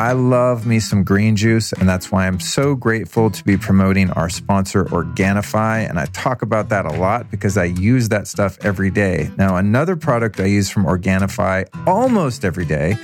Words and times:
I 0.00 0.12
love 0.12 0.64
me 0.64 0.80
some 0.80 1.04
green 1.04 1.36
juice, 1.36 1.74
and 1.74 1.86
that's 1.86 2.10
why 2.10 2.26
I'm 2.26 2.40
so 2.40 2.74
grateful 2.74 3.30
to 3.30 3.44
be 3.44 3.58
promoting 3.58 4.10
our 4.12 4.30
sponsor, 4.30 4.86
Organifi. 4.86 5.86
And 5.86 6.00
I 6.00 6.06
talk 6.06 6.40
about 6.40 6.70
that 6.70 6.86
a 6.86 6.92
lot 6.92 7.30
because 7.30 7.58
I 7.58 7.64
use 7.64 8.08
that 8.08 8.26
stuff 8.26 8.56
every 8.62 8.90
day. 8.90 9.30
Now, 9.36 9.56
another 9.56 9.96
product 9.96 10.40
I 10.40 10.46
use 10.46 10.70
from 10.70 10.86
Organifi 10.86 11.68
almost 11.86 12.46
every 12.46 12.64
day 12.64 12.96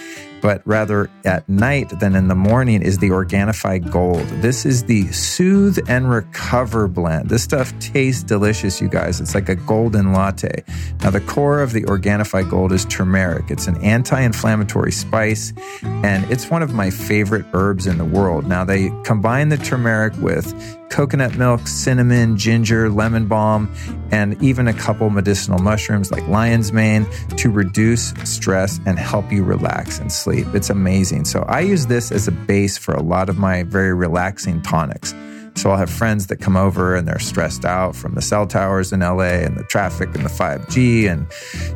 but 0.46 0.62
rather 0.64 1.10
at 1.24 1.48
night 1.48 1.90
than 1.98 2.14
in 2.14 2.28
the 2.28 2.34
morning 2.36 2.80
is 2.80 2.98
the 2.98 3.08
Organifi 3.08 3.90
Gold. 3.90 4.24
This 4.42 4.64
is 4.64 4.84
the 4.84 5.10
Soothe 5.10 5.76
and 5.88 6.08
Recover 6.08 6.86
blend. 6.86 7.30
This 7.30 7.42
stuff 7.42 7.76
tastes 7.80 8.22
delicious, 8.22 8.80
you 8.80 8.86
guys. 8.86 9.20
It's 9.20 9.34
like 9.34 9.48
a 9.48 9.56
golden 9.56 10.12
latte. 10.12 10.62
Now, 11.02 11.10
the 11.10 11.20
core 11.20 11.62
of 11.62 11.72
the 11.72 11.82
Organifi 11.82 12.48
Gold 12.48 12.70
is 12.70 12.84
turmeric. 12.84 13.50
It's 13.50 13.66
an 13.66 13.82
anti 13.82 14.20
inflammatory 14.20 14.92
spice, 14.92 15.52
and 15.82 16.30
it's 16.30 16.48
one 16.48 16.62
of 16.62 16.72
my 16.72 16.90
favorite 16.90 17.44
herbs 17.52 17.88
in 17.88 17.98
the 17.98 18.04
world. 18.04 18.46
Now, 18.46 18.64
they 18.64 18.92
combine 19.02 19.48
the 19.48 19.56
turmeric 19.56 20.14
with 20.18 20.54
coconut 20.90 21.36
milk, 21.36 21.66
cinnamon, 21.66 22.36
ginger, 22.36 22.88
lemon 22.90 23.26
balm, 23.26 23.72
and 24.10 24.40
even 24.42 24.68
a 24.68 24.72
couple 24.72 25.10
medicinal 25.10 25.58
mushrooms 25.58 26.10
like 26.10 26.26
lion's 26.28 26.72
mane 26.72 27.06
to 27.36 27.50
reduce 27.50 28.10
stress 28.24 28.80
and 28.86 28.98
help 28.98 29.30
you 29.30 29.44
relax 29.44 29.98
and 29.98 30.12
sleep. 30.12 30.46
It's 30.54 30.70
amazing. 30.70 31.24
So 31.24 31.42
I 31.42 31.60
use 31.60 31.86
this 31.86 32.10
as 32.12 32.28
a 32.28 32.32
base 32.32 32.78
for 32.78 32.94
a 32.94 33.02
lot 33.02 33.28
of 33.28 33.38
my 33.38 33.62
very 33.62 33.94
relaxing 33.94 34.62
tonics. 34.62 35.14
So 35.56 35.70
I'll 35.70 35.78
have 35.78 35.90
friends 35.90 36.26
that 36.26 36.36
come 36.36 36.56
over 36.56 36.94
and 36.94 37.08
they're 37.08 37.18
stressed 37.18 37.64
out 37.64 37.96
from 37.96 38.14
the 38.14 38.20
cell 38.20 38.46
towers 38.46 38.92
in 38.92 39.00
LA 39.00 39.40
and 39.40 39.56
the 39.56 39.64
traffic 39.64 40.14
and 40.14 40.24
the 40.24 40.28
5G 40.28 41.10
and, 41.10 41.26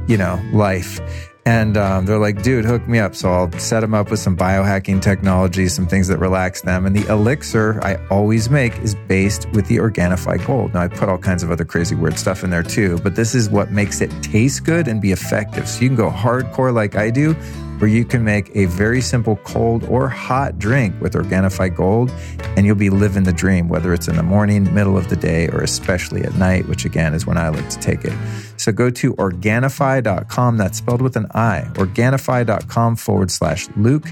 you 0.08 0.18
know, 0.18 0.40
life. 0.52 1.00
And 1.46 1.76
um, 1.76 2.06
they're 2.06 2.18
like, 2.18 2.42
dude, 2.42 2.64
hook 2.64 2.86
me 2.86 2.98
up. 2.98 3.14
So 3.14 3.30
I'll 3.30 3.52
set 3.52 3.80
them 3.80 3.94
up 3.94 4.10
with 4.10 4.20
some 4.20 4.36
biohacking 4.36 5.00
technology, 5.00 5.68
some 5.68 5.86
things 5.86 6.08
that 6.08 6.18
relax 6.18 6.60
them. 6.62 6.84
And 6.84 6.94
the 6.94 7.06
elixir 7.10 7.80
I 7.82 7.96
always 8.08 8.50
make 8.50 8.76
is 8.78 8.94
based 8.94 9.48
with 9.52 9.66
the 9.66 9.78
Organifi 9.78 10.44
Gold. 10.46 10.74
Now, 10.74 10.82
I 10.82 10.88
put 10.88 11.08
all 11.08 11.18
kinds 11.18 11.42
of 11.42 11.50
other 11.50 11.64
crazy 11.64 11.94
weird 11.94 12.18
stuff 12.18 12.44
in 12.44 12.50
there 12.50 12.62
too, 12.62 12.98
but 12.98 13.16
this 13.16 13.34
is 13.34 13.48
what 13.48 13.70
makes 13.70 14.00
it 14.00 14.10
taste 14.22 14.64
good 14.64 14.86
and 14.86 15.00
be 15.00 15.12
effective. 15.12 15.66
So 15.66 15.80
you 15.80 15.88
can 15.88 15.96
go 15.96 16.10
hardcore 16.10 16.74
like 16.74 16.94
I 16.96 17.10
do 17.10 17.34
where 17.80 17.90
you 17.90 18.04
can 18.04 18.22
make 18.22 18.54
a 18.54 18.66
very 18.66 19.00
simple 19.00 19.36
cold 19.36 19.84
or 19.84 20.08
hot 20.08 20.58
drink 20.58 20.94
with 21.00 21.14
Organifi 21.14 21.74
Gold, 21.74 22.12
and 22.56 22.66
you'll 22.66 22.76
be 22.76 22.90
living 22.90 23.24
the 23.24 23.32
dream, 23.32 23.68
whether 23.68 23.94
it's 23.94 24.06
in 24.06 24.16
the 24.16 24.22
morning, 24.22 24.72
middle 24.74 24.98
of 24.98 25.08
the 25.08 25.16
day, 25.16 25.48
or 25.48 25.62
especially 25.62 26.22
at 26.22 26.34
night, 26.34 26.68
which 26.68 26.84
again 26.84 27.14
is 27.14 27.26
when 27.26 27.38
I 27.38 27.48
like 27.48 27.68
to 27.70 27.78
take 27.78 28.04
it. 28.04 28.12
So 28.58 28.70
go 28.70 28.90
to 28.90 29.14
Organifi.com, 29.14 30.58
that's 30.58 30.78
spelled 30.78 31.00
with 31.00 31.16
an 31.16 31.26
I, 31.32 31.70
Organifi.com 31.72 32.96
forward 32.96 33.30
slash 33.30 33.66
Luke, 33.76 34.08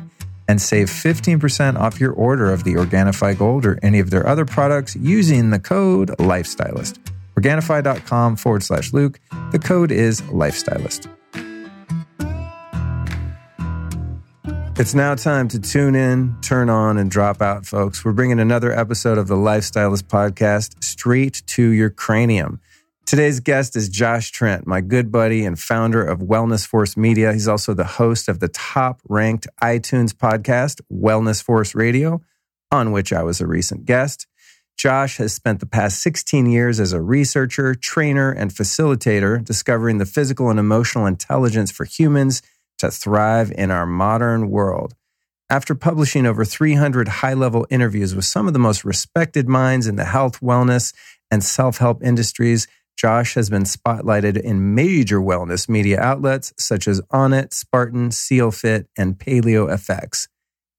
and 0.49 0.63
save 0.63 0.89
15% 0.89 1.79
off 1.79 2.01
your 2.01 2.13
order 2.13 2.51
of 2.51 2.65
the 2.65 2.75
Organifi 2.75 3.37
Gold 3.37 3.67
or 3.67 3.79
any 3.83 3.99
of 3.99 4.09
their 4.09 4.27
other 4.27 4.47
products 4.47 4.97
using 4.97 5.51
the 5.51 5.59
code 5.59 6.09
Lifestylist. 6.19 6.99
Organifi.com 7.37 8.37
forward 8.37 8.63
slash 8.63 8.95
Luke. 8.95 9.21
The 9.53 9.59
code 9.59 9.93
is 9.93 10.23
Lifestylist. 10.23 11.18
It's 14.79 14.95
now 14.95 15.17
time 15.17 15.49
to 15.49 15.59
tune 15.59 15.97
in, 15.97 16.37
turn 16.41 16.71
on, 16.71 16.99
and 16.99 17.11
drop 17.11 17.43
out, 17.43 17.67
folks. 17.67 18.05
We're 18.05 18.13
bringing 18.13 18.39
another 18.39 18.71
episode 18.71 19.19
of 19.19 19.27
the 19.27 19.35
Lifestylist 19.35 20.05
podcast 20.05 20.85
straight 20.85 21.43
to 21.49 21.71
your 21.71 21.91
cranium. 21.91 22.61
Today's 23.05 23.41
guest 23.41 23.75
is 23.75 23.89
Josh 23.89 24.31
Trent, 24.31 24.69
my 24.69 24.81
good 24.81 25.11
buddy 25.11 25.45
and 25.45 25.59
founder 25.59 26.05
of 26.05 26.21
Wellness 26.21 26.65
Force 26.65 26.97
Media. 26.97 27.33
He's 27.33 27.49
also 27.49 27.75
the 27.75 27.83
host 27.83 28.29
of 28.29 28.39
the 28.39 28.47
top 28.47 29.03
ranked 29.09 29.49
iTunes 29.61 30.13
podcast, 30.13 30.81
Wellness 30.93 31.43
Force 31.43 31.75
Radio, 31.75 32.23
on 32.71 32.93
which 32.93 33.13
I 33.13 33.25
was 33.25 33.41
a 33.41 33.49
recent 33.49 33.85
guest. 33.85 34.29
Josh 34.77 35.17
has 35.17 35.33
spent 35.33 35.59
the 35.59 35.67
past 35.67 36.01
16 36.03 36.47
years 36.47 36.79
as 36.79 36.93
a 36.93 37.03
researcher, 37.03 37.75
trainer, 37.75 38.31
and 38.31 38.53
facilitator, 38.53 39.45
discovering 39.45 39.99
the 39.99 40.07
physical 40.07 40.51
and 40.51 40.61
emotional 40.61 41.05
intelligence 41.05 41.73
for 41.73 41.85
humans 41.85 42.43
to 42.79 42.91
thrive 42.91 43.53
in 43.53 43.71
our 43.71 43.87
modern 43.87 44.51
world. 44.51 44.95
After 45.51 45.75
publishing 45.75 46.27
over 46.27 46.45
300 46.45 47.09
high 47.09 47.35
level 47.35 47.67
interviews 47.71 48.15
with 48.15 48.27
some 48.27 48.47
of 48.47 48.53
the 48.53 48.59
most 48.59 48.85
respected 48.85 49.49
minds 49.49 49.87
in 49.87 49.97
the 49.97 50.05
health, 50.05 50.41
wellness, 50.41 50.93
and 51.31 51.43
self 51.43 51.79
help 51.79 52.03
industries, 52.03 52.67
Josh 52.97 53.35
has 53.35 53.49
been 53.49 53.63
spotlighted 53.63 54.39
in 54.41 54.75
major 54.75 55.21
wellness 55.21 55.69
media 55.69 56.01
outlets 56.01 56.53
such 56.59 56.89
as 56.89 57.01
Onnit, 57.13 57.55
Spartan, 57.55 58.11
SealFit, 58.11 58.87
and 58.97 59.17
Paleo 59.17 59.69
FX. 59.71 60.27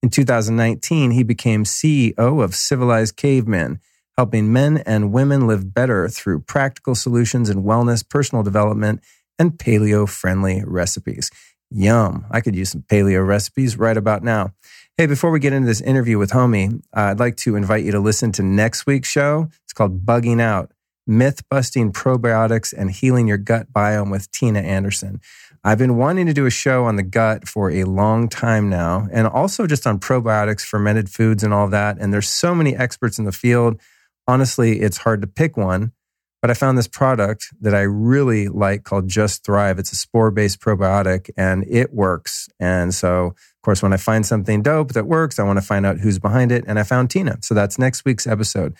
In 0.03 0.09
2019, 0.09 1.11
he 1.11 1.23
became 1.23 1.63
CEO 1.63 2.43
of 2.43 2.55
Civilized 2.55 3.15
Cavemen, 3.15 3.79
helping 4.17 4.51
men 4.51 4.77
and 4.85 5.13
women 5.13 5.47
live 5.47 5.73
better 5.73 6.09
through 6.09 6.41
practical 6.41 6.93
solutions 6.93 7.49
in 7.49 7.63
wellness, 7.63 8.07
personal 8.07 8.43
development, 8.43 9.01
and 9.39 9.53
paleo 9.53 10.07
friendly 10.07 10.61
recipes. 10.65 11.31
Yum. 11.71 12.25
I 12.31 12.41
could 12.41 12.55
use 12.55 12.69
some 12.69 12.83
paleo 12.83 13.25
recipes 13.25 13.77
right 13.77 13.97
about 13.97 14.23
now. 14.23 14.53
Hey, 14.97 15.05
before 15.05 15.31
we 15.31 15.39
get 15.39 15.53
into 15.53 15.67
this 15.67 15.81
interview 15.81 16.17
with 16.17 16.31
Homie, 16.31 16.81
I'd 16.93 17.19
like 17.19 17.37
to 17.37 17.55
invite 17.55 17.85
you 17.85 17.91
to 17.91 17.99
listen 17.99 18.31
to 18.33 18.43
next 18.43 18.85
week's 18.85 19.09
show. 19.09 19.49
It's 19.63 19.73
called 19.73 20.05
Bugging 20.05 20.41
Out 20.41 20.71
Myth 21.09 21.41
Busting 21.49 21.91
Probiotics 21.91 22.71
and 22.71 22.91
Healing 22.91 23.27
Your 23.27 23.37
Gut 23.37 23.73
Biome 23.73 24.11
with 24.11 24.29
Tina 24.31 24.59
Anderson. 24.59 25.19
I've 25.63 25.77
been 25.79 25.97
wanting 25.97 26.27
to 26.27 26.33
do 26.33 26.45
a 26.45 26.51
show 26.51 26.85
on 26.85 26.97
the 26.97 27.03
gut 27.03 27.47
for 27.47 27.71
a 27.71 27.83
long 27.83 28.29
time 28.29 28.69
now, 28.69 29.07
and 29.11 29.25
also 29.27 29.65
just 29.65 29.87
on 29.87 29.99
probiotics, 29.99 30.61
fermented 30.61 31.09
foods, 31.09 31.43
and 31.43 31.53
all 31.53 31.67
that. 31.69 31.97
And 31.99 32.13
there's 32.13 32.29
so 32.29 32.53
many 32.53 32.75
experts 32.75 33.17
in 33.17 33.25
the 33.25 33.31
field. 33.31 33.81
Honestly, 34.27 34.81
it's 34.81 34.97
hard 34.99 35.21
to 35.21 35.27
pick 35.27 35.57
one. 35.57 35.93
But 36.41 36.49
I 36.49 36.53
found 36.53 36.77
this 36.77 36.87
product 36.87 37.47
that 37.61 37.75
I 37.75 37.81
really 37.81 38.47
like 38.47 38.83
called 38.83 39.09
Just 39.09 39.43
Thrive. 39.43 39.77
It's 39.77 39.91
a 39.91 39.95
spore 39.95 40.31
based 40.31 40.61
probiotic 40.61 41.29
and 41.35 41.65
it 41.67 41.93
works. 41.93 42.47
And 42.59 42.93
so, 42.93 43.25
of 43.25 43.61
course, 43.61 43.83
when 43.83 43.91
I 43.91 43.97
find 43.97 44.25
something 44.25 44.61
dope 44.61 44.93
that 44.93 45.05
works, 45.05 45.37
I 45.37 45.43
want 45.43 45.57
to 45.57 45.65
find 45.65 45.85
out 45.85 45.99
who's 45.99 46.17
behind 46.17 46.51
it. 46.51 46.63
And 46.65 46.79
I 46.79 46.83
found 46.83 47.09
Tina. 47.09 47.39
So 47.41 47.53
that's 47.53 47.77
next 47.77 48.05
week's 48.05 48.25
episode. 48.25 48.73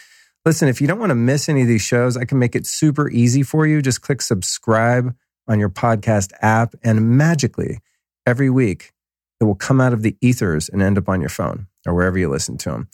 Listen, 0.45 0.69
if 0.69 0.79
you 0.79 0.87
don't 0.87 0.99
want 0.99 1.09
to 1.09 1.15
miss 1.15 1.49
any 1.49 1.63
of 1.63 1.67
these 1.67 1.81
shows, 1.81 2.15
I 2.15 2.23
can 2.23 2.39
make 2.39 2.55
it 2.55 2.65
super 2.65 3.09
easy 3.09 3.43
for 3.43 3.67
you. 3.67 3.81
Just 3.81 4.01
click 4.01 4.21
subscribe 4.21 5.13
on 5.49 5.59
your 5.59 5.69
podcast 5.69 6.31
app, 6.41 6.75
and 6.83 7.17
magically, 7.17 7.79
every 8.25 8.49
week, 8.49 8.93
it 9.41 9.45
will 9.45 9.55
come 9.55 9.81
out 9.81 9.93
of 9.93 10.01
the 10.01 10.15
ethers 10.21 10.69
and 10.69 10.81
end 10.81 10.97
up 10.97 11.09
on 11.09 11.19
your 11.19 11.29
phone 11.29 11.67
or 11.85 11.93
wherever 11.93 12.17
you 12.17 12.29
listen 12.29 12.57
to 12.59 12.69
them. 12.69 12.87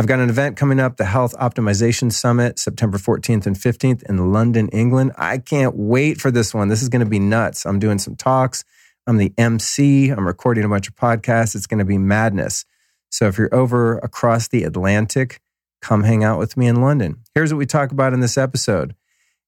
I've 0.00 0.06
got 0.06 0.18
an 0.18 0.30
event 0.30 0.56
coming 0.56 0.80
up, 0.80 0.96
the 0.96 1.04
Health 1.04 1.34
Optimization 1.36 2.10
Summit, 2.10 2.58
September 2.58 2.96
14th 2.96 3.44
and 3.44 3.54
15th 3.54 4.02
in 4.08 4.32
London, 4.32 4.70
England. 4.70 5.12
I 5.18 5.36
can't 5.36 5.76
wait 5.76 6.18
for 6.18 6.30
this 6.30 6.54
one. 6.54 6.68
This 6.68 6.80
is 6.80 6.88
going 6.88 7.04
to 7.04 7.10
be 7.10 7.18
nuts. 7.18 7.66
I'm 7.66 7.78
doing 7.78 7.98
some 7.98 8.16
talks. 8.16 8.64
I'm 9.06 9.18
the 9.18 9.34
MC. 9.36 10.08
I'm 10.08 10.26
recording 10.26 10.64
a 10.64 10.70
bunch 10.70 10.88
of 10.88 10.96
podcasts. 10.96 11.54
It's 11.54 11.66
going 11.66 11.80
to 11.80 11.84
be 11.84 11.98
madness. 11.98 12.64
So 13.10 13.26
if 13.26 13.36
you're 13.36 13.54
over 13.54 13.98
across 13.98 14.48
the 14.48 14.64
Atlantic, 14.64 15.42
come 15.82 16.04
hang 16.04 16.24
out 16.24 16.38
with 16.38 16.56
me 16.56 16.66
in 16.66 16.80
London. 16.80 17.18
Here's 17.34 17.52
what 17.52 17.58
we 17.58 17.66
talk 17.66 17.92
about 17.92 18.14
in 18.14 18.20
this 18.20 18.38
episode 18.38 18.94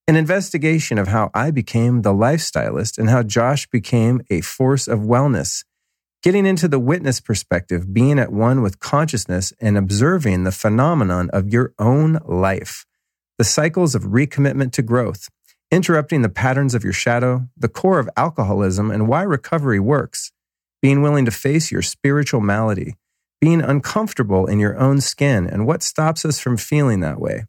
an 0.06 0.16
investigation 0.16 0.98
of 0.98 1.08
how 1.08 1.30
I 1.32 1.50
became 1.50 2.02
the 2.02 2.12
lifestylist 2.12 2.98
and 2.98 3.08
how 3.08 3.22
Josh 3.22 3.66
became 3.68 4.20
a 4.28 4.42
force 4.42 4.86
of 4.86 4.98
wellness 4.98 5.64
Getting 6.22 6.46
into 6.46 6.68
the 6.68 6.78
witness 6.78 7.18
perspective, 7.18 7.92
being 7.92 8.20
at 8.20 8.32
one 8.32 8.62
with 8.62 8.78
consciousness 8.78 9.52
and 9.60 9.76
observing 9.76 10.44
the 10.44 10.52
phenomenon 10.52 11.28
of 11.32 11.52
your 11.52 11.74
own 11.80 12.20
life, 12.24 12.86
the 13.38 13.44
cycles 13.44 13.96
of 13.96 14.04
recommitment 14.04 14.70
to 14.74 14.82
growth, 14.82 15.28
interrupting 15.72 16.22
the 16.22 16.28
patterns 16.28 16.76
of 16.76 16.84
your 16.84 16.92
shadow, 16.92 17.48
the 17.56 17.68
core 17.68 17.98
of 17.98 18.08
alcoholism 18.16 18.88
and 18.88 19.08
why 19.08 19.22
recovery 19.22 19.80
works, 19.80 20.30
being 20.80 21.02
willing 21.02 21.24
to 21.24 21.32
face 21.32 21.72
your 21.72 21.82
spiritual 21.82 22.40
malady, 22.40 22.94
being 23.40 23.60
uncomfortable 23.60 24.46
in 24.46 24.60
your 24.60 24.78
own 24.78 25.00
skin 25.00 25.48
and 25.48 25.66
what 25.66 25.82
stops 25.82 26.24
us 26.24 26.38
from 26.38 26.56
feeling 26.56 27.00
that 27.00 27.20
way, 27.20 27.46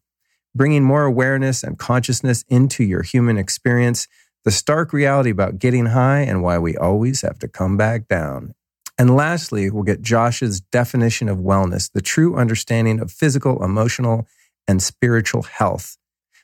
bringing 0.55 0.83
more 0.83 1.03
awareness 1.03 1.61
and 1.61 1.77
consciousness 1.77 2.43
into 2.47 2.83
your 2.83 3.03
human 3.03 3.37
experience, 3.37 4.07
the 4.45 4.51
stark 4.51 4.91
reality 4.91 5.29
about 5.29 5.59
getting 5.59 5.85
high 5.85 6.21
and 6.21 6.41
why 6.41 6.57
we 6.57 6.75
always 6.75 7.21
have 7.21 7.37
to 7.37 7.47
come 7.47 7.77
back 7.77 8.07
down 8.07 8.55
And 8.97 9.15
lastly, 9.15 9.69
we'll 9.69 9.83
get 9.83 10.01
Josh's 10.01 10.61
definition 10.61 11.27
of 11.27 11.39
wellness, 11.39 11.91
the 11.91 12.01
true 12.01 12.35
understanding 12.35 12.99
of 12.99 13.11
physical, 13.11 13.63
emotional, 13.63 14.27
and 14.67 14.81
spiritual 14.81 15.43
health. 15.43 15.97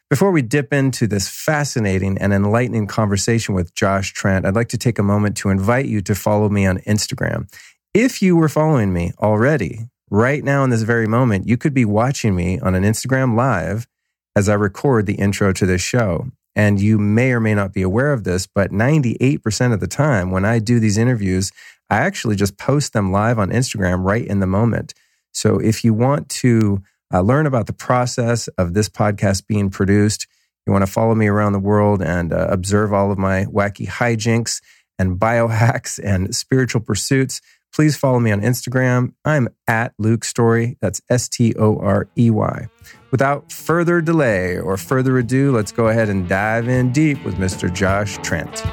Before 0.10 0.32
we 0.32 0.42
dip 0.42 0.74
into 0.74 1.06
this 1.06 1.30
fascinating 1.30 2.18
and 2.18 2.34
enlightening 2.34 2.88
conversation 2.88 3.54
with 3.54 3.76
Josh 3.76 4.12
Trent, 4.12 4.44
I'd 4.46 4.56
like 4.56 4.70
to 4.70 4.78
take 4.78 4.98
a 4.98 5.04
moment 5.04 5.38
to 5.38 5.50
invite 5.50 5.86
you 5.86 6.02
to 6.02 6.16
follow 6.16 6.50
me 6.50 6.66
on 6.66 6.80
Instagram. 6.80 7.48
If 7.94 8.20
you 8.22 8.36
were 8.36 8.50
following 8.50 8.92
me 8.92 9.12
already, 9.20 9.82
right 10.10 10.44
now 10.44 10.64
in 10.64 10.72
this 10.72 10.82
very 10.82 11.08
moment, 11.08 11.48
you 11.48 11.58
could 11.58 11.76
be 11.76 11.86
watching 11.86 12.36
me 12.36 12.60
on 12.60 12.74
an 12.74 12.84
Instagram 12.84 13.36
live 13.36 13.88
as 14.36 14.50
I 14.50 14.56
record 14.56 15.06
the 15.06 15.16
intro 15.16 15.54
to 15.54 15.66
this 15.68 15.82
show. 15.82 16.32
And 16.56 16.82
you 16.82 16.98
may 16.98 17.32
or 17.32 17.40
may 17.40 17.54
not 17.54 17.72
be 17.72 17.84
aware 17.84 18.12
of 18.12 18.24
this, 18.24 18.48
but 18.48 18.72
98% 18.72 19.74
of 19.74 19.80
the 19.80 19.88
time 19.88 20.32
when 20.32 20.44
I 20.44 20.58
do 20.58 20.80
these 20.80 20.98
interviews, 20.98 21.52
I 21.90 21.98
actually 21.98 22.36
just 22.36 22.58
post 22.58 22.94
them 22.94 23.12
live 23.12 23.40
on 23.40 23.50
Instagram 23.50 24.04
right 24.04 24.26
in 24.26 24.40
the 24.40 24.48
moment. 24.48 24.94
So 25.32 25.60
if 25.60 25.84
you 25.84 25.94
want 25.94 26.30
to 26.30 26.84
uh, 27.14 27.22
learn 27.22 27.46
about 27.46 27.68
the 27.68 27.74
process 27.74 28.48
of 28.50 28.74
this 28.74 28.90
podcast 28.90 29.48
being 29.48 29.70
produced. 29.70 30.28
You 30.66 30.74
want 30.74 30.86
to 30.86 30.92
follow 30.92 31.16
me 31.16 31.28
around 31.28 31.54
the 31.54 31.60
world 31.60 32.02
and 32.02 32.32
uh, 32.32 32.48
observe 32.50 32.94
all 32.94 33.12
of 33.12 33.18
my 33.18 33.46
wacky 33.46 33.88
hijinks 33.88 34.62
and 34.98 35.20
biohacks 35.20 36.00
and 36.04 36.36
spiritual 36.36 36.82
pursuits. 36.82 37.42
Please 37.74 37.96
follow 37.96 38.20
me 38.20 38.32
on 38.32 38.42
Instagram. 38.42 39.14
I'm 39.24 39.50
at 39.68 39.94
Luke 40.00 40.24
Storey. 40.24 40.78
That's 40.82 41.02
S 41.10 41.30
T 41.30 41.54
O 41.58 41.78
R 41.78 42.08
E 42.18 42.30
Y. 42.30 42.68
Without 43.12 43.52
further 43.52 44.02
delay 44.02 44.58
or 44.58 44.76
further 44.78 45.18
ado, 45.18 45.52
let's 45.52 45.72
go 45.72 45.88
ahead 45.88 46.10
and 46.10 46.28
dive 46.28 46.68
in 46.68 46.92
deep 46.92 47.24
with 47.24 47.36
Mr. 47.36 47.72
Josh 47.72 48.18
Trent. 48.18 48.64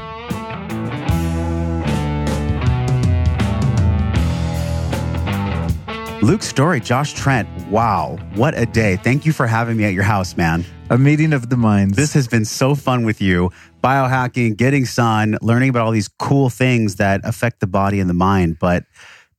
Luke 6.26 6.43
Storey, 6.43 6.81
Josh 6.81 7.12
Trent. 7.12 7.49
Wow, 7.69 8.19
what 8.34 8.58
a 8.58 8.67
day. 8.67 8.96
Thank 8.96 9.26
you 9.26 9.32
for 9.32 9.46
having 9.46 9.76
me 9.76 9.84
at 9.84 9.93
your 9.93 10.02
house, 10.02 10.37
man. 10.37 10.64
A 10.90 10.99
meeting 10.99 11.32
of 11.32 11.50
the 11.50 11.56
minds. 11.56 11.96
This 11.96 12.14
has 12.14 12.26
been 12.26 12.44
so 12.44 12.75
fun 12.75 13.05
with 13.05 13.20
you. 13.20 13.52
Biohacking, 13.81 14.56
getting 14.56 14.87
sun, 14.87 15.38
learning 15.40 15.69
about 15.69 15.87
all 15.87 15.93
these 15.93 16.08
cool 16.08 16.50
things 16.50 16.96
that 16.96 17.20
affect 17.23 17.61
the 17.61 17.69
body 17.69 18.00
and 18.00 18.11
the 18.11 18.14
mind. 18.14 18.58
But 18.58 18.87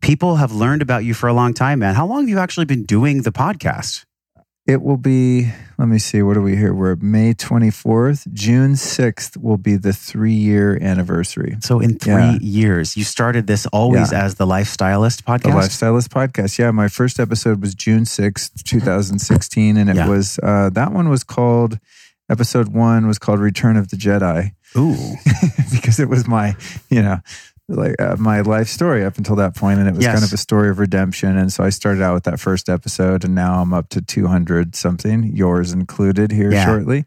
people 0.01 0.37
have 0.37 0.53
learned 0.53 0.81
about 0.81 1.03
you 1.03 1.13
for 1.13 1.27
a 1.27 1.33
long 1.33 1.53
time, 1.53 1.79
man. 1.79 1.93
How 1.93 2.07
long 2.07 2.21
have 2.21 2.29
you 2.29 2.39
actually 2.39 2.67
been 2.67 2.85
doing 2.85 3.23
the 3.23 3.33
podcast? 3.33 4.05
It 4.67 4.81
will 4.81 4.97
be, 4.97 5.49
let 5.77 5.87
me 5.87 5.97
see, 5.97 6.21
what 6.21 6.35
are 6.35 6.41
we 6.41 6.57
here? 6.57 6.73
We're 6.73 6.97
May 6.97 7.33
24th. 7.33 8.33
June 8.33 8.73
6th 8.73 9.37
will 9.37 9.55
be 9.55 9.77
the 9.77 9.93
three 9.93 10.33
year 10.33 10.77
anniversary. 10.81 11.55
So, 11.61 11.79
in 11.79 11.97
three 11.97 12.13
yeah. 12.13 12.37
years, 12.41 12.97
you 12.97 13.05
started 13.05 13.47
this 13.47 13.65
always 13.67 14.11
yeah. 14.11 14.25
as 14.25 14.35
the 14.35 14.45
Lifestylist 14.45 15.23
podcast? 15.23 15.43
The 15.43 15.49
Lifestylist 15.51 16.09
podcast. 16.09 16.59
Yeah. 16.59 16.71
My 16.71 16.89
first 16.89 17.17
episode 17.17 17.61
was 17.61 17.75
June 17.75 18.03
6th, 18.03 18.61
2016. 18.63 19.77
And 19.77 19.89
it 19.89 19.95
yeah. 19.95 20.09
was, 20.09 20.37
uh, 20.43 20.69
that 20.73 20.91
one 20.91 21.07
was 21.07 21.23
called, 21.23 21.79
episode 22.29 22.67
one 22.67 23.07
was 23.07 23.17
called 23.17 23.39
Return 23.39 23.77
of 23.77 23.87
the 23.87 23.95
Jedi. 23.95 24.51
Ooh. 24.75 25.15
because 25.71 25.97
it 26.01 26.09
was 26.09 26.27
my, 26.27 26.57
you 26.89 27.01
know, 27.01 27.21
like 27.67 27.99
uh, 28.01 28.15
my 28.17 28.41
life 28.41 28.67
story 28.67 29.03
up 29.03 29.17
until 29.17 29.35
that 29.35 29.55
point 29.55 29.79
and 29.79 29.87
it 29.89 29.95
was 29.95 30.03
yes. 30.03 30.13
kind 30.13 30.23
of 30.23 30.31
a 30.31 30.37
story 30.37 30.69
of 30.69 30.79
redemption 30.79 31.37
and 31.37 31.51
so 31.51 31.63
i 31.63 31.69
started 31.69 32.01
out 32.01 32.13
with 32.13 32.23
that 32.23 32.39
first 32.39 32.69
episode 32.69 33.25
and 33.25 33.35
now 33.35 33.61
i'm 33.61 33.73
up 33.73 33.89
to 33.89 34.01
200 34.01 34.75
something 34.75 35.35
yours 35.35 35.73
included 35.73 36.31
here 36.31 36.51
yeah. 36.51 36.65
shortly 36.65 37.05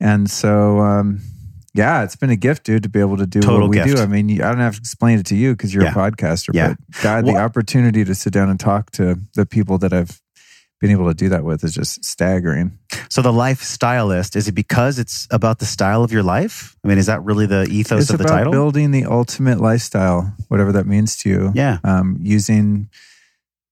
and 0.00 0.30
so 0.30 0.78
um, 0.80 1.20
yeah 1.74 2.02
it's 2.02 2.16
been 2.16 2.30
a 2.30 2.36
gift 2.36 2.64
dude 2.64 2.82
to 2.82 2.88
be 2.88 2.98
able 2.98 3.18
to 3.18 3.26
do 3.26 3.40
Total 3.40 3.60
what 3.60 3.70
we 3.70 3.76
gift. 3.76 3.96
do 3.96 4.02
i 4.02 4.06
mean 4.06 4.40
i 4.40 4.48
don't 4.48 4.60
have 4.60 4.76
to 4.76 4.80
explain 4.80 5.18
it 5.18 5.26
to 5.26 5.36
you 5.36 5.52
because 5.52 5.74
you're 5.74 5.84
yeah. 5.84 5.92
a 5.92 5.94
podcaster 5.94 6.48
yeah. 6.54 6.68
but 6.68 7.02
god 7.02 7.24
well, 7.26 7.34
the 7.34 7.40
opportunity 7.40 8.02
to 8.02 8.14
sit 8.14 8.32
down 8.32 8.48
and 8.48 8.58
talk 8.58 8.90
to 8.92 9.18
the 9.34 9.44
people 9.44 9.76
that 9.78 9.92
i've 9.92 10.20
being 10.80 10.92
able 10.92 11.08
to 11.08 11.14
do 11.14 11.28
that 11.28 11.44
with 11.44 11.62
is 11.62 11.74
just 11.74 12.04
staggering. 12.04 12.78
So 13.10 13.20
the 13.22 13.32
lifestylist 13.32 14.34
is 14.34 14.48
it 14.48 14.52
because 14.52 14.98
it's 14.98 15.28
about 15.30 15.58
the 15.58 15.66
style 15.66 16.02
of 16.02 16.10
your 16.10 16.22
life? 16.22 16.74
I 16.82 16.88
mean, 16.88 16.98
is 16.98 17.06
that 17.06 17.22
really 17.22 17.46
the 17.46 17.68
ethos 17.70 18.02
it's 18.02 18.10
of 18.10 18.18
the 18.18 18.24
about 18.24 18.34
title? 18.34 18.52
Building 18.52 18.90
the 18.90 19.04
ultimate 19.04 19.60
lifestyle, 19.60 20.34
whatever 20.48 20.72
that 20.72 20.86
means 20.86 21.16
to 21.18 21.28
you. 21.28 21.52
Yeah. 21.54 21.78
Um, 21.84 22.18
using 22.22 22.88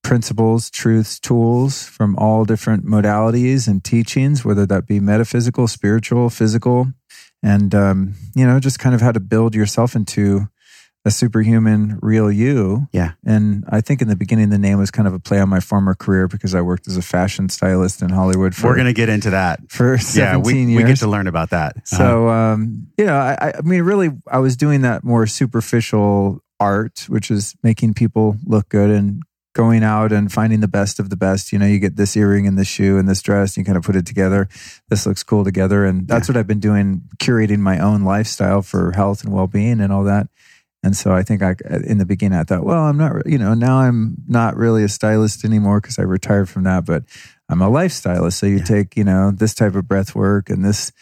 principles, 0.05 0.71
truths, 0.71 1.19
tools 1.19 1.85
from 1.85 2.17
all 2.17 2.45
different 2.45 2.85
modalities 2.85 3.67
and 3.69 3.83
teachings, 3.83 4.45
whether 4.45 4.67
that 4.67 4.87
be 4.87 5.01
metaphysical, 5.01 5.67
spiritual, 5.67 6.31
physical, 6.31 6.93
and 7.43 7.75
um, 7.75 8.15
you 8.35 8.47
know, 8.47 8.61
just 8.61 8.79
kind 8.79 8.95
of 8.95 9.01
how 9.01 9.13
to 9.13 9.21
build 9.21 9.55
yourself 9.55 9.95
into 9.95 10.49
a 11.09 11.11
superhuman 11.11 11.99
real 12.03 12.31
you. 12.31 12.87
Yeah. 12.93 13.13
And 13.25 13.65
I 13.69 13.81
think 13.81 14.03
in 14.03 14.09
the 14.09 14.15
beginning, 14.15 14.51
the 14.51 14.59
name 14.59 14.79
was 14.79 14.91
kind 14.91 15.09
of 15.09 15.15
a 15.15 15.19
play 15.19 15.41
on 15.41 15.49
my 15.49 15.59
former 15.59 15.95
career 15.95 16.29
because 16.29 16.55
I 16.55 16.61
worked 16.61 16.87
as 16.87 16.99
a 16.99 17.03
fashion 17.03 17.49
stylist 17.49 18.03
in 18.03 18.11
Hollywood. 18.11 18.55
For, 18.55 18.69
We're 18.69 18.75
going 18.75 18.87
to 18.87 18.93
get 18.93 19.09
into 19.09 19.31
that. 19.31 19.61
For 19.71 19.97
17 19.97 20.23
yeah, 20.23 20.37
we, 20.37 20.73
years. 20.73 20.83
We 20.83 20.89
get 20.89 20.99
to 20.99 21.09
learn 21.09 21.27
about 21.27 21.51
that. 21.51 21.79
Uh-huh. 21.79 21.97
So, 21.97 22.29
um, 22.29 22.89
you 22.99 23.07
know, 23.07 23.17
I, 23.17 23.55
I 23.57 23.61
mean, 23.63 23.83
really, 23.83 24.11
I 24.31 24.39
was 24.39 24.55
doing 24.57 24.83
that 24.83 25.03
more 25.03 25.27
superficial 25.27 26.43
art, 26.61 27.07
which 27.09 27.31
is 27.31 27.57
making 27.63 27.95
people 27.95 28.37
look 28.45 28.69
good 28.69 28.91
and 28.91 29.23
going 29.55 29.83
out 29.83 30.13
and 30.13 30.31
finding 30.31 30.61
the 30.61 30.69
best 30.69 31.01
of 31.01 31.09
the 31.09 31.17
best. 31.17 31.53
You 31.53 31.59
know, 31.59 31.67
you 31.67 31.79
get 31.79 31.97
this 31.97 32.17
earring 32.19 32.47
and 32.47 32.59
this 32.59 32.69
shoe 32.69 32.99
and 32.99 33.09
this 33.09 33.23
dress, 33.23 33.57
and 33.57 33.63
you 33.63 33.65
kind 33.65 33.79
of 33.79 33.83
put 33.83 33.97
it 33.97 34.05
together. 34.05 34.47
This 34.91 35.07
looks 35.07 35.23
cool 35.23 35.43
together. 35.43 35.87
And 35.87 36.07
that's 36.07 36.29
yeah. 36.29 36.35
what 36.35 36.39
I've 36.39 36.47
been 36.47 36.61
doing, 36.61 37.03
curating 37.17 37.61
my 37.61 37.79
own 37.79 38.05
lifestyle 38.05 38.61
for 38.61 38.93
health 38.93 39.25
and 39.25 39.33
well 39.33 39.47
being 39.47 39.81
and 39.81 39.91
all 39.91 40.05
that. 40.05 40.29
And 40.83 40.97
so 40.97 41.13
I 41.13 41.23
think 41.23 41.43
I, 41.43 41.57
in 41.85 41.99
the 41.99 42.07
beginning, 42.07 42.39
I 42.39 42.45
thought, 42.45 42.65
well, 42.65 42.85
I'm 42.85 42.97
not, 42.97 43.27
you 43.27 43.39
know, 43.39 43.55
now 43.55 43.79
I'm 43.79 44.17
not 44.29 44.57
really 44.57 44.85
a 44.85 44.89
stylist 44.89 45.45
anymore 45.45 45.81
because 45.81 45.99
I 45.99 46.03
retired 46.03 46.49
from 46.49 46.65
that, 46.65 46.85
but 46.85 47.03
I'm 47.49 47.63
a 47.63 47.69
lifestylist. 47.69 48.35
So 48.35 48.47
you 48.47 48.59
yeah. 48.59 48.65
take, 48.65 48.97
you 48.97 49.05
know, 49.05 49.33
this 49.33 49.55
type 49.55 49.75
of 49.75 49.89
breath 49.89 50.15
work 50.15 50.51
and 50.51 50.65
this 50.65 50.93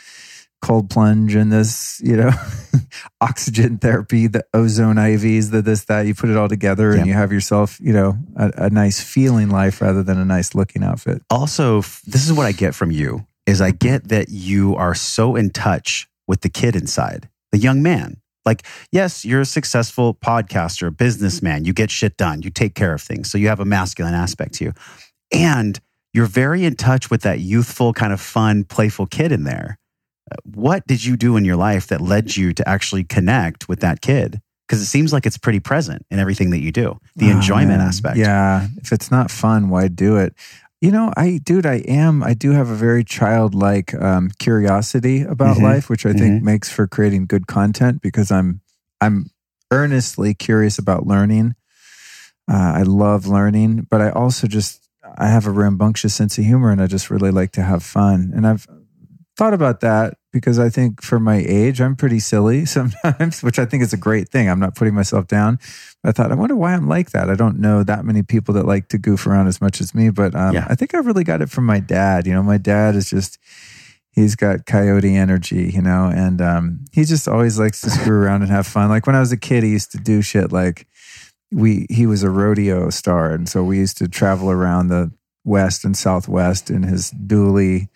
cold 0.62 0.88
plunge 0.88 1.34
and 1.34 1.52
this, 1.52 2.00
you 2.02 2.16
know, 2.16 2.30
oxygen 3.20 3.76
therapy, 3.76 4.26
the 4.26 4.44
ozone 4.54 4.96
IVs, 4.96 5.50
the 5.50 5.60
this, 5.60 5.84
that, 5.84 6.06
you 6.06 6.14
put 6.14 6.30
it 6.30 6.36
all 6.36 6.48
together 6.48 6.92
yeah. 6.92 6.98
and 6.98 7.06
you 7.06 7.12
have 7.12 7.30
yourself, 7.30 7.78
you 7.78 7.92
know, 7.92 8.16
a, 8.36 8.52
a 8.56 8.70
nice 8.70 9.00
feeling 9.00 9.50
life 9.50 9.82
rather 9.82 10.02
than 10.02 10.18
a 10.18 10.24
nice 10.24 10.54
looking 10.54 10.82
outfit. 10.82 11.22
Also, 11.28 11.82
this 12.06 12.26
is 12.26 12.32
what 12.32 12.46
I 12.46 12.52
get 12.52 12.74
from 12.74 12.90
you 12.90 13.26
is 13.46 13.60
I 13.60 13.70
get 13.70 14.08
that 14.08 14.30
you 14.30 14.74
are 14.74 14.94
so 14.94 15.36
in 15.36 15.50
touch 15.50 16.08
with 16.26 16.40
the 16.40 16.48
kid 16.48 16.74
inside, 16.74 17.28
the 17.52 17.58
young 17.58 17.82
man 17.82 18.16
like, 18.46 18.64
yes, 18.92 19.24
you're 19.24 19.40
a 19.40 19.46
successful 19.46 20.14
podcaster, 20.14 20.96
businessman. 20.96 21.64
You 21.64 21.72
get 21.72 21.90
shit 21.90 22.16
done. 22.16 22.42
You 22.42 22.50
take 22.50 22.74
care 22.74 22.94
of 22.94 23.02
things. 23.02 23.30
So 23.30 23.36
you 23.36 23.48
have 23.48 23.60
a 23.60 23.64
masculine 23.64 24.14
aspect 24.14 24.54
to 24.54 24.64
you. 24.64 24.72
And 25.32 25.78
you're 26.14 26.26
very 26.26 26.64
in 26.64 26.76
touch 26.76 27.10
with 27.10 27.22
that 27.22 27.40
youthful, 27.40 27.92
kind 27.92 28.12
of 28.12 28.20
fun, 28.20 28.64
playful 28.64 29.06
kid 29.06 29.32
in 29.32 29.44
there. 29.44 29.78
What 30.44 30.86
did 30.86 31.04
you 31.04 31.16
do 31.16 31.36
in 31.36 31.44
your 31.44 31.56
life 31.56 31.88
that 31.88 32.00
led 32.00 32.36
you 32.36 32.52
to 32.54 32.68
actually 32.68 33.04
connect 33.04 33.68
with 33.68 33.80
that 33.80 34.00
kid? 34.00 34.40
Because 34.66 34.80
it 34.80 34.86
seems 34.86 35.12
like 35.12 35.26
it's 35.26 35.38
pretty 35.38 35.60
present 35.60 36.04
in 36.10 36.18
everything 36.18 36.50
that 36.50 36.60
you 36.60 36.72
do, 36.72 36.98
the 37.14 37.28
oh, 37.28 37.36
enjoyment 37.36 37.78
man. 37.78 37.80
aspect. 37.80 38.16
Yeah. 38.16 38.66
If 38.78 38.92
it's 38.92 39.10
not 39.10 39.30
fun, 39.30 39.68
why 39.68 39.88
do 39.88 40.16
it? 40.16 40.34
You 40.86 40.92
know, 40.92 41.12
I, 41.16 41.40
dude, 41.42 41.66
I 41.66 41.78
am, 41.88 42.22
I 42.22 42.32
do 42.32 42.52
have 42.52 42.70
a 42.70 42.76
very 42.76 43.02
childlike 43.02 43.92
um, 43.94 44.30
curiosity 44.38 45.22
about 45.22 45.56
mm-hmm. 45.56 45.64
life, 45.64 45.90
which 45.90 46.06
I 46.06 46.12
think 46.12 46.36
mm-hmm. 46.36 46.44
makes 46.44 46.70
for 46.70 46.86
creating 46.86 47.26
good 47.26 47.48
content 47.48 48.00
because 48.00 48.30
I'm, 48.30 48.60
I'm 49.00 49.32
earnestly 49.72 50.32
curious 50.32 50.78
about 50.78 51.04
learning. 51.04 51.56
Uh, 52.48 52.74
I 52.76 52.82
love 52.82 53.26
learning, 53.26 53.88
but 53.90 54.00
I 54.00 54.10
also 54.10 54.46
just, 54.46 54.88
I 55.18 55.26
have 55.26 55.44
a 55.44 55.50
rambunctious 55.50 56.14
sense 56.14 56.38
of 56.38 56.44
humor 56.44 56.70
and 56.70 56.80
I 56.80 56.86
just 56.86 57.10
really 57.10 57.32
like 57.32 57.50
to 57.54 57.62
have 57.62 57.82
fun. 57.82 58.30
And 58.32 58.46
I've 58.46 58.68
thought 59.36 59.54
about 59.54 59.80
that 59.80 60.14
because 60.32 60.58
I 60.58 60.68
think 60.68 61.02
for 61.02 61.20
my 61.20 61.44
age, 61.46 61.80
I'm 61.80 61.96
pretty 61.96 62.20
silly 62.20 62.64
sometimes, 62.66 63.42
which 63.42 63.58
I 63.58 63.66
think 63.66 63.82
is 63.82 63.92
a 63.92 63.98
great 63.98 64.28
thing. 64.28 64.48
I'm 64.48 64.60
not 64.60 64.74
putting 64.74 64.94
myself 64.94 65.26
down. 65.26 65.58
I 66.04 66.12
thought, 66.12 66.30
I 66.30 66.34
wonder 66.34 66.56
why 66.56 66.74
I'm 66.74 66.88
like 66.88 67.10
that. 67.10 67.30
I 67.30 67.34
don't 67.34 67.58
know 67.58 67.82
that 67.82 68.04
many 68.04 68.22
people 68.22 68.54
that 68.54 68.66
like 68.66 68.88
to 68.88 68.98
goof 68.98 69.26
around 69.26 69.48
as 69.48 69.60
much 69.60 69.80
as 69.80 69.94
me, 69.94 70.10
but 70.10 70.34
um, 70.34 70.54
yeah. 70.54 70.66
I 70.68 70.74
think 70.74 70.94
I 70.94 70.98
really 70.98 71.24
got 71.24 71.42
it 71.42 71.50
from 71.50 71.66
my 71.66 71.80
dad. 71.80 72.26
You 72.26 72.34
know, 72.34 72.42
my 72.42 72.58
dad 72.58 72.94
is 72.94 73.10
just, 73.10 73.38
he's 74.12 74.36
got 74.36 74.66
coyote 74.66 75.16
energy, 75.16 75.70
you 75.74 75.82
know, 75.82 76.10
and 76.14 76.40
um, 76.40 76.84
he 76.92 77.04
just 77.04 77.26
always 77.28 77.58
likes 77.58 77.80
to 77.82 77.90
screw 77.90 78.22
around 78.22 78.42
and 78.42 78.50
have 78.50 78.66
fun. 78.66 78.88
Like 78.88 79.06
when 79.06 79.16
I 79.16 79.20
was 79.20 79.32
a 79.32 79.36
kid, 79.36 79.64
he 79.64 79.70
used 79.70 79.92
to 79.92 79.98
do 79.98 80.22
shit 80.22 80.52
like 80.52 80.86
we, 81.50 81.86
he 81.90 82.06
was 82.06 82.22
a 82.22 82.30
rodeo 82.30 82.90
star. 82.90 83.32
And 83.32 83.48
so 83.48 83.64
we 83.64 83.78
used 83.78 83.98
to 83.98 84.08
travel 84.08 84.50
around 84.50 84.88
the 84.88 85.12
West 85.44 85.84
and 85.84 85.96
Southwest 85.96 86.70
in 86.70 86.82
his 86.82 87.12
dually 87.12 87.88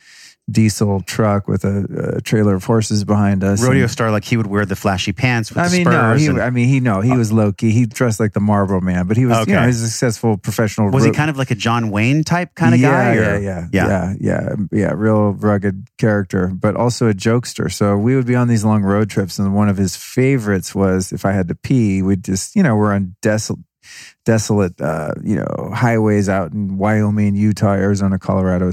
diesel 0.51 1.01
truck 1.03 1.49
with 1.49 1.65
a, 1.65 2.17
a, 2.17 2.21
trailer 2.21 2.55
of 2.55 2.65
horses 2.65 3.05
behind 3.05 3.45
us. 3.45 3.63
Rodeo 3.63 3.83
and, 3.83 3.91
star, 3.91 4.11
like 4.11 4.25
he 4.25 4.37
would 4.37 4.47
wear 4.47 4.65
the 4.67 4.77
flashy 4.77 5.13
pants 5.13 5.51
with 5.51 5.59
I 5.59 5.69
mean, 5.71 5.85
no, 5.85 6.15
he, 6.15 6.27
and, 6.27 6.41
I 6.41 6.51
mean, 6.51 6.69
he 6.69 6.81
no, 6.81 7.01
he 7.01 7.17
was 7.17 7.33
low 7.33 7.53
key. 7.53 7.71
He 7.71 7.87
dressed 7.87 8.21
like 8.21 8.33
the 8.33 8.41
Marlboro 8.41 8.81
Man, 8.81 9.07
but 9.07 9.17
he 9.17 9.27
was, 9.27 9.39
okay. 9.39 9.53
you 9.53 9.57
know, 9.57 9.67
he's 9.67 9.81
a 9.83 9.89
successful 9.89 10.37
professional. 10.37 10.91
Was 10.91 11.05
ro- 11.05 11.11
he 11.11 11.17
kind 11.17 11.31
of 11.31 11.37
like 11.37 11.51
a 11.51 11.55
John 11.55 11.91
Wayne 11.91 12.25
type 12.25 12.55
kind 12.55 12.75
of 12.75 12.81
yeah, 12.81 12.91
guy? 12.91 13.15
Yeah, 13.15 13.39
yeah, 13.39 13.69
yeah, 13.73 13.87
yeah, 13.89 14.15
yeah, 14.21 14.57
yeah, 14.73 14.93
real 14.95 15.33
rugged 15.33 15.89
character, 15.99 16.49
but 16.49 16.77
also 16.77 17.09
a 17.09 17.15
jokester. 17.15 17.73
So 17.73 17.97
we 17.97 18.17
would 18.17 18.27
be 18.27 18.35
on 18.35 18.49
these 18.49 18.65
long 18.65 18.83
road 18.83 19.11
trips, 19.11 19.39
and 19.39 19.55
one 19.55 19.69
of 19.69 19.77
his 19.77 19.97
favorites 19.97 20.75
was 20.75 21.13
if 21.13 21.25
I 21.25 21.33
had 21.33 21.49
to 21.49 21.55
pee, 21.55 22.03
we'd 22.03 22.25
just, 22.25 22.57
you 22.57 22.63
know, 22.63 22.77
we're 22.77 22.93
on 22.93 23.17
desolate 23.23 23.61
desolate, 24.25 24.81
uh, 24.81 25.13
you 25.23 25.37
know, 25.37 25.71
highways 25.75 26.29
out 26.29 26.53
in 26.53 26.79
Wyoming, 26.79 27.35
Utah, 27.35 27.73
Arizona, 27.73 28.19
Colorado, 28.19 28.69
et 28.69 28.73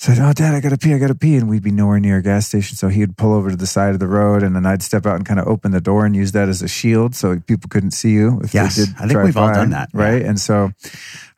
So, 0.00 0.14
oh, 0.18 0.32
Dad, 0.32 0.54
I 0.54 0.60
gotta 0.60 0.78
pee, 0.78 0.94
I 0.94 0.98
gotta 0.98 1.14
pee, 1.14 1.36
and 1.36 1.46
we'd 1.46 1.62
be 1.62 1.70
nowhere 1.70 2.00
near 2.00 2.16
a 2.16 2.22
gas 2.22 2.46
station. 2.46 2.74
So 2.74 2.88
he'd 2.88 3.18
pull 3.18 3.34
over 3.34 3.50
to 3.50 3.56
the 3.56 3.66
side 3.66 3.92
of 3.92 4.00
the 4.00 4.06
road, 4.06 4.42
and 4.42 4.56
then 4.56 4.64
I'd 4.64 4.80
step 4.82 5.04
out 5.04 5.16
and 5.16 5.26
kind 5.26 5.38
of 5.38 5.46
open 5.46 5.72
the 5.72 5.80
door 5.82 6.06
and 6.06 6.16
use 6.16 6.32
that 6.32 6.48
as 6.48 6.62
a 6.62 6.68
shield, 6.68 7.14
so 7.14 7.38
people 7.40 7.68
couldn't 7.68 7.90
see 7.90 8.12
you 8.12 8.40
if 8.42 8.54
Yes. 8.54 8.80
I 8.98 9.06
think 9.06 9.22
we've 9.22 9.36
all 9.36 9.52
done 9.52 9.68
that, 9.70 9.90
right? 9.92 10.22
And 10.22 10.40
so 10.40 10.70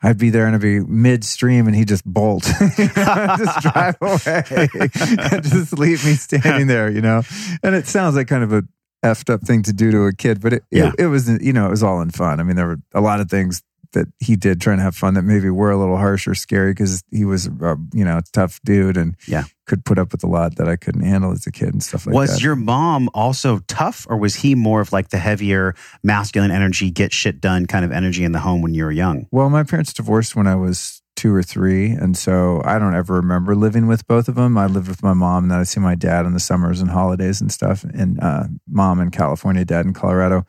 I'd 0.01 0.17
be 0.17 0.29
there 0.29 0.45
and 0.45 0.55
I'd 0.55 0.61
be 0.61 0.79
midstream, 0.79 1.67
and 1.67 1.75
he'd 1.75 1.89
just 1.89 2.05
bolt, 2.05 2.43
just 2.77 3.59
drive 3.63 3.97
away, 4.01 4.69
and 4.79 5.43
just 5.43 5.77
leave 5.77 6.05
me 6.05 6.13
standing 6.13 6.67
there, 6.67 6.89
you 6.89 7.01
know. 7.01 7.21
And 7.63 7.75
it 7.75 7.85
sounds 7.87 8.15
like 8.15 8.29
kind 8.29 8.45
of 8.45 8.53
a 8.53 8.63
effed 9.03 9.29
up 9.29 9.41
thing 9.41 9.63
to 9.63 9.73
do 9.73 9.91
to 9.91 10.03
a 10.05 10.13
kid, 10.13 10.39
but 10.39 10.53
it, 10.53 10.63
Yeah. 10.71 10.93
it, 10.97 11.01
it 11.03 11.07
was, 11.07 11.27
you 11.27 11.51
know, 11.51 11.67
it 11.67 11.69
was 11.71 11.83
all 11.83 11.99
in 11.99 12.11
fun. 12.11 12.39
I 12.39 12.43
mean, 12.43 12.55
there 12.55 12.67
were 12.67 12.79
a 12.93 13.01
lot 13.01 13.19
of 13.19 13.29
things 13.29 13.61
that 13.93 14.07
he 14.19 14.35
did 14.35 14.61
trying 14.61 14.77
to 14.77 14.83
have 14.83 14.95
fun 14.95 15.13
that 15.15 15.23
maybe 15.23 15.49
were 15.49 15.71
a 15.71 15.77
little 15.77 15.97
harsh 15.97 16.27
or 16.27 16.35
scary 16.35 16.71
because 16.71 17.03
he 17.11 17.25
was, 17.25 17.47
a, 17.47 17.77
you 17.93 18.05
know, 18.05 18.19
tough 18.31 18.59
dude 18.63 18.97
and 18.97 19.15
Yeah. 19.27 19.45
Could 19.65 19.85
put 19.85 19.97
up 19.97 20.11
with 20.11 20.23
a 20.23 20.27
lot 20.27 20.55
that 20.57 20.67
I 20.67 20.75
couldn't 20.75 21.03
handle 21.03 21.31
as 21.31 21.47
a 21.47 21.51
kid 21.51 21.69
and 21.69 21.81
stuff 21.81 22.05
like 22.05 22.13
was 22.13 22.29
that. 22.29 22.35
Was 22.35 22.43
your 22.43 22.55
mom 22.55 23.09
also 23.13 23.59
tough, 23.67 24.05
or 24.09 24.17
was 24.17 24.35
he 24.35 24.55
more 24.55 24.81
of 24.81 24.91
like 24.91 25.09
the 25.09 25.17
heavier 25.17 25.75
masculine 26.03 26.51
energy, 26.51 26.91
get 26.91 27.13
shit 27.13 27.39
done 27.39 27.65
kind 27.65 27.85
of 27.85 27.91
energy 27.91 28.23
in 28.23 28.31
the 28.31 28.39
home 28.39 28.61
when 28.61 28.73
you 28.73 28.83
were 28.83 28.91
young? 28.91 29.27
well, 29.31 29.49
my 29.49 29.63
parents 29.63 29.93
divorced 29.93 30.35
when 30.35 30.47
I 30.47 30.55
was 30.55 31.01
two 31.15 31.33
or 31.33 31.43
three, 31.43 31.91
and 31.91 32.17
so 32.17 32.61
I 32.65 32.79
don't 32.79 32.95
ever 32.95 33.15
remember 33.15 33.55
living 33.55 33.87
with 33.87 34.07
both 34.07 34.27
of 34.27 34.35
them. 34.35 34.57
I 34.57 34.65
lived 34.65 34.87
with 34.87 35.03
my 35.03 35.13
mom, 35.13 35.45
and 35.45 35.51
then 35.51 35.59
I 35.59 35.63
see 35.63 35.79
my 35.79 35.95
dad 35.95 36.25
in 36.25 36.33
the 36.33 36.39
summers 36.39 36.81
and 36.81 36.89
holidays 36.89 37.39
and 37.39 37.51
stuff. 37.51 37.83
And 37.83 38.19
uh, 38.21 38.45
mom 38.67 38.99
in 38.99 39.11
California, 39.11 39.63
dad 39.63 39.85
in 39.85 39.93
Colorado. 39.93 40.45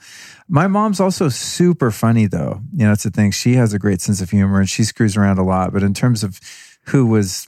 My 0.49 0.67
mom's 0.67 1.01
also 1.01 1.29
super 1.29 1.91
funny, 1.91 2.27
though. 2.27 2.61
You 2.73 2.87
know, 2.87 2.93
it's 2.93 3.05
the 3.05 3.11
thing. 3.11 3.31
She 3.31 3.55
has 3.55 3.73
a 3.73 3.79
great 3.79 4.01
sense 4.01 4.21
of 4.21 4.31
humor, 4.31 4.59
and 4.59 4.69
she 4.69 4.85
screws 4.85 5.17
around 5.17 5.39
a 5.39 5.45
lot. 5.45 5.73
But 5.73 5.83
in 5.83 5.95
terms 5.95 6.25
of 6.25 6.41
who 6.87 7.07
was, 7.07 7.47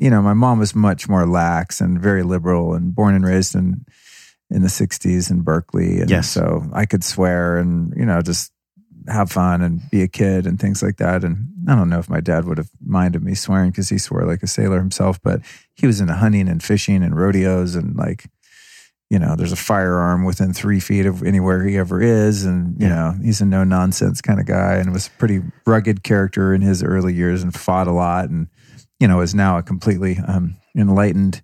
you 0.00 0.10
know, 0.10 0.22
my 0.22 0.34
mom 0.34 0.58
was 0.58 0.74
much 0.74 1.08
more 1.08 1.26
lax 1.26 1.80
and 1.80 2.00
very 2.00 2.22
liberal, 2.22 2.74
and 2.74 2.94
born 2.94 3.14
and 3.14 3.24
raised 3.24 3.54
in 3.54 3.84
in 4.50 4.62
the 4.62 4.68
'60s 4.68 5.30
in 5.30 5.42
Berkeley, 5.42 6.00
and 6.00 6.10
Yes. 6.10 6.28
so 6.28 6.64
I 6.72 6.84
could 6.86 7.04
swear 7.04 7.58
and 7.58 7.92
you 7.96 8.04
know 8.06 8.20
just 8.22 8.52
have 9.08 9.30
fun 9.30 9.62
and 9.62 9.80
be 9.90 10.02
a 10.02 10.08
kid 10.08 10.46
and 10.46 10.58
things 10.60 10.82
like 10.82 10.96
that. 10.98 11.24
And 11.24 11.48
I 11.68 11.74
don't 11.74 11.88
know 11.88 11.98
if 11.98 12.10
my 12.10 12.20
dad 12.20 12.44
would 12.44 12.58
have 12.58 12.70
minded 12.84 13.22
me 13.22 13.34
swearing 13.34 13.70
because 13.70 13.88
he 13.88 13.98
swore 13.98 14.24
like 14.26 14.42
a 14.42 14.46
sailor 14.46 14.78
himself, 14.78 15.20
but 15.22 15.40
he 15.74 15.86
was 15.86 16.00
into 16.00 16.14
hunting 16.14 16.48
and 16.48 16.62
fishing 16.62 17.02
and 17.02 17.16
rodeos 17.16 17.74
and 17.76 17.96
like, 17.96 18.26
you 19.08 19.18
know, 19.18 19.34
there's 19.36 19.52
a 19.52 19.56
firearm 19.56 20.24
within 20.24 20.52
three 20.52 20.80
feet 20.80 21.06
of 21.06 21.22
anywhere 21.22 21.64
he 21.64 21.78
ever 21.78 22.00
is. 22.02 22.44
And, 22.44 22.78
you 22.80 22.88
Yeah. 22.88 22.94
know, 22.94 23.14
he's 23.24 23.40
a 23.40 23.46
no 23.46 23.64
nonsense 23.64 24.20
kind 24.20 24.38
of 24.38 24.46
guy 24.46 24.74
and 24.74 24.92
was 24.92 25.06
a 25.06 25.10
pretty 25.18 25.40
rugged 25.66 26.02
character 26.02 26.52
in 26.52 26.60
his 26.60 26.82
early 26.82 27.14
years 27.14 27.42
and 27.42 27.54
fought 27.54 27.88
a 27.88 27.92
lot 27.92 28.28
and, 28.28 28.48
you 29.00 29.08
know, 29.08 29.20
is 29.20 29.34
now 29.34 29.58
a 29.58 29.62
completely 29.62 30.18
um, 30.28 30.56
enlightened 30.76 31.42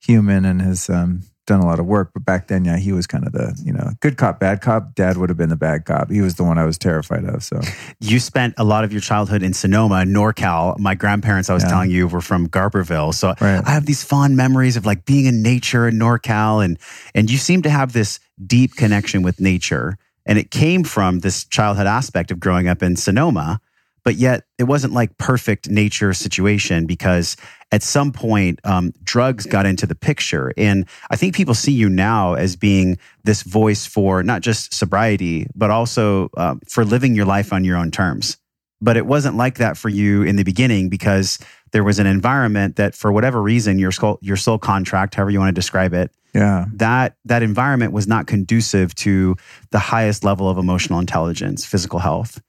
human 0.00 0.44
and 0.44 0.62
has 0.62 0.88
um, 0.88 1.22
done 1.46 1.60
a 1.60 1.66
lot 1.66 1.80
of 1.80 1.86
work. 1.86 2.10
But 2.14 2.24
back 2.24 2.48
then, 2.48 2.64
yeah, 2.64 2.76
he 2.76 2.92
was 2.92 3.06
kind 3.06 3.26
of 3.26 3.32
the, 3.32 3.58
you 3.64 3.72
know, 3.72 3.90
good 4.00 4.16
cop, 4.16 4.38
bad 4.38 4.60
cop. 4.60 4.94
Dad 4.94 5.16
would 5.16 5.28
have 5.28 5.36
been 5.36 5.48
the 5.48 5.56
bad 5.56 5.84
cop. 5.84 6.10
He 6.10 6.20
was 6.20 6.36
the 6.36 6.44
one 6.44 6.58
I 6.58 6.64
was 6.64 6.78
terrified 6.78 7.24
of. 7.24 7.42
So, 7.42 7.60
You 8.00 8.20
spent 8.20 8.54
a 8.56 8.64
lot 8.64 8.84
of 8.84 8.92
your 8.92 9.00
childhood 9.00 9.42
in 9.42 9.52
Sonoma, 9.52 10.04
NorCal. 10.06 10.78
My 10.78 10.94
grandparents, 10.94 11.50
I 11.50 11.54
was 11.54 11.64
Yeah. 11.64 11.70
telling 11.70 11.90
you, 11.90 12.06
were 12.06 12.20
from 12.20 12.48
Garberville. 12.48 13.12
So 13.14 13.34
Right. 13.40 13.62
I 13.66 13.70
have 13.72 13.86
these 13.86 14.04
fond 14.04 14.36
memories 14.36 14.76
of 14.76 14.86
like 14.86 15.04
being 15.04 15.26
in 15.26 15.42
nature 15.42 15.88
in 15.88 15.98
NorCal. 15.98 16.64
And, 16.64 16.78
and 17.14 17.30
you 17.30 17.38
seem 17.38 17.62
to 17.62 17.70
have 17.70 17.92
this 17.92 18.20
deep 18.46 18.76
connection 18.76 19.22
with 19.22 19.40
nature. 19.40 19.96
And 20.26 20.38
it 20.38 20.50
came 20.50 20.84
from 20.84 21.20
this 21.20 21.44
childhood 21.44 21.86
aspect 21.86 22.30
of 22.30 22.38
growing 22.38 22.68
up 22.68 22.82
in 22.82 22.94
Sonoma. 22.96 23.60
But 24.04 24.16
yet 24.16 24.44
it 24.58 24.64
wasn't 24.64 24.92
like 24.92 25.18
perfect 25.18 25.68
nature 25.68 26.12
situation 26.12 26.86
because 26.86 27.36
at 27.72 27.82
some 27.82 28.12
point 28.12 28.60
um, 28.64 28.92
drugs 29.02 29.46
got 29.46 29.66
into 29.66 29.86
the 29.86 29.94
picture. 29.94 30.52
And 30.56 30.86
I 31.10 31.16
think 31.16 31.34
people 31.34 31.54
see 31.54 31.72
you 31.72 31.88
now 31.88 32.34
as 32.34 32.56
being 32.56 32.98
this 33.24 33.42
voice 33.42 33.86
for 33.86 34.22
not 34.22 34.42
just 34.42 34.74
sobriety, 34.74 35.46
but 35.54 35.70
also 35.70 36.30
um, 36.36 36.60
for 36.68 36.84
living 36.84 37.14
your 37.14 37.26
life 37.26 37.52
on 37.52 37.64
your 37.64 37.76
own 37.76 37.90
terms. 37.90 38.38
But 38.80 38.96
it 38.96 39.04
wasn't 39.04 39.36
like 39.36 39.58
that 39.58 39.76
for 39.76 39.90
you 39.90 40.22
in 40.22 40.36
the 40.36 40.42
beginning 40.42 40.88
because 40.88 41.38
there 41.72 41.84
was 41.84 41.98
an 41.98 42.06
environment 42.06 42.76
that, 42.76 42.94
for 42.94 43.12
whatever 43.12 43.40
reason, 43.42 43.78
your 43.78 43.92
soul, 43.92 44.18
your 44.22 44.36
soul 44.36 44.58
contract, 44.58 45.14
however 45.14 45.30
you 45.30 45.38
want 45.38 45.54
to 45.54 45.58
describe 45.58 45.92
it, 45.92 46.10
yeah. 46.34 46.64
that 46.74 47.16
that 47.24 47.42
environment 47.42 47.92
was 47.92 48.06
not 48.06 48.26
conducive 48.26 48.94
to 48.96 49.36
the 49.70 49.78
highest 49.78 50.24
level 50.24 50.48
of 50.48 50.58
emotional 50.58 50.98
intelligence, 50.98 51.64
physical 51.64 51.98
health. 51.98 52.40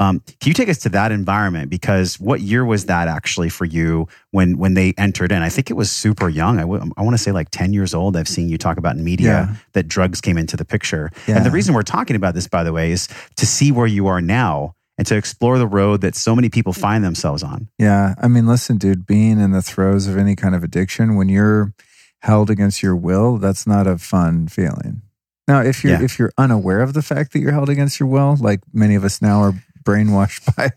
Um, 0.00 0.20
can 0.40 0.48
you 0.50 0.54
take 0.54 0.68
us 0.68 0.78
to 0.78 0.88
that 0.90 1.12
environment? 1.12 1.70
Because 1.70 2.18
what 2.18 2.40
year 2.40 2.64
was 2.64 2.86
that 2.86 3.06
actually 3.06 3.48
for 3.48 3.64
you 3.64 4.08
when 4.32 4.58
when 4.58 4.74
they 4.74 4.92
entered 4.98 5.30
in? 5.30 5.40
I 5.42 5.48
think 5.48 5.70
it 5.70 5.74
was 5.74 5.90
super 5.90 6.28
young. 6.28 6.58
I, 6.58 6.62
w- 6.62 6.90
I 6.96 7.02
want 7.02 7.14
to 7.16 7.22
say 7.22 7.30
like 7.30 7.48
ten 7.50 7.72
years 7.72 7.94
old. 7.94 8.16
I've 8.16 8.26
seen 8.28 8.48
you 8.48 8.58
talk 8.58 8.76
about 8.76 8.96
in 8.96 9.04
media 9.04 9.28
Yeah. 9.28 9.56
that 9.74 9.86
drugs 9.86 10.20
came 10.20 10.36
into 10.36 10.56
the 10.56 10.64
picture. 10.64 11.10
Yeah. 11.28 11.36
And 11.36 11.46
the 11.46 11.50
reason 11.52 11.74
we're 11.74 11.82
talking 11.82 12.16
about 12.16 12.34
this, 12.34 12.48
by 12.48 12.64
the 12.64 12.72
way, 12.72 12.90
is 12.90 13.08
to 13.36 13.46
see 13.46 13.70
where 13.70 13.86
you 13.86 14.08
are 14.08 14.20
now 14.20 14.74
and 14.98 15.06
to 15.06 15.16
explore 15.16 15.58
the 15.58 15.66
road 15.66 16.00
that 16.00 16.14
so 16.16 16.34
many 16.34 16.48
people 16.48 16.72
find 16.72 17.04
themselves 17.04 17.42
on. 17.44 17.68
Yeah. 17.78 18.14
I 18.20 18.26
mean, 18.28 18.46
listen, 18.46 18.78
dude, 18.78 19.06
being 19.06 19.38
in 19.40 19.52
the 19.52 19.62
throes 19.62 20.06
of 20.08 20.16
any 20.16 20.34
kind 20.36 20.54
of 20.56 20.62
addiction, 20.64 21.14
when 21.16 21.28
you're 21.28 21.72
held 22.20 22.50
against 22.50 22.82
your 22.82 22.96
will, 22.96 23.38
that's 23.38 23.66
not 23.66 23.86
a 23.86 23.98
fun 23.98 24.48
feeling. 24.48 25.02
Now, 25.46 25.60
if 25.60 25.84
you're 25.84 25.92
Yeah. 25.94 26.02
if 26.02 26.18
you're 26.18 26.32
unaware 26.38 26.80
of 26.80 26.94
the 26.94 27.02
fact 27.02 27.32
that 27.32 27.38
you're 27.40 27.52
held 27.52 27.68
against 27.68 28.00
your 28.00 28.08
will, 28.08 28.36
like 28.40 28.60
many 28.72 28.94
of 28.96 29.04
us 29.04 29.20
now 29.22 29.40
are 29.40 29.54
brainwashed 29.84 30.44
by 30.56 30.70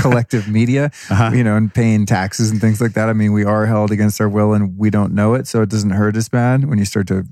collective 0.00 0.48
media, 0.48 0.90
Uh-huh. 1.10 1.30
you 1.34 1.44
know, 1.44 1.56
and 1.56 1.72
paying 1.72 2.06
taxes 2.06 2.50
and 2.50 2.60
things 2.60 2.80
like 2.80 2.92
that. 2.94 3.08
I 3.08 3.12
mean, 3.12 3.32
we 3.32 3.44
are 3.44 3.66
held 3.66 3.90
against 3.90 4.20
our 4.20 4.28
will 4.28 4.52
and 4.52 4.76
we 4.76 4.90
don't 4.90 5.14
know 5.14 5.34
it, 5.34 5.46
so 5.46 5.62
it 5.62 5.68
doesn't 5.68 5.90
hurt 5.90 6.16
as 6.16 6.28
bad 6.28 6.64
when 6.68 6.78
you 6.78 6.84
start 6.84 7.06
to 7.08 7.24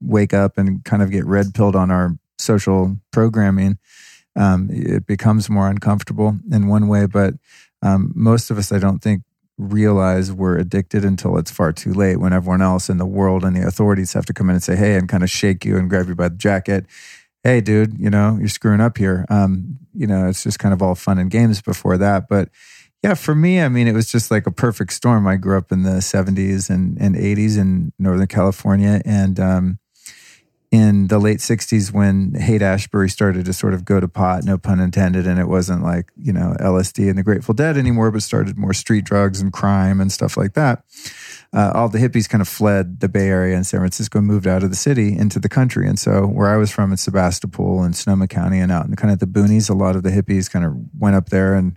wake 0.00 0.32
up 0.34 0.56
and 0.58 0.84
kind 0.84 1.02
of 1.02 1.10
get 1.10 1.24
red 1.26 1.54
pilled 1.54 1.76
on 1.76 1.90
our 1.90 2.16
social 2.38 2.96
programming. 3.12 3.78
Um, 4.36 4.68
it 4.70 5.06
becomes 5.06 5.50
more 5.50 5.68
uncomfortable 5.68 6.36
in 6.50 6.68
one 6.68 6.88
way, 6.88 7.06
but 7.06 7.34
um, 7.82 8.12
most 8.14 8.50
of 8.50 8.58
us, 8.58 8.70
I 8.72 8.78
don't 8.78 9.00
think, 9.00 9.22
realize 9.58 10.32
we're 10.32 10.56
addicted 10.56 11.04
until 11.04 11.36
it's 11.36 11.50
far 11.50 11.72
too 11.72 11.92
late. 11.92 12.16
When 12.16 12.32
everyone 12.32 12.62
else 12.62 12.88
in 12.88 12.96
the 12.96 13.04
world 13.06 13.44
and 13.44 13.54
the 13.54 13.66
authorities 13.66 14.14
have 14.14 14.24
to 14.26 14.32
come 14.32 14.48
in 14.48 14.54
and 14.56 14.62
say, 14.62 14.74
"Hey," 14.76 14.94
and 14.96 15.06
kind 15.08 15.22
of 15.22 15.28
shake 15.28 15.64
you 15.66 15.76
and 15.76 15.90
grab 15.90 16.08
you 16.08 16.14
by 16.14 16.28
the 16.28 16.36
jacket. 16.36 16.86
Hey, 17.42 17.60
dude, 17.60 17.98
you 17.98 18.10
know 18.10 18.36
you're 18.38 18.48
screwing 18.48 18.80
up 18.80 18.98
here. 18.98 19.24
Um, 19.30 19.78
you 19.94 20.06
know, 20.06 20.28
it's 20.28 20.42
just 20.42 20.58
kind 20.58 20.74
of 20.74 20.82
all 20.82 20.94
fun 20.94 21.18
and 21.18 21.30
games 21.30 21.62
before 21.62 21.96
that, 21.98 22.28
but 22.28 22.50
yeah, 23.02 23.14
for 23.14 23.34
me, 23.34 23.62
I 23.62 23.68
mean, 23.68 23.88
it 23.88 23.94
was 23.94 24.10
just 24.10 24.30
like 24.30 24.46
a 24.46 24.50
perfect 24.50 24.92
storm. 24.92 25.26
I 25.26 25.36
grew 25.36 25.56
up 25.56 25.72
in 25.72 25.84
the 25.84 26.00
70s 26.00 26.68
and, 26.68 27.00
and 27.00 27.14
80s 27.14 27.58
in 27.58 27.92
Northern 27.98 28.26
California. 28.26 29.00
And 29.06 29.40
um, 29.40 29.78
in 30.70 31.06
the 31.06 31.18
late 31.18 31.38
60s, 31.38 31.92
when 31.92 32.34
Haight 32.34 32.60
Ashbury 32.60 33.08
started 33.08 33.46
to 33.46 33.54
sort 33.54 33.72
of 33.72 33.86
go 33.86 34.00
to 34.00 34.08
pot, 34.08 34.44
no 34.44 34.58
pun 34.58 34.80
intended, 34.80 35.26
and 35.26 35.40
it 35.40 35.48
wasn't 35.48 35.82
like, 35.82 36.12
you 36.16 36.32
know, 36.32 36.54
LSD 36.60 37.08
and 37.08 37.16
the 37.16 37.22
Grateful 37.22 37.54
Dead 37.54 37.78
anymore, 37.78 38.10
but 38.10 38.22
started 38.22 38.58
more 38.58 38.74
street 38.74 39.04
drugs 39.04 39.40
and 39.40 39.50
crime 39.50 39.98
and 40.00 40.12
stuff 40.12 40.36
like 40.36 40.52
that. 40.52 40.84
Uh, 41.52 41.72
all 41.74 41.88
the 41.88 41.98
hippies 41.98 42.28
kind 42.28 42.40
of 42.40 42.46
fled 42.48 43.00
the 43.00 43.08
Bay 43.08 43.26
Area 43.26 43.56
and 43.56 43.66
San 43.66 43.80
Francisco, 43.80 44.20
moved 44.20 44.46
out 44.46 44.62
of 44.62 44.70
the 44.70 44.76
city 44.76 45.16
into 45.16 45.40
the 45.40 45.48
country. 45.48 45.88
And 45.88 45.98
so, 45.98 46.24
where 46.26 46.48
I 46.48 46.56
was 46.56 46.70
from 46.70 46.92
in 46.92 46.96
Sebastopol 46.96 47.82
and 47.82 47.96
Sonoma 47.96 48.28
County 48.28 48.60
and 48.60 48.70
out 48.70 48.86
in 48.86 48.94
kind 48.94 49.12
of 49.12 49.18
the 49.18 49.26
boonies, 49.26 49.68
a 49.68 49.74
lot 49.74 49.96
of 49.96 50.04
the 50.04 50.10
hippies 50.10 50.48
kind 50.48 50.64
of 50.64 50.76
went 50.96 51.16
up 51.16 51.30
there 51.30 51.54
and 51.54 51.76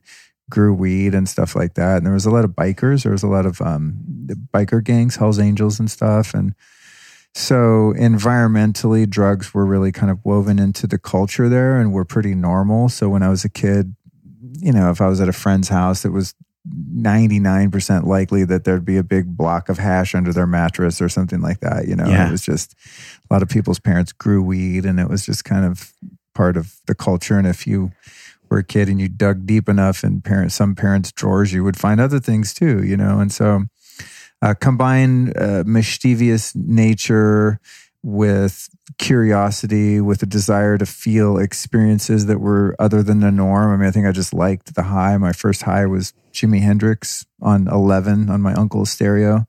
grew 0.49 0.73
weed 0.73 1.15
and 1.15 1.27
stuff 1.27 1.55
like 1.55 1.73
that. 1.73 1.97
And 1.97 2.05
there 2.05 2.13
was 2.13 2.27
a 2.27 2.31
lot 2.31 2.45
of 2.45 2.51
bikers. 2.51 3.03
There 3.03 3.11
was 3.11 3.23
a 3.23 3.27
lot 3.27 3.47
of 3.47 3.61
um, 3.61 3.97
biker 4.53 4.83
gangs, 4.83 5.15
Hell's 5.15 5.39
Angels 5.39 5.79
and 5.79 5.89
stuff. 5.89 6.35
And 6.35 6.53
so 7.33 7.93
environmentally, 7.97 9.09
drugs 9.09 9.53
were 9.53 9.65
really 9.65 9.91
kind 9.91 10.11
of 10.11 10.23
woven 10.23 10.59
into 10.59 10.85
the 10.85 10.99
culture 10.99 11.49
there 11.49 11.79
and 11.79 11.91
were 11.91 12.05
pretty 12.05 12.35
normal. 12.35 12.89
So 12.89 13.09
when 13.09 13.23
I 13.23 13.29
was 13.29 13.43
a 13.43 13.49
kid, 13.49 13.95
you 14.59 14.71
know, 14.71 14.91
if 14.91 15.01
I 15.01 15.07
was 15.07 15.19
at 15.19 15.29
a 15.29 15.33
friend's 15.33 15.69
house, 15.69 16.05
it 16.05 16.11
was 16.11 16.35
99% 16.67 18.05
likely 18.05 18.45
that 18.45 18.63
there'd 18.63 18.85
be 18.85 18.97
a 18.97 19.03
big 19.03 19.35
block 19.35 19.69
of 19.69 19.77
hash 19.77 20.15
under 20.15 20.31
their 20.31 20.47
mattress 20.47 21.01
or 21.01 21.09
something 21.09 21.41
like 21.41 21.59
that. 21.59 21.87
You 21.87 21.95
know, 21.95 22.07
Yeah. 22.07 22.27
it 22.27 22.31
was 22.31 22.41
just 22.41 22.75
a 23.29 23.33
lot 23.33 23.41
of 23.41 23.49
people's 23.49 23.79
parents 23.79 24.11
grew 24.11 24.41
weed 24.41 24.85
and 24.85 24.99
it 24.99 25.09
was 25.09 25.25
just 25.25 25.43
kind 25.43 25.65
of 25.65 25.91
part 26.33 26.55
of 26.57 26.75
the 26.87 26.95
culture. 26.95 27.37
And 27.37 27.45
if 27.47 27.67
you 27.67 27.91
were 28.49 28.59
a 28.59 28.63
kid 28.63 28.87
and 28.87 28.99
you 29.01 29.09
dug 29.09 29.45
deep 29.45 29.67
enough 29.67 30.03
in 30.03 30.21
parents, 30.21 30.55
some 30.55 30.73
parents' 30.75 31.11
drawers, 31.11 31.51
you 31.51 31.63
would 31.63 31.77
find 31.77 31.99
other 31.99 32.19
things 32.19 32.53
too, 32.53 32.83
you 32.83 32.95
know? 32.95 33.19
And 33.19 33.31
so 33.31 33.63
uh, 34.41 34.53
combine 34.53 35.33
uh, 35.37 35.63
mischievous 35.65 36.55
nature 36.55 37.59
with 38.03 38.69
curiosity, 38.97 40.01
with 40.01 40.21
a 40.23 40.25
desire 40.25 40.77
to 40.77 40.85
feel 40.85 41.37
experiences 41.37 42.25
that 42.25 42.39
were 42.39 42.75
other 42.79 43.01
than 43.01 43.19
the 43.21 43.31
norm. 43.31 43.71
I 43.73 43.77
mean, 43.77 43.87
I 43.87 43.91
think 43.91 44.05
I 44.05 44.11
just 44.11 44.33
liked 44.33 44.75
the 44.75 44.83
high. 44.83 45.15
My 45.17 45.31
first 45.33 45.61
high 45.61 45.85
was 45.85 46.13
Jimi 46.33 46.61
Hendrix 46.61 47.25
on 47.41 47.67
11 47.67 48.29
on 48.29 48.41
my 48.41 48.53
uncle's 48.53 48.89
stereo. 48.91 49.45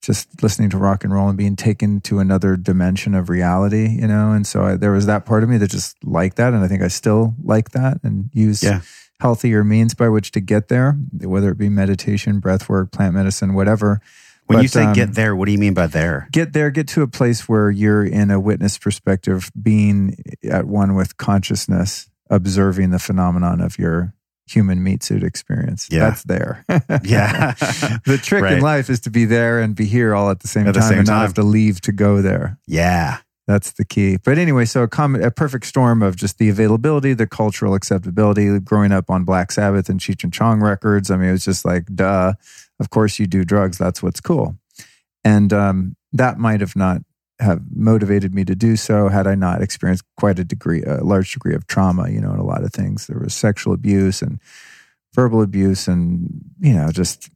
just 0.00 0.42
listening 0.42 0.68
to 0.70 0.78
rock 0.78 1.04
and 1.04 1.12
roll 1.12 1.28
and 1.28 1.38
being 1.38 1.54
taken 1.54 2.00
to 2.00 2.18
another 2.18 2.56
dimension 2.56 3.14
of 3.14 3.28
reality, 3.28 3.88
you 4.00 4.08
know. 4.08 4.32
And 4.32 4.44
so 4.46 4.64
I, 4.64 4.76
there 4.76 4.90
was 4.90 5.06
that 5.06 5.24
part 5.26 5.44
of 5.44 5.48
me 5.48 5.58
that 5.58 5.70
just 5.70 5.96
liked 6.04 6.36
that, 6.38 6.52
and 6.54 6.64
I 6.64 6.66
think 6.68 6.82
I 6.82 6.88
still 6.88 7.34
like 7.44 7.70
that 7.70 7.98
and 8.02 8.28
use 8.32 8.62
Yeah. 8.64 8.80
healthier 9.20 9.62
means 9.62 9.94
by 9.94 10.08
which 10.08 10.32
to 10.32 10.40
get 10.40 10.66
there, 10.66 10.94
whether 11.20 11.50
it 11.50 11.58
be 11.58 11.68
meditation, 11.68 12.40
breath 12.40 12.68
work, 12.68 12.90
plant 12.90 13.14
medicine, 13.14 13.54
whatever. 13.54 14.00
When 14.46 14.60
you 14.60 14.66
say 14.68 14.82
um, 14.82 14.92
get 14.92 15.14
there, 15.14 15.36
what 15.36 15.46
do 15.46 15.52
you 15.52 15.58
mean 15.58 15.72
by 15.74 15.86
there? 15.86 16.28
get 16.32 16.52
there, 16.52 16.70
get 16.72 16.88
to 16.88 17.02
a 17.02 17.06
place 17.06 17.48
where 17.48 17.70
you're 17.70 18.04
in 18.04 18.32
a 18.32 18.40
witness 18.40 18.76
perspective, 18.78 19.52
being 19.62 20.16
at 20.50 20.66
one 20.66 20.96
with 20.96 21.16
consciousness, 21.16 22.10
observing 22.28 22.90
the 22.90 22.98
phenomenon 22.98 23.60
of 23.60 23.78
your 23.78 24.14
human 24.46 24.82
meat 24.82 25.02
suit 25.02 25.22
experience. 25.22 25.88
Yeah. 25.90 26.00
That's 26.10 26.22
there. 26.24 26.64
Yeah. 27.04 27.52
the 28.06 28.18
trick 28.22 28.42
Right. 28.42 28.54
in 28.54 28.60
life 28.60 28.90
is 28.90 29.00
to 29.00 29.10
be 29.10 29.24
there 29.24 29.60
and 29.60 29.74
be 29.74 29.84
here 29.86 30.14
all 30.14 30.30
at 30.30 30.40
the 30.40 30.48
same 30.48 30.66
At 30.66 30.74
the 30.74 30.80
time 30.80 30.88
same 30.88 30.98
and 30.98 31.06
time. 31.06 31.16
not 31.18 31.22
have 31.22 31.34
to 31.34 31.42
leave 31.42 31.80
to 31.82 31.92
go 31.92 32.20
there. 32.22 32.58
yeah. 32.66 33.18
That's 33.48 33.72
the 33.72 33.84
key. 33.84 34.18
But 34.24 34.38
anyway, 34.38 34.64
so 34.66 34.84
a, 34.84 34.88
com- 34.88 35.16
a 35.20 35.30
perfect 35.32 35.66
storm 35.66 36.00
of 36.00 36.14
just 36.14 36.38
the 36.38 36.48
availability, 36.48 37.12
the 37.12 37.26
cultural 37.26 37.74
acceptability, 37.74 38.60
growing 38.60 38.92
up 38.92 39.10
on 39.10 39.24
Black 39.24 39.50
Sabbath 39.50 39.88
and 39.88 39.98
Cheech 39.98 40.22
and 40.22 40.32
Chong 40.32 40.60
records. 40.60 41.10
I 41.10 41.16
mean, 41.16 41.30
it 41.30 41.32
was 41.32 41.44
just 41.44 41.64
like, 41.64 41.86
duh, 41.92 42.34
of 42.78 42.90
course 42.90 43.18
you 43.18 43.26
do 43.26 43.44
drugs. 43.44 43.78
That's 43.78 44.00
what's 44.00 44.20
cool. 44.20 44.56
And 45.24 45.52
um, 45.52 45.96
that 46.12 46.38
might 46.38 46.60
have 46.60 46.76
not 46.76 47.02
have 47.42 47.60
motivated 47.74 48.34
me 48.34 48.44
to 48.44 48.54
do 48.54 48.76
so 48.76 49.08
had 49.08 49.26
I 49.26 49.34
not 49.34 49.62
experienced 49.62 50.04
quite 50.16 50.38
a 50.38 50.44
degree, 50.44 50.82
a 50.84 51.02
large 51.04 51.32
degree 51.32 51.54
of 51.54 51.66
trauma, 51.66 52.08
you 52.08 52.20
know, 52.20 52.32
in 52.32 52.38
a 52.38 52.44
lot 52.44 52.64
of 52.64 52.72
things. 52.72 53.06
There 53.06 53.18
was 53.18 53.34
sexual 53.34 53.74
abuse 53.74 54.22
and 54.22 54.40
verbal 55.14 55.42
abuse 55.42 55.88
and, 55.88 56.42
you 56.60 56.72
know, 56.72 56.90
just 56.90 57.28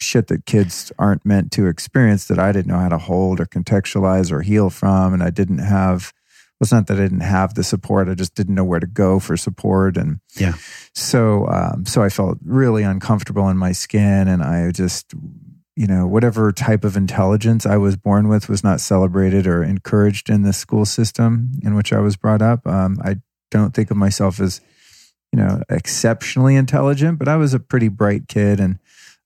shit 0.00 0.26
that 0.28 0.44
kids 0.46 0.92
aren't 0.98 1.24
meant 1.24 1.50
to 1.52 1.66
experience 1.66 2.26
that 2.26 2.38
I 2.38 2.52
didn't 2.52 2.66
know 2.72 2.78
how 2.78 2.90
to 2.90 2.98
hold 2.98 3.40
or 3.40 3.46
contextualize 3.46 4.30
or 4.30 4.42
heal 4.42 4.70
from. 4.70 5.14
And 5.14 5.22
I 5.22 5.30
didn't 5.30 5.58
have, 5.58 6.12
well, 6.60 6.66
it's 6.66 6.72
not 6.72 6.86
that 6.88 6.98
I 6.98 7.02
didn't 7.02 7.20
have 7.20 7.54
the 7.54 7.64
support. 7.64 8.08
I 8.08 8.14
just 8.14 8.34
didn't 8.34 8.54
know 8.54 8.64
where 8.64 8.80
to 8.80 8.86
go 8.86 9.18
for 9.18 9.36
support. 9.36 9.96
And 9.96 10.20
Yeah. 10.36 10.54
so, 10.94 11.48
um, 11.48 11.86
so 11.86 12.02
I 12.02 12.08
felt 12.10 12.38
really 12.44 12.82
uncomfortable 12.82 13.48
in 13.48 13.56
my 13.56 13.72
skin. 13.72 14.28
And 14.28 14.42
I 14.42 14.70
just, 14.72 15.14
you 15.76 15.86
know, 15.86 16.06
whatever 16.06 16.52
type 16.52 16.84
of 16.84 16.96
intelligence 16.96 17.66
I 17.66 17.76
was 17.76 17.96
born 17.96 18.28
with 18.28 18.48
was 18.48 18.62
not 18.62 18.80
celebrated 18.80 19.46
or 19.46 19.62
encouraged 19.62 20.30
in 20.30 20.42
the 20.42 20.52
school 20.52 20.84
system 20.84 21.50
in 21.62 21.74
which 21.74 21.92
I 21.92 22.00
was 22.00 22.16
brought 22.16 22.42
up. 22.42 22.66
Um, 22.66 22.98
I 23.04 23.16
don't 23.50 23.74
think 23.74 23.90
of 23.90 23.96
myself 23.96 24.40
as, 24.40 24.60
you 25.32 25.38
know, 25.38 25.62
exceptionally 25.68 26.54
intelligent, 26.54 27.18
but 27.18 27.28
I 27.28 27.36
was 27.36 27.54
a 27.54 27.60
pretty 27.60 27.88
bright 27.88 28.28
kid. 28.28 28.60
And 28.60 28.78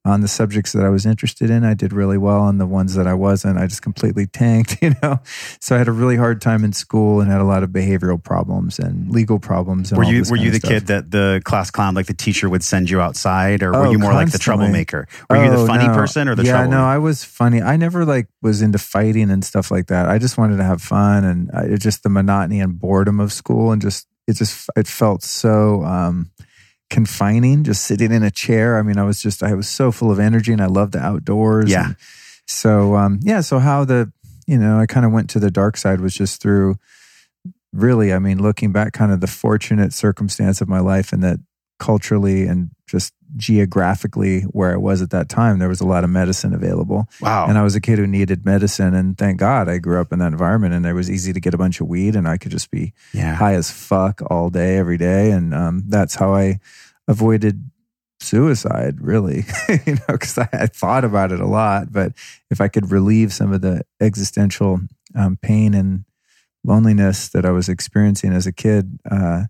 on 0.09 0.21
the 0.23 0.29
subjects 0.29 0.73
that 0.73 0.85
I 0.85 0.89
was 0.89 1.07
interested 1.07 1.51
in, 1.51 1.65
I 1.65 1.75
did 1.75 1.93
really 1.93 2.19
well. 2.19 2.41
On 2.41 2.59
the 2.59 2.67
ones 2.67 2.95
that 2.95 3.07
I 3.07 3.15
wasn't, 3.15 3.59
I 3.59 3.67
just 3.67 3.83
completely 3.83 4.27
tanked, 4.41 4.79
you 4.83 4.95
know? 5.03 5.21
So 5.61 5.75
I 5.77 5.79
had 5.79 5.89
a 5.89 5.93
really 5.93 6.17
hard 6.17 6.41
time 6.41 6.65
in 6.65 6.73
school 6.73 7.21
and 7.21 7.31
had 7.31 7.41
a 7.41 7.45
lot 7.45 7.63
of 7.63 7.71
behavioral 7.71 8.23
problems 8.23 8.79
and 8.79 9.11
legal 9.11 9.39
problems. 9.39 9.93
And 9.93 9.99
Were 9.99 10.05
you 10.05 10.25
were 10.31 10.37
you 10.37 10.51
the 10.51 10.59
stuff. 10.59 10.71
kid 10.71 10.87
that 10.89 11.11
the 11.11 11.43
class 11.45 11.71
clown, 11.71 11.95
like 11.95 12.07
the 12.07 12.15
teacher 12.15 12.49
would 12.49 12.65
send 12.65 12.91
you 12.91 13.01
outside, 13.01 13.63
or 13.63 13.71
were 13.73 13.87
Oh, 13.87 13.91
you 13.93 13.99
more 13.99 14.15
like 14.15 14.33
the 14.33 14.39
troublemaker? 14.39 15.07
Were 15.31 15.45
you 15.45 15.51
the 15.51 15.59
Oh, 15.59 15.67
funny 15.67 15.87
no. 15.87 15.95
person 15.95 16.29
or 16.29 16.35
the 16.35 16.45
yeah 16.45 16.67
no 16.67 16.83
i 16.85 16.97
was 16.99 17.25
funny 17.25 17.61
i 17.61 17.77
never 17.77 18.05
like 18.05 18.27
was 18.43 18.63
into 18.63 18.79
fighting 18.79 19.31
and 19.31 19.45
stuff 19.45 19.71
like 19.71 19.89
that 19.89 20.09
i 20.09 20.17
just 20.19 20.39
wanted 20.39 20.57
to 20.57 20.65
have 20.65 20.81
fun 20.81 21.25
and 21.25 21.51
I, 21.53 21.65
it 21.75 21.79
just 21.81 22.03
the 22.03 22.09
monotony 22.09 22.61
and 22.61 22.79
boredom 22.79 23.21
of 23.21 23.33
school 23.33 23.73
and 23.73 23.83
just 23.83 24.07
it 24.27 24.35
just 24.37 24.71
it 24.77 24.87
felt 24.87 25.23
so 25.23 25.85
um 25.85 26.31
confining 26.91 27.65
just 27.65 27.85
sitting 27.85 28.11
in 28.13 28.23
a 28.23 28.31
chair 28.31 28.79
i 28.79 28.83
mean 28.83 28.97
i 28.99 29.05
was 29.05 29.21
just 29.23 29.43
i 29.43 29.53
was 29.55 29.69
so 29.69 29.93
full 29.93 30.11
of 30.11 30.19
energy 30.19 30.53
and 30.53 30.63
i 30.63 30.67
loved 30.67 30.93
the 30.93 30.99
outdoors 30.99 31.71
Yeah. 31.71 31.87
and 31.89 31.97
so 32.47 32.97
um 32.97 33.21
yeah 33.23 33.41
so 33.43 33.59
how 33.59 33.85
the 33.85 34.11
you 34.47 34.57
know 34.59 34.79
i 34.79 34.87
kind 34.87 35.05
of 35.05 35.13
went 35.13 35.29
to 35.31 35.39
the 35.39 35.51
dark 35.51 35.77
side 35.77 36.01
was 36.01 36.15
just 36.15 36.41
through 36.41 36.77
really 37.73 38.13
i 38.13 38.19
mean 38.19 38.41
looking 38.41 38.73
back 38.73 38.93
kind 38.95 39.13
of 39.13 39.21
the 39.21 39.27
fortunate 39.27 39.93
circumstance 39.93 40.61
of 40.63 40.69
my 40.69 40.81
life 40.81 41.13
and 41.13 41.23
that 41.23 41.39
culturally 41.79 42.47
and 42.47 42.71
just 42.87 43.13
geographically 43.37 44.43
where 44.43 44.73
I 44.73 44.77
was 44.77 45.03
at 45.03 45.11
that 45.11 45.29
time, 45.29 45.59
there 45.59 45.69
was 45.69 45.81
a 45.81 45.87
lot 45.87 46.05
of 46.05 46.11
medicine 46.11 46.55
available. 46.55 47.09
wow. 47.21 47.47
And 47.47 47.59
I 47.59 47.63
was 47.63 47.75
a 47.75 47.81
kid 47.81 47.99
who 47.99 48.07
needed 48.07 48.45
medicine. 48.45 48.95
And 48.95 49.17
thank 49.17 49.39
God 49.39 49.69
I 49.69 49.79
grew 49.79 50.01
up 50.01 50.13
in 50.13 50.19
that 50.21 50.33
environment 50.33 50.75
and 50.75 50.87
it 50.87 50.95
was 50.95 51.11
easy 51.11 51.33
to 51.33 51.41
get 51.41 51.55
a 51.55 51.59
bunch 51.59 51.81
of 51.81 51.89
weed 51.89 52.17
and 52.17 52.27
I 52.27 52.39
could 52.39 52.51
just 52.51 52.71
be 52.71 52.95
yeah. 53.13 53.35
high 53.35 53.55
as 53.55 53.71
fuck 53.71 54.23
all 54.31 54.51
day, 54.51 54.77
every 54.77 54.97
day. 54.97 55.31
And 55.31 55.55
um, 55.55 55.85
that's 55.87 56.15
how 56.15 56.35
I 56.35 56.61
avoided 57.07 57.71
suicide, 58.21 59.01
really, 59.01 59.45
you 59.87 59.95
know, 59.95 60.01
because 60.09 60.39
I 60.39 60.49
had 60.51 60.75
thought 60.75 61.05
about 61.05 61.33
it 61.33 61.41
a 61.41 61.47
lot. 61.47 61.93
But 61.93 62.13
if 62.51 62.61
I 62.61 62.69
could 62.69 62.91
relieve 62.91 63.33
some 63.33 63.53
of 63.53 63.61
the 63.61 63.83
existential 64.01 64.81
um, 65.15 65.37
pain 65.41 65.75
and 65.75 66.05
loneliness 66.65 67.29
that 67.29 67.45
I 67.45 67.51
was 67.51 67.69
experiencing 67.69 68.33
as 68.33 68.47
a 68.47 68.53
kid, 68.53 68.99
uh, 69.11 69.45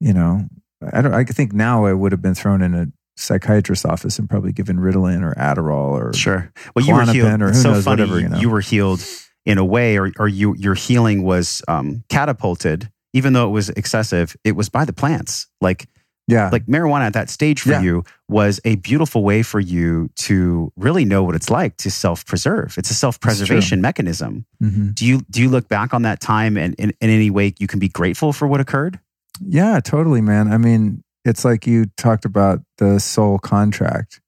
you 0.00 0.12
know, 0.12 0.46
I 0.92 1.00
don't. 1.02 1.14
I 1.14 1.24
think 1.24 1.52
now 1.52 1.86
I 1.86 1.92
would 1.92 2.12
have 2.12 2.22
been 2.22 2.34
thrown 2.34 2.62
in 2.62 2.74
a 2.74 2.86
psychiatrist's 3.16 3.84
office 3.84 4.18
and 4.18 4.28
probably 4.28 4.52
given 4.52 4.76
Ritalin 4.78 5.22
or 5.22 5.34
Adderall 5.34 5.90
or 5.92 6.12
Sure. 6.14 6.52
Well, 6.74 6.84
you 6.84 6.94
were 6.94 7.04
healed. 7.04 7.40
or 7.42 7.48
who 7.48 7.54
so 7.54 7.72
knows, 7.72 7.84
funny. 7.84 8.02
whatever, 8.02 8.20
you 8.20 8.28
know. 8.28 8.38
You 8.38 8.50
were 8.50 8.60
healed 8.60 9.02
in 9.46 9.58
a 9.58 9.64
way, 9.64 9.98
or 9.98 10.12
or 10.18 10.28
you 10.28 10.54
your 10.56 10.74
healing 10.74 11.22
was 11.22 11.62
um, 11.68 12.04
catapulted, 12.08 12.90
even 13.14 13.32
though 13.32 13.48
it 13.48 13.52
was 13.52 13.70
excessive. 13.70 14.36
It 14.44 14.52
was 14.52 14.68
by 14.68 14.84
the 14.84 14.92
plants, 14.92 15.46
like 15.62 15.88
yeah, 16.28 16.50
like 16.52 16.66
marijuana 16.66 17.02
at 17.06 17.12
that 17.14 17.30
stage 17.30 17.60
for 17.62 17.70
Yeah. 17.70 17.80
you 17.82 18.04
was 18.28 18.60
a 18.64 18.74
beautiful 18.76 19.22
way 19.22 19.42
for 19.44 19.60
you 19.60 20.10
to 20.16 20.72
really 20.76 21.04
know 21.04 21.22
what 21.22 21.36
it's 21.36 21.48
like 21.50 21.76
to 21.78 21.90
self 21.90 22.26
preserve. 22.26 22.74
It's 22.76 22.90
a 22.90 22.94
self 22.94 23.18
preservation 23.20 23.80
mechanism. 23.80 24.44
hmm 24.60 24.88
Do 24.92 25.06
you 25.06 25.20
do 25.30 25.40
you 25.40 25.48
look 25.48 25.68
back 25.68 25.94
on 25.94 26.02
that 26.02 26.20
time 26.20 26.56
and 26.58 26.74
in, 26.74 26.90
in 27.00 27.08
any 27.10 27.30
way 27.30 27.54
you 27.58 27.66
can 27.68 27.78
be 27.78 27.88
grateful 27.88 28.32
for 28.34 28.46
what 28.46 28.60
occurred? 28.60 28.98
Yeah, 29.44 29.80
totally, 29.80 30.20
man. 30.20 30.52
I 30.52 30.58
mean, 30.58 31.02
it's 31.24 31.44
like 31.44 31.66
you 31.66 31.86
talked 31.96 32.24
about 32.24 32.60
the 32.78 32.98
soul 33.00 33.38
contract. 33.38 34.20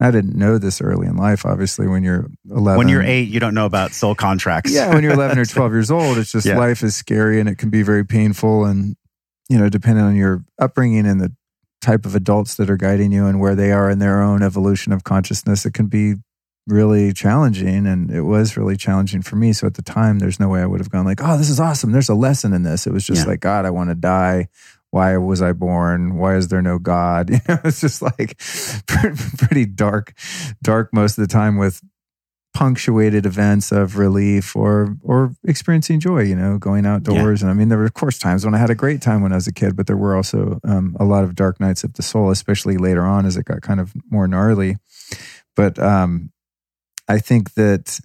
I 0.00 0.10
didn't 0.10 0.36
know 0.36 0.58
this 0.58 0.80
early 0.82 1.06
in 1.06 1.16
life. 1.16 1.46
Obviously, 1.46 1.86
when 1.86 2.02
you're 2.02 2.28
11, 2.50 2.76
When 2.76 2.88
you're 2.88 3.02
eight, 3.02 3.28
you 3.28 3.40
don't 3.40 3.54
know 3.54 3.64
about 3.64 3.92
soul 3.92 4.14
contracts. 4.14 4.70
yeah, 4.72 4.92
when 4.92 5.02
you're 5.02 5.14
11 5.14 5.38
or 5.38 5.44
12 5.46 5.72
years 5.72 5.90
old, 5.90 6.18
it's 6.18 6.32
just 6.32 6.46
Yeah. 6.46 6.58
life 6.58 6.82
is 6.82 6.94
scary 6.94 7.40
and 7.40 7.48
it 7.48 7.56
can 7.56 7.70
be 7.70 7.82
very 7.82 8.04
painful. 8.04 8.66
And, 8.66 8.96
you 9.48 9.56
know, 9.58 9.70
depending 9.70 10.04
on 10.04 10.14
your 10.14 10.44
upbringing 10.60 11.06
and 11.06 11.18
the 11.20 11.32
type 11.80 12.04
of 12.04 12.14
adults 12.14 12.56
that 12.56 12.68
are 12.68 12.76
guiding 12.76 13.10
you 13.12 13.24
and 13.26 13.40
where 13.40 13.54
they 13.54 13.72
are 13.72 13.88
in 13.88 13.98
their 13.98 14.20
own 14.20 14.42
evolution 14.42 14.92
of 14.92 15.04
consciousness, 15.04 15.64
it 15.64 15.72
can 15.72 15.86
be 15.86 16.16
really 16.66 17.12
challenging. 17.12 17.86
And 17.86 18.10
it 18.10 18.22
was 18.22 18.56
really 18.56 18.76
challenging 18.76 19.22
for 19.22 19.36
me. 19.36 19.52
So 19.52 19.66
at 19.66 19.74
the 19.74 19.82
time, 19.82 20.18
there's 20.18 20.40
no 20.40 20.48
way 20.48 20.60
I 20.62 20.66
would 20.66 20.80
have 20.80 20.90
gone 20.90 21.04
like, 21.04 21.20
oh, 21.22 21.38
this 21.38 21.50
is 21.50 21.60
awesome. 21.60 21.92
There's 21.92 22.08
a 22.08 22.14
lesson 22.14 22.52
in 22.52 22.62
this. 22.62 22.86
It 22.86 22.92
was 22.92 23.04
just 23.04 23.22
Yeah. 23.22 23.30
like, 23.30 23.40
God, 23.40 23.64
I 23.64 23.70
want 23.70 23.90
to 23.90 23.94
die. 23.94 24.48
Why 24.90 25.16
was 25.16 25.42
I 25.42 25.52
born? 25.52 26.16
Why 26.16 26.36
is 26.36 26.48
there 26.48 26.62
no 26.62 26.78
God? 26.78 27.30
You 27.30 27.40
know, 27.48 27.58
it's 27.64 27.80
just 27.80 28.02
like 28.02 28.38
pretty 29.38 29.66
dark, 29.66 30.14
dark 30.62 30.92
most 30.92 31.18
of 31.18 31.22
the 31.28 31.32
time 31.32 31.56
with 31.56 31.80
punctuated 32.54 33.26
events 33.26 33.70
of 33.70 33.98
relief 33.98 34.56
or 34.56 34.96
or 35.02 35.34
experiencing 35.44 36.00
joy 36.00 36.20
you 36.22 36.34
know 36.34 36.56
going 36.56 36.86
outdoors 36.86 37.42
and 37.42 37.50
i 37.50 37.52
mean 37.54 37.68
there 37.68 37.76
were 37.76 37.84
of 37.84 37.92
course 37.92 38.18
times 38.18 38.46
when 38.46 38.54
i 38.54 38.56
had 38.58 38.70
a 38.70 38.74
great 38.74 39.02
time 39.02 39.20
when 39.20 39.30
i 39.30 39.34
was 39.34 39.46
a 39.46 39.52
kid 39.52 39.76
but 39.76 39.86
there 39.86 39.96
were 39.98 40.16
also 40.16 40.58
um, 40.64 40.96
a 40.98 41.04
lot 41.04 41.22
of 41.22 41.34
dark 41.34 41.60
nights 41.60 41.84
of 41.84 41.92
the 41.94 42.02
soul 42.02 42.30
especially 42.30 42.78
later 42.78 43.02
on 43.04 43.26
as 43.26 43.36
it 43.36 43.44
got 43.44 43.60
kind 43.60 43.78
of 43.78 43.92
more 44.10 44.26
gnarly 44.26 44.76
but 45.54 45.78
um, 45.78 46.30
i 47.08 47.18
think 47.18 47.54
that 47.54 48.00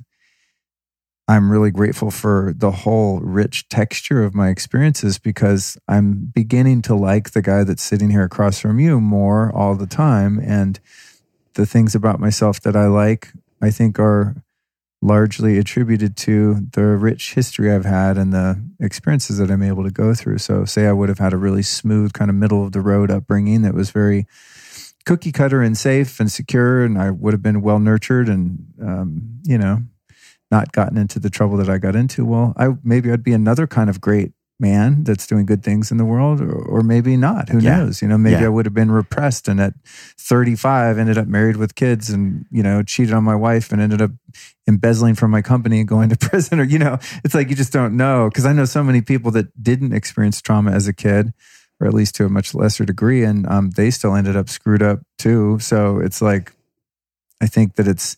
i'm 1.27 1.51
really 1.51 1.71
grateful 1.71 2.11
for 2.11 2.53
the 2.55 2.71
whole 2.71 3.19
rich 3.19 3.67
texture 3.69 4.23
of 4.23 4.33
my 4.33 4.49
experiences 4.49 5.17
because 5.19 5.77
i'm 5.87 6.31
beginning 6.33 6.81
to 6.81 6.95
like 6.95 7.31
the 7.31 7.41
guy 7.41 7.63
that's 7.63 7.83
sitting 7.83 8.09
here 8.09 8.23
across 8.23 8.59
from 8.59 8.79
you 8.79 8.99
more 8.99 9.51
all 9.55 9.75
the 9.75 9.87
time 9.87 10.39
and 10.43 10.79
the 11.53 11.65
things 11.65 11.95
about 11.95 12.19
myself 12.19 12.59
that 12.61 12.75
i 12.75 12.87
like 12.87 13.33
I 13.61 13.69
think 13.69 13.99
are 13.99 14.35
largely 15.03 15.57
attributed 15.57 16.15
to 16.15 16.67
the 16.73 16.83
rich 16.83 17.33
history 17.33 17.71
I've 17.71 17.85
had 17.85 18.17
and 18.17 18.33
the 18.33 18.61
experiences 18.79 19.37
that 19.37 19.49
I'm 19.49 19.63
able 19.63 19.83
to 19.83 19.91
go 19.91 20.13
through. 20.13 20.39
So, 20.39 20.65
say 20.65 20.87
I 20.87 20.91
would 20.91 21.09
have 21.09 21.19
had 21.19 21.33
a 21.33 21.37
really 21.37 21.63
smooth, 21.63 22.13
kind 22.13 22.29
of 22.29 22.35
middle 22.35 22.63
of 22.63 22.71
the 22.71 22.81
road 22.81 23.09
upbringing 23.09 23.61
that 23.63 23.73
was 23.73 23.89
very 23.91 24.27
cookie 25.05 25.31
cutter 25.31 25.61
and 25.61 25.77
safe 25.77 26.19
and 26.19 26.31
secure, 26.31 26.83
and 26.83 26.97
I 26.97 27.09
would 27.11 27.33
have 27.33 27.41
been 27.41 27.61
well 27.61 27.79
nurtured 27.79 28.27
and, 28.29 28.65
um, 28.81 29.39
you 29.43 29.57
know, 29.57 29.83
not 30.49 30.71
gotten 30.73 30.97
into 30.97 31.19
the 31.19 31.29
trouble 31.29 31.57
that 31.57 31.69
I 31.69 31.77
got 31.77 31.95
into. 31.95 32.25
Well, 32.25 32.53
I 32.57 32.69
maybe 32.83 33.11
I'd 33.11 33.23
be 33.23 33.33
another 33.33 33.67
kind 33.67 33.89
of 33.89 34.01
great 34.01 34.31
man 34.59 35.03
that's 35.03 35.25
doing 35.25 35.45
good 35.47 35.63
things 35.63 35.89
in 35.89 35.97
the 35.97 36.05
world, 36.05 36.39
or, 36.39 36.51
or 36.53 36.83
maybe 36.83 37.17
not. 37.17 37.49
Who 37.49 37.57
Yeah. 37.59 37.77
knows? 37.77 38.01
You 38.01 38.07
know, 38.07 38.17
maybe 38.17 38.41
Yeah. 38.41 38.45
I 38.45 38.49
would 38.49 38.65
have 38.67 38.75
been 38.75 38.91
repressed 38.91 39.47
and 39.47 39.59
at 39.59 39.73
35 40.19 40.97
ended 40.99 41.17
up 41.17 41.27
married 41.27 41.57
with 41.57 41.73
kids 41.75 42.09
and 42.09 42.45
you 42.51 42.61
know 42.61 42.83
cheated 42.83 43.13
on 43.13 43.23
my 43.23 43.33
wife 43.35 43.71
and 43.71 43.81
ended 43.81 44.01
up 44.01 44.11
embezzling 44.67 45.15
from 45.15 45.31
my 45.31 45.41
company 45.41 45.79
and 45.79 45.87
going 45.87 46.09
to 46.09 46.17
prison 46.29 46.59
or 46.59 46.63
you 46.63 46.77
know 46.77 46.99
it's 47.23 47.33
like 47.33 47.49
you 47.49 47.55
just 47.55 47.73
don't 47.73 47.97
know 47.97 48.29
because 48.29 48.45
i 48.45 48.53
know 48.53 48.65
so 48.65 48.83
many 48.83 49.01
people 49.01 49.31
that 49.31 49.47
didn't 49.61 49.93
experience 49.93 50.41
trauma 50.41 50.71
as 50.71 50.87
a 50.87 50.93
kid 50.93 51.33
or 51.81 51.87
at 51.87 51.93
least 51.93 52.15
to 52.15 52.25
a 52.25 52.29
much 52.29 52.53
lesser 52.53 52.85
degree 52.85 53.23
and 53.23 53.47
um, 53.47 53.71
they 53.71 53.89
still 53.89 54.15
ended 54.15 54.35
up 54.37 54.47
screwed 54.47 54.83
up 54.83 54.99
too 55.17 55.57
so 55.59 55.99
it's 55.99 56.21
like 56.21 56.53
i 57.41 57.47
think 57.47 57.75
that 57.75 57.87
it's 57.87 58.17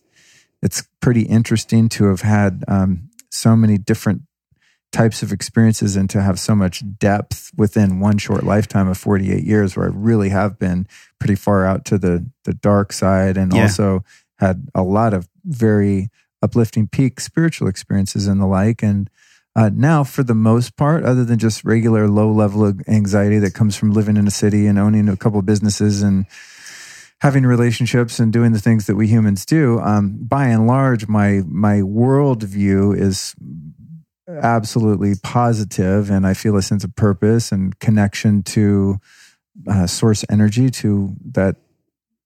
it's 0.62 0.88
pretty 1.02 1.24
interesting 1.24 1.90
to 1.90 2.06
have 2.06 2.22
had 2.22 2.64
um, 2.68 3.10
so 3.30 3.56
many 3.56 3.78
different 3.78 4.22
types 4.94 5.24
of 5.24 5.32
experiences 5.32 5.96
and 5.96 6.10
to 6.10 6.22
have 6.22 6.40
so 6.40 6.56
much 6.56 6.84
depth 7.00 7.52
within 7.58 8.00
one 8.00 8.18
short 8.18 8.44
lifetime 8.44 8.88
of 8.88 8.98
48 8.98 9.44
years 9.44 9.76
where 9.76 9.88
I 9.88 9.92
really 9.92 10.30
have 10.30 10.60
been 10.60 10.88
pretty 11.20 11.34
far 11.36 11.66
out 11.66 11.84
to 11.86 11.98
the 11.98 12.30
the 12.44 12.54
dark 12.54 12.94
side 12.94 13.36
and 13.36 13.52
Yeah. 13.54 13.64
also 13.64 14.06
had 14.38 14.68
a 14.76 14.84
lot 14.84 15.14
of 15.14 15.28
very 15.44 16.10
uplifting 16.44 16.88
peak 16.88 17.20
spiritual 17.20 17.68
experiences 17.68 18.28
and 18.28 18.40
the 18.40 18.46
like 18.46 18.84
and 18.84 19.10
uh, 19.56 19.70
now 19.74 20.04
for 20.04 20.24
the 20.24 20.36
most 20.36 20.76
part 20.76 21.04
other 21.04 21.24
than 21.24 21.38
just 21.40 21.64
regular 21.64 22.08
low 22.08 22.32
level 22.32 22.66
of 22.66 22.82
anxiety 22.88 23.40
that 23.40 23.54
comes 23.54 23.76
from 23.76 23.92
living 23.92 24.18
in 24.18 24.28
a 24.28 24.32
city 24.32 24.68
and 24.68 24.80
owning 24.80 25.08
a 25.10 25.18
couple 25.18 25.40
of 25.40 25.46
businesses 25.46 26.02
and 26.02 26.26
having 27.22 27.46
relationships 27.46 28.20
and 28.20 28.34
doing 28.34 28.52
the 28.52 28.60
things 28.60 28.88
that 28.88 28.96
we 28.96 29.08
humans 29.08 29.46
do 29.46 29.80
um, 29.80 30.18
by 30.22 30.48
and 30.48 30.68
large 30.68 31.08
my 31.08 31.42
my 31.48 31.78
worldview 31.78 32.98
is 32.98 33.36
absolutely 34.28 35.14
positive 35.22 36.10
and 36.10 36.26
i 36.26 36.34
feel 36.34 36.56
a 36.56 36.62
sense 36.62 36.84
of 36.84 36.96
purpose 36.96 37.52
and 37.52 37.80
connection 37.80 38.42
to 38.42 38.98
uh, 39.68 39.86
source 39.86 40.26
energy 40.30 40.70
to 40.70 41.16
that 41.24 41.58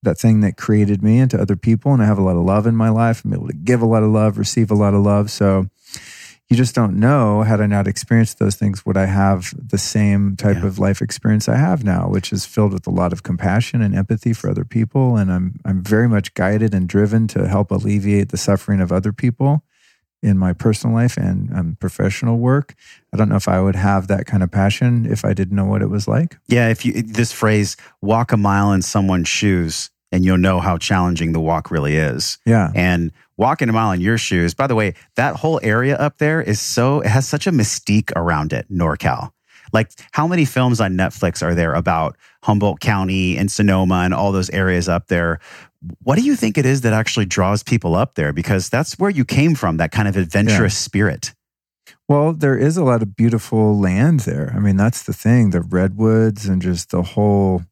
that 0.04 0.18
thing 0.18 0.42
that 0.42 0.58
created 0.58 1.04
me 1.04 1.20
and 1.20 1.30
to 1.32 1.42
other 1.42 1.56
people. 1.56 1.94
And 1.94 2.02
i 2.02 2.06
have 2.06 2.18
a 2.18 2.24
lot 2.24 2.36
of 2.36 2.44
love 2.44 2.68
in 2.68 2.76
my 2.76 2.90
life. 2.90 3.24
I'm 3.24 3.34
able 3.34 3.48
to 3.48 3.54
give 3.54 3.82
a 3.82 3.86
lot 3.86 4.04
of 4.04 4.10
love 4.10 4.38
receive 4.38 4.72
a 4.72 4.76
lot 4.76 4.94
of 4.94 5.02
love. 5.02 5.30
So 5.32 5.68
you 6.50 6.56
just 6.56 6.74
don't 6.76 6.98
know 6.98 7.42
had 7.44 7.60
i 7.62 7.66
not 7.66 7.88
experienced 7.88 8.40
those 8.40 8.56
things 8.56 8.86
would 8.86 8.98
i 8.98 9.06
have 9.06 9.54
the 9.70 9.78
same 9.78 10.36
type 10.36 10.58
Yeah. 10.58 10.68
of 10.68 10.80
life 10.80 11.02
experience 11.02 11.50
i 11.50 11.56
have 11.58 11.84
now 11.84 12.08
which 12.10 12.32
is 12.32 12.46
filled 12.46 12.74
with 12.74 12.88
a 12.88 12.92
lot 12.92 13.12
of 13.14 13.24
compassion 13.24 13.82
and 13.82 13.94
empathy 13.96 14.34
for 14.34 14.50
other 14.50 14.64
people 14.66 15.18
and 15.18 15.32
i'm 15.32 15.60
i'm 15.66 15.84
very 15.84 16.08
much 16.08 16.34
guided 16.34 16.74
and 16.74 16.88
driven 16.88 17.28
to 17.30 17.48
help 17.48 17.72
alleviate 17.72 18.30
the 18.30 18.38
suffering 18.38 18.80
of 18.82 18.92
other 18.92 19.12
people 19.12 19.64
in 20.24 20.36
my 20.38 20.52
personal 20.52 20.96
life 20.96 21.16
and 21.16 21.54
um, 21.56 21.78
professional 21.80 22.40
work. 22.40 22.74
I 23.14 23.18
don't 23.18 23.30
know 23.30 23.36
if 23.36 23.48
I 23.48 23.62
would 23.62 23.76
have 23.76 24.08
that 24.08 24.26
kind 24.26 24.42
of 24.42 24.50
passion 24.50 25.06
if 25.06 25.24
I 25.24 25.34
didn't 25.34 25.56
know 25.56 25.66
what 25.66 25.84
it 25.84 25.92
was 25.92 26.08
like. 26.08 26.38
Yeah, 26.48 26.70
if 26.70 26.84
you 26.84 27.04
this 27.04 27.32
phrase 27.32 27.78
"walk 28.02 28.32
a 28.32 28.38
mile 28.38 28.72
in 28.74 28.82
someone's 28.82 29.28
shoes," 29.28 29.92
and 30.12 30.26
you'll 30.26 30.40
know 30.40 30.60
how 30.60 30.80
challenging 30.80 31.34
the 31.34 31.40
walk 31.40 31.70
really 31.70 31.98
is. 31.98 32.40
Yeah. 32.48 32.72
And 32.74 33.12
walking 33.38 33.70
a 33.70 33.74
mile 33.74 33.92
in 33.92 34.02
your 34.02 34.18
shoes. 34.18 34.54
By 34.54 34.68
the 34.68 34.76
way, 34.76 34.96
that 35.16 35.38
whole 35.38 35.60
area 35.64 35.96
up 35.96 36.18
there 36.18 36.42
is 36.42 36.60
so 36.60 37.02
it 37.02 37.08
has 37.08 37.28
such 37.28 37.48
a 37.48 37.52
mystique 37.52 38.12
around 38.16 38.54
it. 38.54 38.70
NorCal. 38.72 39.32
Like, 39.74 39.92
how 40.12 40.28
many 40.28 40.46
films 40.46 40.80
on 40.80 40.94
Netflix 40.94 41.44
are 41.44 41.54
there 41.54 41.74
about 41.74 42.18
Humboldt 42.44 42.80
County 42.80 43.38
and 43.38 43.52
Sonoma 43.52 44.02
and 44.06 44.14
all 44.14 44.32
those 44.32 44.50
areas 44.50 44.88
up 44.88 45.08
there? 45.08 45.40
What 46.04 46.18
do 46.18 46.24
you 46.24 46.36
think 46.36 46.58
it 46.58 46.66
is 46.66 46.82
that 46.82 46.94
actually 46.94 47.26
draws 47.26 47.64
people 47.64 47.96
up 47.96 48.16
there? 48.16 48.34
Because 48.34 48.70
that's 48.70 48.98
where 48.98 49.10
you 49.10 49.26
came 49.26 49.56
from, 49.56 49.78
that 49.78 49.92
kind 49.92 50.08
of 50.08 50.18
adventurous 50.18 50.78
spirit. 50.78 51.34
Well, 52.08 52.34
there 52.34 52.58
is 52.58 52.78
a 52.78 52.84
lot 52.84 53.02
of 53.02 53.16
beautiful 53.16 53.78
land 53.78 54.22
there. 54.22 54.54
I 54.56 54.60
mean, 54.60 54.78
that's 54.78 55.04
the 55.04 55.14
thing 55.14 55.50
the 55.50 55.62
redwoods 55.62 56.46
and 56.46 56.62
just 56.62 56.92
the 56.92 57.04
whole 57.04 57.64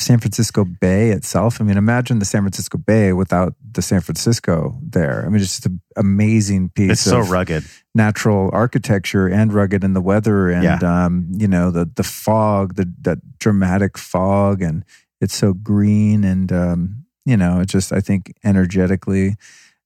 San 0.00 0.18
Francisco 0.18 0.64
Bay 0.64 1.10
itself. 1.10 1.60
I 1.60 1.64
mean, 1.64 1.76
imagine 1.76 2.18
the 2.20 2.24
San 2.24 2.42
Francisco 2.42 2.78
Bay 2.78 3.12
without 3.12 3.54
the 3.72 3.82
San 3.82 4.00
Francisco 4.00 4.78
there. 4.82 5.22
I 5.24 5.28
mean, 5.28 5.36
it's 5.42 5.50
just 5.50 5.66
an 5.66 5.80
amazing 5.96 6.70
piece 6.70 6.92
It's 6.92 7.00
so 7.02 7.20
of 7.20 7.30
rugged. 7.30 7.64
natural 7.94 8.48
architecture 8.52 9.26
and 9.28 9.52
rugged 9.52 9.84
in 9.84 9.92
the 9.92 10.00
weather 10.00 10.48
and 10.48 10.64
Yeah. 10.64 10.78
um, 11.04 11.28
you 11.36 11.46
know 11.46 11.70
the 11.70 11.84
the 11.94 12.02
fog, 12.02 12.76
the 12.76 12.90
that 13.02 13.18
dramatic 13.38 13.98
fog, 13.98 14.62
and 14.62 14.84
it's 15.20 15.34
so 15.34 15.52
green 15.52 16.24
and 16.24 16.50
um, 16.52 17.04
you 17.26 17.36
know 17.36 17.60
it 17.60 17.66
just 17.68 17.92
I 17.92 18.00
think 18.00 18.32
energetically 18.42 19.36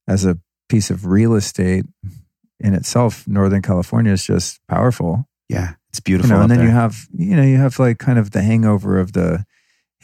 as 0.07 0.25
a 0.25 0.39
piece 0.69 0.91
of 0.91 1.07
real 1.07 1.35
estate 1.35 1.85
in 2.61 2.73
itself, 2.75 3.27
Northern 3.27 3.63
California 3.63 4.13
is 4.13 4.25
just 4.25 4.61
powerful. 4.69 5.29
Yeah, 5.49 5.75
it's 5.91 5.99
You 5.99 6.03
beautiful. 6.05 6.37
know, 6.37 6.43
and 6.43 6.51
then 6.51 6.59
there. 6.59 6.69
you 6.69 6.73
have 6.73 7.07
you 7.13 7.35
know 7.37 7.43
you 7.43 7.57
have 7.59 7.79
like 7.81 7.99
kind 7.99 8.19
of 8.19 8.31
the 8.31 8.43
hangover 8.43 8.99
of 9.01 9.13
the 9.13 9.45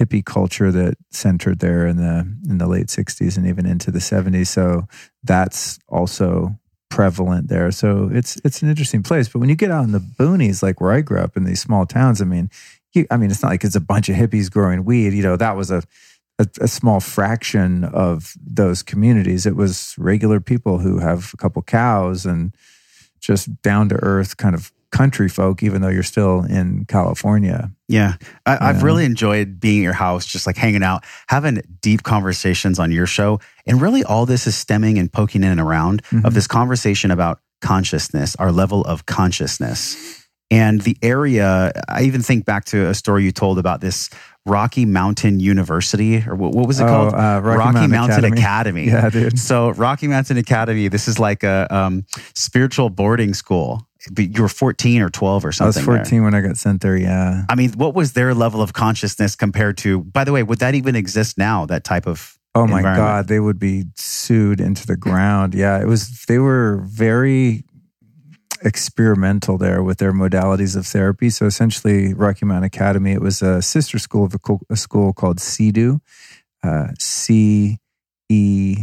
hippie 0.01 0.25
culture 0.25 0.73
that 0.73 0.97
centered 1.11 1.59
there 1.59 1.87
in 1.87 1.97
the 1.97 2.27
in 2.49 2.59
the 2.59 2.67
late 2.67 2.87
60s 2.87 3.37
and 3.37 3.47
even 3.47 3.67
into 3.67 3.91
the 3.91 3.99
70s 3.99 4.47
so 4.47 4.89
that's 5.23 5.79
also 5.89 6.59
prevalent 6.91 7.49
there. 7.49 7.71
So 7.71 8.11
it's 8.13 8.37
it's 8.45 8.61
an 8.61 8.69
interesting 8.69 9.03
place. 9.03 9.29
But 9.29 9.39
when 9.39 9.49
you 9.49 9.55
get 9.55 9.71
out 9.71 9.85
in 9.85 9.93
the 9.93 10.01
boonies 10.01 10.63
like 10.63 10.81
where 10.81 10.93
I 10.93 11.01
grew 11.01 11.21
up 11.21 11.37
in 11.37 11.45
these 11.45 11.61
small 11.61 11.87
towns 11.87 12.21
I 12.21 12.25
mean 12.25 12.51
you, 12.93 13.07
I 13.11 13.17
mean 13.17 13.31
it's 13.31 13.43
not 13.43 13.51
like 13.51 13.65
it's 13.65 13.77
a 13.77 13.81
bunch 13.81 14.09
of 14.09 14.17
hippies 14.17 14.51
growing 14.51 14.85
weed. 14.85 15.15
You 15.15 15.23
know 15.23 15.37
that 15.37 15.57
was 15.57 15.71
a 15.71 15.83
a, 16.39 16.47
a 16.63 16.69
small 16.69 17.01
fraction 17.01 17.85
of 17.85 18.35
those 18.43 18.83
communities. 18.83 19.47
It 19.47 19.57
was 19.57 19.95
regular 19.99 20.41
people 20.41 20.79
who 20.79 20.99
have 20.99 21.31
a 21.33 21.37
couple 21.37 21.63
cows 21.63 22.27
and 22.27 22.55
just 23.21 23.63
down 23.63 23.89
to 23.91 23.97
earth 23.97 24.37
kind 24.39 24.55
of 24.55 24.73
country 24.93 25.29
folk 25.29 25.63
even 25.63 25.83
though 25.83 25.89
you're 25.89 26.03
still 26.03 26.43
in 26.45 26.85
California 26.87 27.71
Yeah, 27.89 28.15
I, 28.47 28.59
I've 28.71 28.77
Yeah. 28.79 28.85
really 28.85 29.05
enjoyed 29.05 29.59
being 29.61 29.81
at 29.81 29.83
your 29.85 29.93
house, 29.93 30.25
just 30.27 30.47
like 30.47 30.57
hanging 30.57 30.83
out, 30.85 31.05
having 31.29 31.63
deep 31.81 32.03
conversations 32.05 32.79
on 32.79 32.93
your 32.93 33.07
show. 33.07 33.41
And 33.67 33.81
really, 33.83 34.05
all 34.05 34.27
this 34.27 34.47
is 34.47 34.55
stemming 34.57 34.99
and 34.99 35.13
poking 35.13 35.43
in 35.43 35.51
and 35.51 35.61
around 35.61 36.03
Mhm. 36.11 36.25
of 36.25 36.35
this 36.35 36.47
conversation 36.47 37.11
about 37.11 37.41
consciousness, 37.61 38.37
our 38.37 38.53
level 38.53 38.83
of 38.83 39.07
consciousness. 39.07 39.97
And 40.53 40.81
the 40.81 40.97
area, 41.03 41.73
I 41.89 42.03
even 42.03 42.23
think 42.23 42.45
back 42.45 42.65
to 42.67 42.89
a 42.89 42.95
story 42.95 43.23
you 43.25 43.31
told 43.33 43.59
about 43.59 43.81
this 43.81 44.11
Rocky 44.47 44.85
Mountain 44.87 45.39
University, 45.39 46.25
or 46.27 46.35
what, 46.35 46.53
what 46.53 46.67
was 46.67 46.81
it 46.81 46.85
Oh, 46.85 46.87
called? 46.89 47.15
uh, 47.15 47.41
Rocky 47.43 47.87
Mountain 47.87 48.25
Academy. 48.25 48.87
Yeah, 48.89 49.11
dude. 49.11 49.39
So 49.39 49.71
Rocky 49.73 50.09
Mountain 50.09 50.39
Academy, 50.39 50.89
this 50.89 51.07
is 51.07 51.19
like 51.21 51.45
a 51.45 51.67
um, 51.71 52.05
spiritual 52.35 52.91
boarding 52.91 53.35
school. 53.35 53.87
But 54.11 54.35
you 54.37 54.43
were 54.43 54.49
14 54.49 55.03
or 55.03 55.11
12 55.11 55.45
or 55.45 55.53
something. 55.53 55.65
I 55.65 55.67
was 55.67 55.75
something. 55.77 55.93
there. 55.93 56.05
14 56.05 56.25
when 56.25 56.35
I 56.35 56.41
got 56.41 56.57
sent 56.57 56.81
there. 56.81 56.97
Yeah. 56.97 57.45
I 57.49 57.55
mean, 57.55 57.73
what 57.73 57.95
was 57.95 58.15
their 58.15 58.33
level 58.35 58.63
of 58.63 58.73
consciousness 58.73 59.37
compared 59.37 59.77
to, 59.79 60.01
by 60.05 60.25
the 60.25 60.33
way, 60.33 60.43
would 60.43 60.59
that 60.61 60.75
even 60.75 60.97
exist 60.97 61.37
now, 61.37 61.67
that 61.67 61.85
type 61.85 62.07
of 62.07 62.39
Oh 62.55 62.67
my? 62.67 62.83
God. 62.83 63.29
They 63.29 63.39
would 63.39 63.59
be 63.59 63.85
sued 63.95 64.61
into 64.61 64.87
the 64.87 64.97
ground. 64.97 65.55
Yeah. 65.55 65.81
It 65.81 65.87
was, 65.87 66.25
they 66.27 66.39
were 66.39 66.83
very 66.85 67.65
experimental 68.63 69.57
there 69.57 69.83
with 69.83 69.99
their 69.99 70.13
modalities 70.13 70.77
of 70.77 70.87
therapy. 70.87 71.31
So 71.31 71.47
essentially, 71.47 72.13
Rocky 72.15 72.47
Mountain 72.47 72.65
Academy, 72.65 73.13
it 73.13 73.21
was 73.21 73.43
a 73.43 73.63
sister 73.63 73.99
school 73.99 74.25
of 74.25 74.35
a 74.69 74.77
school 74.77 75.13
called 75.13 75.39
CEDU, 75.39 76.01
uh, 76.63 76.89
C 76.99 77.79
E 78.29 78.77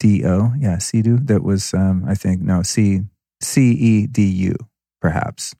D 0.00 0.24
O. 0.24 0.52
Yeah. 0.58 0.76
CEDU. 0.76 1.26
That 1.26 1.42
was, 1.42 1.74
um, 1.74 2.04
I 2.08 2.14
think, 2.14 2.40
no, 2.40 2.62
C 2.62 3.02
C 3.40 3.72
E 3.72 4.06
D 4.06 4.24
U, 4.24 4.56
perhaps. 5.00 5.54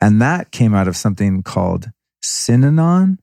And 0.00 0.20
that 0.20 0.50
came 0.50 0.74
out 0.74 0.88
of 0.88 0.96
something 0.96 1.42
called 1.42 1.90
Synanon, 2.24 3.18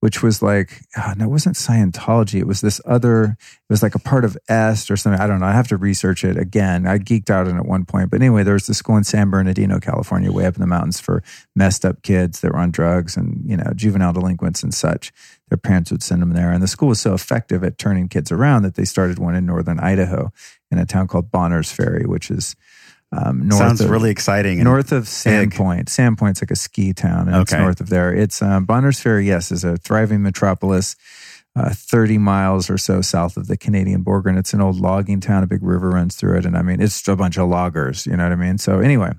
which 0.00 0.22
was 0.22 0.42
like, 0.42 0.82
oh, 0.96 1.14
no, 1.16 1.24
it 1.24 1.28
wasn't 1.28 1.56
Scientology. 1.56 2.38
It 2.38 2.46
was 2.46 2.60
this 2.60 2.80
other, 2.84 3.36
it 3.40 3.70
was 3.70 3.82
like 3.82 3.94
a 3.94 3.98
part 3.98 4.24
of 4.24 4.36
EST 4.48 4.90
or 4.90 4.96
something. 4.96 5.20
I 5.20 5.26
don't 5.26 5.40
know. 5.40 5.46
I 5.46 5.52
have 5.52 5.68
to 5.68 5.76
research 5.76 6.22
it 6.22 6.36
again. 6.36 6.86
I 6.86 6.98
geeked 6.98 7.30
out 7.30 7.48
on 7.48 7.56
it 7.56 7.60
at 7.60 7.66
one 7.66 7.84
point. 7.84 8.10
But 8.10 8.20
anyway, 8.20 8.44
there 8.44 8.54
was 8.54 8.66
this 8.66 8.78
school 8.78 8.96
in 8.96 9.04
San 9.04 9.30
Bernardino, 9.30 9.80
California, 9.80 10.30
way 10.30 10.46
up 10.46 10.54
in 10.54 10.60
the 10.60 10.68
mountains 10.68 11.00
for 11.00 11.22
messed 11.56 11.84
up 11.84 12.02
kids 12.02 12.40
that 12.40 12.52
were 12.52 12.58
on 12.58 12.70
drugs 12.70 13.16
and, 13.16 13.42
you 13.44 13.56
know, 13.56 13.72
juvenile 13.74 14.12
delinquents 14.12 14.62
and 14.62 14.72
such. 14.72 15.12
Their 15.48 15.58
parents 15.58 15.90
would 15.90 16.02
send 16.02 16.22
them 16.22 16.34
there. 16.34 16.52
And 16.52 16.62
the 16.62 16.68
school 16.68 16.90
was 16.90 17.00
so 17.00 17.14
effective 17.14 17.64
at 17.64 17.78
turning 17.78 18.08
kids 18.08 18.30
around 18.30 18.62
that 18.62 18.76
they 18.76 18.84
started 18.84 19.18
one 19.18 19.34
in 19.34 19.46
northern 19.46 19.80
Idaho 19.80 20.30
in 20.70 20.78
a 20.78 20.86
town 20.86 21.08
called 21.08 21.32
Bonners 21.32 21.72
Ferry, 21.72 22.04
which 22.04 22.30
is 22.30 22.54
um, 23.10 23.48
north 23.48 23.58
sounds 23.58 23.80
of, 23.80 23.90
really 23.90 24.10
exciting? 24.10 24.62
north 24.62 24.92
of 24.92 25.04
big. 25.04 25.50
Sandpoint. 25.50 25.84
Sandpoint's 25.86 26.42
like 26.42 26.50
a 26.50 26.56
ski 26.56 26.92
town, 26.92 27.28
and 27.28 27.36
it's 27.38 27.52
north 27.52 27.80
of 27.80 27.88
there. 27.88 28.14
It's 28.14 28.42
um, 28.42 28.66
Bonners 28.66 29.00
Ferry. 29.00 29.26
Yes, 29.26 29.50
is 29.50 29.64
a 29.64 29.78
thriving 29.78 30.22
metropolis, 30.22 30.94
uh, 31.56 31.70
thirty 31.72 32.18
miles 32.18 32.68
or 32.68 32.76
so 32.76 33.00
south 33.00 33.38
of 33.38 33.46
the 33.46 33.56
Canadian 33.56 34.02
border, 34.02 34.28
and 34.28 34.38
it's 34.38 34.52
an 34.52 34.60
old 34.60 34.78
logging 34.78 35.20
town. 35.20 35.42
A 35.42 35.46
big 35.46 35.62
river 35.62 35.90
runs 35.90 36.16
through 36.16 36.38
it, 36.38 36.44
and 36.44 36.56
I 36.56 36.62
mean, 36.62 36.82
it's 36.82 37.06
a 37.08 37.16
bunch 37.16 37.38
of 37.38 37.48
loggers. 37.48 38.06
You 38.06 38.16
know 38.16 38.24
what 38.24 38.32
I 38.32 38.36
mean? 38.36 38.58
So 38.58 38.80
anyway, 38.80 39.12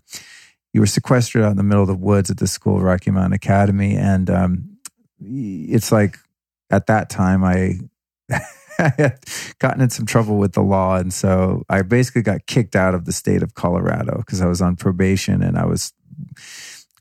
you 0.72 0.82
were 0.82 0.88
sequestered 0.88 1.42
out 1.42 1.52
in 1.52 1.58
the 1.58 1.64
middle 1.64 1.84
of 1.84 1.88
the 1.88 1.96
woods 1.96 2.30
at 2.30 2.38
the 2.38 2.48
school, 2.48 2.80
Rocky 2.82 3.10
Mountain 3.10 3.34
Academy, 3.34 3.96
and 3.96 4.30
um, 4.30 4.78
it's 5.20 5.92
like 5.92 6.18
at 6.70 6.88
that 6.88 7.10
time 7.10 7.44
I. 7.44 7.80
I 8.80 8.94
had 8.98 9.20
gotten 9.60 9.82
in 9.82 9.90
some 9.90 10.06
trouble 10.06 10.38
with 10.38 10.54
the 10.54 10.62
law. 10.62 10.96
And 10.96 11.14
so 11.14 11.64
I 11.70 11.82
basically 11.82 12.22
got 12.22 12.46
kicked 12.48 12.76
out 12.76 12.96
of 12.96 13.06
the 13.06 13.12
state 13.12 13.44
of 13.44 13.54
Colorado 13.54 14.18
because 14.18 14.42
I 14.42 14.48
was 14.48 14.62
on 14.62 14.76
probation 14.76 15.42
and 15.42 15.58
I 15.58 15.66
was. 15.66 15.94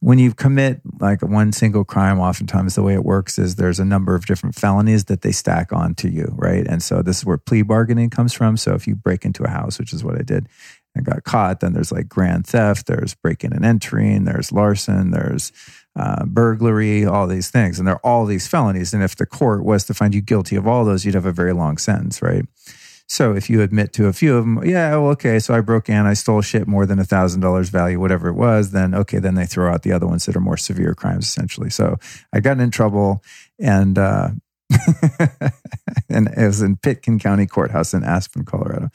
When 0.01 0.21
you 0.21 0.33
commit 0.33 0.81
like 1.01 1.23
one 1.23 1.51
single 1.51 1.85
crime, 1.85 2.21
oftentimes 2.21 2.77
the 2.77 2.85
way 2.85 2.95
it 2.95 3.05
works 3.05 3.37
is 3.37 3.57
there's 3.57 3.81
a 3.81 3.85
number 3.85 4.15
of 4.15 4.27
different 4.27 4.55
felonies 4.55 5.07
that 5.07 5.23
they 5.23 5.33
stack 5.33 5.73
onto 5.73 6.07
you, 6.07 6.33
right? 6.37 6.65
And 6.69 6.81
so 6.81 7.03
this 7.03 7.19
is 7.19 7.25
where 7.25 7.37
plea 7.37 7.63
bargaining 7.63 8.09
comes 8.09 8.33
from. 8.33 8.57
So 8.57 8.75
if 8.75 8.87
you 8.87 8.95
break 8.95 9.25
into 9.25 9.43
a 9.43 9.49
house, 9.49 9.77
which 9.77 9.93
is 9.93 10.05
what 10.05 10.15
I 10.15 10.23
did, 10.23 10.49
and 10.95 11.05
got 11.05 11.25
caught, 11.25 11.61
then 11.61 11.73
there's 11.73 11.91
like 11.91 12.09
grand 12.09 12.47
theft, 12.47 12.87
there's 12.87 13.15
breaking 13.15 13.53
and 13.53 13.65
entering, 13.65 14.25
there's 14.25 14.53
larceny, 14.53 15.11
there's 15.11 15.53
uh, 15.99 16.25
burglary, 16.25 17.05
all 17.05 17.27
these 17.27 17.51
things. 17.51 17.79
And 17.79 17.89
they're 17.89 18.07
all 18.07 18.25
these 18.25 18.47
felonies. 18.47 18.95
And 18.95 19.03
if 19.03 19.17
the 19.17 19.27
court 19.27 19.65
was 19.65 19.85
to 19.87 19.95
find 19.95 20.15
you 20.15 20.21
guilty 20.21 20.55
of 20.55 20.67
all 20.67 20.85
those, 20.85 21.05
you'd 21.05 21.17
have 21.17 21.27
a 21.27 21.33
very 21.33 21.53
long 21.53 21.77
sentence, 21.77 22.23
right? 22.23 22.45
So 23.09 23.35
if 23.35 23.51
you 23.51 23.63
admit 23.63 23.93
to 23.95 24.07
a 24.07 24.13
few 24.13 24.37
of 24.37 24.45
them, 24.45 24.63
yeah, 24.65 24.91
well, 24.91 25.11
okay, 25.13 25.39
so 25.39 25.55
I 25.55 25.61
broke 25.61 25.89
in, 25.89 26.07
I 26.07 26.13
stole 26.13 26.43
shit 26.43 26.69
more 26.69 26.85
than 26.85 26.99
a 26.99 27.05
thousand 27.05 27.41
dollars 27.41 27.71
value, 27.71 27.99
whatever 27.99 28.29
it 28.29 28.35
was, 28.35 28.71
then 28.71 28.95
okay, 28.95 29.19
then 29.19 29.35
they 29.35 29.47
throw 29.47 29.73
out 29.73 29.83
the 29.83 29.93
other 29.93 30.07
ones 30.07 30.27
that 30.27 30.37
are 30.37 30.41
more 30.41 30.59
severe 30.59 30.95
crimes, 30.95 31.27
essentially. 31.27 31.71
So 31.71 31.97
I 32.35 32.41
got 32.41 32.61
in 32.61 32.71
trouble, 32.71 33.25
and 33.59 33.99
uh, 33.99 34.29
and 36.11 36.29
it 36.29 36.47
was 36.47 36.61
in 36.61 36.77
Pitkin 36.77 37.19
County 37.19 37.47
Courthouse 37.47 37.95
in 37.95 38.05
Aspen, 38.05 38.45
Colorado. 38.45 38.91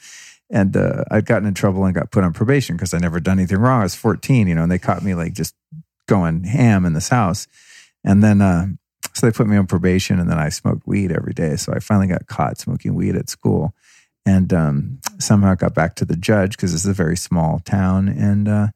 And 0.48 0.76
uh, 0.76 1.02
I'd 1.10 1.26
gotten 1.26 1.48
in 1.48 1.54
trouble 1.54 1.84
and 1.84 1.92
got 1.92 2.12
put 2.12 2.22
on 2.22 2.32
probation 2.32 2.76
because 2.76 2.94
I 2.94 2.98
never 2.98 3.18
done 3.18 3.40
anything 3.40 3.58
wrong. 3.58 3.80
I 3.80 3.82
was 3.82 3.96
14, 3.96 4.46
you 4.46 4.54
know, 4.54 4.62
and 4.62 4.70
they 4.70 4.78
caught 4.78 5.02
me 5.02 5.16
like 5.16 5.32
just 5.32 5.56
going 6.06 6.44
ham 6.44 6.84
in 6.84 6.92
this 6.92 7.08
house. 7.08 7.46
And 8.04 8.22
then, 8.22 8.40
uh, 8.40 8.66
so 9.14 9.26
they 9.26 9.32
put 9.32 9.46
me 9.46 9.56
on 9.56 9.66
probation 9.66 10.18
and 10.18 10.30
then 10.30 10.38
I 10.38 10.48
smoked 10.48 10.86
weed 10.86 11.12
every 11.12 11.32
day. 11.32 11.56
So 11.56 11.72
I 11.72 11.78
finally 11.78 12.08
got 12.08 12.26
caught 12.26 12.58
smoking 12.58 12.94
weed 12.94 13.16
at 13.16 13.28
school 13.28 13.74
and 14.26 14.52
um, 14.52 15.00
somehow 15.18 15.54
got 15.54 15.74
back 15.74 15.94
to 15.96 16.04
the 16.04 16.16
judge 16.16 16.56
because 16.56 16.72
this 16.72 16.84
is 16.84 16.90
a 16.90 16.94
very 16.94 17.16
small 17.16 17.60
town. 17.60 18.08
And 18.08 18.48
uh, 18.48 18.68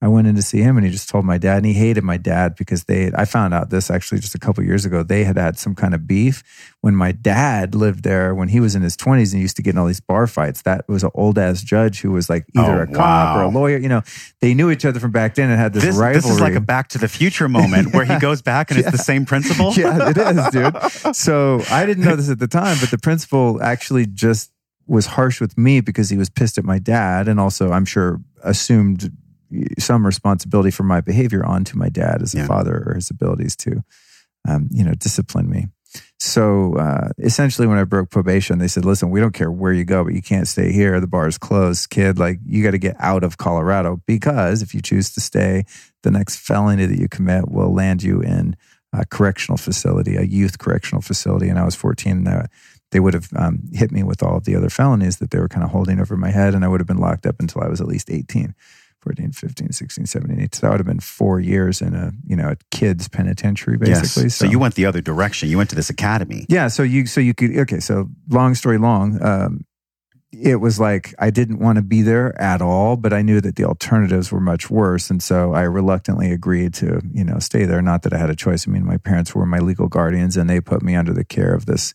I 0.00 0.06
went 0.06 0.28
in 0.28 0.36
to 0.36 0.42
see 0.42 0.58
him 0.60 0.76
and 0.76 0.86
he 0.86 0.92
just 0.92 1.08
told 1.08 1.24
my 1.24 1.38
dad, 1.38 1.56
and 1.56 1.66
he 1.66 1.72
hated 1.72 2.04
my 2.04 2.18
dad 2.18 2.54
because 2.54 2.84
they, 2.84 3.10
I 3.16 3.24
found 3.24 3.52
out 3.52 3.70
this 3.70 3.90
actually 3.90 4.20
just 4.20 4.32
a 4.32 4.38
couple 4.38 4.62
years 4.62 4.84
ago. 4.84 5.02
They 5.02 5.24
had 5.24 5.36
had 5.36 5.58
some 5.58 5.74
kind 5.74 5.92
of 5.92 6.06
beef 6.06 6.44
when 6.82 6.94
my 6.94 7.10
dad 7.10 7.74
lived 7.74 8.04
there 8.04 8.32
when 8.32 8.46
he 8.46 8.60
was 8.60 8.76
in 8.76 8.82
his 8.82 8.96
20s 8.96 9.32
and 9.32 9.42
used 9.42 9.56
to 9.56 9.62
get 9.62 9.74
in 9.74 9.78
all 9.78 9.86
these 9.86 9.98
bar 9.98 10.28
fights. 10.28 10.62
That 10.62 10.88
was 10.88 11.02
an 11.02 11.10
old 11.14 11.36
ass 11.36 11.62
judge 11.62 12.00
who 12.00 12.12
was 12.12 12.30
like 12.30 12.46
either 12.56 12.78
Oh, 12.78 12.82
a 12.82 12.86
cop 12.86 12.96
wow. 12.96 13.38
or 13.40 13.42
a 13.42 13.48
lawyer. 13.48 13.76
You 13.78 13.88
know, 13.88 14.02
they 14.40 14.54
knew 14.54 14.70
each 14.70 14.84
other 14.84 15.00
from 15.00 15.10
back 15.10 15.34
then 15.34 15.50
and 15.50 15.58
had 15.58 15.72
this, 15.72 15.82
This, 15.82 15.96
rivalry. 15.96 16.20
this 16.20 16.30
is 16.30 16.40
like 16.40 16.54
a 16.54 16.60
Back 16.60 16.88
to 16.90 16.98
the 16.98 17.08
Future 17.08 17.48
moment 17.48 17.92
where 17.92 18.04
he 18.04 18.16
goes 18.20 18.40
back 18.40 18.70
and 18.70 18.78
it's 18.78 18.92
the 18.92 18.98
same 18.98 19.24
principle. 19.24 19.72
yeah, 19.76 20.10
it 20.10 20.16
is, 20.16 20.48
dude. 20.50 20.76
So 21.16 21.60
I 21.70 21.86
didn't 21.86 22.04
know 22.04 22.14
this 22.14 22.30
at 22.30 22.38
the 22.38 22.46
time, 22.46 22.76
but 22.80 22.92
the 22.92 22.98
principal 22.98 23.60
actually 23.60 24.06
just 24.06 24.52
was 24.86 25.06
harsh 25.06 25.40
with 25.40 25.58
me 25.58 25.80
because 25.80 26.08
he 26.08 26.16
was 26.16 26.30
pissed 26.30 26.56
at 26.56 26.64
my 26.64 26.78
dad 26.78 27.26
and 27.26 27.40
also, 27.40 27.72
I'm 27.72 27.84
sure, 27.84 28.20
assumed 28.44 29.10
some 29.78 30.04
responsibility 30.06 30.70
for 30.70 30.82
my 30.82 31.00
behavior 31.00 31.44
onto 31.44 31.76
my 31.76 31.88
dad 31.88 32.22
as 32.22 32.34
a 32.34 32.38
Yeah. 32.38 32.46
father 32.46 32.82
or 32.86 32.94
his 32.94 33.10
abilities 33.10 33.56
to, 33.56 33.82
um, 34.46 34.68
you 34.70 34.84
know, 34.84 34.92
discipline 34.94 35.48
me. 35.48 35.68
So 36.18 36.74
uh, 36.76 37.08
essentially, 37.18 37.66
when 37.66 37.78
I 37.78 37.84
broke 37.84 38.10
probation, 38.10 38.58
they 38.58 38.68
said, 38.68 38.84
"Listen, 38.84 39.08
we 39.10 39.20
don't 39.20 39.32
care 39.32 39.50
where 39.50 39.72
you 39.72 39.84
go, 39.84 40.04
but 40.04 40.12
you 40.14 40.20
can't 40.20 40.46
stay 40.48 40.70
here. 40.72 41.00
The 41.00 41.06
bar 41.06 41.28
is 41.28 41.38
closed, 41.38 41.88
kid. 41.90 42.18
Like 42.18 42.40
you 42.44 42.62
got 42.62 42.72
to 42.72 42.78
get 42.78 42.96
out 42.98 43.24
of 43.24 43.38
Colorado 43.38 44.02
because 44.06 44.60
if 44.60 44.74
you 44.74 44.82
choose 44.82 45.10
to 45.14 45.20
stay, 45.20 45.64
the 46.02 46.10
next 46.10 46.36
felony 46.36 46.84
that 46.86 46.98
you 46.98 47.08
commit 47.08 47.48
will 47.50 47.72
land 47.72 48.02
you 48.02 48.20
in 48.20 48.56
a 48.92 49.06
correctional 49.06 49.56
facility, 49.56 50.16
a 50.16 50.22
youth 50.22 50.58
correctional 50.58 51.00
facility." 51.02 51.48
And 51.48 51.58
I 51.58 51.64
was 51.64 51.74
14, 51.74 52.26
and 52.26 52.48
they 52.90 53.00
would 53.00 53.14
have 53.14 53.28
um, 53.36 53.60
hit 53.72 53.90
me 53.92 54.02
with 54.02 54.22
all 54.22 54.36
of 54.36 54.44
the 54.44 54.56
other 54.56 54.68
felonies 54.70 55.18
that 55.18 55.30
they 55.30 55.38
were 55.38 55.48
kind 55.48 55.64
of 55.64 55.70
holding 55.70 56.00
over 56.00 56.16
my 56.16 56.30
head, 56.30 56.54
and 56.54 56.64
I 56.64 56.68
would 56.68 56.80
have 56.80 56.86
been 56.86 56.98
locked 56.98 57.26
up 57.26 57.36
until 57.38 57.62
I 57.62 57.68
was 57.68 57.80
at 57.80 57.86
least 57.86 58.10
18. 58.10 58.54
14, 59.02 59.32
15, 59.32 59.72
16, 59.72 60.06
17, 60.06 60.36
18. 60.38 60.52
So 60.52 60.60
that 60.66 60.70
would 60.70 60.80
have 60.80 60.86
been 60.86 61.00
four 61.00 61.40
years 61.40 61.80
in 61.80 61.94
a, 61.94 62.12
you 62.26 62.36
know, 62.36 62.50
a 62.50 62.56
kid's 62.70 63.08
penitentiary, 63.08 63.78
Yes. 63.80 64.00
basically. 64.00 64.28
So 64.30 64.44
you 64.46 64.58
went 64.58 64.74
the 64.74 64.86
other 64.86 65.00
direction. 65.00 65.48
You 65.48 65.56
went 65.56 65.70
to 65.70 65.76
this 65.76 65.90
academy. 65.90 66.46
Yeah, 66.48 66.68
so 66.68 66.82
you 66.82 67.06
so 67.06 67.20
you 67.20 67.34
could 67.34 67.56
okay, 67.58 67.80
so 67.80 68.08
long 68.28 68.54
story 68.54 68.78
long, 68.78 69.22
um 69.22 69.64
it 70.30 70.56
was 70.56 70.78
like 70.78 71.14
I 71.18 71.30
didn't 71.30 71.58
want 71.58 71.76
to 71.76 71.82
be 71.82 72.02
there 72.02 72.38
at 72.40 72.60
all, 72.60 72.96
but 72.96 73.14
I 73.14 73.22
knew 73.22 73.40
that 73.40 73.56
the 73.56 73.64
alternatives 73.64 74.30
were 74.30 74.40
much 74.40 74.68
worse, 74.68 75.08
and 75.10 75.22
so 75.22 75.54
I 75.54 75.62
reluctantly 75.62 76.30
agreed 76.32 76.74
to, 76.74 77.00
you 77.12 77.24
know, 77.24 77.38
stay 77.38 77.64
there. 77.64 77.80
Not 77.80 78.02
that 78.02 78.12
I 78.12 78.18
had 78.18 78.28
a 78.28 78.36
choice. 78.36 78.68
I 78.68 78.70
mean, 78.70 78.84
my 78.84 78.98
parents 78.98 79.34
were 79.34 79.46
my 79.46 79.58
legal 79.58 79.88
guardians, 79.88 80.36
and 80.36 80.48
they 80.50 80.60
put 80.60 80.82
me 80.82 80.94
under 80.94 81.14
the 81.14 81.24
care 81.24 81.54
of 81.54 81.64
this 81.64 81.94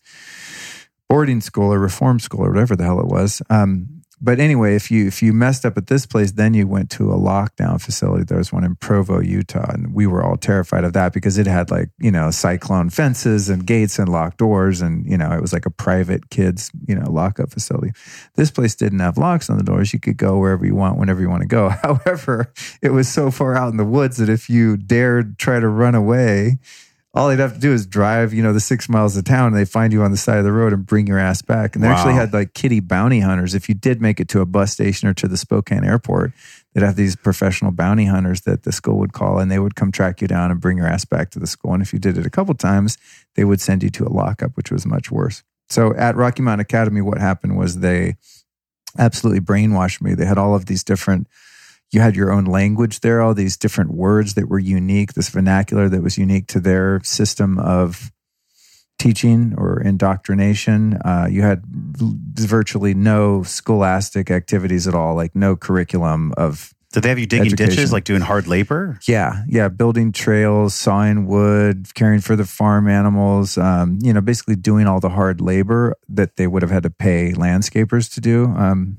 boarding 1.08 1.40
school 1.40 1.72
or 1.72 1.78
reform 1.78 2.18
school 2.18 2.44
or 2.44 2.50
whatever 2.50 2.74
the 2.74 2.82
hell 2.84 2.98
it 2.98 3.06
was. 3.06 3.40
Um, 3.50 3.93
but 4.24 4.40
anyway, 4.40 4.74
if 4.74 4.90
you 4.90 5.06
if 5.06 5.22
you 5.22 5.34
messed 5.34 5.66
up 5.66 5.76
at 5.76 5.88
this 5.88 6.06
place, 6.06 6.32
then 6.32 6.54
you 6.54 6.66
went 6.66 6.88
to 6.92 7.12
a 7.12 7.16
lockdown 7.16 7.78
facility. 7.78 8.24
There 8.24 8.38
was 8.38 8.52
one 8.52 8.64
in 8.64 8.74
Provo, 8.76 9.20
Utah, 9.20 9.70
and 9.70 9.94
we 9.94 10.06
were 10.06 10.24
all 10.24 10.38
terrified 10.38 10.84
of 10.84 10.94
that 10.94 11.12
because 11.12 11.36
it 11.36 11.46
had 11.46 11.70
like 11.70 11.90
you 11.98 12.10
know 12.10 12.30
cyclone 12.30 12.88
fences 12.88 13.50
and 13.50 13.66
gates 13.66 13.98
and 13.98 14.08
locked 14.08 14.38
doors, 14.38 14.80
and 14.80 15.04
you 15.06 15.18
know 15.18 15.30
it 15.32 15.42
was 15.42 15.52
like 15.52 15.66
a 15.66 15.70
private 15.70 16.30
kids 16.30 16.70
you 16.88 16.94
know 16.94 17.10
lockup 17.10 17.50
facility. 17.50 17.92
This 18.34 18.50
place 18.50 18.74
didn't 18.74 19.00
have 19.00 19.18
locks 19.18 19.50
on 19.50 19.58
the 19.58 19.64
doors. 19.64 19.92
You 19.92 20.00
could 20.00 20.16
go 20.16 20.38
wherever 20.38 20.64
you 20.64 20.74
want, 20.74 20.98
whenever 20.98 21.20
you 21.20 21.28
want 21.28 21.42
to 21.42 21.48
go. 21.48 21.68
However, 21.82 22.50
it 22.80 22.90
was 22.90 23.08
so 23.08 23.30
far 23.30 23.54
out 23.54 23.70
in 23.70 23.76
the 23.76 23.84
woods 23.84 24.16
that 24.16 24.30
if 24.30 24.48
you 24.48 24.78
dared 24.78 25.38
try 25.38 25.60
to 25.60 25.68
run 25.68 25.94
away, 25.94 26.58
all 27.14 27.28
they'd 27.28 27.38
have 27.38 27.54
to 27.54 27.60
do 27.60 27.72
is 27.72 27.86
drive, 27.86 28.34
you 28.34 28.42
know, 28.42 28.52
the 28.52 28.60
six 28.60 28.88
miles 28.88 29.16
of 29.16 29.24
town 29.24 29.48
and 29.48 29.56
they 29.56 29.64
find 29.64 29.92
you 29.92 30.02
on 30.02 30.10
the 30.10 30.16
side 30.16 30.38
of 30.38 30.44
the 30.44 30.52
road 30.52 30.72
and 30.72 30.84
bring 30.84 31.06
your 31.06 31.18
ass 31.18 31.42
back. 31.42 31.74
And 31.74 31.84
they 31.84 31.88
actually 31.88 32.14
had 32.14 32.32
like 32.32 32.54
kitty 32.54 32.80
bounty 32.80 33.20
hunters. 33.20 33.54
If 33.54 33.68
you 33.68 33.74
did 33.74 34.02
make 34.02 34.18
it 34.18 34.28
to 34.30 34.40
a 34.40 34.46
bus 34.46 34.72
station 34.72 35.08
or 35.08 35.14
to 35.14 35.28
the 35.28 35.36
Spokane 35.36 35.84
airport, 35.84 36.32
they'd 36.72 36.82
have 36.82 36.96
these 36.96 37.14
professional 37.14 37.70
bounty 37.70 38.06
hunters 38.06 38.40
that 38.42 38.64
the 38.64 38.72
school 38.72 38.98
would 38.98 39.12
call 39.12 39.38
and 39.38 39.48
they 39.48 39.60
would 39.60 39.76
come 39.76 39.92
track 39.92 40.20
you 40.20 40.26
down 40.26 40.50
and 40.50 40.60
bring 40.60 40.76
your 40.76 40.88
ass 40.88 41.04
back 41.04 41.30
to 41.30 41.38
the 41.38 41.46
school. 41.46 41.72
And 41.72 41.82
if 41.82 41.92
you 41.92 42.00
did 42.00 42.18
it 42.18 42.26
a 42.26 42.30
couple 42.30 42.54
times, 42.54 42.98
they 43.36 43.44
would 43.44 43.60
send 43.60 43.84
you 43.84 43.90
to 43.90 44.06
a 44.06 44.10
lockup, 44.10 44.56
which 44.56 44.72
was 44.72 44.84
much 44.84 45.12
worse. 45.12 45.44
So 45.68 45.94
at 45.94 46.16
Rocky 46.16 46.42
Mountain 46.42 46.62
Academy, 46.62 47.00
what 47.00 47.18
happened 47.18 47.56
was 47.56 47.78
they 47.78 48.16
absolutely 48.98 49.40
brainwashed 49.40 50.02
me. 50.02 50.14
They 50.14 50.26
had 50.26 50.38
all 50.38 50.54
of 50.56 50.66
these 50.66 50.82
different 50.82 51.28
you 51.92 52.00
had 52.00 52.16
your 52.16 52.32
own 52.32 52.44
language 52.44 53.00
there, 53.00 53.20
all 53.22 53.34
these 53.34 53.56
different 53.56 53.92
words 53.92 54.34
that 54.34 54.48
were 54.48 54.58
unique, 54.58 55.12
this 55.14 55.28
vernacular 55.28 55.88
that 55.88 56.02
was 56.02 56.18
unique 56.18 56.46
to 56.48 56.60
their 56.60 57.00
system 57.04 57.58
of 57.58 58.10
teaching 58.98 59.54
or 59.58 59.80
indoctrination. 59.80 60.94
Uh, 61.04 61.26
you 61.30 61.42
had 61.42 61.62
virtually 61.66 62.94
no 62.94 63.42
scholastic 63.42 64.30
activities 64.30 64.88
at 64.88 64.94
all, 64.94 65.14
like 65.14 65.34
no 65.34 65.56
curriculum 65.56 66.32
of 66.36 66.72
Did 66.92 67.02
they 67.02 67.08
have 67.10 67.18
you 67.18 67.26
digging 67.26 67.46
Education. 67.48 67.70
ditches, 67.70 67.92
like 67.92 68.04
doing 68.04 68.22
hard 68.22 68.46
labor? 68.46 68.98
yeah, 69.06 69.42
yeah, 69.48 69.68
building 69.68 70.12
trails, 70.12 70.74
sawing 70.74 71.26
wood, 71.26 71.88
caring 71.94 72.20
for 72.20 72.36
the 72.36 72.44
farm 72.44 72.88
animals, 72.88 73.58
um, 73.58 73.98
you 74.00 74.12
know, 74.12 74.20
basically 74.20 74.56
doing 74.56 74.86
all 74.86 75.00
the 75.00 75.10
hard 75.10 75.40
labor 75.40 75.94
that 76.08 76.36
they 76.36 76.46
would 76.46 76.62
have 76.62 76.70
had 76.70 76.84
to 76.84 76.90
pay 76.90 77.32
landscapers 77.32 78.12
to 78.14 78.20
do. 78.20 78.46
Um, 78.46 78.98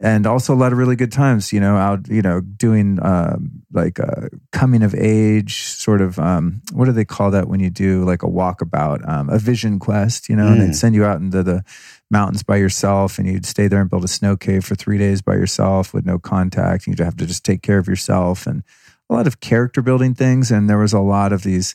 and 0.00 0.26
also 0.26 0.54
a 0.54 0.56
lot 0.56 0.70
of 0.72 0.78
really 0.78 0.94
good 0.94 1.10
times, 1.10 1.52
you 1.52 1.58
know, 1.58 1.76
out, 1.76 2.08
you 2.08 2.22
know, 2.22 2.40
doing 2.40 2.98
um, 3.02 3.62
like 3.72 3.98
a 3.98 4.28
coming 4.52 4.82
of 4.84 4.94
age 4.94 5.62
sort 5.64 6.00
of, 6.00 6.18
um, 6.20 6.62
what 6.72 6.84
do 6.84 6.92
they 6.92 7.04
call 7.04 7.32
that 7.32 7.48
when 7.48 7.58
you 7.58 7.68
do 7.68 8.04
like 8.04 8.22
a 8.22 8.26
walkabout, 8.28 9.06
um, 9.08 9.28
a 9.28 9.38
vision 9.38 9.78
quest, 9.80 10.28
you 10.28 10.36
know, 10.36 10.46
and 10.46 10.60
Mm. 10.60 10.66
they'd 10.68 10.76
send 10.76 10.94
you 10.94 11.04
out 11.04 11.20
into 11.20 11.42
the 11.42 11.64
mountains 12.10 12.42
by 12.44 12.56
yourself 12.56 13.18
and 13.18 13.26
you'd 13.26 13.44
stay 13.44 13.66
there 13.66 13.80
and 13.80 13.90
build 13.90 14.04
a 14.04 14.08
snow 14.08 14.36
cave 14.36 14.64
for 14.64 14.76
three 14.76 14.98
days 14.98 15.20
by 15.20 15.34
yourself 15.34 15.92
with 15.92 16.06
no 16.06 16.18
contact. 16.18 16.86
You'd 16.86 17.00
have 17.00 17.16
to 17.16 17.26
just 17.26 17.44
take 17.44 17.62
care 17.62 17.78
of 17.78 17.88
yourself 17.88 18.46
and 18.46 18.62
a 19.10 19.14
lot 19.14 19.26
of 19.26 19.40
character 19.40 19.82
building 19.82 20.14
things. 20.14 20.50
And 20.52 20.70
there 20.70 20.78
was 20.78 20.92
a 20.92 21.00
lot 21.00 21.32
of 21.32 21.42
these 21.42 21.74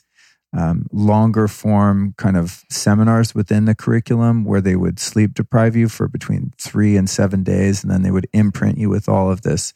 um, 0.56 0.86
longer 0.92 1.48
form 1.48 2.14
kind 2.16 2.36
of 2.36 2.64
seminars 2.70 3.34
within 3.34 3.64
the 3.64 3.74
curriculum 3.74 4.44
where 4.44 4.60
they 4.60 4.76
would 4.76 5.00
sleep 5.00 5.34
deprive 5.34 5.74
you 5.74 5.88
for 5.88 6.06
between 6.06 6.52
three 6.58 6.96
and 6.96 7.10
seven 7.10 7.42
days. 7.42 7.82
And 7.82 7.90
then 7.90 8.02
they 8.02 8.12
would 8.12 8.28
imprint 8.32 8.78
you 8.78 8.88
with 8.88 9.08
all 9.08 9.30
of 9.32 9.42
this 9.42 9.74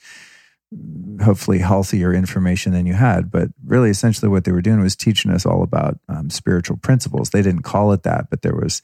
hopefully 1.22 1.58
healthier 1.58 2.12
information 2.12 2.72
than 2.72 2.86
you 2.86 2.92
had. 2.94 3.30
But 3.30 3.48
really, 3.66 3.90
essentially, 3.90 4.28
what 4.28 4.44
they 4.44 4.52
were 4.52 4.62
doing 4.62 4.80
was 4.80 4.94
teaching 4.96 5.30
us 5.30 5.46
all 5.46 5.62
about 5.62 5.98
um, 6.08 6.30
spiritual 6.30 6.76
principles. 6.76 7.30
They 7.30 7.42
didn't 7.42 7.62
call 7.62 7.92
it 7.92 8.02
that, 8.02 8.28
but 8.30 8.42
there 8.42 8.54
was, 8.54 8.82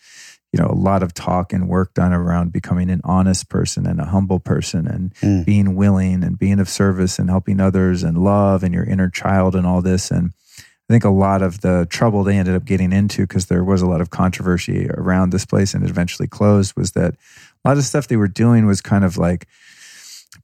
you 0.53 0.59
know, 0.59 0.67
a 0.69 0.75
lot 0.75 1.03
of 1.03 1.13
talk 1.13 1.53
and 1.53 1.69
work 1.69 1.95
done 1.95 2.13
around 2.13 2.53
becoming 2.53 2.91
an 2.91 3.03
honest 3.05 3.49
person 3.49 3.87
and 3.87 4.01
a 4.01 4.07
humble 4.07 4.41
person 4.41 4.87
and 4.87 5.15
Mm. 5.17 5.45
being 5.45 5.75
willing 5.77 6.25
and 6.25 6.39
being 6.39 6.59
of 6.59 6.69
service 6.69 7.19
and 7.19 7.29
helping 7.29 7.61
others 7.61 8.03
and 8.03 8.19
love 8.19 8.65
and 8.65 8.73
your 8.75 8.85
inner 8.85 9.11
child 9.11 9.55
and 9.55 9.67
all 9.67 9.83
this. 9.83 10.11
And 10.11 10.33
I 10.89 10.93
think 10.93 11.05
a 11.05 11.11
lot 11.11 11.41
of 11.41 11.63
the 11.63 11.87
trouble 11.89 12.25
they 12.25 12.37
ended 12.37 12.55
up 12.55 12.67
getting 12.67 12.93
into 12.93 13.23
because 13.23 13.47
there 13.47 13.65
was 13.65 13.81
a 13.81 13.87
lot 13.87 14.03
of 14.03 14.11
controversy 14.11 14.89
around 14.91 15.31
this 15.31 15.47
place 15.47 15.73
and 15.73 15.83
it 15.83 15.89
eventually 15.89 16.29
closed 16.29 16.77
was 16.77 16.93
that 16.93 17.15
a 17.65 17.69
lot 17.69 17.79
of 17.79 17.85
stuff 17.85 18.09
they 18.09 18.17
were 18.17 18.29
doing 18.29 18.67
was 18.67 18.83
kind 18.83 19.05
of 19.05 19.17
like 19.17 19.47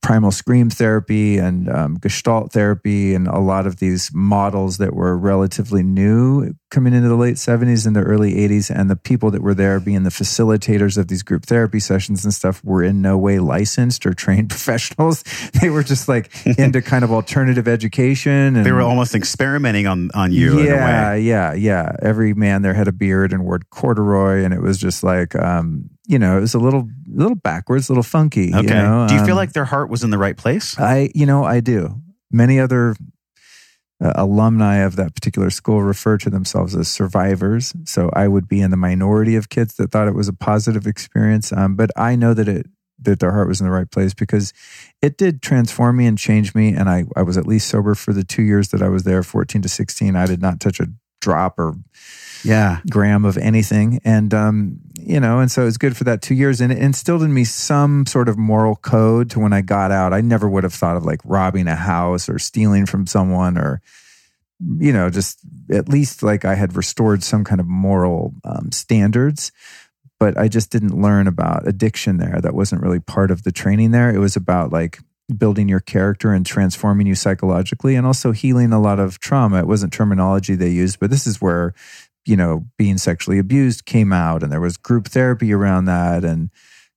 primal 0.02 0.30
scream 0.30 0.70
therapy 0.70 1.38
and 1.38 1.68
um, 1.68 1.98
gestalt 1.98 2.52
therapy 2.52 3.14
and 3.14 3.28
a 3.28 3.38
lot 3.38 3.66
of 3.66 3.76
these 3.76 4.10
models 4.14 4.78
that 4.78 4.94
were 4.94 5.16
relatively 5.16 5.82
new 5.82 6.54
coming 6.70 6.94
into 6.94 7.08
the 7.08 7.16
late 7.16 7.34
70s 7.34 7.86
and 7.86 7.94
the 7.94 8.00
early 8.00 8.34
80s 8.34 8.74
and 8.74 8.88
the 8.88 8.96
people 8.96 9.30
that 9.30 9.42
were 9.42 9.54
there 9.54 9.78
being 9.78 10.04
the 10.04 10.10
facilitators 10.10 10.96
of 10.96 11.08
these 11.08 11.22
group 11.22 11.44
therapy 11.44 11.80
sessions 11.80 12.24
and 12.24 12.32
stuff 12.32 12.64
were 12.64 12.82
in 12.82 13.02
no 13.02 13.18
way 13.18 13.38
licensed 13.38 14.06
or 14.06 14.14
trained 14.14 14.50
professionals. 14.50 15.24
They 15.60 15.68
were 15.68 15.82
just 15.82 16.08
like 16.08 16.30
into 16.46 16.80
kind 16.92 17.04
of 17.04 17.12
alternative 17.12 17.68
education 17.68 18.56
and 18.56 18.64
They 18.64 18.72
were 18.72 18.80
almost 18.80 19.14
experimenting 19.14 19.86
on 19.86 20.10
on 20.14 20.32
you 20.32 20.58
in 20.60 20.66
a 20.66 20.70
yeah, 20.70 21.14
yeah, 21.14 21.52
yeah. 21.54 21.96
Every 22.00 22.34
man 22.34 22.62
there 22.62 22.74
had 22.74 22.88
a 22.88 22.92
beard 22.92 23.32
and 23.32 23.44
wore 23.44 23.60
corduroy, 23.70 24.44
and 24.44 24.54
it 24.54 24.60
was 24.60 24.78
just 24.78 25.02
like, 25.02 25.34
um, 25.34 25.90
you 26.10 26.18
know, 26.18 26.36
it 26.38 26.40
was 26.40 26.54
a 26.54 26.58
little, 26.58 26.88
little 27.06 27.36
backwards, 27.36 27.88
a 27.88 27.92
little 27.92 28.02
funky. 28.02 28.52
Okay. 28.52 28.60
You 28.62 28.74
know? 28.74 29.06
Do 29.08 29.14
you 29.14 29.20
feel 29.20 29.30
Um, 29.30 29.36
like 29.36 29.52
their 29.52 29.64
heart 29.64 29.88
was 29.90 30.02
in 30.02 30.10
the 30.10 30.18
right 30.18 30.36
place? 30.36 30.78
I, 30.78 31.10
you 31.14 31.24
know, 31.24 31.44
I 31.44 31.60
do. 31.60 32.00
Many 32.32 32.58
other 32.58 32.96
uh, 34.02 34.12
alumni 34.16 34.76
of 34.78 34.96
that 34.96 35.14
particular 35.14 35.50
school 35.50 35.82
refer 35.82 36.16
to 36.18 36.30
themselves 36.30 36.74
as 36.74 36.88
survivors. 36.88 37.72
So 37.84 38.10
I 38.12 38.26
would 38.28 38.48
be 38.48 38.60
in 38.60 38.70
the 38.70 38.76
minority 38.76 39.36
of 39.36 39.50
kids 39.50 39.74
that 39.76 39.90
thought 39.92 40.08
it 40.08 40.14
was 40.14 40.26
a 40.28 40.32
positive 40.32 40.86
experience. 40.86 41.52
Um, 41.52 41.76
but 41.76 41.90
I 41.96 42.16
know 42.16 42.34
that 42.34 42.48
it 42.48 42.66
that 43.02 43.18
their 43.20 43.32
heart 43.32 43.48
was 43.48 43.60
in 43.60 43.66
the 43.66 43.72
right 43.72 43.90
place 43.90 44.12
because 44.12 44.52
it 45.00 45.16
did 45.16 45.40
transform 45.40 45.96
me 45.96 46.06
and 46.06 46.18
change 46.18 46.54
me. 46.54 46.74
And 46.74 46.86
I, 46.90 47.04
I 47.16 47.22
was 47.22 47.38
at 47.38 47.46
least 47.46 47.68
sober 47.68 47.94
for 47.94 48.12
the 48.12 48.24
two 48.24 48.42
years 48.42 48.68
that 48.70 48.82
I 48.82 48.90
was 48.90 49.04
there, 49.04 49.22
14 49.22 49.62
to 49.62 49.68
16. 49.70 50.16
I 50.16 50.26
did 50.26 50.42
not 50.42 50.60
touch 50.60 50.80
a 50.80 50.88
drop 51.20 51.58
or 51.58 51.74
yeah 52.42 52.80
gram 52.90 53.26
of 53.26 53.36
anything 53.36 54.00
and 54.02 54.32
um 54.32 54.80
you 55.10 55.20
know 55.20 55.40
and 55.40 55.50
so 55.50 55.62
it 55.62 55.66
was 55.66 55.78
good 55.78 55.96
for 55.96 56.04
that 56.04 56.22
two 56.22 56.34
years 56.34 56.60
and 56.60 56.72
it 56.72 56.78
instilled 56.78 57.22
in 57.22 57.34
me 57.34 57.44
some 57.44 58.06
sort 58.06 58.28
of 58.28 58.38
moral 58.38 58.76
code 58.76 59.30
to 59.30 59.40
when 59.40 59.52
i 59.52 59.60
got 59.60 59.90
out. 59.90 60.12
I 60.12 60.20
never 60.20 60.48
would 60.48 60.64
have 60.64 60.74
thought 60.74 60.96
of 60.96 61.04
like 61.04 61.20
robbing 61.24 61.66
a 61.66 61.76
house 61.76 62.28
or 62.28 62.38
stealing 62.38 62.86
from 62.86 63.06
someone 63.06 63.58
or 63.58 63.82
you 64.78 64.92
know 64.92 65.10
just 65.10 65.40
at 65.70 65.88
least 65.88 66.22
like 66.22 66.44
i 66.44 66.54
had 66.54 66.76
restored 66.76 67.22
some 67.22 67.44
kind 67.44 67.60
of 67.60 67.66
moral 67.66 68.34
um, 68.44 68.70
standards 68.72 69.52
but 70.18 70.38
i 70.38 70.48
just 70.48 70.70
didn't 70.70 71.00
learn 71.00 71.26
about 71.26 71.66
addiction 71.66 72.18
there. 72.18 72.40
That 72.40 72.54
wasn't 72.54 72.82
really 72.82 73.00
part 73.00 73.30
of 73.30 73.42
the 73.42 73.52
training 73.52 73.90
there. 73.90 74.14
It 74.14 74.18
was 74.18 74.36
about 74.36 74.70
like 74.70 75.00
building 75.36 75.68
your 75.68 75.80
character 75.80 76.32
and 76.32 76.44
transforming 76.44 77.06
you 77.06 77.14
psychologically 77.14 77.94
and 77.94 78.06
also 78.06 78.32
healing 78.32 78.72
a 78.72 78.80
lot 78.80 78.98
of 78.98 79.18
trauma. 79.20 79.60
It 79.60 79.66
wasn't 79.66 79.92
terminology 79.92 80.54
they 80.54 80.70
used, 80.70 80.98
but 80.98 81.10
this 81.10 81.26
is 81.26 81.40
where, 81.40 81.74
you 82.24 82.36
know, 82.36 82.66
being 82.76 82.98
sexually 82.98 83.38
abused 83.38 83.86
came 83.86 84.12
out 84.12 84.42
and 84.42 84.52
there 84.52 84.60
was 84.60 84.76
group 84.76 85.08
therapy 85.08 85.52
around 85.52 85.86
that 85.86 86.24
and 86.24 86.50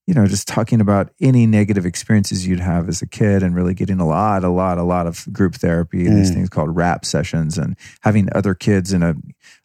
you 0.05 0.13
know, 0.13 0.27
just 0.27 0.47
talking 0.47 0.81
about 0.81 1.11
any 1.21 1.45
negative 1.45 1.85
experiences 1.85 2.45
you'd 2.45 2.59
have 2.59 2.89
as 2.89 3.01
a 3.01 3.07
kid 3.07 3.41
and 3.41 3.55
really 3.55 3.73
getting 3.73 4.01
a 4.01 4.07
lot, 4.07 4.43
a 4.43 4.49
lot, 4.49 4.77
a 4.77 4.83
lot 4.83 5.07
of 5.07 5.31
group 5.31 5.55
therapy 5.55 6.05
and 6.05 6.15
mm. 6.15 6.17
these 6.17 6.31
things 6.31 6.49
called 6.49 6.75
rap 6.75 7.05
sessions 7.05 7.57
and 7.57 7.77
having 8.01 8.27
other 8.35 8.53
kids 8.53 8.91
in 8.91 9.01
a 9.01 9.15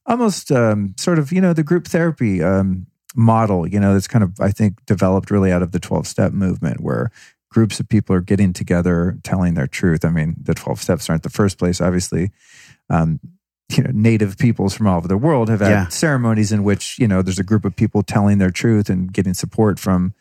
almost 0.07 0.53
um, 0.53 0.95
sort 0.97 1.19
of, 1.19 1.33
you 1.33 1.41
know, 1.41 1.53
the 1.53 1.65
group 1.65 1.89
therapy 1.89 2.41
um, 2.41 2.87
model, 3.17 3.67
you 3.67 3.81
know, 3.81 3.93
that's 3.93 4.07
kind 4.07 4.23
of, 4.23 4.41
I 4.41 4.53
think, 4.53 4.85
developed 4.87 5.31
really 5.31 5.51
out 5.51 5.63
of 5.63 5.73
the 5.73 5.81
12 5.81 6.07
step 6.07 6.33
movement 6.33 6.81
where 6.81 7.11
groups 7.51 7.81
of 7.81 7.89
people 7.89 8.15
are 8.15 8.21
getting 8.21 8.53
together, 8.53 9.19
telling 9.25 9.55
their 9.55 9.67
truth. 9.67 10.05
I 10.05 10.11
mean, 10.11 10.37
the 10.41 10.55
12 10.55 10.81
steps 10.81 11.11
aren't 11.11 11.25
the 11.25 11.31
first 11.31 11.59
place, 11.59 11.81
obviously. 11.81 12.31
Um, 12.91 13.19
you 13.71 13.83
know, 13.83 13.91
native 13.93 14.39
peoples 14.39 14.75
from 14.75 14.87
all 14.87 14.97
over 14.97 15.09
the 15.09 15.17
world 15.17 15.49
have 15.49 15.61
had 15.61 15.71
yeah. 15.71 15.89
ceremonies 15.89 16.53
in 16.53 16.65
which, 16.65 16.99
you 16.99 17.07
know, 17.07 17.23
there's 17.23 17.39
a 17.39 17.45
group 17.45 17.65
of 17.65 17.77
people 17.77 18.03
telling 18.03 18.39
their 18.39 18.51
truth 18.51 18.89
and 18.89 19.13
getting 19.13 19.35
support 19.35 19.79
from 19.79 20.15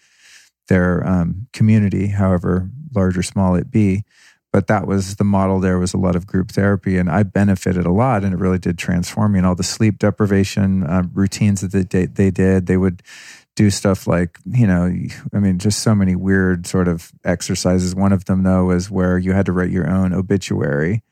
their 0.67 1.05
um, 1.07 1.47
community, 1.53 2.07
however 2.07 2.69
large 2.93 3.17
or 3.17 3.23
small 3.23 3.55
it 3.55 3.71
be. 3.71 4.03
But 4.51 4.67
that 4.67 4.87
was 4.87 5.17
the 5.17 5.23
model. 5.23 5.59
There 5.59 5.77
was 5.77 5.93
a 5.93 5.97
lot 5.97 6.15
of 6.15 6.25
group 6.25 6.51
therapy, 6.51 6.97
and 6.97 7.09
I 7.09 7.23
benefited 7.23 7.85
a 7.85 7.91
lot, 7.91 8.23
and 8.23 8.33
it 8.33 8.37
really 8.37 8.57
did 8.57 8.77
transform 8.77 9.33
me. 9.33 9.39
And 9.39 9.45
all 9.45 9.55
the 9.55 9.63
sleep 9.63 9.99
deprivation 9.99 10.83
uh, 10.83 11.03
routines 11.13 11.61
that 11.61 11.89
they, 11.89 12.05
they 12.05 12.31
did, 12.31 12.65
they 12.65 12.77
would 12.77 13.03
do 13.55 13.69
stuff 13.69 14.07
like, 14.07 14.39
you 14.45 14.65
know, 14.65 14.93
I 15.33 15.39
mean, 15.39 15.59
just 15.59 15.79
so 15.79 15.93
many 15.93 16.15
weird 16.15 16.65
sort 16.65 16.87
of 16.87 17.11
exercises. 17.23 17.93
One 17.93 18.13
of 18.13 18.25
them, 18.25 18.43
though, 18.43 18.65
was 18.65 18.89
where 18.89 19.17
you 19.17 19.33
had 19.33 19.45
to 19.47 19.51
write 19.51 19.69
your 19.69 19.89
own 19.89 20.13
obituary. 20.13 21.03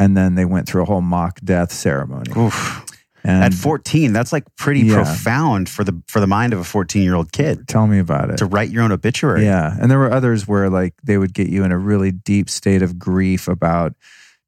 And 0.00 0.16
then 0.16 0.34
they 0.34 0.46
went 0.46 0.66
through 0.66 0.82
a 0.82 0.86
whole 0.86 1.02
mock 1.02 1.38
death 1.44 1.72
ceremony. 1.72 2.32
Oof. 2.36 2.84
And 3.22 3.44
At 3.44 3.54
14, 3.54 4.14
that's 4.14 4.32
like 4.32 4.44
pretty 4.56 4.80
yeah. 4.80 4.94
profound 4.94 5.68
for 5.68 5.84
the 5.84 6.02
for 6.08 6.20
the 6.20 6.26
mind 6.26 6.54
of 6.54 6.58
a 6.58 6.64
14 6.64 7.02
year 7.02 7.14
old 7.14 7.32
kid. 7.32 7.68
Tell 7.68 7.86
me 7.86 7.98
about 7.98 8.30
it. 8.30 8.38
To 8.38 8.46
write 8.46 8.70
your 8.70 8.82
own 8.82 8.92
obituary. 8.92 9.44
Yeah. 9.44 9.76
And 9.78 9.90
there 9.90 9.98
were 9.98 10.10
others 10.10 10.48
where 10.48 10.70
like 10.70 10.94
they 11.04 11.18
would 11.18 11.34
get 11.34 11.48
you 11.48 11.62
in 11.64 11.70
a 11.70 11.78
really 11.78 12.12
deep 12.12 12.48
state 12.48 12.80
of 12.80 12.98
grief 12.98 13.46
about 13.46 13.94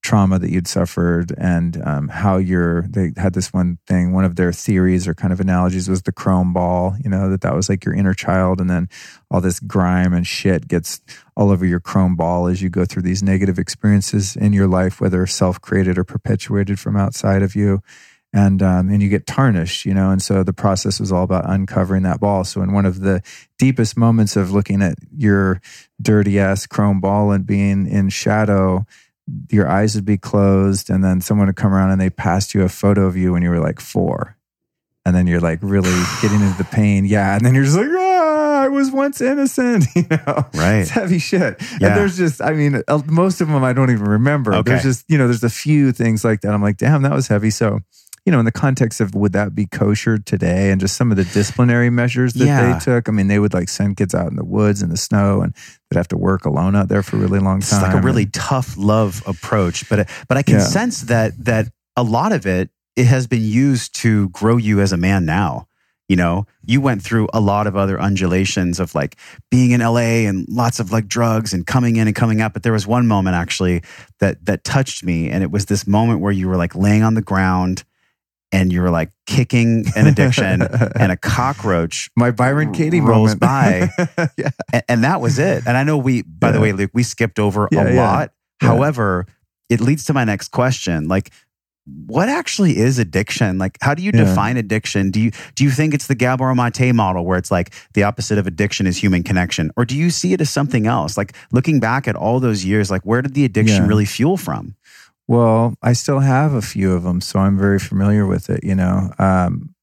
trauma 0.02 0.38
that 0.38 0.50
you'd 0.50 0.66
suffered 0.66 1.32
and 1.38 1.80
um, 1.84 2.08
how 2.08 2.36
you're 2.36 2.82
they 2.82 3.12
had 3.16 3.34
this 3.34 3.52
one 3.52 3.78
thing 3.86 4.12
one 4.12 4.24
of 4.24 4.34
their 4.34 4.52
theories 4.52 5.06
or 5.06 5.14
kind 5.14 5.32
of 5.32 5.40
analogies 5.40 5.88
was 5.88 6.02
the 6.02 6.12
chrome 6.12 6.52
ball 6.52 6.96
you 7.02 7.08
know 7.08 7.30
that 7.30 7.40
that 7.40 7.54
was 7.54 7.68
like 7.68 7.84
your 7.84 7.94
inner 7.94 8.12
child 8.12 8.60
and 8.60 8.68
then 8.68 8.88
all 9.30 9.40
this 9.40 9.60
grime 9.60 10.12
and 10.12 10.26
shit 10.26 10.66
gets 10.66 11.00
all 11.36 11.50
over 11.50 11.64
your 11.64 11.80
chrome 11.80 12.16
ball 12.16 12.48
as 12.48 12.60
you 12.60 12.68
go 12.68 12.84
through 12.84 13.02
these 13.02 13.22
negative 13.22 13.58
experiences 13.58 14.34
in 14.34 14.52
your 14.52 14.66
life 14.66 15.00
whether 15.00 15.24
self-created 15.26 15.96
or 15.96 16.04
perpetuated 16.04 16.80
from 16.80 16.96
outside 16.96 17.42
of 17.42 17.54
you 17.54 17.80
and 18.32 18.62
um, 18.62 18.88
and 18.88 19.02
you 19.02 19.08
get 19.08 19.26
tarnished, 19.26 19.84
you 19.84 19.92
know. 19.92 20.10
And 20.10 20.22
so 20.22 20.42
the 20.42 20.54
process 20.54 20.98
was 20.98 21.12
all 21.12 21.22
about 21.22 21.48
uncovering 21.48 22.02
that 22.04 22.20
ball. 22.20 22.44
So 22.44 22.62
in 22.62 22.72
one 22.72 22.86
of 22.86 23.00
the 23.00 23.22
deepest 23.58 23.96
moments 23.96 24.36
of 24.36 24.52
looking 24.52 24.80
at 24.80 24.94
your 25.14 25.60
dirty 26.00 26.38
ass 26.38 26.66
chrome 26.66 27.00
ball 27.00 27.30
and 27.30 27.46
being 27.46 27.86
in 27.86 28.08
shadow, 28.08 28.86
your 29.50 29.68
eyes 29.68 29.94
would 29.94 30.04
be 30.04 30.18
closed 30.18 30.90
and 30.90 31.02
then 31.04 31.20
someone 31.20 31.46
would 31.46 31.56
come 31.56 31.72
around 31.72 31.90
and 31.90 32.00
they 32.00 32.10
passed 32.10 32.54
you 32.54 32.62
a 32.62 32.68
photo 32.68 33.06
of 33.06 33.16
you 33.16 33.32
when 33.32 33.42
you 33.42 33.50
were 33.50 33.60
like 33.60 33.80
four. 33.80 34.36
And 35.04 35.16
then 35.16 35.26
you're 35.26 35.40
like 35.40 35.58
really 35.62 35.90
getting 36.22 36.40
into 36.40 36.58
the 36.58 36.68
pain. 36.70 37.04
Yeah 37.04 37.36
and 37.36 37.44
then 37.44 37.54
you're 37.54 37.64
just 37.64 37.76
like 37.76 37.88
ah, 37.90 38.62
i 38.62 38.68
was 38.68 38.90
once 38.90 39.20
innocent 39.20 39.84
you 39.96 40.06
know? 40.10 40.46
Right. 40.54 40.80
It's 40.80 40.90
heavy 40.90 41.18
shit. 41.18 41.56
Yeah. 41.80 41.88
and 41.88 41.96
there's 41.96 42.16
just 42.16 42.40
i 42.40 42.52
mean 42.52 42.82
uh, 42.86 43.02
most 43.06 43.40
of 43.40 43.48
them 43.48 43.62
i 43.64 43.72
don't 43.72 43.90
even 43.90 44.06
remember. 44.06 44.54
Okay. 44.54 44.70
there's 44.70 44.82
just 44.82 45.04
you 45.08 45.18
know 45.18 45.26
there's 45.26 45.44
a 45.44 45.50
few 45.50 45.92
things 45.92 46.24
like 46.24 46.40
that. 46.42 46.52
I'm 46.52 46.62
like 46.62 46.76
damn 46.76 47.02
that 47.02 47.12
was 47.12 47.28
heavy. 47.28 47.50
So 47.50 47.80
you 48.24 48.30
know, 48.30 48.38
in 48.38 48.44
the 48.44 48.52
context 48.52 49.00
of 49.00 49.14
would 49.14 49.32
that 49.32 49.54
be 49.54 49.66
kosher 49.66 50.16
today 50.18 50.70
and 50.70 50.80
just 50.80 50.96
some 50.96 51.10
of 51.10 51.16
the 51.16 51.24
disciplinary 51.24 51.90
measures 51.90 52.34
that 52.34 52.46
yeah. 52.46 52.72
they 52.72 52.78
took. 52.78 53.08
I 53.08 53.12
mean, 53.12 53.26
they 53.26 53.38
would 53.38 53.52
like 53.52 53.68
send 53.68 53.96
kids 53.96 54.14
out 54.14 54.28
in 54.28 54.36
the 54.36 54.44
woods 54.44 54.82
in 54.82 54.90
the 54.90 54.96
snow 54.96 55.40
and 55.40 55.54
they'd 55.90 55.96
have 55.96 56.08
to 56.08 56.16
work 56.16 56.44
alone 56.44 56.76
out 56.76 56.88
there 56.88 57.02
for 57.02 57.16
a 57.16 57.18
really 57.18 57.40
long 57.40 57.60
time. 57.60 57.80
It's 57.80 57.82
like 57.82 57.94
a 57.94 58.00
really 58.00 58.22
and, 58.24 58.34
tough 58.34 58.76
love 58.76 59.22
approach, 59.26 59.88
but 59.88 60.08
but 60.28 60.36
I 60.36 60.42
can 60.42 60.54
yeah. 60.54 60.60
sense 60.64 61.02
that 61.02 61.44
that 61.44 61.68
a 61.96 62.02
lot 62.02 62.32
of 62.32 62.46
it 62.46 62.70
it 62.94 63.06
has 63.06 63.26
been 63.26 63.42
used 63.42 63.94
to 63.96 64.28
grow 64.28 64.56
you 64.56 64.80
as 64.80 64.92
a 64.92 64.96
man 64.96 65.24
now. 65.24 65.66
You 66.08 66.16
know, 66.16 66.46
you 66.64 66.80
went 66.80 67.02
through 67.02 67.28
a 67.32 67.40
lot 67.40 67.66
of 67.66 67.74
other 67.74 67.98
undulations 67.98 68.78
of 68.78 68.94
like 68.94 69.16
being 69.50 69.70
in 69.70 69.80
LA 69.80 70.26
and 70.28 70.46
lots 70.48 70.78
of 70.78 70.92
like 70.92 71.08
drugs 71.08 71.54
and 71.54 71.66
coming 71.66 71.96
in 71.96 72.06
and 72.06 72.14
coming 72.14 72.40
out. 72.40 72.52
But 72.52 72.64
there 72.64 72.72
was 72.72 72.86
one 72.86 73.06
moment 73.06 73.34
actually 73.34 73.82
that 74.20 74.44
that 74.44 74.62
touched 74.62 75.02
me, 75.02 75.30
and 75.30 75.42
it 75.42 75.50
was 75.50 75.66
this 75.66 75.88
moment 75.88 76.20
where 76.20 76.32
you 76.32 76.48
were 76.48 76.56
like 76.56 76.76
laying 76.76 77.02
on 77.02 77.14
the 77.14 77.22
ground 77.22 77.82
and 78.52 78.72
you're 78.72 78.90
like 78.90 79.10
kicking 79.26 79.84
an 79.96 80.06
addiction 80.06 80.62
and 80.96 81.10
a 81.10 81.16
cockroach 81.16 82.10
my 82.16 82.30
byron 82.30 82.72
katie 82.72 83.00
rolls 83.00 83.40
moment. 83.40 83.40
by. 83.40 83.88
Yeah. 84.36 84.50
and, 84.72 84.82
and, 84.88 85.04
that 85.04 85.20
was 85.20 85.38
it. 85.38 85.64
And 85.66 85.76
i 85.76 85.82
know 85.84 85.96
we 85.98 86.22
by 86.22 86.48
yeah. 86.48 86.52
the 86.52 86.60
way 86.60 86.72
luke 86.72 86.90
we 86.94 87.02
skipped 87.02 87.38
over 87.38 87.68
yeah, 87.72 87.92
a 87.92 87.94
lot. 87.94 88.32
However 88.60 89.26
it 89.68 89.80
leads 89.80 90.04
to 90.04 90.12
my 90.12 90.24
next 90.24 90.48
question. 90.48 91.08
Like 91.08 91.30
what 91.84 92.28
actually 92.28 92.76
is 92.76 92.98
addiction? 92.98 93.58
Like 93.58 93.76
how 93.80 93.94
do 93.94 94.02
you 94.02 94.12
define 94.12 94.56
addiction? 94.56 95.10
Do 95.10 95.20
you 95.20 95.32
do 95.54 95.64
you 95.64 95.70
think 95.70 95.94
it's 95.94 96.06
the 96.06 96.14
gabor 96.14 96.54
mate 96.54 96.92
model 96.92 97.24
where 97.24 97.38
it's 97.38 97.50
like 97.50 97.74
the 97.94 98.04
opposite 98.04 98.38
of 98.38 98.46
addiction 98.46 98.86
is 98.86 98.96
human 98.96 99.22
connection? 99.22 99.70
Or 99.76 99.84
do 99.84 99.96
you 99.96 100.10
see 100.10 100.32
it 100.32 100.40
as 100.40 100.50
something 100.50 100.86
else? 100.86 101.16
Like 101.16 101.34
looking 101.50 101.80
back 101.80 102.06
at 102.06 102.14
all 102.14 102.38
those 102.38 102.64
years 102.64 102.90
like 102.90 103.02
where 103.02 103.22
did 103.22 103.34
the 103.34 103.44
addiction 103.44 103.88
really 103.88 104.04
fuel 104.04 104.36
from 104.36 104.76
well, 105.32 105.74
I 105.82 105.94
still 105.94 106.20
have 106.20 106.52
a 106.52 106.60
few 106.60 106.92
of 106.92 107.04
them, 107.04 107.22
so 107.22 107.38
I'm 107.38 107.58
very 107.58 107.78
familiar 107.78 108.26
with 108.26 108.50
it. 108.50 108.62
You 108.62 108.74
know, 108.74 109.10
um, 109.18 109.74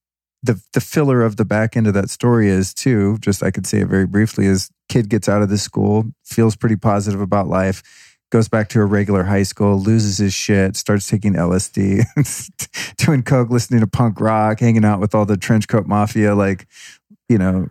the 0.44 0.62
the 0.74 0.80
filler 0.80 1.24
of 1.24 1.38
the 1.38 1.44
back 1.44 1.76
end 1.76 1.88
of 1.88 1.96
that 1.96 2.12
story 2.12 2.50
is 2.50 2.72
too. 2.72 3.18
Just 3.18 3.42
I 3.42 3.50
could 3.50 3.66
say 3.66 3.80
it 3.80 3.88
very 3.88 4.06
briefly: 4.06 4.46
is 4.46 4.70
kid 4.90 5.10
gets 5.10 5.28
out 5.28 5.42
of 5.42 5.50
the 5.50 5.58
school, 5.58 6.06
feels 6.24 6.56
pretty 6.56 6.76
positive 6.76 7.20
about 7.20 7.48
life, 7.48 7.82
goes 8.32 8.48
back 8.48 8.70
to 8.70 8.80
a 8.80 8.86
regular 8.86 9.24
high 9.24 9.42
school, 9.42 9.80
loses 9.80 10.20
his 10.20 10.36
shit, 10.36 10.76
starts 10.76 11.10
taking 11.10 11.34
LSD, 11.34 12.04
doing 12.98 13.24
coke, 13.24 13.50
listening 13.50 13.80
to 13.80 13.88
punk 13.88 14.22
rock, 14.22 14.60
hanging 14.60 14.86
out 14.86 15.00
with 15.00 15.16
all 15.16 15.26
the 15.26 15.36
trench 15.36 15.68
coat 15.68 15.88
mafia, 15.88 16.36
like 16.36 16.68
you 17.30 17.38
know, 17.38 17.68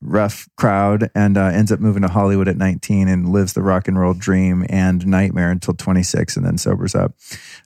rough 0.00 0.48
crowd 0.56 1.10
and 1.16 1.36
uh, 1.36 1.46
ends 1.46 1.72
up 1.72 1.80
moving 1.80 2.02
to 2.02 2.08
Hollywood 2.08 2.46
at 2.46 2.56
19 2.56 3.08
and 3.08 3.28
lives 3.28 3.52
the 3.52 3.62
rock 3.62 3.88
and 3.88 3.98
roll 3.98 4.14
dream 4.14 4.64
and 4.70 5.04
nightmare 5.04 5.50
until 5.50 5.74
26 5.74 6.36
and 6.36 6.46
then 6.46 6.56
sobers 6.56 6.94
up. 6.94 7.14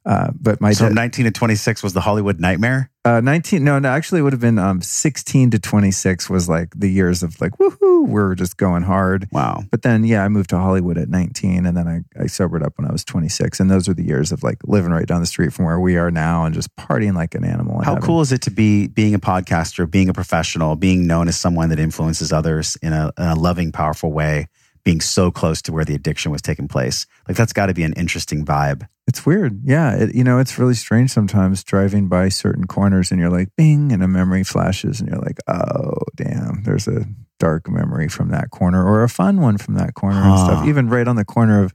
Uh, 0.06 0.30
but 0.40 0.60
my 0.62 0.72
so 0.72 0.88
19 0.88 1.26
to 1.26 1.30
26 1.30 1.82
was 1.82 1.92
the 1.92 2.00
Hollywood 2.00 2.40
nightmare. 2.40 2.90
Uh, 3.06 3.20
19, 3.20 3.62
no, 3.62 3.78
no, 3.78 3.90
actually, 3.90 4.20
it 4.20 4.22
would 4.22 4.32
have 4.32 4.40
been 4.40 4.58
um, 4.58 4.80
16 4.80 5.50
to 5.50 5.58
26 5.58 6.30
was 6.30 6.48
like 6.48 6.72
the 6.74 6.88
years 6.88 7.22
of 7.22 7.38
like, 7.38 7.52
woohoo, 7.58 8.08
we're 8.08 8.34
just 8.34 8.56
going 8.56 8.82
hard. 8.82 9.28
Wow. 9.30 9.62
But 9.70 9.82
then, 9.82 10.04
yeah, 10.04 10.24
I 10.24 10.28
moved 10.28 10.48
to 10.50 10.58
Hollywood 10.58 10.96
at 10.96 11.10
19 11.10 11.66
and 11.66 11.76
then 11.76 11.86
I, 11.86 12.22
I 12.22 12.26
sobered 12.28 12.62
up 12.62 12.78
when 12.78 12.88
I 12.88 12.92
was 12.92 13.04
26. 13.04 13.60
And 13.60 13.70
those 13.70 13.90
are 13.90 13.94
the 13.94 14.04
years 14.04 14.32
of 14.32 14.42
like 14.42 14.56
living 14.64 14.90
right 14.90 15.06
down 15.06 15.20
the 15.20 15.26
street 15.26 15.52
from 15.52 15.66
where 15.66 15.78
we 15.78 15.98
are 15.98 16.10
now 16.10 16.46
and 16.46 16.54
just 16.54 16.74
partying 16.76 17.14
like 17.14 17.34
an 17.34 17.44
animal. 17.44 17.82
How 17.82 17.98
cool 17.98 18.22
is 18.22 18.32
it 18.32 18.40
to 18.42 18.50
be 18.50 18.88
being 18.88 19.14
a 19.14 19.18
podcaster, 19.18 19.90
being 19.90 20.08
a 20.08 20.14
professional, 20.14 20.74
being 20.74 21.06
known 21.06 21.28
as 21.28 21.38
someone 21.38 21.68
that 21.68 21.78
influences 21.78 22.32
others 22.32 22.78
in 22.80 22.94
a, 22.94 23.12
in 23.18 23.24
a 23.24 23.34
loving, 23.34 23.70
powerful 23.70 24.12
way? 24.12 24.48
Being 24.84 25.00
so 25.00 25.30
close 25.30 25.62
to 25.62 25.72
where 25.72 25.84
the 25.84 25.94
addiction 25.94 26.30
was 26.30 26.42
taking 26.42 26.68
place. 26.68 27.06
Like 27.26 27.36
that's 27.36 27.52
got 27.52 27.66
to 27.66 27.74
be 27.74 27.84
an 27.84 27.94
interesting 27.94 28.44
vibe. 28.44 28.86
It's 29.06 29.24
weird. 29.24 29.60
Yeah. 29.64 29.94
It, 29.94 30.14
you 30.14 30.24
know, 30.24 30.38
it's 30.38 30.58
really 30.58 30.74
strange 30.74 31.10
sometimes 31.10 31.64
driving 31.64 32.08
by 32.08 32.28
certain 32.28 32.66
corners 32.66 33.10
and 33.10 33.20
you're 33.20 33.30
like, 33.30 33.48
bing, 33.56 33.92
and 33.92 34.02
a 34.02 34.08
memory 34.08 34.44
flashes 34.44 35.00
and 35.00 35.08
you're 35.08 35.20
like, 35.20 35.38
oh, 35.46 35.94
damn, 36.16 36.62
there's 36.64 36.86
a 36.86 37.06
dark 37.38 37.68
memory 37.68 38.08
from 38.08 38.28
that 38.30 38.50
corner 38.50 38.84
or 38.84 39.02
a 39.02 39.08
fun 39.08 39.40
one 39.40 39.58
from 39.58 39.74
that 39.74 39.94
corner 39.94 40.20
huh. 40.20 40.30
and 40.30 40.38
stuff. 40.38 40.66
Even 40.66 40.88
right 40.88 41.08
on 41.08 41.16
the 41.16 41.24
corner 41.24 41.62
of 41.62 41.72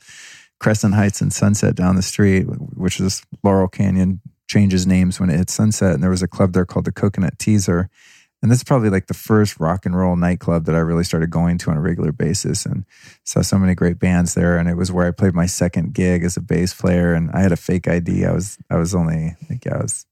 Crescent 0.60 0.94
Heights 0.94 1.22
and 1.22 1.32
Sunset 1.34 1.76
down 1.76 1.96
the 1.96 2.02
street, 2.02 2.44
which 2.44 3.00
is 3.00 3.24
Laurel 3.44 3.68
Canyon 3.68 4.22
changes 4.48 4.86
names 4.86 5.20
when 5.20 5.30
it 5.30 5.38
hits 5.38 5.54
sunset. 5.54 5.94
And 5.94 6.04
there 6.04 6.10
was 6.10 6.24
a 6.24 6.28
club 6.28 6.54
there 6.54 6.66
called 6.66 6.86
the 6.86 6.92
Coconut 6.92 7.38
Teaszer. 7.38 7.88
And 8.42 8.50
this 8.50 8.60
is 8.60 8.64
probably 8.64 8.90
like 8.90 9.08
the 9.08 9.14
first 9.14 9.60
rock 9.60 9.86
and 9.86 9.96
roll 9.96 10.16
nightclub 10.16 10.66
that 10.66 10.76
I 10.76 10.80
really 10.80 11.04
started 11.04 11.30
going 11.30 11.58
to 11.60 11.72
on 11.72 11.78
a 11.78 11.82
regular 11.82 12.14
basis 12.14 12.66
and 12.66 12.86
saw 13.26 13.42
so 13.42 13.58
many 13.58 13.76
great 13.76 14.00
bands 14.00 14.34
there. 14.34 14.58
And 14.58 14.70
it 14.70 14.76
was 14.76 14.92
where 14.92 15.08
I 15.08 15.12
played 15.12 15.34
my 15.34 15.46
second 15.46 15.94
gig 15.94 16.24
as 16.24 16.38
a 16.38 16.42
bass 16.42 16.74
player. 16.74 17.14
And 17.14 17.30
I 17.32 17.42
had 17.42 17.52
a 17.52 17.58
fake 17.58 17.88
ID. 17.88 18.26
I 18.26 18.32
was, 18.32 18.58
I 18.70 18.78
was 18.78 18.96
only, 18.96 19.36
I 19.42 19.46
think 19.46 19.68
I 19.68 19.78
was 19.78 20.06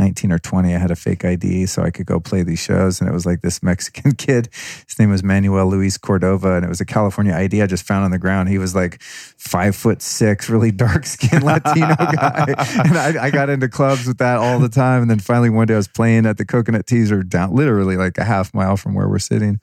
19 0.00 0.32
or 0.32 0.38
20, 0.38 0.74
I 0.74 0.78
had 0.78 0.90
a 0.90 0.96
fake 0.96 1.26
ID 1.26 1.66
so 1.66 1.82
I 1.82 1.90
could 1.90 2.06
go 2.06 2.18
play 2.18 2.42
these 2.42 2.58
shows. 2.58 3.00
And 3.00 3.08
it 3.08 3.12
was 3.12 3.26
like 3.26 3.42
this 3.42 3.62
Mexican 3.62 4.12
kid. 4.16 4.48
His 4.86 4.98
name 4.98 5.10
was 5.10 5.22
Manuel 5.22 5.66
Luis 5.68 5.98
Cordova. 5.98 6.54
And 6.54 6.64
it 6.64 6.68
was 6.68 6.80
a 6.80 6.86
California 6.86 7.34
ID 7.34 7.60
I 7.60 7.66
just 7.66 7.86
found 7.86 8.04
on 8.04 8.10
the 8.10 8.18
ground. 8.18 8.48
He 8.48 8.56
was 8.56 8.74
like 8.74 9.02
five 9.02 9.76
foot 9.76 10.00
six, 10.00 10.48
really 10.48 10.70
dark 10.70 11.04
skinned 11.04 11.42
Latino 11.50 11.94
guy. 11.94 12.54
And 12.84 12.96
I, 12.96 13.24
I, 13.24 13.30
got 13.30 13.50
into 13.50 13.68
clubs 13.68 14.06
with 14.06 14.18
that 14.18 14.38
all 14.38 14.58
the 14.58 14.70
time. 14.70 15.02
And 15.02 15.10
then 15.10 15.20
finally 15.20 15.50
one 15.50 15.66
day 15.66 15.74
I 15.74 15.76
was 15.76 15.88
playing 15.88 16.24
at 16.24 16.38
the 16.38 16.46
Coconut 16.46 16.86
Teaszer 16.86 17.28
down 17.28 17.54
literally 17.54 17.96
like 17.96 18.16
a 18.16 18.24
half 18.24 18.54
mile 18.54 18.78
from 18.78 18.94
where 18.94 19.08
we're 19.08 19.18
sitting. 19.18 19.60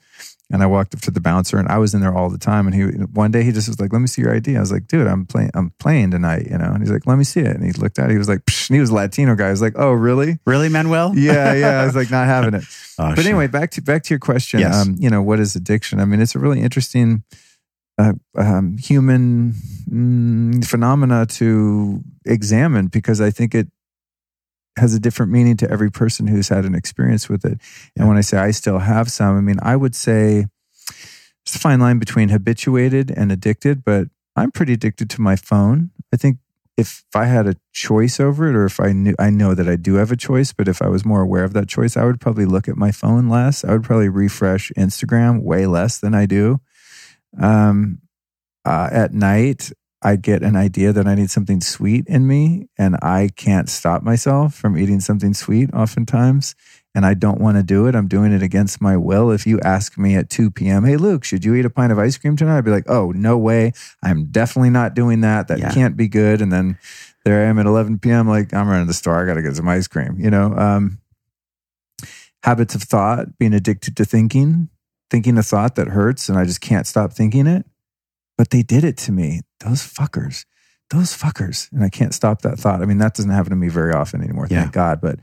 And 0.50 0.64
I 0.64 0.66
walked 0.66 0.96
up 0.96 1.02
to 1.02 1.12
the 1.12 1.20
bouncer, 1.20 1.58
and 1.58 1.68
I 1.68 1.78
was 1.78 1.94
in 1.94 2.00
there 2.00 2.16
all 2.16 2.30
the 2.30 2.38
time. 2.38 2.68
And 2.68 2.76
he 2.76 2.84
one 3.08 3.32
day 3.32 3.44
he 3.44 3.52
just 3.52 3.68
was 3.68 3.82
like, 3.82 3.92
"Let 3.92 4.00
me 4.00 4.08
see 4.08 4.22
your 4.22 4.34
ID." 4.34 4.56
I 4.56 4.62
was 4.62 4.72
like, 4.72 4.88
"Dude, 4.88 5.06
I'm 5.06 5.26
playing. 5.26 5.52
I'm 5.54 5.72
playing 5.78 6.12
tonight," 6.12 6.48
you 6.50 6.58
know. 6.58 6.72
And 6.72 6.80
he's 6.80 6.92
like, 6.92 7.06
"Let 7.06 7.18
me 7.18 7.26
see 7.26 7.42
it." 7.42 7.54
And 7.54 7.66
he 7.66 7.74
looked 7.74 8.00
at 8.00 8.10
it. 8.10 8.14
He 8.14 8.18
was 8.18 8.30
like, 8.30 8.46
Psh, 8.46 8.74
"He 8.74 8.80
was 8.80 8.90
a 8.90 8.96
Latino 8.96 9.36
guy." 9.36 9.48
I 9.48 9.52
was 9.52 9.62
like, 9.62 9.74
"Oh, 9.76 9.92
really? 9.92 10.40
Really, 10.46 10.70
Manuel?" 10.70 11.14
Yeah, 11.16 11.54
yeah. 11.54 11.82
I 11.82 11.86
was 11.86 11.96
like, 11.96 12.10
not 12.10 12.28
having 12.28 12.54
it. 12.54 12.64
oh, 13.00 13.14
but 13.14 13.26
anyway, 13.26 13.48
back 13.48 13.72
to 13.72 13.82
back 13.82 14.04
to 14.04 14.14
your 14.14 14.20
question. 14.20 14.62
Yes. 14.62 14.74
Um, 14.74 14.96
you 15.00 15.10
know, 15.10 15.22
what 15.22 15.42
is 15.42 15.56
addiction? 15.58 16.00
I 16.00 16.06
mean, 16.06 16.22
it's 16.22 16.36
a 16.36 16.40
really 16.40 16.62
interesting 16.62 17.24
uh, 17.98 18.14
um, 18.38 18.78
human 18.78 19.54
mm, 19.90 20.66
phenomena 20.66 21.26
to 21.26 22.02
examine 22.26 22.88
because 22.88 23.20
I 23.20 23.32
think 23.32 23.54
it 23.54 23.68
has 24.78 24.94
a 24.94 25.00
different 25.00 25.32
meaning 25.32 25.58
to 25.58 25.70
every 25.70 25.92
person 25.92 26.28
who's 26.28 26.50
had 26.50 26.66
an 26.66 26.76
experience 26.76 27.28
with 27.30 27.46
it. 27.46 27.60
Yeah. 27.96 28.02
And 28.04 28.08
when 28.08 28.18
I 28.18 28.22
say 28.22 28.38
I 28.38 28.52
still 28.52 28.80
have 28.80 29.10
some, 29.12 29.38
I 29.38 29.42
mean, 29.42 29.60
I 29.62 29.76
would 29.76 29.96
say 29.96 30.46
it's 31.46 31.56
a 31.56 31.60
fine 31.60 31.80
line 31.80 32.00
between 32.00 32.30
habituated 32.30 33.12
and 33.12 33.32
addicted, 33.32 33.84
but 33.84 34.08
I'm 34.36 34.52
pretty 34.52 34.74
addicted 34.74 35.10
to 35.12 35.22
my 35.22 35.36
phone. 35.36 35.92
I 36.14 36.18
think 36.18 36.38
if 36.78 37.04
I 37.16 37.26
had 37.26 37.48
a 37.48 37.56
choice 37.74 38.20
over 38.20 38.48
it, 38.48 38.56
or 38.56 38.66
if 38.66 38.80
I 38.80 38.92
knew, 38.92 39.16
I 39.18 39.32
know 39.32 39.56
that 39.56 39.68
I 39.68 39.76
do 39.76 39.96
have 39.96 40.12
a 40.12 40.16
choice, 40.16 40.54
but 40.54 40.68
if 40.68 40.82
I 40.82 40.88
was 40.88 41.04
more 41.04 41.22
aware 41.22 41.44
of 41.44 41.54
that 41.54 41.68
choice, 41.68 41.98
I 41.98 42.06
would 42.06 42.22
probably 42.22 42.46
look 42.46 42.68
at 42.68 42.78
my 42.78 42.92
phone 42.92 43.30
less. 43.30 43.66
I 43.66 43.72
would 43.72 43.84
probably 43.84 44.10
refresh 44.10 44.72
Instagram 44.78 45.42
way 45.42 45.66
less 45.66 45.98
than 45.98 46.14
I 46.14 46.28
do. 46.28 46.62
Um, 47.42 48.00
uh, 48.64 48.90
at 48.92 49.14
night, 49.14 49.72
I 50.08 50.16
get 50.16 50.42
an 50.42 50.56
idea 50.56 50.94
that 50.94 51.06
I 51.06 51.16
need 51.16 51.30
something 51.30 51.60
sweet 51.60 52.08
in 52.08 52.26
me 52.26 52.70
and 52.78 52.96
I 53.02 53.28
can't 53.36 53.68
stop 53.68 54.04
myself 54.04 54.56
from 54.56 54.78
eating 54.78 55.02
something 55.02 55.34
sweet 55.34 55.70
oftentimes. 55.74 56.56
And 56.96 57.06
I 57.06 57.14
don't 57.14 57.42
want 57.42 57.58
to 57.58 57.64
do 57.64 57.88
it. 57.88 57.94
I'm 57.94 58.08
doing 58.08 58.32
it 58.32 58.42
against 58.42 58.80
my 58.80 58.96
will. 58.96 59.32
If 59.32 59.46
you 59.46 59.60
ask 59.60 59.98
me 59.98 60.16
at 60.16 60.30
2 60.30 60.52
p.m., 60.52 60.86
hey, 60.86 60.96
Luke, 60.96 61.26
should 61.26 61.44
you 61.44 61.56
eat 61.56 61.66
a 61.66 61.70
pint 61.70 61.92
of 61.92 62.00
ice 62.00 62.18
cream 62.18 62.38
tonight? 62.38 62.60
I'd 62.60 62.64
be 62.64 62.72
like, 62.72 62.90
oh, 62.90 63.12
no 63.12 63.38
way. 63.38 63.74
I'm 64.02 64.28
definitely 64.32 64.70
not 64.70 64.94
doing 64.94 65.20
that. 65.22 65.50
That 65.50 65.60
yeah. 65.60 65.74
can't 65.74 65.98
be 65.98 66.08
good. 66.08 66.42
And 66.42 66.54
then 66.54 66.78
there 67.26 67.46
I 67.46 67.50
am 67.50 67.60
at 67.60 67.66
11 67.66 68.00
p.m., 68.00 68.30
like, 68.30 68.54
I'm 68.54 68.70
running 68.70 68.86
to 68.86 68.88
the 68.88 68.94
store. 68.94 69.22
I 69.22 69.26
got 69.26 69.34
to 69.34 69.42
get 69.42 69.58
some 69.58 69.68
ice 69.68 69.90
cream, 69.90 70.22
you 70.22 70.32
know? 70.32 70.54
Um, 70.54 71.00
habits 72.44 72.76
of 72.76 72.84
thought, 72.84 73.38
being 73.38 73.54
addicted 73.54 73.98
to 73.98 74.06
thinking, 74.06 74.70
thinking 75.12 75.38
a 75.38 75.44
thought 75.44 75.76
that 75.76 75.90
hurts 75.90 76.30
and 76.30 76.40
I 76.40 76.46
just 76.46 76.62
can't 76.62 76.88
stop 76.88 77.12
thinking 77.12 77.46
it. 77.46 77.66
But 78.38 78.52
they 78.52 78.62
did 78.62 78.84
it 78.84 78.98
to 78.98 79.12
me 79.12 79.42
those 79.62 79.82
fuckers, 79.82 80.46
those 80.92 81.16
fuckers. 81.16 81.72
And 81.72 81.84
I 81.84 81.90
can't 81.90 82.14
stop 82.14 82.42
that 82.44 82.60
thought. 82.60 82.82
I 82.82 82.86
mean, 82.86 83.00
that 83.00 83.16
doesn't 83.16 83.32
happen 83.32 83.50
to 83.50 83.56
me 83.56 83.70
very 83.70 83.94
often 83.94 84.22
anymore, 84.22 84.48
yeah. 84.50 84.62
thank 84.62 84.74
God. 84.74 85.02
But 85.02 85.20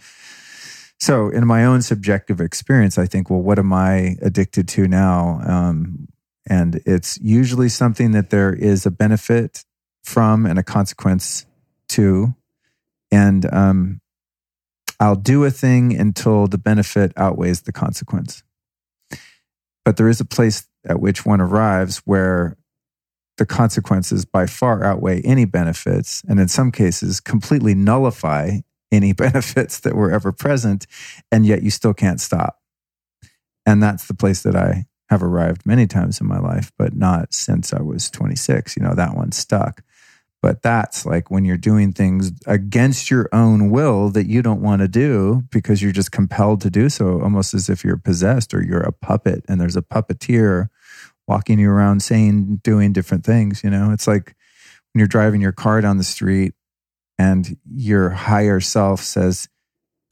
so 0.99 1.29
in 1.29 1.47
my 1.47 1.65
own 1.65 1.83
subjective 1.83 2.41
experience, 2.41 2.99
I 2.99 3.07
think, 3.07 3.31
well, 3.31 3.43
what 3.43 3.59
am 3.59 3.73
I 3.73 4.17
addicted 4.23 4.69
to 4.69 4.89
now? 4.89 5.41
Um, 5.47 6.09
and 6.47 6.81
it's 6.87 7.19
usually 7.21 7.69
something 7.69 8.13
that 8.13 8.31
there 8.31 8.53
is 8.53 8.85
a 8.85 8.91
benefit 8.91 9.65
from 10.03 10.45
and 10.45 10.59
a 10.59 10.63
consequence 10.63 11.47
to. 11.91 12.35
And 13.11 13.53
um, 13.53 14.01
I'll 15.01 15.17
do 15.17 15.45
a 15.45 15.51
thing 15.51 15.99
until 15.99 16.47
the 16.47 16.59
benefit 16.59 17.13
outweighs 17.17 17.63
the 17.63 17.73
consequence. 17.73 18.43
But 19.85 19.97
there 19.97 20.09
is 20.09 20.21
a 20.21 20.25
place 20.25 20.67
at 20.87 21.01
which 21.01 21.27
one 21.27 21.41
arrives 21.41 21.99
where 22.05 22.57
the 23.37 23.47
consequences 23.47 24.25
by 24.25 24.47
far 24.47 24.85
outweigh 24.85 25.21
any 25.23 25.45
benefits, 25.45 26.23
and 26.29 26.39
in 26.39 26.49
some 26.49 26.71
cases, 26.71 27.21
completely 27.21 27.75
nullify 27.75 28.59
any 28.93 29.13
benefits 29.15 29.81
that 29.81 29.95
were 29.95 30.11
ever 30.11 30.33
present, 30.33 30.87
and 31.33 31.47
yet 31.47 31.63
you 31.63 31.71
still 31.71 31.95
can't 31.95 32.21
stop. 32.21 32.61
And 33.67 33.83
that's 33.83 34.07
the 34.07 34.15
place 34.15 34.43
that 34.43 34.57
I 34.57 34.85
have 35.11 35.23
arrived 35.23 35.67
many 35.67 35.87
times 35.87 36.21
in 36.21 36.27
my 36.27 36.39
life, 36.39 36.73
but 36.79 36.95
not 36.95 37.35
since 37.35 37.73
I 37.73 37.83
was 37.83 38.11
26. 38.11 38.77
You 38.77 38.83
know, 38.83 38.95
that 38.95 39.15
one 39.15 39.33
stuck. 39.33 39.83
But 40.43 40.61
that's 40.63 41.07
like 41.07 41.31
when 41.31 41.47
you're 41.47 41.57
doing 41.57 41.93
things 41.93 42.31
against 42.47 43.11
your 43.11 43.31
own 43.33 43.71
will 43.71 44.11
that 44.11 44.27
you 44.27 44.43
don't 44.43 44.61
want 44.61 44.83
to 44.83 44.89
do 44.89 45.43
because 45.51 45.83
you're 45.83 45.91
just 45.91 46.13
compelled 46.13 46.61
to 46.61 46.71
do 46.71 46.91
so, 46.91 47.23
almost 47.23 47.55
as 47.55 47.71
if 47.71 47.83
you're 47.83 47.97
possessed 47.97 48.53
or 48.53 48.63
you're 48.63 48.83
a 48.83 48.93
puppet 48.93 49.43
and 49.49 49.59
there's 49.59 49.77
a 49.77 49.83
puppeteer 49.83 50.69
walking 51.27 51.59
you 51.59 51.71
around 51.71 52.03
saying, 52.03 52.61
doing 52.63 52.93
different 52.93 53.25
things. 53.25 53.63
You 53.65 53.71
know, 53.71 53.91
it's 53.91 54.07
like 54.07 54.35
when 54.93 55.01
you're 55.01 55.07
driving 55.07 55.41
your 55.41 55.53
car 55.53 55.81
down 55.81 55.99
the 55.99 56.05
street 56.05 56.55
and 57.19 57.57
your 57.73 58.11
higher 58.11 58.61
self 58.61 59.01
says, 59.01 59.49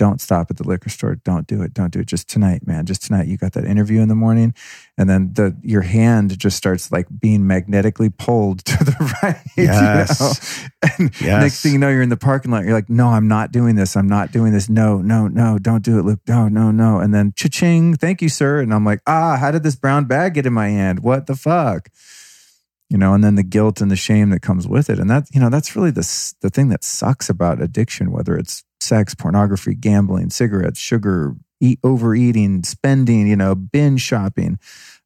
don't 0.02 0.20
stop 0.20 0.50
at 0.50 0.56
the 0.56 0.66
liquor 0.66 0.90
store. 0.90 1.14
Don't 1.14 1.46
do 1.46 1.62
it. 1.62 1.72
Don't 1.72 1.92
do 1.92 2.00
it. 2.00 2.08
Just 2.08 2.28
tonight, 2.28 2.66
man. 2.66 2.86
Just 2.86 3.06
tonight. 3.06 3.28
You 3.28 3.36
got 3.36 3.52
that 3.52 3.64
interview 3.64 4.00
in 4.00 4.08
the 4.08 4.16
morning, 4.16 4.52
and 4.98 5.08
then 5.08 5.32
the 5.34 5.56
your 5.62 5.82
hand 5.82 6.36
just 6.40 6.56
starts 6.56 6.90
like 6.90 7.06
being 7.20 7.46
magnetically 7.46 8.08
pulled 8.08 8.64
to 8.64 8.82
the 8.82 9.16
right. 9.22 9.36
Yes. 9.56 10.20
You 10.20 10.66
know? 10.66 10.94
And 10.98 11.20
yes. 11.20 11.40
next 11.40 11.62
thing 11.62 11.74
you 11.74 11.78
know, 11.78 11.88
you're 11.88 12.02
in 12.02 12.08
the 12.08 12.16
parking 12.16 12.50
lot. 12.50 12.64
You're 12.64 12.72
like, 12.72 12.90
no, 12.90 13.10
I'm 13.10 13.28
not 13.28 13.52
doing 13.52 13.76
this. 13.76 13.96
I'm 13.96 14.08
not 14.08 14.32
doing 14.32 14.52
this. 14.52 14.68
No, 14.68 14.98
no, 15.00 15.28
no. 15.28 15.56
Don't 15.56 15.84
do 15.84 16.00
it, 16.00 16.02
Luke. 16.04 16.18
No, 16.26 16.48
no, 16.48 16.72
no. 16.72 16.98
And 16.98 17.14
then 17.14 17.32
cha-ching. 17.36 17.94
Thank 17.94 18.22
you, 18.22 18.28
sir. 18.28 18.58
And 18.58 18.74
I'm 18.74 18.84
like, 18.84 19.02
ah, 19.06 19.36
how 19.36 19.52
did 19.52 19.62
this 19.62 19.76
brown 19.76 20.06
bag 20.06 20.34
get 20.34 20.46
in 20.46 20.52
my 20.52 20.70
hand? 20.70 21.04
What 21.04 21.28
the 21.28 21.36
fuck? 21.36 21.90
you 22.90 22.98
know, 22.98 23.14
and 23.14 23.24
then 23.24 23.36
the 23.36 23.42
guilt 23.42 23.80
and 23.80 23.90
the 23.90 23.96
shame 23.96 24.28
that 24.30 24.42
comes 24.42 24.68
with 24.68 24.90
it. 24.90 24.98
And 24.98 25.08
that, 25.08 25.24
you 25.32 25.40
know, 25.40 25.48
that's 25.48 25.74
really 25.74 25.90
the, 25.90 26.34
the 26.42 26.50
thing 26.50 26.68
that 26.68 26.84
sucks 26.84 27.30
about 27.30 27.62
addiction, 27.62 28.12
whether 28.12 28.36
it's 28.36 28.64
sex, 28.82 29.14
pornography, 29.14 29.74
gambling, 29.74 30.30
cigarettes, 30.30 30.78
sugar, 30.78 31.34
eat, 31.60 31.78
overeating, 31.84 32.64
spending, 32.64 33.26
you 33.26 33.36
know, 33.36 33.54
binge 33.54 34.00
shopping, 34.00 34.58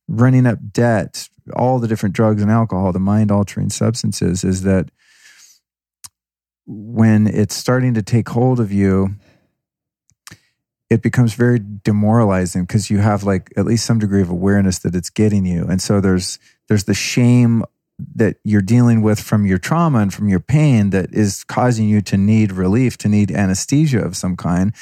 running 0.08 0.46
up 0.46 0.58
debt, 0.72 1.28
all 1.54 1.78
the 1.78 1.88
different 1.88 2.14
drugs 2.14 2.42
and 2.42 2.50
alcohol, 2.50 2.92
the 2.92 2.98
mind 2.98 3.30
altering 3.30 3.70
substances 3.70 4.42
is 4.42 4.62
that 4.62 4.90
when 6.66 7.26
it's 7.26 7.54
starting 7.54 7.94
to 7.94 8.02
take 8.02 8.28
hold 8.28 8.58
of 8.58 8.72
you, 8.72 9.14
it 10.88 11.02
becomes 11.02 11.34
very 11.34 11.60
demoralizing 11.84 12.62
because 12.62 12.90
you 12.90 12.98
have 12.98 13.24
like 13.24 13.52
at 13.56 13.64
least 13.66 13.86
some 13.86 13.98
degree 13.98 14.22
of 14.22 14.30
awareness 14.30 14.78
that 14.80 14.94
it's 14.94 15.10
getting 15.10 15.44
you. 15.44 15.64
And 15.64 15.82
so 15.82 16.00
there's 16.00 16.38
there's 16.68 16.84
the 16.84 16.94
shame 16.94 17.64
that 18.14 18.36
you're 18.44 18.62
dealing 18.62 19.02
with 19.02 19.18
from 19.20 19.46
your 19.46 19.58
trauma 19.58 20.00
and 20.00 20.12
from 20.12 20.28
your 20.28 20.40
pain 20.40 20.90
that 20.90 21.12
is 21.14 21.44
causing 21.44 21.88
you 21.88 22.00
to 22.02 22.16
need 22.16 22.52
relief, 22.52 22.98
to 22.98 23.08
need 23.08 23.30
anesthesia 23.30 24.00
of 24.00 24.16
some 24.16 24.36
kind. 24.36 24.74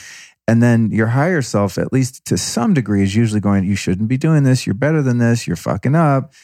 And 0.46 0.62
then 0.62 0.90
your 0.90 1.06
higher 1.08 1.40
self, 1.40 1.78
at 1.78 1.92
least 1.92 2.24
to 2.26 2.36
some 2.36 2.74
degree, 2.74 3.02
is 3.02 3.14
usually 3.14 3.40
going, 3.40 3.64
You 3.64 3.76
shouldn't 3.76 4.08
be 4.08 4.18
doing 4.18 4.42
this. 4.42 4.66
You're 4.66 4.74
better 4.74 5.00
than 5.00 5.18
this. 5.18 5.46
You're 5.46 5.56
fucking 5.56 5.94
up. 5.94 6.34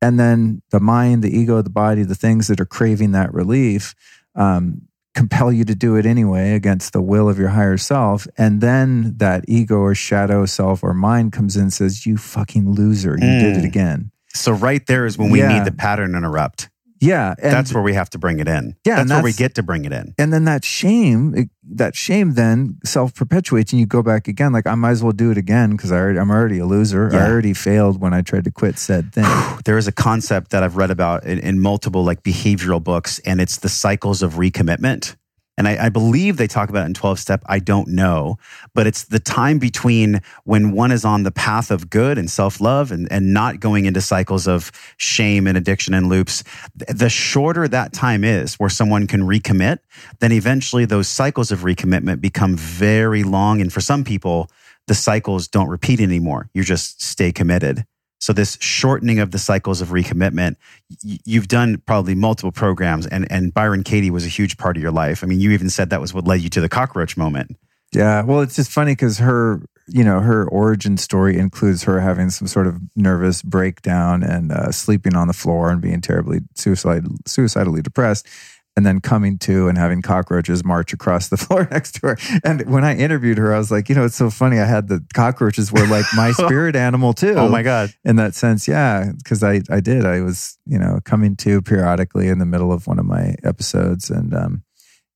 And 0.00 0.18
then 0.18 0.62
the 0.70 0.80
mind, 0.80 1.22
the 1.22 1.36
ego, 1.36 1.62
the 1.62 1.70
body, 1.70 2.02
the 2.02 2.14
things 2.14 2.48
that 2.48 2.60
are 2.60 2.66
craving 2.66 3.12
that 3.12 3.32
relief 3.32 3.94
um, 4.34 4.82
compel 5.14 5.52
you 5.52 5.64
to 5.64 5.74
do 5.74 5.96
it 5.96 6.06
anyway 6.06 6.52
against 6.52 6.92
the 6.92 7.02
will 7.02 7.28
of 7.28 7.38
your 7.38 7.50
higher 7.50 7.76
self. 7.76 8.26
And 8.38 8.60
then 8.60 9.16
that 9.18 9.44
ego 9.48 9.76
or 9.76 9.94
shadow 9.94 10.46
self 10.46 10.82
or 10.82 10.94
mind 10.94 11.32
comes 11.32 11.56
in 11.56 11.62
and 11.62 11.72
says, 11.72 12.06
You 12.06 12.18
fucking 12.18 12.70
loser. 12.70 13.16
You 13.20 13.26
mm. 13.26 13.40
did 13.40 13.56
it 13.56 13.62
mm. 13.62 13.66
again. 13.66 14.11
So 14.34 14.52
right 14.52 14.84
there 14.86 15.06
is 15.06 15.18
when 15.18 15.30
we 15.30 15.40
yeah. 15.40 15.58
need 15.58 15.64
the 15.64 15.72
pattern 15.72 16.14
interrupt. 16.14 16.68
Yeah, 17.02 17.34
that's 17.36 17.74
where 17.74 17.82
we 17.82 17.94
have 17.94 18.10
to 18.10 18.18
bring 18.18 18.38
it 18.38 18.46
in. 18.46 18.76
Yeah, 18.84 18.96
that's, 18.96 19.08
that's 19.08 19.18
where 19.18 19.24
we 19.24 19.32
get 19.32 19.56
to 19.56 19.62
bring 19.64 19.84
it 19.84 19.92
in. 19.92 20.14
And 20.18 20.32
then 20.32 20.44
that 20.44 20.64
shame, 20.64 21.50
that 21.64 21.96
shame 21.96 22.34
then 22.34 22.78
self 22.84 23.12
perpetuates, 23.12 23.72
and 23.72 23.80
you 23.80 23.86
go 23.86 24.04
back 24.04 24.28
again. 24.28 24.52
Like 24.52 24.68
I 24.68 24.76
might 24.76 24.92
as 24.92 25.02
well 25.02 25.10
do 25.10 25.32
it 25.32 25.36
again 25.36 25.72
because 25.72 25.90
I 25.90 25.98
am 25.98 26.30
already 26.30 26.60
a 26.60 26.66
loser. 26.66 27.10
Yeah. 27.12 27.24
I 27.24 27.28
already 27.28 27.54
failed 27.54 28.00
when 28.00 28.14
I 28.14 28.22
tried 28.22 28.44
to 28.44 28.52
quit 28.52 28.78
said 28.78 29.12
thing. 29.12 29.24
there 29.64 29.78
is 29.78 29.88
a 29.88 29.92
concept 29.92 30.52
that 30.52 30.62
I've 30.62 30.76
read 30.76 30.92
about 30.92 31.24
in, 31.24 31.40
in 31.40 31.58
multiple 31.58 32.04
like 32.04 32.22
behavioral 32.22 32.82
books, 32.82 33.18
and 33.20 33.40
it's 33.40 33.56
the 33.58 33.68
cycles 33.68 34.22
of 34.22 34.34
recommitment. 34.34 35.16
And 35.58 35.68
I, 35.68 35.86
I 35.86 35.88
believe 35.90 36.36
they 36.38 36.46
talk 36.46 36.70
about 36.70 36.84
it 36.84 36.86
in 36.86 36.94
12 36.94 37.18
step. 37.18 37.42
I 37.46 37.58
don't 37.58 37.88
know, 37.88 38.38
but 38.74 38.86
it's 38.86 39.04
the 39.04 39.18
time 39.18 39.58
between 39.58 40.20
when 40.44 40.72
one 40.72 40.90
is 40.90 41.04
on 41.04 41.24
the 41.24 41.30
path 41.30 41.70
of 41.70 41.90
good 41.90 42.16
and 42.16 42.30
self 42.30 42.60
love 42.60 42.90
and, 42.90 43.10
and 43.12 43.34
not 43.34 43.60
going 43.60 43.84
into 43.84 44.00
cycles 44.00 44.48
of 44.48 44.72
shame 44.96 45.46
and 45.46 45.58
addiction 45.58 45.92
and 45.92 46.08
loops. 46.08 46.42
The 46.74 47.10
shorter 47.10 47.68
that 47.68 47.92
time 47.92 48.24
is 48.24 48.54
where 48.54 48.70
someone 48.70 49.06
can 49.06 49.22
recommit, 49.22 49.78
then 50.20 50.32
eventually 50.32 50.86
those 50.86 51.08
cycles 51.08 51.52
of 51.52 51.60
recommitment 51.60 52.20
become 52.20 52.56
very 52.56 53.22
long. 53.22 53.60
And 53.60 53.72
for 53.72 53.80
some 53.80 54.04
people, 54.04 54.50
the 54.86 54.94
cycles 54.94 55.48
don't 55.48 55.68
repeat 55.68 56.00
anymore. 56.00 56.48
You 56.54 56.64
just 56.64 57.02
stay 57.02 57.30
committed. 57.30 57.84
So 58.22 58.32
this 58.32 58.56
shortening 58.60 59.18
of 59.18 59.32
the 59.32 59.38
cycles 59.38 59.80
of 59.80 59.88
recommitment, 59.88 60.54
you've 61.02 61.48
done 61.48 61.82
probably 61.86 62.14
multiple 62.14 62.52
programs 62.52 63.04
and, 63.04 63.26
and 63.32 63.52
Byron 63.52 63.82
Katie 63.82 64.12
was 64.12 64.24
a 64.24 64.28
huge 64.28 64.58
part 64.58 64.76
of 64.76 64.82
your 64.82 64.92
life. 64.92 65.24
I 65.24 65.26
mean, 65.26 65.40
you 65.40 65.50
even 65.50 65.68
said 65.68 65.90
that 65.90 66.00
was 66.00 66.14
what 66.14 66.24
led 66.24 66.40
you 66.40 66.48
to 66.50 66.60
the 66.60 66.68
cockroach 66.68 67.16
moment. 67.16 67.56
Yeah. 67.92 68.22
Well, 68.22 68.40
it's 68.40 68.54
just 68.54 68.70
funny 68.70 68.92
because 68.92 69.18
her, 69.18 69.60
you 69.88 70.04
know, 70.04 70.20
her 70.20 70.48
origin 70.50 70.98
story 70.98 71.36
includes 71.36 71.82
her 71.82 71.98
having 71.98 72.30
some 72.30 72.46
sort 72.46 72.68
of 72.68 72.80
nervous 72.94 73.42
breakdown 73.42 74.22
and 74.22 74.52
uh, 74.52 74.70
sleeping 74.70 75.16
on 75.16 75.26
the 75.26 75.34
floor 75.34 75.72
and 75.72 75.82
being 75.82 76.00
terribly 76.00 76.42
suicide, 76.54 77.04
suicidally 77.26 77.82
depressed 77.82 78.28
and 78.76 78.86
then 78.86 79.00
coming 79.00 79.38
to 79.38 79.68
and 79.68 79.76
having 79.76 80.00
cockroaches 80.02 80.64
march 80.64 80.92
across 80.92 81.28
the 81.28 81.36
floor 81.38 81.68
next 81.70 81.96
to 81.96 82.08
her. 82.08 82.16
And 82.44 82.68
when 82.70 82.84
I 82.84 82.96
interviewed 82.96 83.38
her, 83.38 83.54
I 83.54 83.58
was 83.58 83.70
like, 83.70 83.88
you 83.88 83.94
know, 83.94 84.04
it's 84.04 84.16
so 84.16 84.30
funny. 84.30 84.58
I 84.58 84.64
had 84.64 84.88
the 84.88 85.04
cockroaches 85.14 85.72
were 85.72 85.86
like 85.86 86.06
my 86.14 86.32
spirit 86.32 86.76
animal 86.76 87.12
too. 87.12 87.34
Oh 87.34 87.48
my 87.48 87.62
God. 87.62 87.92
In 88.04 88.16
that 88.16 88.34
sense, 88.34 88.66
yeah. 88.66 89.12
Cause 89.24 89.42
I, 89.42 89.60
I 89.70 89.80
did. 89.80 90.04
I 90.06 90.20
was, 90.20 90.58
you 90.66 90.78
know, 90.78 91.00
coming 91.04 91.36
to 91.36 91.60
periodically 91.62 92.28
in 92.28 92.38
the 92.38 92.46
middle 92.46 92.72
of 92.72 92.86
one 92.86 92.98
of 92.98 93.06
my 93.06 93.34
episodes. 93.44 94.10
And 94.10 94.34
um, 94.34 94.62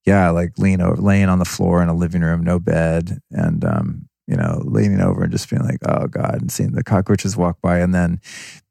yeah, 0.05 0.29
like 0.29 0.57
lean 0.57 0.81
over, 0.81 1.01
laying 1.01 1.29
on 1.29 1.39
the 1.39 1.45
floor 1.45 1.81
in 1.81 1.89
a 1.89 1.95
living 1.95 2.21
room, 2.21 2.43
no 2.43 2.59
bed. 2.59 3.19
And 3.31 3.65
um, 3.65 4.09
you 4.27 4.35
know, 4.35 4.61
leaning 4.65 4.99
over 4.99 5.23
and 5.23 5.31
just 5.31 5.49
being 5.49 5.63
like, 5.63 5.79
oh 5.87 6.07
God, 6.07 6.41
and 6.41 6.51
seeing 6.51 6.73
the 6.73 6.83
cockroaches 6.83 7.37
walk 7.37 7.61
by 7.61 7.79
and 7.79 7.95
then 7.95 8.19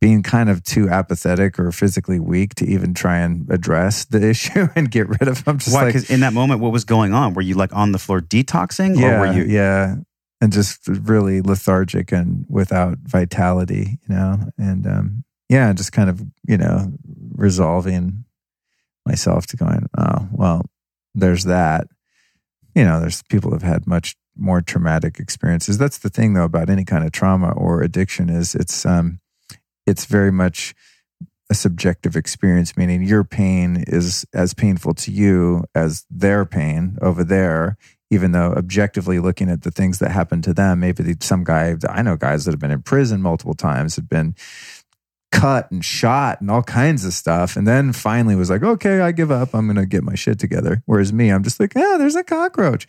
being 0.01 0.23
kind 0.23 0.51
of 0.51 0.63
too 0.63 0.89
apathetic 0.91 1.59
or 1.59 1.73
physically 1.73 2.21
weak 2.21 2.55
to 2.57 2.67
even 2.67 2.93
try 2.93 3.19
and 3.19 3.51
address 3.51 4.05
the 4.05 4.23
issue 4.31 4.69
and 4.77 4.91
get 4.91 5.09
rid 5.09 5.29
of 5.29 5.45
them. 5.45 5.59
Just 5.59 5.75
Why? 5.75 5.87
Because 5.87 6.05
like, 6.05 6.11
in 6.11 6.21
that 6.21 6.35
moment, 6.35 6.61
what 6.61 6.73
was 6.73 6.85
going 6.85 7.15
on? 7.15 7.33
Were 7.33 7.43
you 7.43 7.55
like 7.55 7.75
on 7.75 7.93
the 7.93 7.99
floor 7.99 8.21
detoxing 8.21 9.01
yeah, 9.01 9.17
or 9.17 9.21
were 9.21 9.33
you? 9.33 9.45
Yeah. 9.45 9.97
And 10.43 10.53
just 10.53 10.87
really 10.87 11.41
lethargic 11.41 12.13
and 12.13 12.45
without 12.51 12.99
vitality, 12.99 13.99
you 14.07 14.15
know? 14.15 14.39
And 14.59 14.87
um, 14.87 15.25
yeah, 15.49 15.73
just 15.73 15.93
kind 15.93 16.11
of, 16.11 16.23
you 16.47 16.59
know, 16.59 16.93
resolving 17.33 18.27
myself 19.07 19.47
to 19.47 19.57
going, 19.57 19.87
oh, 19.97 20.29
well, 20.31 20.67
there's 21.15 21.45
that. 21.45 21.89
You 22.75 22.85
know, 22.85 23.01
there's 23.01 23.23
people 23.23 23.53
have 23.53 23.63
had 23.63 23.87
much 23.87 24.15
more 24.37 24.61
traumatic 24.61 25.19
experiences. 25.19 25.79
That's 25.79 25.99
the 25.99 26.11
thing 26.11 26.35
though 26.35 26.45
about 26.45 26.71
any 26.71 26.85
kind 26.85 27.05
of 27.05 27.13
trauma 27.13 27.53
or 27.53 27.83
addiction 27.83 28.29
is 28.29 28.55
it's 28.55 28.85
um 28.87 29.21
it's 29.87 30.05
very 30.05 30.33
much 30.33 30.75
a 31.49 31.55
subjective 31.55 32.17
experience, 32.17 32.77
meaning 32.77 33.03
your 33.03 33.25
pain 33.25 33.85
is 33.87 34.27
as 34.35 34.53
painful 34.53 34.95
to 34.95 35.13
you 35.13 35.65
as 35.75 36.05
their 36.11 36.45
pain 36.45 36.99
over 37.01 37.23
there, 37.23 37.77
even 38.11 38.33
though 38.33 38.53
objectively 38.53 39.21
looking 39.21 39.49
at 39.49 39.63
the 39.63 39.71
things 39.71 39.99
that 40.01 40.11
happened 40.11 40.43
to 40.45 40.53
them, 40.53 40.81
maybe 40.81 41.15
some 41.21 41.45
guy, 41.45 41.77
I 41.89 42.03
know 42.03 42.17
guys 42.17 42.45
that 42.45 42.53
have 42.53 42.61
been 42.61 42.73
in 42.73 42.83
prison 42.83 43.23
multiple 43.23 43.55
times, 43.55 43.95
had 43.95 44.09
been 44.09 44.35
cut 45.33 45.71
and 45.71 45.85
shot 45.85 46.41
and 46.41 46.51
all 46.51 46.63
kinds 46.63 47.05
of 47.05 47.13
stuff. 47.13 47.57
And 47.57 47.67
then 47.67 47.93
finally 47.93 48.37
was 48.37 48.51
like, 48.51 48.63
okay, 48.63 49.01
I 49.01 49.13
give 49.13 49.31
up. 49.31 49.55
I'm 49.55 49.67
going 49.67 49.77
to 49.77 49.87
get 49.87 50.03
my 50.03 50.15
shit 50.15 50.39
together. 50.39 50.83
Whereas 50.87 51.13
me, 51.13 51.31
I'm 51.31 51.43
just 51.43 51.61
like, 51.61 51.75
yeah, 51.75 51.97
there's 51.99 52.17
a 52.17 52.25
cockroach. 52.25 52.87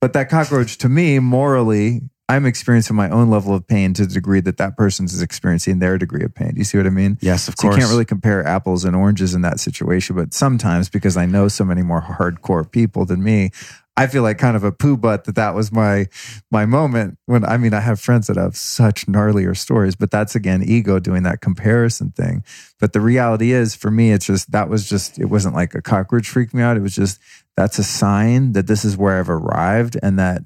But 0.00 0.12
that 0.14 0.30
cockroach 0.30 0.78
to 0.78 0.88
me, 0.88 1.18
morally, 1.18 2.02
I'm 2.30 2.46
experiencing 2.46 2.94
my 2.94 3.10
own 3.10 3.28
level 3.28 3.54
of 3.56 3.66
pain 3.66 3.92
to 3.94 4.06
the 4.06 4.14
degree 4.14 4.40
that 4.42 4.56
that 4.58 4.76
person's 4.76 5.20
experiencing 5.20 5.80
their 5.80 5.98
degree 5.98 6.22
of 6.22 6.32
pain. 6.32 6.52
Do 6.52 6.58
you 6.58 6.64
see 6.64 6.78
what 6.78 6.86
I 6.86 6.90
mean? 6.90 7.18
Yes, 7.20 7.48
of 7.48 7.54
so 7.58 7.62
course. 7.62 7.74
You 7.74 7.80
can't 7.80 7.90
really 7.90 8.04
compare 8.04 8.46
apples 8.46 8.84
and 8.84 8.94
oranges 8.94 9.34
in 9.34 9.42
that 9.42 9.58
situation, 9.58 10.14
but 10.14 10.32
sometimes 10.32 10.88
because 10.88 11.16
I 11.16 11.26
know 11.26 11.48
so 11.48 11.64
many 11.64 11.82
more 11.82 12.00
hardcore 12.00 12.70
people 12.70 13.04
than 13.04 13.24
me, 13.24 13.50
I 13.96 14.06
feel 14.06 14.22
like 14.22 14.38
kind 14.38 14.56
of 14.56 14.62
a 14.62 14.70
poo 14.70 14.96
butt 14.96 15.24
that 15.24 15.34
that 15.34 15.56
was 15.56 15.72
my 15.72 16.06
my 16.52 16.66
moment 16.66 17.18
when 17.26 17.44
I 17.44 17.56
mean 17.56 17.74
I 17.74 17.80
have 17.80 18.00
friends 18.00 18.28
that 18.28 18.36
have 18.36 18.56
such 18.56 19.06
gnarlier 19.06 19.56
stories, 19.56 19.96
but 19.96 20.12
that's 20.12 20.36
again 20.36 20.62
ego 20.62 21.00
doing 21.00 21.24
that 21.24 21.40
comparison 21.40 22.12
thing. 22.12 22.44
But 22.78 22.92
the 22.92 23.00
reality 23.00 23.52
is 23.52 23.74
for 23.74 23.90
me, 23.90 24.12
it's 24.12 24.24
just 24.24 24.52
that 24.52 24.68
was 24.68 24.88
just 24.88 25.18
it 25.18 25.26
wasn't 25.26 25.56
like 25.56 25.74
a 25.74 25.82
cockroach 25.82 26.28
freaked 26.28 26.54
me 26.54 26.62
out. 26.62 26.76
It 26.76 26.80
was 26.82 26.94
just 26.94 27.18
that's 27.56 27.78
a 27.80 27.84
sign 27.84 28.52
that 28.52 28.68
this 28.68 28.84
is 28.84 28.96
where 28.96 29.18
I've 29.18 29.28
arrived 29.28 29.98
and 30.02 30.18
that 30.18 30.44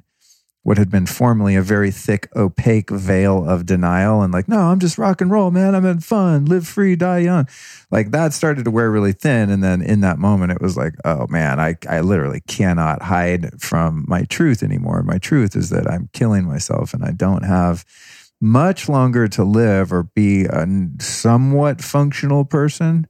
what 0.65 0.79
had 0.79 0.91
been 0.91 1.05
formerly 1.05 1.55
a 1.55 1.63
very 1.63 1.91
thick, 1.91 2.27
opaque 2.35 2.91
veil 2.91 3.47
of 3.49 3.67
denial 3.67 4.23
and 4.23 4.33
like, 4.33 4.49
no, 4.49 4.59
I'm 4.59 4.81
just 4.81 4.97
rock 4.97 5.21
and 5.21 5.31
roll, 5.31 5.51
man. 5.51 5.75
I'm 5.75 5.85
in 5.85 6.01
fun, 6.01 6.47
live 6.47 6.67
free, 6.67 6.97
die 6.97 7.19
young. 7.19 7.47
Like 7.91 8.11
that 8.13 8.33
started 8.33 8.65
to 8.65 8.71
wear 8.71 8.91
really 8.91 9.13
thin. 9.13 9.51
And 9.51 9.63
then 9.63 9.83
in 9.83 10.01
that 10.01 10.19
moment, 10.19 10.53
it 10.53 10.63
was 10.63 10.75
like, 10.75 10.95
oh 11.05 11.27
man, 11.29 11.61
I, 11.61 11.77
I 11.89 12.01
literally 12.01 12.41
cannot 12.49 13.03
hide 13.03 13.61
from 13.61 14.07
my 14.09 14.25
truth 14.25 14.63
anymore. 14.63 15.03
My 15.03 15.19
truth 15.19 15.55
is 15.55 15.69
that 15.69 15.89
I'm 15.89 16.09
killing 16.15 16.47
myself 16.47 16.95
and 16.95 17.05
I 17.05 17.11
don't 17.11 17.45
have 17.45 17.85
much 18.41 18.89
longer 18.89 19.29
to 19.29 19.45
live 19.45 19.93
or 19.93 20.03
be 20.03 20.47
a 20.47 20.67
somewhat 20.99 21.83
functional 21.83 22.47
person 22.47 23.07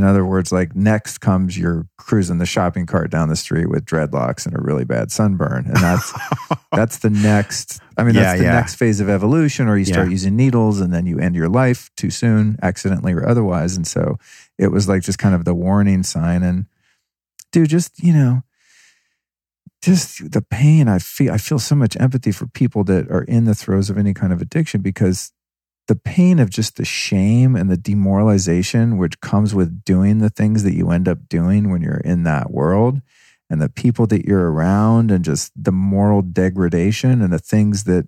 in 0.00 0.08
other 0.08 0.24
words, 0.24 0.50
like 0.50 0.74
next 0.74 1.18
comes 1.18 1.58
you're 1.58 1.86
cruising 1.98 2.38
the 2.38 2.46
shopping 2.46 2.86
cart 2.86 3.10
down 3.10 3.28
the 3.28 3.36
street 3.36 3.68
with 3.68 3.84
dreadlocks 3.84 4.46
and 4.46 4.56
a 4.56 4.62
really 4.62 4.84
bad 4.84 5.12
sunburn, 5.12 5.66
and 5.66 5.76
that's 5.76 6.12
that's 6.72 6.98
the 7.00 7.10
next. 7.10 7.80
I 7.98 8.04
mean, 8.04 8.14
that's 8.14 8.38
the 8.38 8.46
yeah. 8.46 8.52
next 8.52 8.76
phase 8.76 9.00
of 9.00 9.10
evolution, 9.10 9.68
or 9.68 9.76
you 9.76 9.84
start 9.84 10.06
yeah. 10.06 10.12
using 10.12 10.36
needles, 10.36 10.80
and 10.80 10.90
then 10.90 11.04
you 11.04 11.18
end 11.18 11.36
your 11.36 11.50
life 11.50 11.90
too 11.98 12.08
soon, 12.08 12.56
accidentally 12.62 13.12
or 13.12 13.28
otherwise. 13.28 13.76
And 13.76 13.86
so 13.86 14.16
it 14.58 14.68
was 14.68 14.88
like 14.88 15.02
just 15.02 15.18
kind 15.18 15.34
of 15.34 15.44
the 15.44 15.54
warning 15.54 16.02
sign. 16.02 16.42
And 16.42 16.64
dude, 17.52 17.68
just 17.68 18.02
you 18.02 18.14
know, 18.14 18.42
just 19.82 20.32
the 20.32 20.40
pain 20.40 20.88
I 20.88 20.98
feel. 20.98 21.30
I 21.30 21.36
feel 21.36 21.58
so 21.58 21.74
much 21.74 21.94
empathy 22.00 22.32
for 22.32 22.46
people 22.46 22.84
that 22.84 23.10
are 23.10 23.24
in 23.24 23.44
the 23.44 23.54
throes 23.54 23.90
of 23.90 23.98
any 23.98 24.14
kind 24.14 24.32
of 24.32 24.40
addiction 24.40 24.80
because 24.80 25.30
the 25.88 25.96
pain 25.96 26.38
of 26.38 26.50
just 26.50 26.76
the 26.76 26.84
shame 26.84 27.56
and 27.56 27.70
the 27.70 27.76
demoralization 27.76 28.96
which 28.96 29.20
comes 29.20 29.54
with 29.54 29.84
doing 29.84 30.18
the 30.18 30.30
things 30.30 30.62
that 30.62 30.74
you 30.74 30.90
end 30.90 31.08
up 31.08 31.28
doing 31.28 31.70
when 31.70 31.82
you're 31.82 31.98
in 32.04 32.22
that 32.24 32.50
world 32.50 33.00
and 33.48 33.60
the 33.60 33.68
people 33.68 34.06
that 34.06 34.24
you're 34.24 34.52
around 34.52 35.10
and 35.10 35.24
just 35.24 35.52
the 35.56 35.72
moral 35.72 36.22
degradation 36.22 37.20
and 37.20 37.32
the 37.32 37.38
things 37.38 37.84
that 37.84 38.06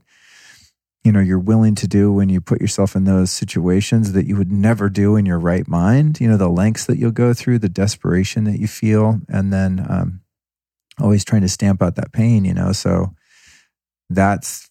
you 1.03 1.11
know 1.11 1.21
you're 1.21 1.39
willing 1.39 1.75
to 1.75 1.89
do 1.89 2.13
when 2.13 2.29
you 2.29 2.41
put 2.41 2.61
yourself 2.61 2.95
in 2.95 3.05
those 3.05 3.33
situations 3.33 4.13
that 4.13 4.27
you 4.27 4.37
would 4.37 4.53
never 4.53 4.89
do 4.89 5.17
in 5.17 5.27
your 5.27 5.39
right 5.39 5.67
mind. 5.67 6.21
You 6.21 6.29
know 6.29 6.37
the 6.37 6.49
lengths 6.49 6.87
that 6.87 6.99
you'll 6.99 7.11
go 7.11 7.35
through 7.35 7.59
the 7.59 7.69
desperation 7.69 8.45
that 8.45 8.61
you 8.61 8.69
feel 8.69 9.21
and 9.29 9.53
then 9.53 9.85
um, 9.89 10.21
always 11.01 11.25
trying 11.25 11.43
to 11.43 11.49
stamp 11.49 11.83
out 11.83 11.97
that 11.97 12.13
pain 12.13 12.45
you 12.45 12.55
know? 12.55 12.73
So 12.73 13.15
that's 14.09 14.71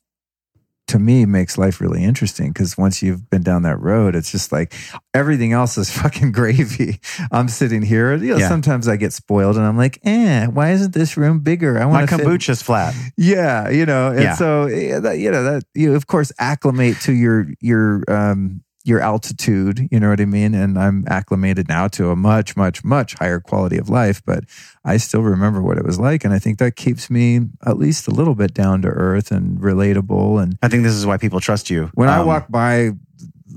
to 0.91 0.99
me 0.99 1.25
makes 1.25 1.57
life 1.57 1.81
really 1.81 2.03
interesting 2.03 2.51
because 2.51 2.77
once 2.77 3.01
you've 3.01 3.29
been 3.29 3.43
down 3.43 3.63
that 3.63 3.79
road, 3.79 4.15
it's 4.15 4.31
just 4.31 4.51
like 4.51 4.73
everything 5.13 5.53
else 5.53 5.77
is 5.77 5.89
fucking 6.01 6.31
gravy. 6.31 6.99
I'm 7.31 7.47
sitting 7.47 7.81
here, 7.81 8.15
you 8.15 8.33
know, 8.33 8.37
yeah. 8.37 8.49
sometimes 8.49 8.87
I 8.87 8.95
get 8.97 9.13
spoiled 9.13 9.57
and 9.57 9.65
I'm 9.65 9.77
like, 9.77 9.99
eh, 10.03 10.47
why 10.47 10.71
isn't 10.71 10.93
this 10.93 11.17
room 11.17 11.39
bigger? 11.39 11.79
I 11.79 11.85
want 11.85 12.11
my 12.11 12.17
kombucha's 12.17 12.61
fit. 12.61 12.65
flat. 12.65 12.95
Yeah, 13.17 13.69
you 13.69 13.85
know, 13.85 14.09
and 14.09 14.21
yeah. 14.21 14.35
so 14.35 14.67
you 14.67 15.31
know 15.31 15.43
that 15.43 15.63
you 15.73 15.95
of 15.95 16.07
course 16.07 16.31
acclimate 16.39 16.99
to 17.01 17.13
your 17.13 17.47
your 17.61 18.03
um 18.07 18.63
your 18.83 18.99
altitude, 18.99 19.87
you 19.91 19.99
know 19.99 20.09
what 20.09 20.19
I 20.19 20.25
mean? 20.25 20.55
And 20.55 20.77
I'm 20.77 21.05
acclimated 21.07 21.67
now 21.67 21.87
to 21.89 22.09
a 22.09 22.15
much, 22.15 22.55
much, 22.55 22.83
much 22.83 23.13
higher 23.15 23.39
quality 23.39 23.77
of 23.77 23.89
life, 23.89 24.21
but 24.25 24.43
I 24.83 24.97
still 24.97 25.21
remember 25.21 25.61
what 25.61 25.77
it 25.77 25.85
was 25.85 25.99
like. 25.99 26.23
And 26.23 26.33
I 26.33 26.39
think 26.39 26.57
that 26.59 26.75
keeps 26.75 27.09
me 27.09 27.41
at 27.65 27.77
least 27.77 28.07
a 28.07 28.11
little 28.11 28.35
bit 28.35 28.53
down 28.53 28.81
to 28.81 28.87
earth 28.87 29.31
and 29.31 29.59
relatable. 29.59 30.41
And 30.41 30.57
I 30.61 30.67
think 30.67 30.83
this 30.83 30.93
is 30.93 31.05
why 31.05 31.17
people 31.17 31.39
trust 31.39 31.69
you. 31.69 31.91
When 31.93 32.09
um, 32.09 32.21
I 32.21 32.23
walk 32.23 32.47
by 32.49 32.91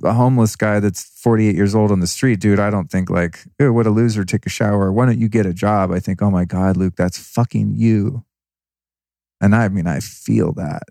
a 0.02 0.12
homeless 0.12 0.56
guy 0.56 0.80
that's 0.80 1.04
48 1.20 1.54
years 1.54 1.74
old 1.74 1.90
on 1.90 2.00
the 2.00 2.06
street, 2.06 2.40
dude, 2.40 2.60
I 2.60 2.68
don't 2.68 2.90
think 2.90 3.08
like, 3.08 3.44
oh, 3.60 3.72
what 3.72 3.86
a 3.86 3.90
loser, 3.90 4.24
take 4.24 4.44
a 4.44 4.50
shower. 4.50 4.92
Why 4.92 5.06
don't 5.06 5.18
you 5.18 5.28
get 5.28 5.46
a 5.46 5.54
job? 5.54 5.90
I 5.90 6.00
think, 6.00 6.20
oh 6.20 6.30
my 6.30 6.44
God, 6.44 6.76
Luke, 6.76 6.96
that's 6.96 7.18
fucking 7.18 7.74
you. 7.76 8.24
And 9.40 9.54
I 9.54 9.68
mean, 9.68 9.86
I 9.86 10.00
feel 10.00 10.52
that. 10.54 10.82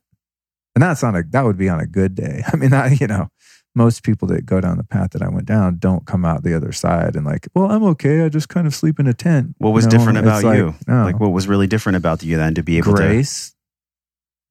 And 0.75 0.81
that's 0.81 1.03
on 1.03 1.15
a, 1.15 1.23
that 1.23 1.43
would 1.43 1.57
be 1.57 1.69
on 1.69 1.79
a 1.79 1.85
good 1.85 2.15
day. 2.15 2.43
I 2.51 2.55
mean, 2.55 2.73
I, 2.73 2.93
you 2.93 3.07
know, 3.07 3.27
most 3.75 4.03
people 4.03 4.27
that 4.27 4.45
go 4.45 4.61
down 4.61 4.77
the 4.77 4.83
path 4.83 5.11
that 5.11 5.21
I 5.21 5.29
went 5.29 5.47
down 5.47 5.77
don't 5.77 6.05
come 6.05 6.25
out 6.25 6.43
the 6.43 6.55
other 6.55 6.71
side 6.71 7.15
and 7.15 7.25
like, 7.25 7.47
well, 7.55 7.71
I'm 7.71 7.83
okay. 7.83 8.21
I 8.21 8.29
just 8.29 8.49
kind 8.49 8.67
of 8.67 8.75
sleep 8.75 8.99
in 8.99 9.07
a 9.07 9.13
tent. 9.13 9.55
What 9.57 9.71
was 9.71 9.85
you 9.85 9.91
know? 9.91 9.97
different 9.97 10.17
about 10.19 10.43
like, 10.43 10.57
you? 10.57 10.75
No. 10.87 11.03
Like, 11.03 11.19
what 11.19 11.31
was 11.31 11.47
really 11.47 11.67
different 11.67 11.95
about 11.95 12.21
you 12.23 12.37
then 12.37 12.53
to 12.55 12.63
be 12.63 12.77
able 12.77 12.93
grace, 12.93 12.99
to? 12.99 13.01
Grace. 13.07 13.55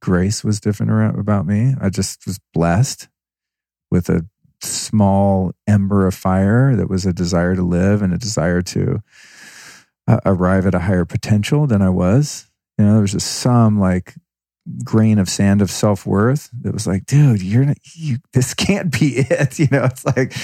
Grace 0.03 0.45
was 0.45 0.61
different 0.61 0.91
around, 0.91 1.19
about 1.19 1.47
me. 1.47 1.75
I 1.81 1.89
just 1.89 2.27
was 2.27 2.41
blessed 2.53 3.09
with 3.91 4.09
a 4.09 4.27
small 4.61 5.53
ember 5.67 6.07
of 6.07 6.15
fire 6.15 6.75
that 6.75 6.89
was 6.89 7.07
a 7.07 7.13
desire 7.13 7.55
to 7.55 7.63
live 7.63 8.03
and 8.03 8.13
a 8.13 8.19
desire 8.19 8.63
to 8.63 9.03
uh, 10.09 10.19
arrive 10.25 10.67
at 10.67 10.75
a 10.75 10.81
higher 10.81 11.05
potential 11.05 11.67
than 11.67 11.83
I 11.83 11.91
was. 11.91 12.51
You 12.79 12.85
know, 12.85 12.93
there 12.95 13.03
was 13.03 13.13
just 13.13 13.29
some 13.29 13.79
like 13.79 14.15
grain 14.85 15.19
of 15.19 15.29
sand 15.29 15.61
of 15.61 15.71
self 15.71 16.07
worth 16.07 16.49
that 16.63 16.73
was 16.73 16.87
like, 16.87 17.05
dude, 17.07 17.43
you're 17.43 17.75
you. 17.95 18.19
This 18.33 18.55
can't 18.67 18.91
be 18.93 19.19
it. 19.19 19.59
You 19.59 19.69
know, 19.71 19.85
it's 19.85 20.05
like, 20.05 20.35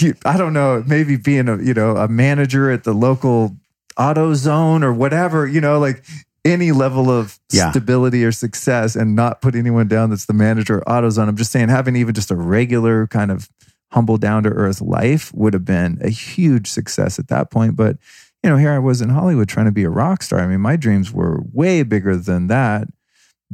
you, 0.00 0.14
I 0.24 0.36
don't 0.36 0.52
know, 0.52 0.82
maybe 0.86 1.16
being 1.16 1.48
a 1.48 1.56
you 1.62 1.74
know 1.74 1.96
a 1.96 2.08
manager 2.08 2.70
at 2.70 2.84
the 2.84 2.92
local 2.94 3.56
AutoZone 3.98 4.82
or 4.82 4.92
whatever. 4.92 5.46
You 5.46 5.60
know, 5.60 5.78
like 5.78 6.04
any 6.44 6.72
level 6.72 7.10
of 7.10 7.38
Yeah. 7.52 7.70
stability 7.70 8.24
or 8.24 8.32
success, 8.32 8.96
and 8.96 9.14
not 9.16 9.40
put 9.42 9.54
anyone 9.54 9.88
down 9.88 10.10
that's 10.10 10.26
the 10.26 10.32
manager 10.32 10.78
of 10.78 10.84
AutoZone. 10.84 11.28
I'm 11.28 11.36
just 11.36 11.52
saying, 11.52 11.68
having 11.68 11.96
even 11.96 12.14
just 12.14 12.30
a 12.30 12.36
regular 12.36 13.06
kind 13.08 13.30
of 13.30 13.48
humble, 13.92 14.16
down 14.18 14.42
to 14.42 14.48
earth 14.50 14.80
life 14.80 15.32
would 15.34 15.54
have 15.54 15.64
been 15.64 15.98
a 16.02 16.10
huge 16.10 16.68
success 16.68 17.18
at 17.18 17.28
that 17.28 17.50
point. 17.50 17.76
But 17.76 17.96
you 18.42 18.50
know, 18.50 18.56
here 18.56 18.72
I 18.72 18.78
was 18.78 19.00
in 19.00 19.08
Hollywood 19.08 19.48
trying 19.48 19.66
to 19.66 19.72
be 19.72 19.84
a 19.84 19.90
rock 19.90 20.22
star. 20.22 20.40
I 20.40 20.46
mean, 20.46 20.60
my 20.60 20.76
dreams 20.76 21.12
were 21.12 21.42
way 21.52 21.82
bigger 21.82 22.16
than 22.16 22.46
that 22.48 22.88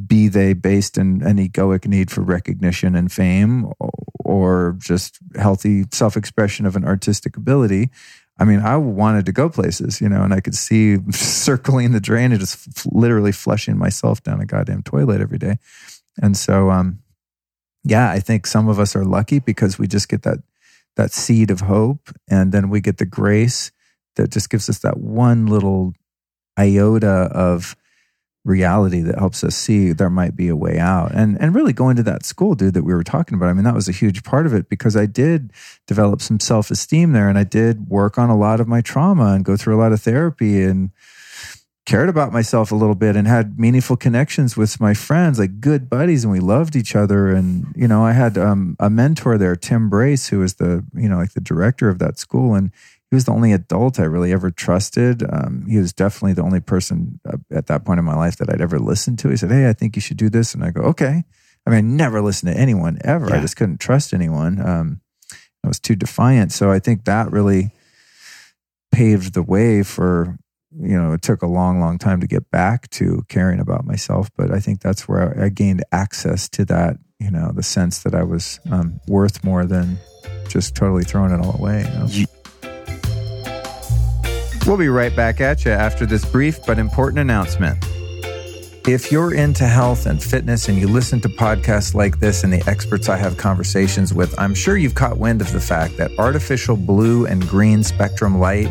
be 0.07 0.27
they 0.27 0.53
based 0.53 0.97
in 0.97 1.21
an 1.23 1.37
egoic 1.37 1.87
need 1.87 2.09
for 2.09 2.21
recognition 2.21 2.95
and 2.95 3.11
fame 3.11 3.71
or 4.25 4.75
just 4.79 5.19
healthy 5.35 5.85
self 5.91 6.17
expression 6.17 6.65
of 6.65 6.75
an 6.75 6.83
artistic 6.83 7.37
ability. 7.37 7.89
I 8.39 8.45
mean, 8.45 8.61
I 8.61 8.77
wanted 8.77 9.27
to 9.27 9.31
go 9.31 9.47
places, 9.49 10.01
you 10.01 10.09
know, 10.09 10.23
and 10.23 10.33
I 10.33 10.39
could 10.39 10.55
see 10.55 10.97
circling 11.11 11.91
the 11.91 11.99
drain 11.99 12.31
and 12.31 12.39
just 12.39 12.87
literally 12.91 13.31
flushing 13.31 13.77
myself 13.77 14.23
down 14.23 14.41
a 14.41 14.45
goddamn 14.45 14.81
toilet 14.81 15.21
every 15.21 15.37
day. 15.37 15.57
And 16.21 16.35
so, 16.35 16.71
um, 16.71 16.99
yeah, 17.83 18.09
I 18.09 18.19
think 18.19 18.47
some 18.47 18.67
of 18.67 18.79
us 18.79 18.95
are 18.95 19.05
lucky 19.05 19.39
because 19.39 19.77
we 19.77 19.87
just 19.87 20.09
get 20.09 20.23
that 20.23 20.39
that 20.95 21.11
seed 21.11 21.49
of 21.49 21.61
hope, 21.61 22.09
and 22.29 22.51
then 22.51 22.69
we 22.69 22.79
get 22.79 22.97
the 22.97 23.05
grace 23.05 23.71
that 24.15 24.29
just 24.29 24.51
gives 24.51 24.69
us 24.69 24.77
that 24.79 24.97
one 24.97 25.47
little 25.47 25.93
iota 26.57 27.29
of 27.33 27.75
reality 28.45 29.01
that 29.01 29.17
helps 29.17 29.43
us 29.43 29.55
see 29.55 29.93
there 29.93 30.09
might 30.09 30.35
be 30.35 30.49
a 30.49 30.55
way 30.55 30.77
out. 30.77 31.13
And 31.13 31.39
and 31.39 31.55
really 31.55 31.73
going 31.73 31.95
to 31.95 32.03
that 32.03 32.25
school, 32.25 32.55
dude, 32.55 32.73
that 32.73 32.83
we 32.83 32.93
were 32.93 33.03
talking 33.03 33.35
about. 33.35 33.49
I 33.49 33.53
mean, 33.53 33.63
that 33.63 33.73
was 33.73 33.87
a 33.87 33.93
huge 33.93 34.23
part 34.23 34.45
of 34.45 34.53
it 34.53 34.69
because 34.69 34.95
I 34.97 35.05
did 35.05 35.51
develop 35.87 36.21
some 36.21 36.39
self-esteem 36.39 37.13
there 37.13 37.29
and 37.29 37.37
I 37.37 37.43
did 37.45 37.87
work 37.87 38.17
on 38.17 38.29
a 38.29 38.37
lot 38.37 38.59
of 38.59 38.67
my 38.67 38.81
trauma 38.81 39.33
and 39.33 39.45
go 39.45 39.55
through 39.55 39.75
a 39.75 39.81
lot 39.81 39.93
of 39.93 40.01
therapy 40.01 40.61
and 40.63 40.91
cared 41.85 42.07
about 42.07 42.31
myself 42.31 42.71
a 42.71 42.75
little 42.75 42.95
bit 42.95 43.15
and 43.15 43.27
had 43.27 43.59
meaningful 43.59 43.97
connections 43.97 44.55
with 44.55 44.79
my 44.79 44.93
friends, 44.93 45.37
like 45.37 45.59
good 45.59 45.89
buddies, 45.89 46.23
and 46.23 46.31
we 46.31 46.39
loved 46.39 46.75
each 46.75 46.95
other. 46.95 47.29
And, 47.29 47.73
you 47.75 47.87
know, 47.87 48.05
I 48.05 48.13
had 48.13 48.37
um, 48.37 48.77
a 48.79 48.89
mentor 48.89 49.37
there, 49.37 49.55
Tim 49.55 49.89
Brace, 49.89 50.27
who 50.27 50.39
was 50.39 50.55
the, 50.55 50.85
you 50.93 51.09
know, 51.09 51.17
like 51.17 51.33
the 51.33 51.41
director 51.41 51.89
of 51.89 51.99
that 51.99 52.17
school. 52.17 52.55
And 52.55 52.71
he 53.13 53.15
was 53.15 53.25
the 53.25 53.31
only 53.31 53.53
adult 53.53 53.99
I 53.99 54.05
really 54.05 54.33
ever 54.33 54.49
trusted. 54.49 55.21
Um, 55.31 55.67
he 55.69 55.77
was 55.77 55.93
definitely 55.93 56.33
the 56.33 56.41
only 56.41 56.61
person 56.61 57.19
uh, 57.31 57.37
at 57.51 57.67
that 57.67 57.85
point 57.85 57.99
in 57.99 58.05
my 58.05 58.15
life 58.15 58.37
that 58.37 58.49
I'd 58.49 58.59
ever 58.59 58.79
listened 58.79 59.19
to. 59.19 59.29
He 59.29 59.37
said, 59.37 59.51
Hey, 59.51 59.69
I 59.69 59.73
think 59.73 59.95
you 59.95 60.01
should 60.01 60.17
do 60.17 60.31
this. 60.31 60.55
And 60.55 60.63
I 60.63 60.71
go, 60.71 60.81
Okay. 60.81 61.23
I 61.67 61.69
mean, 61.69 61.77
I 61.77 61.81
never 61.81 62.21
listened 62.21 62.51
to 62.51 62.59
anyone 62.59 62.97
ever. 63.03 63.31
I 63.31 63.39
just 63.39 63.55
couldn't 63.55 63.79
trust 63.79 64.15
anyone. 64.15 64.59
Um, 64.59 65.01
I 65.63 65.67
was 65.67 65.79
too 65.79 65.95
defiant. 65.95 66.51
So 66.53 66.71
I 66.71 66.79
think 66.79 67.05
that 67.05 67.31
really 67.31 67.69
paved 68.91 69.35
the 69.35 69.43
way 69.43 69.83
for, 69.83 70.39
you 70.75 70.99
know, 70.99 71.13
it 71.13 71.21
took 71.21 71.43
a 71.43 71.47
long, 71.47 71.79
long 71.79 71.99
time 71.99 72.19
to 72.19 72.25
get 72.25 72.49
back 72.49 72.89
to 72.91 73.23
caring 73.29 73.59
about 73.59 73.85
myself. 73.85 74.31
But 74.35 74.51
I 74.51 74.59
think 74.59 74.81
that's 74.81 75.07
where 75.07 75.39
I, 75.39 75.45
I 75.45 75.49
gained 75.49 75.83
access 75.91 76.49
to 76.49 76.65
that, 76.65 76.97
you 77.19 77.29
know, 77.29 77.51
the 77.53 77.61
sense 77.61 78.01
that 78.01 78.15
I 78.15 78.23
was 78.23 78.59
um, 78.71 78.99
worth 79.07 79.43
more 79.43 79.65
than 79.67 79.99
just 80.49 80.75
totally 80.75 81.03
throwing 81.03 81.31
it 81.31 81.39
all 81.45 81.55
away. 81.55 81.83
You 81.83 81.99
know? 81.99 82.05
You- 82.07 82.25
We'll 84.65 84.77
be 84.77 84.87
right 84.87 85.13
back 85.13 85.41
at 85.41 85.65
you 85.65 85.71
after 85.71 86.05
this 86.05 86.23
brief 86.23 86.65
but 86.65 86.79
important 86.79 87.19
announcement. 87.19 87.83
If 88.87 89.11
you're 89.11 89.33
into 89.33 89.65
health 89.65 90.05
and 90.05 90.23
fitness 90.23 90.69
and 90.69 90.77
you 90.77 90.87
listen 90.87 91.19
to 91.21 91.29
podcasts 91.29 91.93
like 91.93 92.19
this 92.19 92.45
and 92.45 92.53
the 92.53 92.63
experts 92.65 93.09
I 93.09 93.17
have 93.17 93.35
conversations 93.35 94.13
with, 94.13 94.33
I'm 94.39 94.53
sure 94.53 94.77
you've 94.77 94.95
caught 94.95 95.17
wind 95.17 95.41
of 95.41 95.51
the 95.51 95.59
fact 95.59 95.97
that 95.97 96.17
artificial 96.17 96.77
blue 96.77 97.25
and 97.25 97.45
green 97.47 97.83
spectrum 97.83 98.39
light 98.39 98.67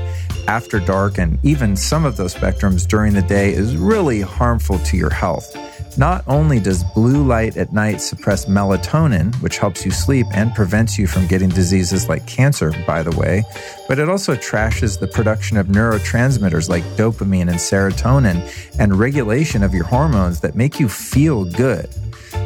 after 0.49 0.80
dark 0.80 1.18
and 1.18 1.38
even 1.43 1.76
some 1.76 2.07
of 2.07 2.16
those 2.16 2.34
spectrums 2.34 2.88
during 2.88 3.12
the 3.12 3.22
day 3.22 3.53
is 3.53 3.76
really 3.76 4.22
harmful 4.22 4.78
to 4.80 4.97
your 4.97 5.11
health. 5.11 5.55
Not 5.99 6.24
only 6.26 6.59
does 6.59 6.84
blue 6.95 7.22
light 7.22 7.59
at 7.59 7.72
night 7.72 8.01
suppress 8.01 8.47
melatonin, 8.47 9.34
which 9.43 9.59
helps 9.59 9.84
you 9.84 9.90
sleep 9.90 10.26
and 10.32 10.55
prevents 10.55 10.99
you 10.99 11.07
from 11.07 11.26
getting 11.26 11.51
diseases 11.51 12.09
like 12.09 12.26
cancer, 12.26 12.72
by 12.86 13.03
the 13.03 13.14
way, 13.16 13.43
but 13.88 13.99
it 13.99 14.09
also 14.09 14.34
trashes 14.34 14.99
the 14.99 15.07
production 15.07 15.59
of 15.59 15.66
neurotransmitters 15.66 16.70
like 16.70 16.82
dopamine 16.97 17.51
and 17.51 17.59
serotonin 17.59 18.40
and 18.78 18.99
regulation 18.99 19.62
of 19.62 19.74
your 19.74 19.84
hormones 19.84 20.40
that 20.40 20.55
make 20.55 20.80
you 20.80 20.88
feel 20.88 21.45
good. 21.45 21.88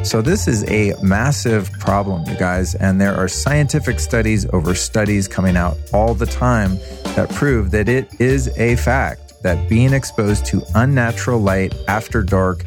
So, 0.03 0.21
this 0.21 0.49
is 0.49 0.69
a 0.69 0.93
massive 1.01 1.71
problem, 1.79 2.25
you 2.29 2.37
guys, 2.37 2.75
and 2.75 2.99
there 2.99 3.15
are 3.15 3.29
scientific 3.29 4.01
studies 4.01 4.45
over 4.51 4.75
studies 4.75 5.27
coming 5.27 5.55
out 5.55 5.77
all 5.93 6.13
the 6.13 6.25
time 6.25 6.77
that 7.15 7.29
prove 7.33 7.71
that 7.71 7.87
it 7.87 8.19
is 8.19 8.49
a 8.57 8.75
fact 8.75 9.41
that 9.43 9.69
being 9.69 9.93
exposed 9.93 10.45
to 10.47 10.61
unnatural 10.75 11.39
light 11.39 11.73
after 11.87 12.21
dark 12.21 12.63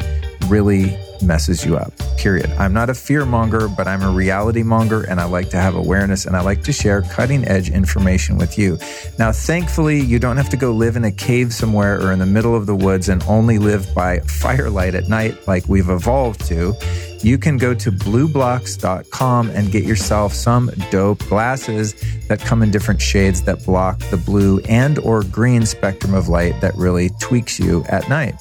really 0.49 0.97
messes 1.23 1.65
you 1.65 1.77
up. 1.77 1.93
Period. 2.17 2.51
I'm 2.59 2.73
not 2.73 2.91
a 2.91 2.95
fear 2.95 3.25
monger, 3.25 3.69
but 3.69 3.87
I'm 3.87 4.03
a 4.03 4.11
reality 4.11 4.63
monger 4.63 5.03
and 5.03 5.21
I 5.21 5.25
like 5.25 5.51
to 5.51 5.57
have 5.57 5.75
awareness 5.75 6.27
and 6.27 6.37
I 6.37 6.41
like 6.41 6.63
to 6.65 6.73
share 6.73 7.03
cutting 7.03 7.47
edge 7.47 7.71
information 7.71 8.37
with 8.37 8.59
you. 8.59 8.79
Now, 9.19 9.33
thankfully, 9.33 10.01
you 10.01 10.19
don't 10.19 10.37
have 10.37 10.49
to 10.51 10.57
go 10.57 10.73
live 10.73 10.97
in 10.97 11.05
a 11.05 11.13
cave 11.13 11.53
somewhere 11.53 12.01
or 12.01 12.13
in 12.13 12.19
the 12.19 12.27
middle 12.27 12.55
of 12.55 12.67
the 12.67 12.77
woods 12.77 13.09
and 13.09 13.23
only 13.25 13.59
live 13.59 13.95
by 13.95 14.21
firelight 14.21 14.95
at 14.95 15.09
night 15.09 15.47
like 15.47 15.69
we've 15.69 15.91
evolved 15.91 16.45
to. 16.47 16.75
You 17.23 17.37
can 17.37 17.59
go 17.59 17.75
to 17.75 17.93
blublox.com 17.93 19.51
and 19.51 19.71
get 19.71 19.85
yourself 19.85 20.33
some 20.33 20.71
dope 20.91 21.19
glasses 21.27 21.95
that 22.29 22.41
come 22.41 22.63
in 22.63 22.71
different 22.71 23.03
shades 23.03 23.43
that 23.43 23.65
block 23.67 23.99
the 24.11 24.17
blue 24.17 24.61
and 24.61 24.99
or 25.01 25.23
green 25.25 25.67
spectrum 25.67 26.15
of 26.15 26.29
light 26.29 26.59
that 26.63 26.75
really 26.77 27.11
tweaks 27.21 27.59
you 27.61 27.85
at 27.91 28.09
night. 28.09 28.37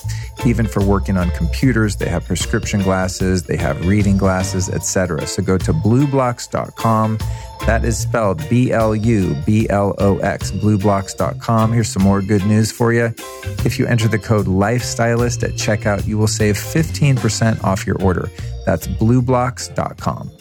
Even 0.45 0.65
for 0.65 0.83
working 0.83 1.17
on 1.17 1.29
computers, 1.31 1.97
they 1.97 2.07
have 2.07 2.25
prescription 2.25 2.81
glasses, 2.81 3.43
they 3.43 3.57
have 3.57 3.85
reading 3.85 4.17
glasses, 4.17 4.69
etc. 4.69 5.27
So 5.27 5.43
go 5.43 5.57
to 5.57 5.73
blublox.com. 5.73 7.17
That 7.65 7.83
is 7.83 7.99
spelled 7.99 8.47
B 8.49 8.71
L 8.71 8.95
U 8.95 9.35
B 9.45 9.67
L 9.69 9.95
O 9.99 10.17
X, 10.19 10.51
blublox.com. 10.51 11.73
Here's 11.73 11.89
some 11.89 12.03
more 12.03 12.21
good 12.21 12.45
news 12.45 12.71
for 12.71 12.93
you. 12.93 13.13
If 13.65 13.77
you 13.77 13.85
enter 13.85 14.07
the 14.07 14.17
code 14.17 14.45
LifeStylist 14.45 15.43
at 15.43 15.51
checkout, 15.51 16.07
you 16.07 16.17
will 16.17 16.27
save 16.27 16.55
15% 16.55 17.63
off 17.63 17.85
your 17.85 18.01
order. 18.01 18.29
That's 18.65 18.87
blublox.com. 18.87 20.31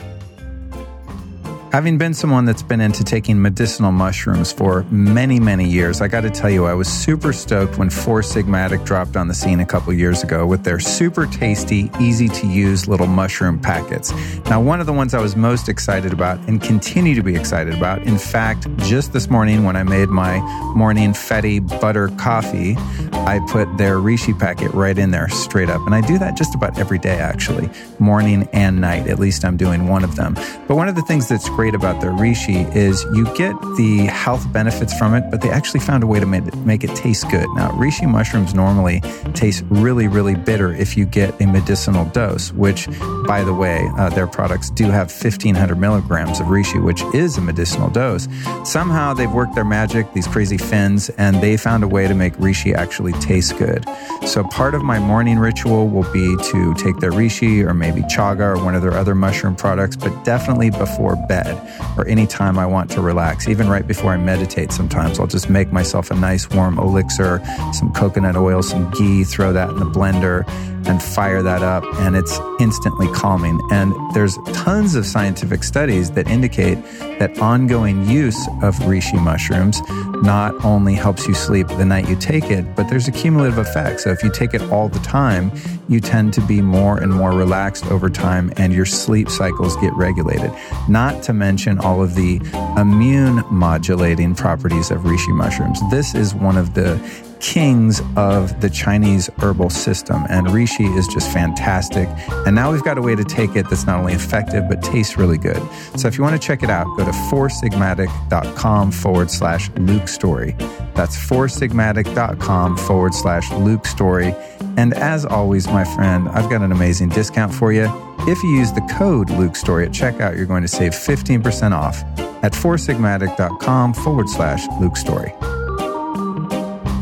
Having 1.73 1.99
been 1.99 2.15
someone 2.15 2.47
that's 2.47 2.63
been 2.63 2.81
into 2.81 3.05
taking 3.05 3.43
medicinal 3.43 3.93
mushrooms 3.93 4.51
for 4.51 4.85
many, 4.85 5.39
many 5.39 5.69
years, 5.69 6.01
I 6.01 6.09
got 6.09 6.23
to 6.23 6.31
tell 6.31 6.49
you, 6.49 6.65
I 6.65 6.73
was 6.73 6.89
super 6.89 7.31
stoked 7.31 7.77
when 7.77 7.91
Four 7.91 8.23
Sigmatic 8.23 8.87
dropped 8.87 9.19
on 9.19 9.29
the 9.29 9.35
scene 9.35 9.61
a 9.61 9.67
couple 9.67 9.93
years 9.93 10.23
ago 10.23 10.47
with 10.47 10.65
their 10.65 10.81
super 10.81 11.27
tasty, 11.27 11.91
easy 12.01 12.29
to 12.29 12.47
use 12.47 12.89
little 12.89 13.07
mushroom 13.07 13.61
packets. 13.61 14.15
Now, 14.47 14.63
one 14.63 14.81
of 14.81 14.87
the 14.87 14.95
ones 14.95 15.13
I 15.13 15.21
was 15.21 15.37
most 15.37 15.69
excited 15.69 16.15
about 16.15 16.39
and 16.49 16.63
continue 16.63 17.15
to 17.15 17.23
be 17.23 17.37
excited 17.37 17.75
about, 17.75 18.03
in 18.05 18.17
fact, 18.17 18.67
just 18.79 19.13
this 19.13 19.29
morning 19.29 19.65
when 19.65 19.77
I 19.77 19.83
made 19.83 20.09
my 20.09 20.39
morning 20.75 21.13
Fetty 21.13 21.61
butter 21.83 22.09
coffee, 22.17 22.77
I 23.13 23.41
put 23.51 23.77
their 23.77 23.97
Reishi 23.97 24.37
packet 24.37 24.73
right 24.73 24.97
in 24.97 25.11
there 25.11 25.29
straight 25.29 25.69
up. 25.69 25.83
And 25.85 25.95
I 25.95 26.01
do 26.01 26.19
that 26.19 26.35
just 26.35 26.55
about 26.55 26.79
every 26.79 26.99
day, 26.99 27.19
actually, 27.19 27.69
morning 27.99 28.49
and 28.55 28.81
night. 28.81 29.07
At 29.07 29.19
least 29.19 29.45
I'm 29.45 29.59
doing 29.59 29.87
one 29.87 30.03
of 30.03 30.17
them. 30.17 30.33
But 30.67 30.77
one 30.77 30.89
of 30.89 30.95
the 30.95 31.03
things 31.03 31.29
that's 31.29 31.49
great 31.59 31.75
about 31.75 32.01
their 32.01 32.13
Reishi 32.13 32.73
is 32.77 33.05
you 33.13 33.25
get 33.35 33.53
the 33.77 34.07
health 34.07 34.47
benefits 34.53 34.97
from 34.97 35.13
it, 35.13 35.29
but 35.29 35.41
they 35.41 35.51
actually 35.51 35.81
found 35.81 36.05
a 36.05 36.07
way 36.07 36.21
to 36.21 36.25
make 36.25 36.47
it, 36.47 36.55
make 36.59 36.85
it 36.85 36.95
taste 36.95 37.29
good. 37.33 37.49
Now, 37.57 37.71
Reishi 37.71 38.09
mushrooms 38.09 38.55
normally 38.55 39.01
taste 39.35 39.65
really, 39.69 40.07
really 40.07 40.37
bitter 40.37 40.73
if 40.73 40.97
you 40.97 41.05
get 41.05 41.41
a 41.41 41.49
medicinal 41.49 42.05
dose, 42.05 42.53
which, 42.53 42.87
by 43.27 43.43
the 43.43 43.53
way, 43.53 43.91
uh, 43.99 44.09
their 44.11 44.29
products 44.29 44.71
do 44.71 44.85
have 44.85 45.11
1500 45.11 45.77
milligrams 45.77 46.39
of 46.39 46.47
Reishi, 46.47 46.81
which 46.81 47.03
is 47.13 47.37
a 47.39 47.41
medicinal 47.41 47.91
dose. 47.91 48.29
Somehow 48.63 49.13
they've 49.13 49.33
worked 49.33 49.57
their 49.57 49.65
magic, 49.65 50.13
these 50.13 50.29
crazy 50.29 50.59
Finns, 50.59 51.11
and 51.19 51.43
they 51.43 51.57
found 51.57 51.83
a 51.83 51.89
way 51.89 52.07
to 52.07 52.15
make 52.15 52.35
Reishi 52.35 52.73
actually 52.73 53.15
taste 53.15 53.59
good. 53.59 53.85
So 54.29 54.45
part 54.45 54.77
of 54.77 54.85
my 54.85 55.01
morning 55.01 55.41
ritual 55.41 55.89
will 55.89 56.09
be 56.13 56.37
to 56.53 56.75
take 56.75 56.99
their 56.99 57.11
Reishi 57.11 57.67
or 57.67 57.75
maybe 57.75 58.03
Chaga 58.03 58.57
or 58.57 58.65
one 58.65 58.77
of 58.77 58.83
their 58.83 58.95
other 58.95 59.17
mushroom 59.17 59.57
products, 59.57 59.97
but 59.97 60.25
definitely 60.25 60.71
before 60.71 61.17
bed 61.27 61.48
or 61.97 62.07
anytime 62.07 62.59
I 62.59 62.67
want 62.67 62.91
to 62.93 63.01
relax. 63.01 63.49
Even 63.49 63.69
right 63.69 63.87
before 63.87 64.13
I 64.13 64.17
meditate, 64.17 64.73
sometimes 64.73 65.19
I'll 65.19 65.27
just 65.27 65.49
make 65.49 65.73
myself 65.73 66.11
a 66.11 66.15
nice 66.15 66.49
warm 66.51 66.79
elixir, 66.79 67.43
some 67.73 67.93
coconut 67.93 68.37
oil, 68.37 68.63
some 68.63 68.91
ghee, 68.91 69.25
throw 69.25 69.53
that 69.53 69.71
in 69.71 69.79
the 69.79 69.85
blender. 69.85 70.45
And 70.89 71.03
fire 71.03 71.43
that 71.43 71.63
up, 71.63 71.85
and 72.01 72.17
it's 72.17 72.39
instantly 72.59 73.09
calming. 73.09 73.61
And 73.71 73.95
there's 74.15 74.39
tons 74.53 74.95
of 74.95 75.07
scientific 75.07 75.63
studies 75.63 76.11
that 76.13 76.29
indicate 76.29 76.77
that 77.19 77.39
ongoing 77.39 78.09
use 78.09 78.47
of 78.63 78.75
reishi 78.81 79.23
mushrooms 79.23 79.81
not 80.23 80.55
only 80.65 80.95
helps 80.95 81.29
you 81.29 81.35
sleep 81.35 81.69
the 81.69 81.85
night 81.85 82.09
you 82.09 82.17
take 82.17 82.51
it, 82.51 82.75
but 82.75 82.89
there's 82.89 83.07
a 83.09 83.13
cumulative 83.13 83.59
effect. 83.59 84.01
So 84.01 84.11
if 84.11 84.23
you 84.23 84.31
take 84.31 84.55
it 84.55 84.63
all 84.73 84.89
the 84.89 84.99
time, 85.01 85.53
you 85.89 86.01
tend 86.01 86.35
to 86.35 86.41
be 86.41 86.61
more 86.61 86.99
and 86.99 87.13
more 87.13 87.33
relaxed 87.33 87.87
over 87.87 88.11
time, 88.11 88.53
and 88.57 88.73
your 88.73 88.87
sleep 88.87 89.29
cycles 89.29 89.77
get 89.77 89.93
regulated. 89.95 90.53
Not 90.89 91.23
to 91.25 91.33
mention 91.33 91.79
all 91.79 92.03
of 92.03 92.15
the 92.15 92.41
immune 92.77 93.45
modulating 93.51 94.35
properties 94.35 94.91
of 94.91 95.03
reishi 95.03 95.35
mushrooms. 95.35 95.81
This 95.91 96.15
is 96.15 96.35
one 96.35 96.57
of 96.57 96.75
the 96.75 96.97
kings 97.41 98.01
of 98.17 98.61
the 98.61 98.71
Chinese 98.71 99.31
herbal 99.41 99.71
system. 99.71 100.25
And 100.29 100.47
reishi 100.49 100.97
is 100.97 101.07
just 101.09 101.33
fantastic. 101.33 102.09
And 102.47 102.55
now 102.55 102.73
we've 102.73 102.85
got 102.85 102.99
a 102.99 103.03
way 103.03 103.15
to 103.15 103.25
take 103.25 103.57
it 103.57 103.69
that's 103.69 103.87
not 103.87 103.99
only 103.99 104.13
effective, 104.13 104.69
but 104.69 104.83
tastes 104.83 105.17
really 105.17 105.39
good. 105.39 105.61
So 105.97 106.09
if 106.09 106.17
you 106.17 106.25
want 106.25 106.41
to 106.41 106.47
check 106.47 106.63
it 106.63 106.71
out, 106.71 106.87
go 106.97 107.05
to 107.05 107.11
foursigmatic.com 107.11 108.93
forward 108.93 109.31
slash 109.31 109.71
Luke 109.77 110.09
Storey. 110.09 110.53
That's 110.95 111.17
foursigmatic.com 111.17 112.77
forward 112.77 113.15
slash 113.15 113.51
Luke 113.53 113.87
Storey. 113.87 114.35
And 114.77 114.95
as 114.95 115.25
always, 115.25 115.67
my 115.69 115.85
friend, 115.97 116.29
I've 116.29 116.51
got 116.51 116.63
an 116.63 116.73
amazing 116.73 117.11
discount 117.11 117.53
for 117.53 117.73
you. 117.73 117.89
If 118.21 118.43
you 118.43 118.51
use 118.51 118.73
the 118.73 118.87
code 118.97 119.31
Luke 119.31 119.57
Storey 119.57 119.87
at 119.87 119.93
checkout, 119.93 120.37
you're 120.37 120.47
going 120.47 120.63
to 120.63 120.69
save 120.69 120.93
15% 120.93 121.73
off 121.73 122.03
at 122.43 122.53
foursigmatic.com 122.53 123.95
forward 123.95 124.29
slash 124.29 124.67
Luke 124.81 124.97
Storey. 124.97 125.33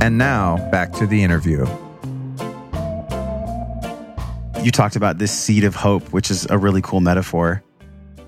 And 0.01 0.19
now 0.19 0.57
back 0.71 0.93
to 0.93 1.07
the 1.07 1.23
interview. 1.23 1.67
You 4.63 4.71
talked 4.71 4.97
about 4.97 5.19
this 5.19 5.33
seed 5.33 5.65
of 5.65 5.75
hope, 5.75 6.03
which 6.13 6.31
is 6.31 6.47
a 6.51 6.59
really 6.59 6.83
cool 6.83 7.01
metaphor. 7.01 7.63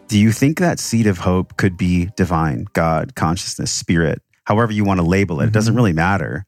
Do 0.09 0.19
you 0.19 0.33
think 0.33 0.59
that 0.59 0.79
seed 0.81 1.07
of 1.07 1.19
hope 1.19 1.57
could 1.57 1.77
be 1.77 2.11
divine, 2.17 2.67
God, 2.73 3.15
consciousness, 3.15 3.71
spirit, 3.71 4.23
however 4.45 4.73
you 4.73 4.85
want 4.85 5.01
to 5.01 5.07
label 5.07 5.41
it? 5.41 5.47
It 5.47 5.53
doesn't 5.53 5.73
mm-hmm. 5.73 5.77
really 5.77 5.93
matter. 5.93 6.47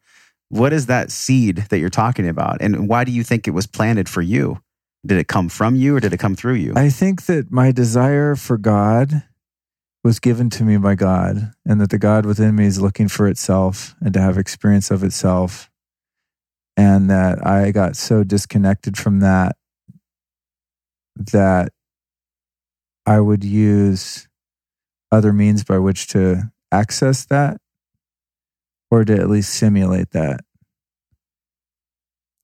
What 0.49 0.73
is 0.73 0.87
that 0.87 1.11
seed 1.11 1.59
that 1.68 1.79
you're 1.79 1.91
talking 1.91 2.27
about? 2.27 2.62
And 2.62 2.89
why 2.89 3.05
do 3.05 3.12
you 3.12 3.23
think 3.23 3.47
it 3.47 3.51
was 3.51 3.66
planted 3.66 4.09
for 4.09 4.23
you? 4.23 4.61
Did 5.07 5.18
it 5.18 5.29
come 5.29 5.49
from 5.49 5.77
you 5.77 5.97
or 5.97 6.01
did 6.01 6.12
it 6.12 6.18
come 6.18 6.35
through 6.35 6.55
you? 6.55 6.73
I 6.77 6.89
think 6.89 7.27
that 7.27 7.51
my 7.51 7.73
desire 7.73 8.37
for 8.37 8.59
God 8.59 9.23
was 10.03 10.18
given 10.18 10.48
to 10.51 10.64
me 10.64 10.76
by 10.76 10.94
God, 10.94 11.53
and 11.66 11.80
that 11.80 11.90
the 11.90 11.98
God 11.98 12.24
within 12.24 12.57
me 12.57 12.66
is 12.66 12.80
looking 12.80 13.09
for 13.09 13.28
itself 13.28 13.94
and 14.01 14.14
to 14.14 14.20
have 14.20 14.38
experience 14.38 14.90
of 14.90 15.05
itself. 15.05 15.70
And 16.76 17.11
that 17.11 17.46
I 17.46 17.72
got 17.72 17.96
so 17.96 18.24
disconnected 18.24 18.96
from 18.96 19.20
that 19.20 19.57
that 21.16 21.72
I 23.05 23.20
would 23.20 23.44
use 23.44 24.28
other 25.12 25.32
means 25.32 25.64
by 25.64 25.78
which 25.78 26.07
to 26.09 26.51
access 26.72 27.26
that 27.26 27.61
or 28.90 29.05
to 29.05 29.14
at 29.14 29.28
least 29.28 29.53
simulate 29.53 30.11
that. 30.12 30.40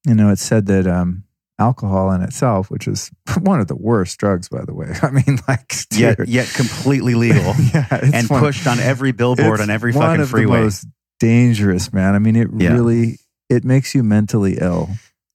You 0.06 0.14
know, 0.14 0.30
it's 0.30 0.42
said 0.42 0.66
that 0.66 0.86
um, 0.86 1.24
alcohol 1.58 2.10
in 2.12 2.22
itself, 2.22 2.70
which 2.70 2.86
is 2.88 3.10
one 3.40 3.60
of 3.60 3.66
the 3.68 3.76
worst 3.76 4.18
drugs, 4.18 4.48
by 4.48 4.64
the 4.64 4.74
way. 4.74 4.92
I 5.02 5.10
mean, 5.10 5.38
like, 5.48 5.72
yet, 5.92 6.18
dude. 6.18 6.28
yet 6.28 6.48
completely 6.54 7.14
legal 7.14 7.54
yeah, 7.74 7.86
and 8.12 8.28
one- 8.28 8.40
pushed 8.40 8.66
on 8.66 8.78
every 8.78 9.12
billboard 9.12 9.60
on 9.60 9.70
every 9.70 9.92
fucking 9.92 10.20
of 10.22 10.28
freeway. 10.30 10.58
The 10.58 10.64
most 10.64 10.86
dangerous, 11.20 11.92
man. 11.92 12.14
I 12.14 12.18
mean, 12.18 12.36
it 12.36 12.48
Yeah. 12.56 12.72
really 12.74 13.18
it 13.48 13.64
makes 13.64 13.94
you 13.94 14.02
mentally 14.02 14.58
ill. 14.60 14.88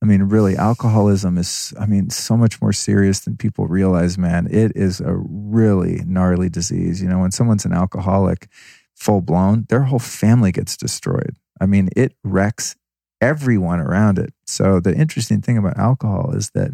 I 0.03 0.07
mean, 0.07 0.23
really, 0.23 0.57
alcoholism 0.57 1.37
is. 1.37 1.73
I 1.79 1.85
mean, 1.85 2.09
so 2.09 2.35
much 2.35 2.59
more 2.61 2.73
serious 2.73 3.19
than 3.19 3.37
people 3.37 3.67
realize, 3.67 4.17
man. 4.17 4.47
It 4.49 4.71
is 4.75 4.99
a 4.99 5.13
really 5.15 6.01
gnarly 6.07 6.49
disease. 6.49 7.01
You 7.03 7.07
know, 7.07 7.19
when 7.19 7.29
someone's 7.31 7.65
an 7.65 7.71
alcoholic, 7.73 8.47
full 8.95 9.21
blown, 9.21 9.65
their 9.69 9.83
whole 9.83 9.99
family 9.99 10.51
gets 10.51 10.75
destroyed. 10.75 11.35
I 11.61 11.67
mean, 11.67 11.89
it 11.95 12.15
wrecks 12.23 12.75
everyone 13.21 13.79
around 13.79 14.19
it. 14.19 14.33
So 14.45 14.79
the 14.79 14.93
interesting 14.93 15.41
thing 15.41 15.57
about 15.57 15.77
alcohol 15.77 16.33
is 16.35 16.49
that 16.51 16.71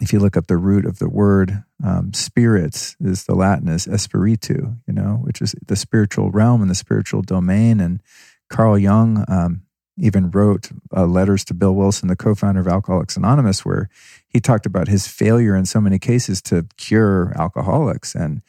if 0.00 0.12
you 0.12 0.18
look 0.18 0.36
up 0.36 0.48
the 0.48 0.56
root 0.56 0.84
of 0.84 0.98
the 0.98 1.08
word 1.08 1.62
um, 1.82 2.12
spirits 2.12 2.96
is 3.00 3.24
the 3.24 3.34
latin 3.34 3.68
is 3.68 3.86
espiritu 3.86 4.74
you 4.86 4.92
know 4.92 5.20
which 5.22 5.40
is 5.40 5.54
the 5.66 5.76
spiritual 5.76 6.30
realm 6.30 6.60
and 6.60 6.70
the 6.70 6.74
spiritual 6.74 7.22
domain 7.22 7.80
and 7.80 8.02
carl 8.50 8.76
jung 8.76 9.24
um, 9.28 9.62
even 9.96 10.30
wrote 10.30 10.70
uh, 10.96 11.06
letters 11.06 11.44
to 11.44 11.54
bill 11.54 11.74
wilson 11.74 12.08
the 12.08 12.16
co-founder 12.16 12.60
of 12.60 12.68
alcoholics 12.68 13.16
anonymous 13.16 13.64
where 13.64 13.88
he 14.26 14.40
talked 14.40 14.66
about 14.66 14.88
his 14.88 15.06
failure 15.06 15.54
in 15.54 15.64
so 15.64 15.80
many 15.80 15.98
cases 15.98 16.42
to 16.42 16.66
cure 16.76 17.32
alcoholics 17.38 18.14
and 18.14 18.42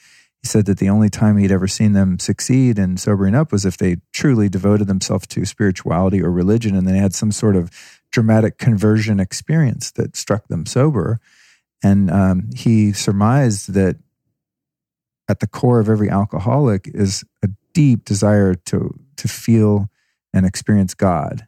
he 0.45 0.47
said 0.47 0.67
that 0.67 0.77
the 0.77 0.89
only 0.89 1.09
time 1.09 1.37
he'd 1.37 1.51
ever 1.51 1.67
seen 1.67 1.93
them 1.93 2.19
succeed 2.19 2.77
in 2.77 2.97
sobering 2.97 3.33
up 3.33 3.51
was 3.51 3.65
if 3.65 3.77
they 3.77 3.97
truly 4.13 4.47
devoted 4.47 4.85
themselves 4.85 5.25
to 5.25 5.43
spirituality 5.43 6.21
or 6.21 6.29
religion 6.29 6.75
and 6.75 6.87
they 6.87 6.99
had 6.99 7.15
some 7.15 7.31
sort 7.31 7.55
of 7.55 7.71
dramatic 8.11 8.59
conversion 8.59 9.19
experience 9.19 9.89
that 9.93 10.15
struck 10.15 10.47
them 10.47 10.67
sober. 10.67 11.19
And 11.81 12.11
um, 12.11 12.51
he 12.55 12.93
surmised 12.93 13.73
that 13.73 13.97
at 15.27 15.39
the 15.39 15.47
core 15.47 15.79
of 15.79 15.89
every 15.89 16.11
alcoholic 16.11 16.91
is 16.93 17.23
a 17.41 17.49
deep 17.73 18.05
desire 18.05 18.53
to 18.53 18.93
to 19.17 19.27
feel 19.27 19.89
and 20.31 20.45
experience 20.45 20.93
God, 20.93 21.47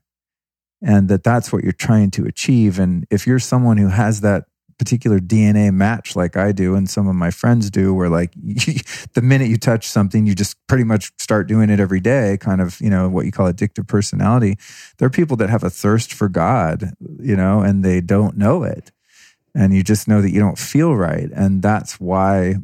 and 0.81 1.07
that 1.09 1.23
that's 1.23 1.53
what 1.53 1.63
you're 1.63 1.71
trying 1.71 2.09
to 2.11 2.25
achieve. 2.25 2.79
And 2.79 3.05
if 3.11 3.27
you're 3.27 3.37
someone 3.37 3.77
who 3.77 3.89
has 3.89 4.21
that 4.21 4.45
particular 4.77 5.19
DNA 5.19 5.73
match 5.73 6.15
like 6.15 6.37
I 6.37 6.51
do 6.51 6.75
and 6.75 6.89
some 6.89 7.07
of 7.07 7.15
my 7.15 7.31
friends 7.31 7.69
do 7.69 7.93
where 7.93 8.09
like 8.09 8.33
the 9.13 9.21
minute 9.21 9.49
you 9.49 9.57
touch 9.57 9.87
something 9.87 10.25
you 10.25 10.35
just 10.35 10.55
pretty 10.67 10.83
much 10.83 11.11
start 11.17 11.47
doing 11.47 11.69
it 11.69 11.79
every 11.79 11.99
day 11.99 12.37
kind 12.39 12.61
of 12.61 12.79
you 12.79 12.89
know 12.89 13.09
what 13.09 13.25
you 13.25 13.31
call 13.31 13.51
addictive 13.51 13.87
personality. 13.87 14.57
There 14.97 15.07
are 15.07 15.11
people 15.11 15.37
that 15.37 15.49
have 15.49 15.63
a 15.63 15.69
thirst 15.69 16.13
for 16.13 16.29
God 16.29 16.93
you 17.19 17.35
know 17.35 17.61
and 17.61 17.83
they 17.83 18.01
don't 18.01 18.37
know 18.37 18.63
it. 18.63 18.91
And 19.55 19.73
you 19.73 19.83
just 19.83 20.07
know 20.07 20.21
that 20.21 20.31
you 20.31 20.39
don't 20.39 20.59
feel 20.59 20.95
right. 20.95 21.31
And 21.33 21.63
that's 21.63 21.99
why 21.99 22.57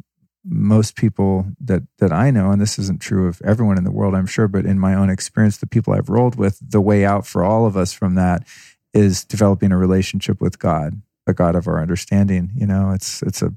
most 0.44 0.94
people 0.94 1.46
that 1.60 1.82
that 1.98 2.12
I 2.12 2.30
know 2.30 2.50
and 2.50 2.60
this 2.60 2.78
isn't 2.78 3.00
true 3.00 3.26
of 3.26 3.40
everyone 3.42 3.78
in 3.78 3.84
the 3.84 3.90
world 3.90 4.14
I'm 4.14 4.26
sure 4.26 4.46
but 4.46 4.66
in 4.66 4.78
my 4.78 4.94
own 4.94 5.08
experience 5.08 5.56
the 5.56 5.66
people 5.66 5.94
I've 5.94 6.10
rolled 6.10 6.36
with 6.36 6.58
the 6.60 6.82
way 6.82 7.04
out 7.04 7.26
for 7.26 7.42
all 7.42 7.66
of 7.66 7.76
us 7.76 7.92
from 7.92 8.14
that 8.16 8.46
is 8.92 9.24
developing 9.24 9.72
a 9.72 9.78
relationship 9.78 10.40
with 10.40 10.58
God 10.58 11.00
the 11.26 11.34
God 11.34 11.54
of 11.56 11.66
our 11.68 11.80
understanding. 11.80 12.50
You 12.54 12.66
know, 12.66 12.90
it's 12.92 13.22
it's 13.22 13.42
a 13.42 13.52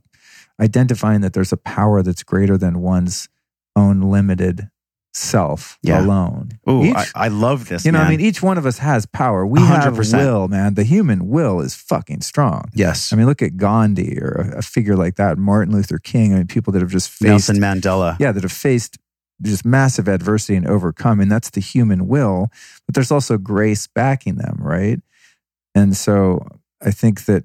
identifying 0.60 1.22
that 1.22 1.34
there's 1.34 1.52
a 1.54 1.58
power 1.58 2.02
that's 2.02 2.24
greater 2.24 2.58
than 2.58 2.80
one's 2.82 3.30
own 3.76 4.02
limited 4.02 4.70
self 5.14 5.78
Yeah. 5.82 6.00
alone. 6.06 6.50
Oh, 6.68 6.84
I, 6.94 7.06
I 7.16 7.28
love 7.30 7.70
this. 7.70 7.86
you 7.86 7.92
know, 7.92 8.00
I 8.00 8.10
mean, 8.10 8.20
each 8.22 8.42
one 8.44 8.58
of 8.58 8.66
us 8.66 8.78
has 8.80 9.06
power. 9.06 9.46
We 9.46 9.60
have 9.62 9.94
100%. 9.94 10.18
will, 10.18 10.48
man. 10.48 10.76
The 10.76 10.84
human 10.84 11.28
will 11.28 11.60
is 11.62 11.74
fucking 11.76 12.22
strong. 12.22 12.70
yes, 12.74 13.12
I 13.12 13.16
mean, 13.16 13.26
look 13.26 13.42
at 13.42 13.58
Gandhi 13.58 14.20
or 14.20 14.52
a, 14.54 14.60
a 14.60 14.62
figure 14.62 14.96
like 14.96 15.16
that, 15.16 15.38
Martin 15.38 15.74
Luther 15.74 15.98
King. 15.98 16.34
I 16.34 16.38
mean, 16.38 16.48
people 16.48 16.72
that 16.74 16.82
have 16.82 16.92
just 16.92 17.10
faced, 17.10 17.24
Nelson 17.24 17.58
Mandela. 17.58 18.16
yeah, 18.20 18.32
that 18.32 18.44
have 18.44 18.52
faced 18.52 18.98
just 19.42 19.66
massive 19.66 20.08
adversity 20.08 20.56
and 20.56 20.68
overcome, 20.68 21.20
and 21.20 21.32
that's 21.32 21.50
the 21.52 21.62
human 21.62 22.08
will. 22.08 22.50
But 22.86 22.96
there's 22.96 23.12
also 23.12 23.38
grace 23.38 23.88
backing 23.88 24.36
them, 24.36 24.58
right? 24.60 25.00
And 25.76 25.96
so 25.96 26.46
I 26.82 26.90
think 26.92 27.26
that 27.26 27.44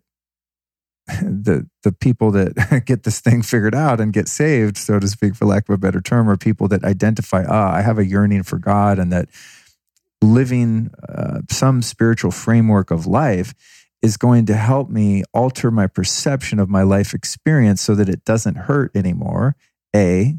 the 1.20 1.68
the 1.82 1.92
people 1.92 2.30
that 2.30 2.82
get 2.86 3.02
this 3.02 3.20
thing 3.20 3.42
figured 3.42 3.74
out 3.74 4.00
and 4.00 4.12
get 4.12 4.28
saved, 4.28 4.76
so 4.76 5.00
to 5.00 5.08
speak, 5.08 5.34
for 5.34 5.46
lack 5.46 5.68
of 5.68 5.74
a 5.74 5.78
better 5.78 6.00
term, 6.00 6.28
are 6.28 6.36
people 6.36 6.68
that 6.68 6.84
identify, 6.84 7.44
ah, 7.48 7.74
I 7.74 7.82
have 7.82 7.98
a 7.98 8.06
yearning 8.06 8.44
for 8.44 8.58
God, 8.58 8.98
and 8.98 9.12
that 9.12 9.28
living 10.22 10.90
uh, 11.08 11.40
some 11.50 11.82
spiritual 11.82 12.30
framework 12.30 12.90
of 12.90 13.06
life 13.06 13.54
is 14.00 14.16
going 14.16 14.46
to 14.46 14.54
help 14.54 14.90
me 14.90 15.22
alter 15.32 15.70
my 15.70 15.86
perception 15.86 16.58
of 16.58 16.68
my 16.68 16.82
life 16.82 17.14
experience 17.14 17.80
so 17.80 17.94
that 17.94 18.08
it 18.08 18.24
doesn't 18.24 18.56
hurt 18.56 18.94
anymore. 18.94 19.56
A. 19.94 20.38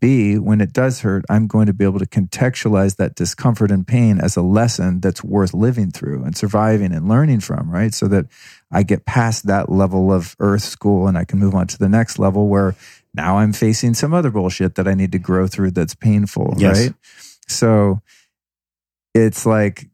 B, 0.00 0.36
when 0.36 0.60
it 0.60 0.72
does 0.72 1.02
hurt, 1.02 1.24
I'm 1.30 1.46
going 1.46 1.66
to 1.66 1.72
be 1.72 1.84
able 1.84 2.00
to 2.00 2.06
contextualize 2.06 2.96
that 2.96 3.14
discomfort 3.14 3.70
and 3.70 3.86
pain 3.86 4.18
as 4.18 4.36
a 4.36 4.42
lesson 4.42 5.00
that's 5.00 5.22
worth 5.22 5.54
living 5.54 5.92
through 5.92 6.24
and 6.24 6.36
surviving 6.36 6.92
and 6.92 7.08
learning 7.08 7.38
from, 7.38 7.70
right? 7.70 7.94
So 7.94 8.08
that 8.08 8.26
I 8.72 8.82
get 8.82 9.06
past 9.06 9.46
that 9.46 9.70
level 9.70 10.12
of 10.12 10.34
earth 10.40 10.62
school 10.62 11.06
and 11.06 11.16
I 11.16 11.24
can 11.24 11.38
move 11.38 11.54
on 11.54 11.66
to 11.68 11.78
the 11.78 11.88
next 11.88 12.18
level 12.18 12.48
where 12.48 12.74
now 13.14 13.38
I'm 13.38 13.52
facing 13.52 13.94
some 13.94 14.12
other 14.12 14.30
bullshit 14.30 14.74
that 14.74 14.88
I 14.88 14.94
need 14.94 15.12
to 15.12 15.18
grow 15.18 15.46
through 15.46 15.70
that's 15.70 15.94
painful, 15.94 16.54
Yes. 16.58 16.78
right? 16.80 16.94
So 17.48 18.00
it's 19.14 19.46
like 19.46 19.88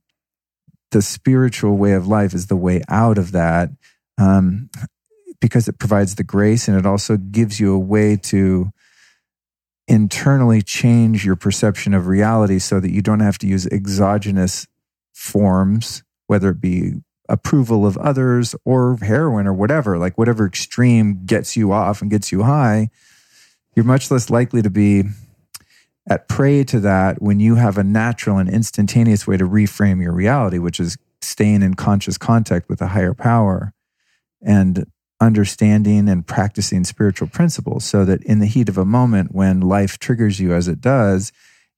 the 0.91 1.03
spiritual 1.03 1.77
way 1.77 1.93
of 1.93 2.07
life 2.07 2.35
is 2.35 2.47
the 2.47 2.57
way 2.57 2.83
out 2.89 3.19
of 3.19 3.33
that 3.33 3.71
um, 4.19 4.69
because 5.41 5.69
it 5.69 5.79
provides 5.79 6.15
the 6.17 6.25
grace 6.25 6.67
and 6.69 6.77
it 6.79 6.87
also 6.87 7.17
gives 7.17 7.61
you 7.61 7.75
a 7.75 7.79
way 7.79 8.17
to 8.17 8.71
internally 9.89 10.63
change 10.63 11.25
your 11.25 11.37
perception 11.37 11.93
of 11.93 12.07
reality 12.07 12.59
so 12.59 12.81
that 12.81 12.91
you 12.91 13.03
don't 13.03 13.21
have 13.21 13.39
to 13.39 13.47
use 13.47 13.67
exogenous 13.67 14.67
forms, 15.13 16.03
whether 16.27 16.51
it 16.51 16.61
be 16.61 16.95
approval 17.29 17.87
of 17.87 17.97
others 17.99 18.55
or 18.65 18.97
heroin 18.99 19.47
or 19.47 19.53
whatever, 19.53 19.99
like 19.99 20.19
whatever 20.19 20.47
extreme 20.47 21.25
gets 21.25 21.57
you 21.57 21.73
off 21.73 22.03
and 22.03 22.11
gets 22.11 22.33
you 22.33 22.43
high, 22.43 22.89
you're 23.75 23.85
much 23.85 24.11
less 24.11 24.29
likely 24.29 24.63
to 24.63 24.71
be 24.71 25.05
at 26.09 26.29
prey 26.29 26.65
to 26.65 26.81
that 26.81 27.23
when 27.23 27.41
you 27.41 27.55
have 27.55 27.79
a 27.79 27.85
natural 27.85 28.39
and 28.39 28.51
instantaneous 28.51 29.27
way 29.27 29.37
to 29.37 29.49
reframe 29.49 30.03
your 30.03 30.13
reality, 30.13 30.59
which 30.59 30.81
is 30.81 30.99
staying 31.21 31.63
in 31.63 31.75
conscious 31.75 32.19
contact 32.19 32.69
with 32.69 32.81
a 32.81 32.89
higher 32.89 33.15
power 33.15 33.73
and 34.41 34.85
understanding 35.21 36.09
and 36.09 36.27
practicing 36.27 36.83
spiritual 36.83 37.29
principles 37.29 37.85
so 37.85 38.05
that 38.05 38.23
in 38.25 38.41
the 38.41 38.47
heat 38.47 38.69
of 38.69 38.77
a 38.77 38.85
moment 38.85 39.33
when 39.33 39.61
life 39.61 39.99
triggers 39.99 40.41
you 40.41 40.53
as 40.53 40.67
it 40.67 40.81
does, 40.81 41.33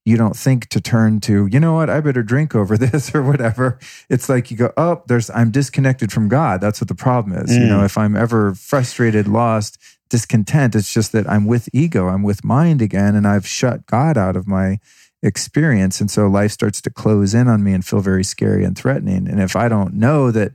you 0.05 0.17
don't 0.17 0.37
think 0.37 0.69
to 0.69 0.81
turn 0.81 1.21
to, 1.21 1.47
you 1.47 1.59
know 1.59 1.75
what, 1.75 1.89
I 1.89 2.01
better 2.01 2.23
drink 2.23 2.55
over 2.55 2.77
this 2.79 3.15
or 3.15 3.23
whatever. 3.23 3.79
It's 4.09 4.29
like 4.29 4.51
you 4.51 4.57
go, 4.57 4.73
oh, 4.77 5.03
there's, 5.07 5.31
I'm 5.31 5.51
disconnected 5.51 6.13
from 6.13 6.29
God. 6.29 6.61
That's 6.61 6.81
what 6.81 6.89
the 6.89 6.95
problem 6.95 7.37
is. 7.39 7.51
Mm. 7.51 7.61
You 7.61 7.67
know, 7.67 7.81
mm. 7.81 7.87
if 7.87 7.97
I'm 7.97 8.17
ever 8.17 8.55
frustrated, 8.55 9.27
lost, 9.27 9.79
discontent, 10.11 10.75
it's 10.75 10.93
just 10.93 11.13
that 11.13 11.29
I'm 11.29 11.47
with 11.47 11.69
ego, 11.73 12.09
I'm 12.09 12.23
with 12.23 12.45
mind 12.45 12.83
again, 12.83 13.15
and 13.15 13.27
I've 13.27 13.47
shut 13.47 13.87
God 13.87 14.19
out 14.19 14.37
of 14.37 14.47
my 14.47 14.79
experience. 15.23 16.01
And 16.01 16.11
so 16.11 16.27
life 16.29 16.53
starts 16.53 16.83
to 16.83 16.91
close 16.91 17.35
in 17.35 17.49
on 17.49 17.65
me 17.65 17.73
and 17.73 17.85
feel 17.85 18.01
very 18.01 18.25
scary 18.25 18.63
and 18.63 18.77
threatening. 18.77 19.27
And 19.27 19.41
if 19.41 19.57
I 19.57 19.69
don't 19.69 19.95
know 19.95 20.31
that 20.31 20.53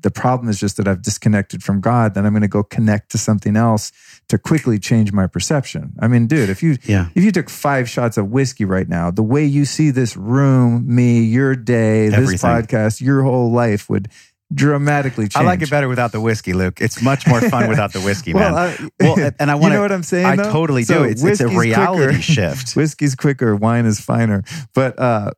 the 0.00 0.10
problem 0.10 0.48
is 0.48 0.60
just 0.60 0.76
that 0.76 0.86
I've 0.86 1.02
disconnected 1.02 1.62
from 1.62 1.80
God, 1.80 2.14
then 2.14 2.26
I'm 2.26 2.32
going 2.32 2.42
to 2.42 2.48
go 2.48 2.62
connect 2.62 3.10
to 3.12 3.18
something 3.18 3.56
else 3.56 3.92
to 4.28 4.38
quickly 4.38 4.78
change 4.78 5.12
my 5.12 5.26
perception. 5.26 5.94
I 6.00 6.08
mean, 6.08 6.26
dude, 6.26 6.50
if 6.50 6.62
you 6.62 6.76
yeah. 6.84 7.08
if 7.14 7.24
you 7.24 7.32
took 7.32 7.48
five 7.48 7.88
shots 7.88 8.16
of 8.16 8.30
whiskey 8.30 8.64
right 8.64 8.88
now, 8.88 9.10
the 9.10 9.22
way 9.22 9.44
you 9.44 9.64
see 9.64 9.90
this 9.90 10.16
room, 10.16 10.84
me, 10.94 11.20
your 11.20 11.54
day, 11.54 12.06
Everything. 12.06 12.26
this 12.26 12.42
podcast, 12.42 13.00
your 13.00 13.22
whole 13.22 13.50
life 13.50 13.88
would 13.88 14.08
dramatically 14.54 15.24
change. 15.24 15.36
I 15.36 15.42
like 15.42 15.62
it 15.62 15.70
better 15.70 15.88
without 15.88 16.12
the 16.12 16.20
whiskey, 16.20 16.52
Luke. 16.52 16.80
It's 16.80 17.02
much 17.02 17.26
more 17.26 17.40
fun 17.40 17.68
without 17.68 17.92
the 17.92 18.00
whiskey, 18.00 18.32
man. 18.32 18.52
well, 18.52 18.56
I, 18.56 18.88
well, 19.00 19.30
and 19.40 19.50
I 19.50 19.54
want 19.54 19.72
you 19.72 19.76
know 19.76 19.82
what 19.82 19.92
I'm 19.92 20.02
saying. 20.02 20.26
I 20.26 20.36
though? 20.36 20.52
totally 20.52 20.84
so 20.84 21.02
do. 21.02 21.10
It's, 21.10 21.24
it's 21.24 21.40
a 21.40 21.48
reality 21.48 22.06
quicker. 22.06 22.22
shift. 22.22 22.72
Whiskey's 22.76 23.14
quicker, 23.14 23.56
wine 23.56 23.86
is 23.86 24.00
finer. 24.00 24.44
But 24.74 24.98
uh, 24.98 25.32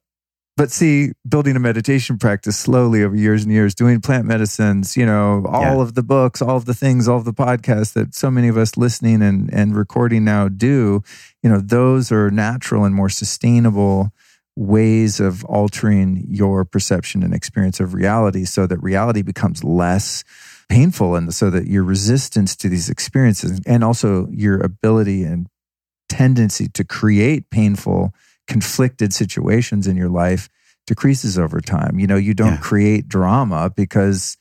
but 0.58 0.72
see, 0.72 1.12
building 1.26 1.54
a 1.54 1.60
meditation 1.60 2.18
practice 2.18 2.58
slowly 2.58 3.04
over 3.04 3.14
years 3.14 3.44
and 3.44 3.52
years, 3.52 3.76
doing 3.76 4.00
plant 4.00 4.26
medicines, 4.26 4.96
you 4.96 5.06
know, 5.06 5.46
all 5.48 5.62
yeah. 5.62 5.80
of 5.80 5.94
the 5.94 6.02
books, 6.02 6.42
all 6.42 6.56
of 6.56 6.64
the 6.64 6.74
things, 6.74 7.06
all 7.06 7.18
of 7.18 7.24
the 7.24 7.32
podcasts 7.32 7.92
that 7.92 8.12
so 8.12 8.28
many 8.28 8.48
of 8.48 8.56
us 8.56 8.76
listening 8.76 9.22
and, 9.22 9.54
and 9.54 9.76
recording 9.76 10.24
now 10.24 10.48
do, 10.48 11.00
you 11.44 11.48
know, 11.48 11.60
those 11.60 12.10
are 12.10 12.28
natural 12.28 12.84
and 12.84 12.92
more 12.92 13.08
sustainable 13.08 14.10
ways 14.56 15.20
of 15.20 15.44
altering 15.44 16.26
your 16.28 16.64
perception 16.64 17.22
and 17.22 17.32
experience 17.32 17.78
of 17.78 17.94
reality 17.94 18.44
so 18.44 18.66
that 18.66 18.82
reality 18.82 19.22
becomes 19.22 19.62
less 19.62 20.24
painful 20.68 21.14
and 21.14 21.32
so 21.32 21.50
that 21.50 21.68
your 21.68 21.84
resistance 21.84 22.56
to 22.56 22.68
these 22.68 22.90
experiences 22.90 23.60
and 23.64 23.84
also 23.84 24.26
your 24.32 24.60
ability 24.60 25.22
and 25.22 25.46
tendency 26.08 26.66
to 26.66 26.82
create 26.82 27.48
painful 27.48 28.12
conflicted 28.48 29.12
situations 29.12 29.86
in 29.86 29.96
your 29.96 30.08
life 30.08 30.48
decreases 30.86 31.38
over 31.38 31.60
time. 31.60 31.98
You 31.98 32.06
know, 32.06 32.16
you 32.16 32.34
don't 32.34 32.54
yeah. 32.54 32.60
create 32.60 33.08
drama 33.08 33.70
because 33.74 34.36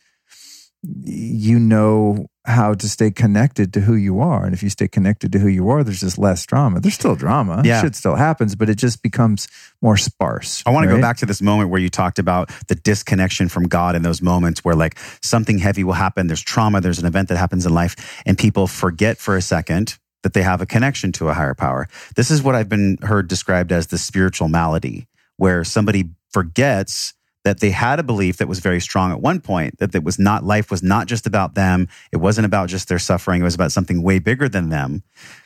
you 1.04 1.60
know 1.60 2.28
how 2.46 2.74
to 2.74 2.88
stay 2.88 3.12
connected 3.12 3.74
to 3.74 3.82
who 3.82 3.96
you 3.96 4.22
are. 4.22 4.46
And 4.46 4.54
if 4.54 4.64
you 4.64 4.70
stay 4.70 4.88
connected 4.88 5.34
to 5.34 5.40
who 5.40 5.50
you 5.50 5.68
are, 5.70 5.84
there's 5.84 6.00
just 6.00 6.18
less 6.18 6.46
drama. 6.46 6.80
There's 6.80 6.94
still 6.94 7.16
drama. 7.16 7.62
Yeah. 7.66 7.82
Shit 7.82 7.96
still 7.96 8.16
happens, 8.16 8.56
but 8.56 8.70
it 8.70 8.78
just 8.78 9.04
becomes 9.04 9.50
more 9.82 9.98
sparse. 9.98 10.64
I 10.66 10.70
want 10.70 10.86
right? 10.86 10.92
to 10.94 10.98
go 10.98 11.02
back 11.02 11.18
to 11.18 11.26
this 11.26 11.42
moment 11.42 11.70
where 11.70 11.82
you 11.82 11.90
talked 11.90 12.20
about 12.20 12.50
the 12.68 12.76
disconnection 12.76 13.50
from 13.50 13.68
God 13.68 13.96
in 13.96 14.02
those 14.02 14.22
moments 14.22 14.64
where 14.64 14.76
like 14.76 14.98
something 15.22 15.58
heavy 15.58 15.84
will 15.84 15.94
happen. 15.94 16.28
There's 16.28 16.42
trauma. 16.42 16.80
There's 16.80 17.00
an 17.00 17.06
event 17.06 17.28
that 17.30 17.38
happens 17.38 17.66
in 17.66 17.74
life 17.74 18.24
and 18.26 18.38
people 18.38 18.68
forget 18.68 19.18
for 19.18 19.36
a 19.36 19.42
second 19.42 19.98
that 20.24 20.34
they 20.34 20.42
have 20.42 20.62
a 20.62 20.66
connection 20.66 21.12
to 21.14 21.30
a 21.30 21.34
higher 21.34 21.54
power. 21.54 21.88
This 22.16 22.32
is 22.32 22.42
what 22.42 22.56
I've 22.56 22.70
been 22.70 22.98
heard 23.02 23.28
described 23.28 23.72
as 23.72 23.88
the 23.88 23.98
spiritual 23.98 24.48
malady, 24.48 25.08
where 25.38 25.64
somebody 25.64 26.10
forgets 26.32 27.14
that 27.44 27.62
they 27.62 27.70
had 27.70 27.98
a 27.98 28.04
belief 28.04 28.38
that 28.38 28.48
was 28.48 28.60
very 28.60 28.82
strong 28.82 29.12
at 29.12 29.22
one 29.22 29.40
point 29.40 29.78
that 29.78 29.96
it 29.96 30.04
was 30.04 30.20
not 30.20 30.44
life 30.44 30.70
was 30.70 30.84
not 30.84 31.08
just 31.08 31.26
about 31.26 31.56
them. 31.56 31.88
It 32.12 32.18
wasn't 32.18 32.46
about 32.46 32.68
just 32.68 32.90
their 32.90 33.00
suffering. 33.00 33.42
It 33.42 33.46
was 33.46 33.56
about 33.56 33.72
something 33.72 34.02
way 34.02 34.20
bigger 34.20 34.50
than 34.50 34.68
them. 34.68 35.04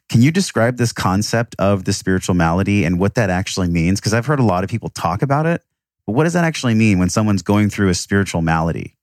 Can 0.09 0.23
you 0.23 0.31
describe 0.31 0.77
this 0.77 0.91
concept 0.91 1.55
of 1.59 1.85
the 1.85 1.93
spiritual 1.93 2.33
malady 2.33 2.85
and 2.85 2.99
what 2.99 3.15
that 3.15 3.29
actually 3.29 3.67
means? 3.67 3.99
Because 3.99 4.15
i've 4.15 4.25
heard 4.25 4.39
a 4.39 4.43
lot 4.43 4.63
of 4.63 4.69
people 4.69 4.89
talk 4.89 5.21
about 5.21 5.45
it 5.45 5.63
but 6.05 6.13
what 6.13 6.23
does 6.23 6.33
that 6.33 6.43
actually 6.43 6.73
mean 6.73 6.99
when 6.99 7.09
someone's 7.09 7.41
going 7.41 7.69
through 7.69 7.89
a 7.89 7.93
spiritual 7.93 8.41
malady? 8.41 8.95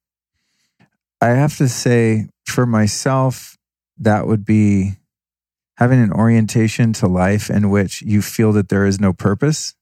I 1.21 1.29
have 1.29 1.57
to 1.57 1.67
say 1.67 2.27
for 2.45 2.65
myself 2.65 3.57
that 3.97 4.27
would 4.27 4.45
be 4.45 4.93
having 5.79 6.01
an 6.01 6.11
orientation 6.11 6.91
to 6.91 7.07
life 7.07 7.49
in 7.49 7.69
which 7.69 8.01
you 8.01 8.21
feel 8.21 8.51
that 8.51 8.67
there 8.67 8.85
is 8.85 8.99
no 8.99 9.13
purpose 9.13 9.75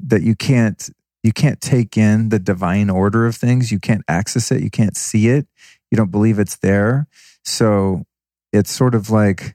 that 0.00 0.22
you 0.22 0.34
can't 0.34 0.90
you 1.22 1.32
can't 1.32 1.60
take 1.60 1.96
in 1.96 2.30
the 2.30 2.38
divine 2.38 2.90
order 2.90 3.26
of 3.26 3.36
things. 3.36 3.70
You 3.70 3.78
can't 3.78 4.02
access 4.08 4.50
it. 4.50 4.62
You 4.62 4.70
can't 4.70 4.96
see 4.96 5.28
it. 5.28 5.46
You 5.90 5.96
don't 5.96 6.10
believe 6.10 6.38
it's 6.38 6.56
there. 6.56 7.06
So 7.44 8.04
it's 8.52 8.72
sort 8.72 8.94
of 8.94 9.10
like 9.10 9.54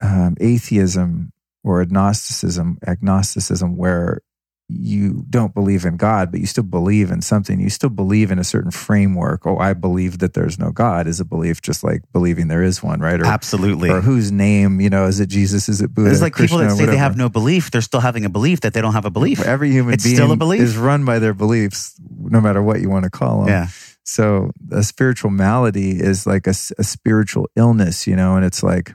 um, 0.00 0.36
atheism 0.38 1.32
or 1.64 1.80
agnosticism 1.80 2.78
agnosticism 2.86 3.76
where 3.76 4.20
you 4.68 5.24
don't 5.28 5.52
believe 5.52 5.84
in 5.84 5.96
God, 5.96 6.30
but 6.30 6.40
you 6.40 6.46
still 6.46 6.64
believe 6.64 7.10
in 7.10 7.20
something. 7.20 7.60
You 7.60 7.68
still 7.68 7.90
believe 7.90 8.30
in 8.30 8.38
a 8.38 8.44
certain 8.44 8.70
framework. 8.70 9.46
Oh, 9.46 9.58
I 9.58 9.74
believe 9.74 10.18
that 10.18 10.32
there's 10.32 10.58
no 10.58 10.70
God 10.70 11.06
is 11.06 11.20
a 11.20 11.24
belief, 11.24 11.60
just 11.60 11.84
like 11.84 12.00
believing 12.12 12.48
there 12.48 12.62
is 12.62 12.82
one, 12.82 13.00
right? 13.00 13.20
Or, 13.20 13.26
Absolutely. 13.26 13.90
Or 13.90 14.00
whose 14.00 14.32
name, 14.32 14.80
you 14.80 14.88
know, 14.88 15.04
is 15.06 15.20
it 15.20 15.26
Jesus? 15.26 15.68
Is 15.68 15.82
it 15.82 15.92
Buddha? 15.92 16.10
It's 16.10 16.22
like 16.22 16.32
Krishna, 16.32 16.58
people 16.58 16.68
that 16.70 16.76
say 16.76 16.86
they 16.86 16.96
have 16.96 17.16
no 17.16 17.28
belief. 17.28 17.70
They're 17.70 17.82
still 17.82 18.00
having 18.00 18.24
a 18.24 18.30
belief 18.30 18.60
that 18.60 18.72
they 18.72 18.80
don't 18.80 18.94
have 18.94 19.04
a 19.04 19.10
belief. 19.10 19.40
Every 19.40 19.70
human 19.70 19.94
it's 19.94 20.04
being 20.04 20.16
still 20.16 20.32
a 20.32 20.36
belief. 20.36 20.62
is 20.62 20.76
run 20.78 21.04
by 21.04 21.18
their 21.18 21.34
beliefs, 21.34 21.94
no 22.18 22.40
matter 22.40 22.62
what 22.62 22.80
you 22.80 22.88
want 22.88 23.04
to 23.04 23.10
call 23.10 23.40
them. 23.40 23.48
Yeah. 23.48 23.68
So 24.04 24.50
a 24.70 24.82
spiritual 24.82 25.30
malady 25.30 25.90
is 25.90 26.26
like 26.26 26.46
a, 26.46 26.54
a 26.78 26.84
spiritual 26.84 27.48
illness, 27.56 28.06
you 28.06 28.16
know, 28.16 28.36
and 28.36 28.44
it's 28.44 28.62
like 28.62 28.94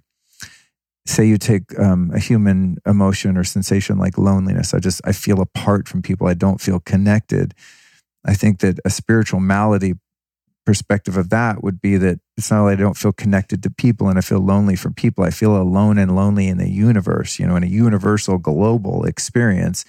say 1.09 1.25
you 1.25 1.37
take 1.37 1.77
um, 1.79 2.11
a 2.13 2.19
human 2.19 2.77
emotion 2.85 3.35
or 3.35 3.43
sensation 3.43 3.97
like 3.97 4.17
loneliness 4.17 4.73
i 4.73 4.79
just 4.79 5.01
i 5.05 5.11
feel 5.11 5.41
apart 5.41 5.87
from 5.87 6.01
people. 6.01 6.27
I 6.27 6.33
don't 6.33 6.61
feel 6.61 6.79
connected. 6.79 7.53
I 8.25 8.33
think 8.33 8.59
that 8.59 8.79
a 8.85 8.89
spiritual 8.89 9.39
malady 9.39 9.93
perspective 10.65 11.17
of 11.17 11.29
that 11.29 11.63
would 11.63 11.81
be 11.81 11.97
that 11.97 12.19
it's 12.37 12.51
not 12.51 12.63
like 12.63 12.77
i 12.77 12.81
don't 12.81 12.97
feel 12.97 13.11
connected 13.11 13.63
to 13.63 13.71
people 13.71 14.07
and 14.07 14.19
i 14.19 14.21
feel 14.21 14.39
lonely 14.39 14.75
from 14.75 14.93
people 14.93 15.23
i 15.23 15.31
feel 15.31 15.55
alone 15.59 15.97
and 15.97 16.15
lonely 16.15 16.47
in 16.47 16.57
the 16.57 16.69
universe 16.69 17.39
you 17.39 17.47
know 17.47 17.55
in 17.55 17.63
a 17.63 17.67
universal 17.67 18.37
global 18.37 19.05
experience. 19.05 19.85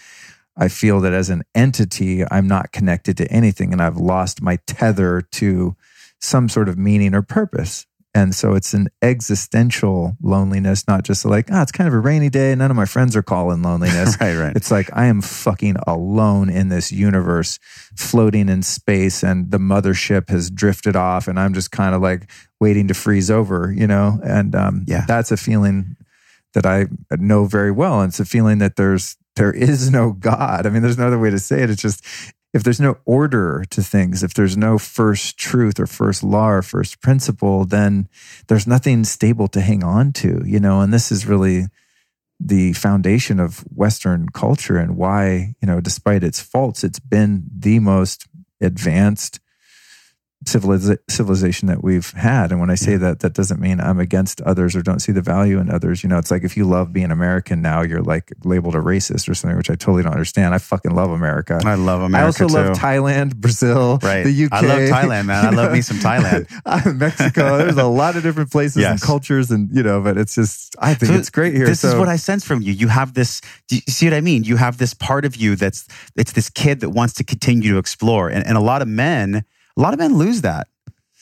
I 0.57 0.68
feel 0.68 1.01
that 1.01 1.12
as 1.12 1.29
an 1.31 1.43
entity 1.55 2.25
i'm 2.31 2.49
not 2.49 2.73
connected 2.73 3.16
to 3.18 3.31
anything 3.31 3.73
and 3.73 3.83
i've 3.83 3.97
lost 3.99 4.41
my 4.41 4.57
tether 4.66 5.21
to 5.33 5.77
some 6.21 6.49
sort 6.49 6.68
of 6.68 6.79
meaning 6.79 7.14
or 7.14 7.23
purpose 7.23 7.87
and 8.12 8.34
so 8.34 8.54
it's 8.54 8.74
an 8.74 8.88
existential 9.02 10.16
loneliness, 10.20 10.88
not 10.88 11.04
just 11.04 11.24
like, 11.24 11.46
ah, 11.52 11.61
oh, 11.61 11.62
it's 11.62 11.70
kind 11.70 11.86
of 11.86 11.94
a 11.94 12.00
rainy 12.00 12.28
day. 12.28 12.54
None 12.56 12.70
of 12.70 12.76
my 12.76 12.84
friends 12.84 13.14
are 13.14 13.22
calling 13.22 13.62
loneliness. 13.62 14.16
right, 14.20 14.36
right. 14.36 14.56
It's 14.56 14.70
like 14.70 14.90
I 14.92 15.06
am 15.06 15.20
fucking 15.20 15.76
alone 15.86 16.50
in 16.50 16.70
this 16.70 16.90
universe, 16.90 17.61
floating 17.96 18.48
in 18.48 18.62
space, 18.62 19.22
and 19.22 19.50
the 19.52 19.58
mothership 19.58 20.28
has 20.28 20.50
drifted 20.50 20.96
off, 20.96 21.28
and 21.28 21.38
I'm 21.38 21.54
just 21.54 21.70
kind 21.70 21.94
of 21.94 22.02
like 22.02 22.28
waiting 22.61 22.88
to 22.88 22.94
freeze 22.94 23.30
over, 23.30 23.72
you 23.72 23.86
know? 23.86 24.18
And 24.24 24.54
um, 24.56 24.84
yeah, 24.88 25.04
that's 25.06 25.30
a 25.30 25.36
feeling 25.36 25.96
that 26.54 26.66
I 26.66 26.86
know 27.16 27.44
very 27.44 27.70
well. 27.70 28.00
And 28.00 28.11
it's 28.11 28.20
a 28.20 28.24
feeling 28.24 28.58
that 28.58 28.74
there's 28.74 29.16
there 29.36 29.52
is 29.52 29.90
no 29.90 30.12
God. 30.12 30.66
I 30.66 30.70
mean, 30.70 30.82
there's 30.82 30.98
no 30.98 31.06
other 31.06 31.18
way 31.18 31.30
to 31.30 31.38
say 31.38 31.62
it. 31.62 31.70
It's 31.70 31.80
just 31.80 32.04
if 32.53 32.64
there's 32.64 32.80
no 32.80 32.98
order 33.05 33.64
to 33.70 33.82
things, 33.82 34.22
if 34.22 34.34
there's 34.34 34.57
no 34.57 34.78
first 34.78 35.38
truth 35.38 35.78
or 35.78 35.86
first 35.86 36.22
law 36.22 36.48
or 36.51 36.62
first 36.62 37.01
principle, 37.01 37.64
then 37.64 38.09
there's 38.48 38.66
nothing 38.66 39.05
stable 39.05 39.46
to 39.48 39.61
hang 39.61 39.84
on 39.84 40.12
to, 40.12 40.42
you 40.44 40.59
know, 40.59 40.80
and 40.80 40.92
this 40.92 41.12
is 41.12 41.26
really 41.26 41.66
the 42.40 42.72
foundation 42.72 43.38
of 43.38 43.61
Western 43.74 44.28
culture 44.30 44.78
and 44.78 44.96
why, 44.96 45.55
you 45.61 45.66
know, 45.66 45.80
despite 45.80 46.24
its 46.24 46.40
faults, 46.40 46.82
it's 46.82 46.98
been 46.98 47.44
the 47.57 47.78
most 47.78 48.26
advanced 48.61 49.40
civiliza- 50.47 50.99
civilization 51.09 51.68
that 51.68 51.84
we've 51.84 52.11
had. 52.12 52.51
And 52.51 52.61
when 52.61 52.70
I 52.70 52.74
say 52.74 52.97
that, 52.97 53.20
that 53.20 53.34
doesn't 53.34 53.61
mean 53.61 53.78
I'm 53.80 53.99
against 54.01 54.41
others 54.43 54.74
or 54.74 54.82
don't 54.82 55.01
see 55.01 55.12
the 55.12 55.20
value 55.20 55.59
in 55.59 55.70
others. 55.70 56.03
You 56.03 56.09
know, 56.09 56.18
it's 56.18 56.30
like 56.30 56.45
if 56.45 56.57
you 56.57 56.64
love 56.64 56.93
being 56.93 57.11
American 57.11 57.61
now, 57.61 57.82
you're 57.82 58.01
like 58.03 58.32
labeled 58.45 58.74
a 58.74 58.78
racist 58.78 59.28
or 59.28 59.34
something, 59.34 59.57
which 59.59 59.70
I 59.70 59.74
totally 59.74 60.03
don't 60.03 60.12
understand. 60.12 60.55
I 60.55 60.59
fucking 60.59 60.95
love 60.95 61.11
America. 61.11 61.61
I 61.64 61.74
love 61.74 62.01
America 62.01 62.22
I 62.22 62.26
also 62.26 62.49
too. 62.49 62.55
love 62.55 62.76
Thailand, 62.78 63.36
Brazil, 63.36 63.99
Right. 64.03 64.24
the 64.24 64.45
UK. 64.45 64.53
I 64.53 64.61
love 64.62 64.78
Thailand, 64.88 65.26
man. 65.26 65.45
I 65.47 65.51
You 65.51 65.57
love 65.57 65.72
me 65.72 65.82
some 65.82 65.99
Thailand. 65.99 66.49
Uh, 66.66 66.93
Mexico. 66.95 67.59
There's 67.59 67.76
a 67.76 67.84
lot 67.86 68.16
of 68.16 68.22
different 68.22 68.51
places 68.53 68.84
and 68.84 69.01
cultures, 69.01 69.51
and 69.51 69.68
you 69.74 69.82
know, 69.82 70.01
but 70.01 70.16
it's 70.16 70.34
just 70.34 70.74
I 70.78 70.95
think 70.95 71.12
So 71.12 71.18
it's 71.18 71.30
great 71.30 71.55
here. 71.55 71.66
This 71.66 71.84
is 71.84 71.95
what 71.95 72.09
I 72.09 72.16
sense 72.16 72.45
from 72.45 72.62
you. 72.62 72.72
You 72.72 72.88
have 72.88 73.14
this. 73.14 73.41
Do 73.68 73.76
you 73.76 73.82
see 73.88 74.07
what 74.07 74.14
I 74.14 74.20
mean? 74.20 74.45
You 74.45 74.57
have 74.57 74.78
this 74.78 74.95
part 74.95 75.24
of 75.24 75.36
you 75.36 75.57
that's 75.57 75.86
it's 76.16 76.32
this 76.32 76.49
kid 76.51 76.80
that 76.80 76.91
wants 76.91 77.14
to 77.14 77.24
continue 77.24 77.72
to 77.72 77.78
explore, 77.78 78.28
and, 78.28 78.47
and 78.47 78.57
a 78.57 78.61
lot 78.61 78.82
of 78.82 78.88
men, 78.88 79.45
a 79.81 79.83
lot 79.83 79.95
of 79.95 79.99
men 79.99 80.14
lose 80.18 80.43
that. 80.43 80.66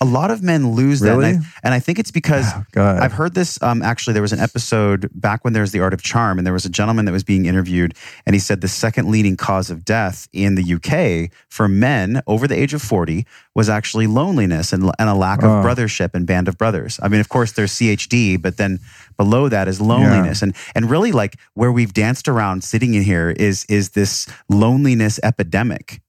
A 0.01 0.05
lot 0.05 0.31
of 0.31 0.45
men 0.45 0.75
lose 0.77 1.01
that, 1.01 1.15
and 1.15 1.27
I, 1.27 1.47
and 1.65 1.75
I 1.75 1.81
think 1.81 1.99
it's 1.99 2.13
because 2.13 2.45
Oh, 2.55 2.63
I've 3.03 3.11
heard 3.13 3.35
this. 3.35 3.61
Um, 3.61 3.83
actually, 3.83 4.13
there 4.13 4.23
was 4.23 4.33
an 4.33 4.39
episode 4.39 5.11
back 5.13 5.43
when 5.43 5.55
there 5.55 5.63
was 5.63 5.73
the 5.73 5.81
Art 5.81 5.93
of 5.93 6.03
Charm, 6.03 6.39
and 6.39 6.47
there 6.47 6.53
was 6.55 6.65
a 6.65 6.69
gentleman 6.69 7.05
that 7.07 7.11
was 7.11 7.25
being 7.25 7.47
interviewed, 7.47 7.95
and 8.25 8.33
he 8.33 8.39
said 8.39 8.61
the 8.61 8.69
second 8.69 9.11
leading 9.11 9.37
cause 9.37 9.71
of 9.71 9.85
death 9.85 10.29
in 10.33 10.55
the 10.55 10.63
UK 10.75 11.33
for 11.49 11.67
men 11.67 12.23
over 12.29 12.47
the 12.47 12.55
age 12.57 12.75
of 12.75 12.81
forty 12.81 13.27
was 13.57 13.69
actually 13.69 14.07
loneliness 14.07 14.73
and, 14.73 14.85
and 15.01 15.09
a 15.11 15.15
lack 15.15 15.41
of 15.43 15.51
Oh. 15.51 15.63
brothership 15.67 16.11
and 16.15 16.29
band 16.29 16.47
of 16.47 16.57
brothers. 16.57 17.01
I 17.03 17.09
mean, 17.09 17.19
of 17.21 17.29
course, 17.29 17.51
there's 17.51 17.73
CHD, 17.75 18.41
but 18.41 18.57
then 18.57 18.79
below 19.17 19.49
that 19.49 19.67
is 19.67 19.81
loneliness, 19.81 20.43
and 20.43 20.55
and 20.77 20.89
really 20.89 21.11
like 21.11 21.35
where 21.55 21.73
we've 21.73 21.93
danced 21.93 22.29
around 22.29 22.63
sitting 22.63 22.95
in 22.95 23.03
here 23.03 23.31
is 23.31 23.65
is 23.69 23.91
this 23.99 24.29
loneliness 24.49 25.19
epidemic 25.25 26.01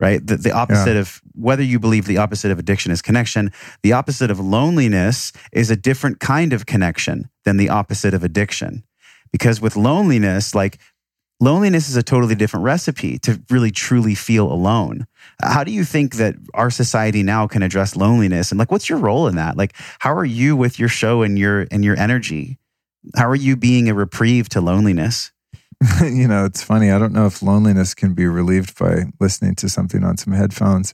right? 0.00 0.26
The, 0.26 0.36
the 0.36 0.52
opposite 0.52 0.96
of 0.96 1.20
whether 1.34 1.62
you 1.62 1.78
believe 1.78 2.06
the 2.06 2.18
opposite 2.18 2.50
of 2.50 2.58
addiction 2.58 2.90
is 2.90 3.02
connection, 3.02 3.52
the 3.82 3.92
opposite 3.92 4.30
of 4.30 4.40
loneliness 4.40 5.32
is 5.52 5.70
a 5.70 5.76
different 5.76 6.20
kind 6.20 6.52
of 6.52 6.66
connection 6.66 7.28
than 7.44 7.58
the 7.58 7.68
opposite 7.68 8.14
of 8.14 8.24
addiction. 8.24 8.82
Because 9.30 9.60
with 9.60 9.76
loneliness, 9.76 10.54
like 10.54 10.78
loneliness 11.38 11.88
is 11.88 11.96
a 11.96 12.02
totally 12.02 12.34
different 12.34 12.64
recipe 12.64 13.18
to 13.20 13.40
really 13.50 13.70
truly 13.70 14.14
feel 14.14 14.50
alone. 14.50 15.06
How 15.42 15.64
do 15.64 15.70
you 15.70 15.84
think 15.84 16.16
that 16.16 16.34
our 16.54 16.70
society 16.70 17.22
now 17.22 17.46
can 17.46 17.62
address 17.62 17.94
loneliness? 17.94 18.50
And 18.50 18.58
like, 18.58 18.70
what's 18.70 18.88
your 18.88 18.98
role 18.98 19.28
in 19.28 19.36
that? 19.36 19.56
Like, 19.56 19.74
how 20.00 20.14
are 20.14 20.24
you 20.24 20.56
with 20.56 20.78
your 20.78 20.88
show 20.88 21.22
and 21.22 21.38
your 21.38 21.66
and 21.70 21.84
your 21.84 21.96
energy? 21.98 22.58
How 23.16 23.28
are 23.28 23.36
you 23.36 23.56
being 23.56 23.88
a 23.88 23.94
reprieve 23.94 24.48
to 24.50 24.60
loneliness? 24.60 25.32
you 26.02 26.28
know, 26.28 26.44
it's 26.44 26.62
funny. 26.62 26.90
I 26.90 26.98
don't 26.98 27.12
know 27.12 27.26
if 27.26 27.42
loneliness 27.42 27.94
can 27.94 28.12
be 28.14 28.26
relieved 28.26 28.78
by 28.78 29.04
listening 29.18 29.54
to 29.56 29.68
something 29.68 30.04
on 30.04 30.16
some 30.16 30.32
headphones. 30.32 30.92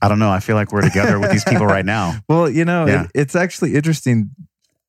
I 0.00 0.08
don't 0.08 0.18
know. 0.18 0.30
I 0.30 0.40
feel 0.40 0.56
like 0.56 0.72
we're 0.72 0.82
together 0.82 1.20
with 1.20 1.30
these 1.30 1.44
people 1.44 1.66
right 1.66 1.84
now. 1.84 2.18
Well, 2.28 2.50
you 2.50 2.64
know, 2.64 2.86
Yeah. 2.86 3.04
it, 3.04 3.10
it's 3.14 3.36
actually 3.36 3.74
interesting 3.74 4.30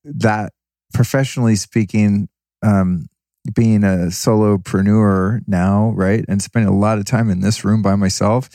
that 0.04 0.52
professionally 0.94 1.56
speaking, 1.56 2.30
um, 2.64 3.06
being 3.54 3.84
a 3.84 4.08
solopreneur 4.10 5.42
now, 5.48 5.92
right, 5.96 6.26
and 6.28 6.42
spending 6.42 6.70
a 6.74 6.76
lot 6.76 6.98
of 6.98 7.06
time 7.06 7.30
in 7.30 7.42
this 7.42 7.64
room 7.64 7.82
by 7.82 7.96
myself, 7.96 8.50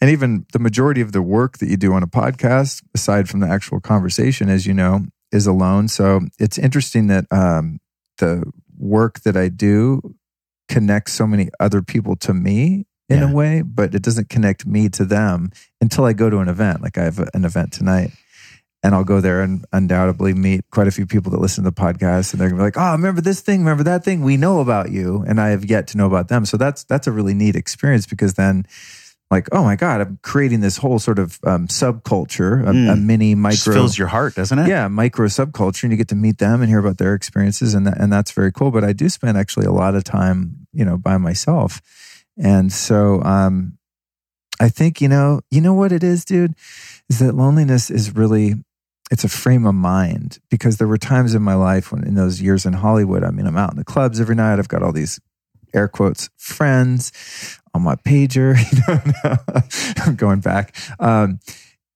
and 0.00 0.10
even 0.10 0.44
the 0.52 0.58
majority 0.58 1.00
of 1.00 1.12
the 1.12 1.22
work 1.22 1.58
that 1.58 1.68
you 1.68 1.76
do 1.76 1.92
on 1.94 2.02
a 2.02 2.06
podcast, 2.06 2.82
aside 2.94 3.28
from 3.28 3.40
the 3.40 3.48
actual 3.48 3.80
conversation, 3.80 4.48
as 4.50 4.66
you 4.66 4.74
know, 4.74 5.06
is 5.32 5.46
alone. 5.46 5.88
So 5.88 6.20
it's 6.38 6.58
interesting 6.58 7.06
that 7.06 7.24
um, 7.30 7.78
the 8.18 8.42
work 8.78 9.20
that 9.20 9.36
I 9.36 9.48
do 9.48 10.14
connects 10.68 11.12
so 11.12 11.26
many 11.26 11.48
other 11.60 11.82
people 11.82 12.16
to 12.16 12.34
me 12.34 12.86
in 13.08 13.18
Yeah. 13.20 13.30
a 13.30 13.32
way, 13.34 13.62
but 13.62 13.94
it 13.94 14.02
doesn't 14.02 14.28
connect 14.28 14.66
me 14.66 14.88
to 14.90 15.04
them 15.04 15.50
until 15.80 16.04
I 16.04 16.12
go 16.12 16.28
to 16.28 16.38
an 16.38 16.48
event. 16.48 16.82
Like 16.82 16.98
I 16.98 17.04
have 17.04 17.18
an 17.34 17.44
event 17.44 17.72
tonight 17.72 18.10
and 18.82 18.94
I'll 18.94 19.04
go 19.04 19.20
there 19.20 19.42
and 19.42 19.64
undoubtedly 19.72 20.34
meet 20.34 20.62
quite 20.72 20.88
a 20.88 20.90
few 20.90 21.06
people 21.06 21.30
that 21.32 21.40
listen 21.40 21.62
to 21.64 21.70
the 21.70 21.74
podcast 21.80 22.32
and 22.32 22.40
they're 22.40 22.48
gonna 22.48 22.58
be 22.60 22.64
like, 22.64 22.76
Oh, 22.76 22.92
remember 22.92 23.20
this 23.20 23.40
thing, 23.40 23.60
remember 23.60 23.84
that 23.84 24.04
thing? 24.04 24.22
We 24.22 24.36
know 24.36 24.58
about 24.60 24.90
you. 24.90 25.24
And 25.28 25.40
I 25.40 25.50
have 25.50 25.64
yet 25.64 25.86
to 25.88 25.96
know 25.98 26.06
about 26.06 26.28
them. 26.28 26.44
So 26.44 26.56
that's 26.56 26.82
that's 26.84 27.06
a 27.06 27.12
really 27.12 27.34
neat 27.34 27.54
experience 27.54 28.06
because 28.06 28.34
then 28.34 28.66
like, 29.30 29.48
oh 29.52 29.64
my 29.64 29.74
God, 29.74 30.00
I'm 30.00 30.18
creating 30.22 30.60
this 30.60 30.76
whole 30.76 30.98
sort 30.98 31.18
of 31.18 31.38
um, 31.44 31.66
subculture, 31.66 32.64
a, 32.64 32.70
a 32.70 32.72
Mm. 32.96 33.02
mini 33.04 33.34
Just 33.34 33.66
micro 33.66 33.72
fills 33.74 33.98
your 33.98 34.06
heart, 34.08 34.34
doesn't 34.36 34.58
it? 34.58 34.68
yeah, 34.68 34.86
micro 34.88 35.26
subculture, 35.26 35.82
and 35.84 35.92
you 35.92 35.96
get 35.98 36.08
to 36.08 36.14
meet 36.14 36.38
them 36.38 36.60
and 36.60 36.68
hear 36.70 36.78
about 36.78 36.98
their 36.98 37.14
experiences, 37.14 37.74
and 37.74 37.86
that, 37.86 37.98
and 37.98 38.12
that's 38.12 38.30
very 38.30 38.52
cool. 38.52 38.70
But 38.70 38.84
I 38.84 38.92
do 38.92 39.08
spend 39.08 39.36
actually 39.36 39.66
a 39.66 39.72
lot 39.72 39.94
of 39.96 40.04
time, 40.04 40.66
you 40.72 40.84
know, 40.84 40.96
by 40.96 41.16
myself, 41.18 41.80
and 42.38 42.72
so 42.72 43.20
um, 43.24 43.78
I 44.60 44.68
think 44.68 45.00
you 45.00 45.08
know, 45.08 45.40
you 45.50 45.60
know 45.60 45.74
what 45.74 45.90
it 45.92 46.04
is, 46.04 46.24
dude, 46.24 46.54
is 47.08 47.18
that 47.18 47.34
loneliness 47.34 47.90
is 47.90 48.14
really 48.14 48.54
it's 49.10 49.24
a 49.24 49.28
frame 49.28 49.66
of 49.66 49.74
mind 49.74 50.38
because 50.50 50.78
there 50.78 50.88
were 50.88 50.98
times 50.98 51.34
in 51.34 51.40
my 51.42 51.54
life 51.54 51.92
when 51.92 52.02
in 52.04 52.14
those 52.14 52.40
years 52.42 52.64
in 52.66 52.72
Hollywood, 52.74 53.22
I 53.24 53.30
mean, 53.30 53.46
I'm 53.46 53.56
out 53.56 53.70
in 53.70 53.76
the 53.76 53.84
clubs 53.84 54.20
every 54.20 54.34
night. 54.34 54.58
I've 54.58 54.66
got 54.68 54.82
all 54.82 54.92
these 54.92 55.20
air 55.74 55.88
quotes 55.88 56.28
friends 56.36 57.12
on 57.76 57.82
my 57.82 57.94
pager. 57.96 58.56
You 58.72 59.12
know, 59.24 59.36
I'm 60.04 60.16
going 60.16 60.40
back. 60.40 60.74
Um, 60.98 61.38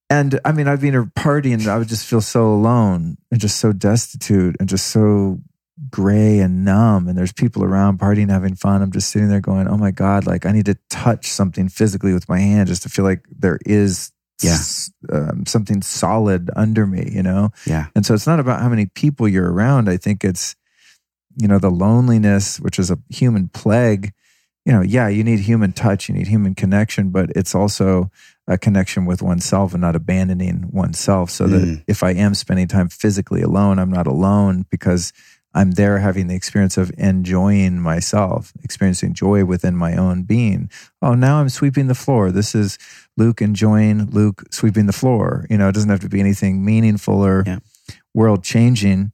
and 0.09 0.41
I 0.45 0.53
mean, 0.53 0.67
I'd 0.69 0.81
be 0.81 0.89
in 0.89 0.95
a 0.95 1.07
party 1.07 1.53
and 1.53 1.67
I 1.69 1.79
would 1.79 1.89
just 1.89 2.07
feel 2.07 2.21
so 2.21 2.53
alone 2.53 3.17
and 3.31 3.41
just 3.41 3.59
so 3.59 3.73
destitute 3.73 4.57
and 4.59 4.69
just 4.69 4.89
so 4.89 5.41
gray 5.89 6.41
and 6.41 6.65
numb. 6.65 7.09
And 7.09 7.17
there's 7.17 7.33
people 7.33 7.63
around 7.65 7.99
partying, 8.01 8.29
having 8.29 8.55
fun. 8.57 8.83
I'm 8.83 8.91
just 8.93 9.11
sitting 9.11 9.29
there 9.29 9.41
going, 9.41 9.69
oh 9.69 9.77
my 9.77 9.91
God, 9.93 10.27
like 10.27 10.47
I 10.47 10.53
need 10.53 10.67
to 10.67 10.77
touch 10.91 11.27
something 11.29 11.69
physically 11.69 12.13
with 12.13 12.29
my 12.29 12.39
hand 12.41 12.69
just 12.69 12.83
to 12.83 12.89
feel 12.89 13.05
like 13.05 13.25
there 13.31 13.59
is 13.65 14.11
Yeah. 14.43 14.59
um, 15.13 15.47
something 15.47 15.81
solid 15.81 16.51
under 16.57 16.87
me, 16.87 17.09
you 17.13 17.23
know? 17.23 17.51
Yeah. 17.67 17.87
And 17.95 18.05
so 18.05 18.13
it's 18.15 18.27
not 18.27 18.41
about 18.41 18.61
how 18.61 18.69
many 18.69 18.87
people 18.87 19.29
you're 19.29 19.51
around. 19.53 19.89
I 19.89 19.97
think 19.97 20.25
it's, 20.25 20.57
you 21.37 21.47
know, 21.47 21.59
the 21.61 21.71
loneliness, 21.71 22.59
which 22.59 22.79
is 22.81 22.91
a 22.91 22.99
human 23.09 23.49
plague. 23.49 24.13
You 24.67 24.73
know, 24.73 24.83
yeah, 24.83 25.09
you 25.09 25.25
need 25.25 25.41
human 25.41 25.73
touch, 25.73 26.09
you 26.09 26.15
need 26.15 26.27
human 26.27 26.55
connection, 26.55 27.11
but 27.11 27.31
it's 27.35 27.55
also 27.55 28.11
a 28.47 28.59
connection 28.59 29.07
with 29.07 29.23
oneself 29.23 29.73
and 29.73 29.81
not 29.81 29.97
abandoning 29.97 30.69
oneself. 30.71 31.31
So 31.31 31.47
that 31.47 31.63
Mm. 31.63 31.83
if 31.87 32.03
I 32.03 32.11
am 32.13 32.35
spending 32.35 32.69
time 32.69 32.89
physically 32.89 33.41
alone, 33.43 33.79
I'm 33.79 33.91
not 33.91 34.07
alone 34.07 34.67
because 34.71 35.13
I'm 35.55 35.73
there 35.73 35.99
having 35.99 36.29
the 36.29 36.35
experience 36.37 36.77
of 36.77 36.93
enjoying 36.99 37.81
myself, 37.81 38.53
experiencing 38.63 39.15
joy 39.15 39.45
within 39.45 39.77
my 39.77 39.97
own 39.97 40.23
being. 40.25 40.71
Oh, 41.03 41.15
now 41.15 41.41
I'm 41.41 41.49
sweeping 41.49 41.87
the 41.89 41.95
floor. 41.95 42.31
This 42.31 42.55
is 42.55 42.79
Luke 43.17 43.41
enjoying 43.43 44.11
Luke 44.11 44.45
sweeping 44.53 44.87
the 44.87 44.93
floor. 44.93 45.47
You 45.51 45.59
know, 45.59 45.69
it 45.69 45.73
doesn't 45.75 45.91
have 45.91 46.01
to 46.01 46.09
be 46.09 46.21
anything 46.21 46.65
meaningful 46.65 47.25
or 47.25 47.43
Yeah. 47.47 47.59
world 48.15 48.45
changing. 48.45 49.13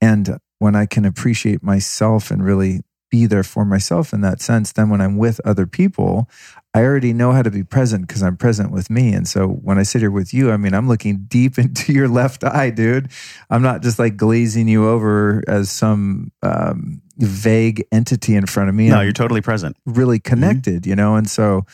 And 0.00 0.38
when 0.58 0.76
I 0.76 0.86
can 0.86 1.04
appreciate 1.04 1.62
myself 1.62 2.30
and 2.30 2.44
really 2.44 2.82
be 3.14 3.26
there 3.26 3.44
for 3.44 3.64
myself 3.64 4.12
in 4.12 4.22
that 4.22 4.40
sense, 4.40 4.72
then 4.72 4.90
when 4.90 5.00
I'm 5.00 5.16
with 5.16 5.40
other 5.44 5.66
people, 5.68 6.28
I 6.74 6.82
already 6.82 7.12
know 7.12 7.30
how 7.30 7.42
to 7.42 7.50
be 7.50 7.62
present 7.62 8.08
because 8.08 8.24
I'm 8.24 8.36
present 8.36 8.72
with 8.72 8.90
me. 8.90 9.12
And 9.12 9.28
so 9.28 9.46
when 9.46 9.78
I 9.78 9.84
sit 9.84 10.00
here 10.00 10.10
with 10.10 10.34
you, 10.34 10.50
I 10.50 10.56
mean, 10.56 10.74
I'm 10.74 10.88
looking 10.88 11.24
deep 11.28 11.56
into 11.56 11.92
your 11.92 12.08
left 12.08 12.42
eye, 12.42 12.70
dude. 12.70 13.12
I'm 13.50 13.62
not 13.62 13.82
just 13.82 14.00
like 14.00 14.16
glazing 14.16 14.66
you 14.66 14.88
over 14.88 15.44
as 15.46 15.70
some 15.70 16.32
um, 16.42 17.00
vague 17.18 17.84
entity 17.92 18.34
in 18.34 18.46
front 18.46 18.68
of 18.68 18.74
me. 18.74 18.88
No, 18.88 18.96
I'm 18.96 19.04
you're 19.04 19.12
totally 19.12 19.42
present. 19.42 19.76
really 19.86 20.18
connected, 20.18 20.84
you 20.84 20.96
know? 20.96 21.14
And 21.14 21.30
so 21.30 21.64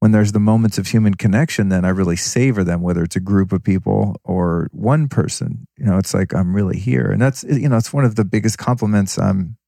when 0.00 0.10
there's 0.10 0.32
the 0.32 0.40
moments 0.40 0.76
of 0.76 0.88
human 0.88 1.14
connection, 1.14 1.68
then 1.68 1.84
I 1.84 1.90
really 1.90 2.16
savor 2.16 2.64
them, 2.64 2.82
whether 2.82 3.04
it's 3.04 3.16
a 3.16 3.20
group 3.20 3.52
of 3.52 3.62
people 3.62 4.16
or 4.24 4.68
one 4.72 5.06
person. 5.08 5.68
You 5.78 5.86
know, 5.86 5.98
it's 5.98 6.12
like 6.12 6.34
I'm 6.34 6.52
really 6.52 6.80
here. 6.80 7.12
And 7.12 7.22
that's, 7.22 7.44
you 7.44 7.68
know, 7.68 7.76
it's 7.76 7.92
one 7.92 8.04
of 8.04 8.16
the 8.16 8.24
biggest 8.24 8.58
compliments 8.58 9.18
um, 9.18 9.56
I- 9.56 9.63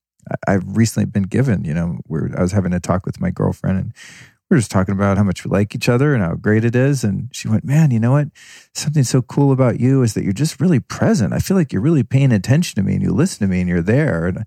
I've 0.46 0.76
recently 0.76 1.06
been 1.06 1.24
given. 1.24 1.64
You 1.64 1.74
know, 1.74 1.98
where 2.06 2.30
I 2.36 2.42
was 2.42 2.52
having 2.52 2.72
a 2.72 2.80
talk 2.80 3.06
with 3.06 3.20
my 3.20 3.30
girlfriend 3.30 3.78
and 3.78 3.92
we 4.48 4.54
were 4.54 4.60
just 4.60 4.70
talking 4.70 4.94
about 4.94 5.16
how 5.16 5.24
much 5.24 5.44
we 5.44 5.50
like 5.50 5.74
each 5.74 5.88
other 5.88 6.14
and 6.14 6.22
how 6.22 6.34
great 6.34 6.64
it 6.64 6.76
is. 6.76 7.02
And 7.02 7.28
she 7.32 7.48
went, 7.48 7.64
Man, 7.64 7.90
you 7.90 7.98
know 7.98 8.12
what? 8.12 8.28
Something 8.74 9.02
so 9.02 9.22
cool 9.22 9.50
about 9.50 9.80
you 9.80 10.02
is 10.02 10.14
that 10.14 10.22
you're 10.22 10.32
just 10.32 10.60
really 10.60 10.78
present. 10.78 11.32
I 11.32 11.40
feel 11.40 11.56
like 11.56 11.72
you're 11.72 11.82
really 11.82 12.04
paying 12.04 12.32
attention 12.32 12.76
to 12.76 12.82
me 12.82 12.94
and 12.94 13.02
you 13.02 13.12
listen 13.12 13.46
to 13.46 13.50
me 13.50 13.60
and 13.60 13.68
you're 13.68 13.82
there. 13.82 14.26
And 14.26 14.44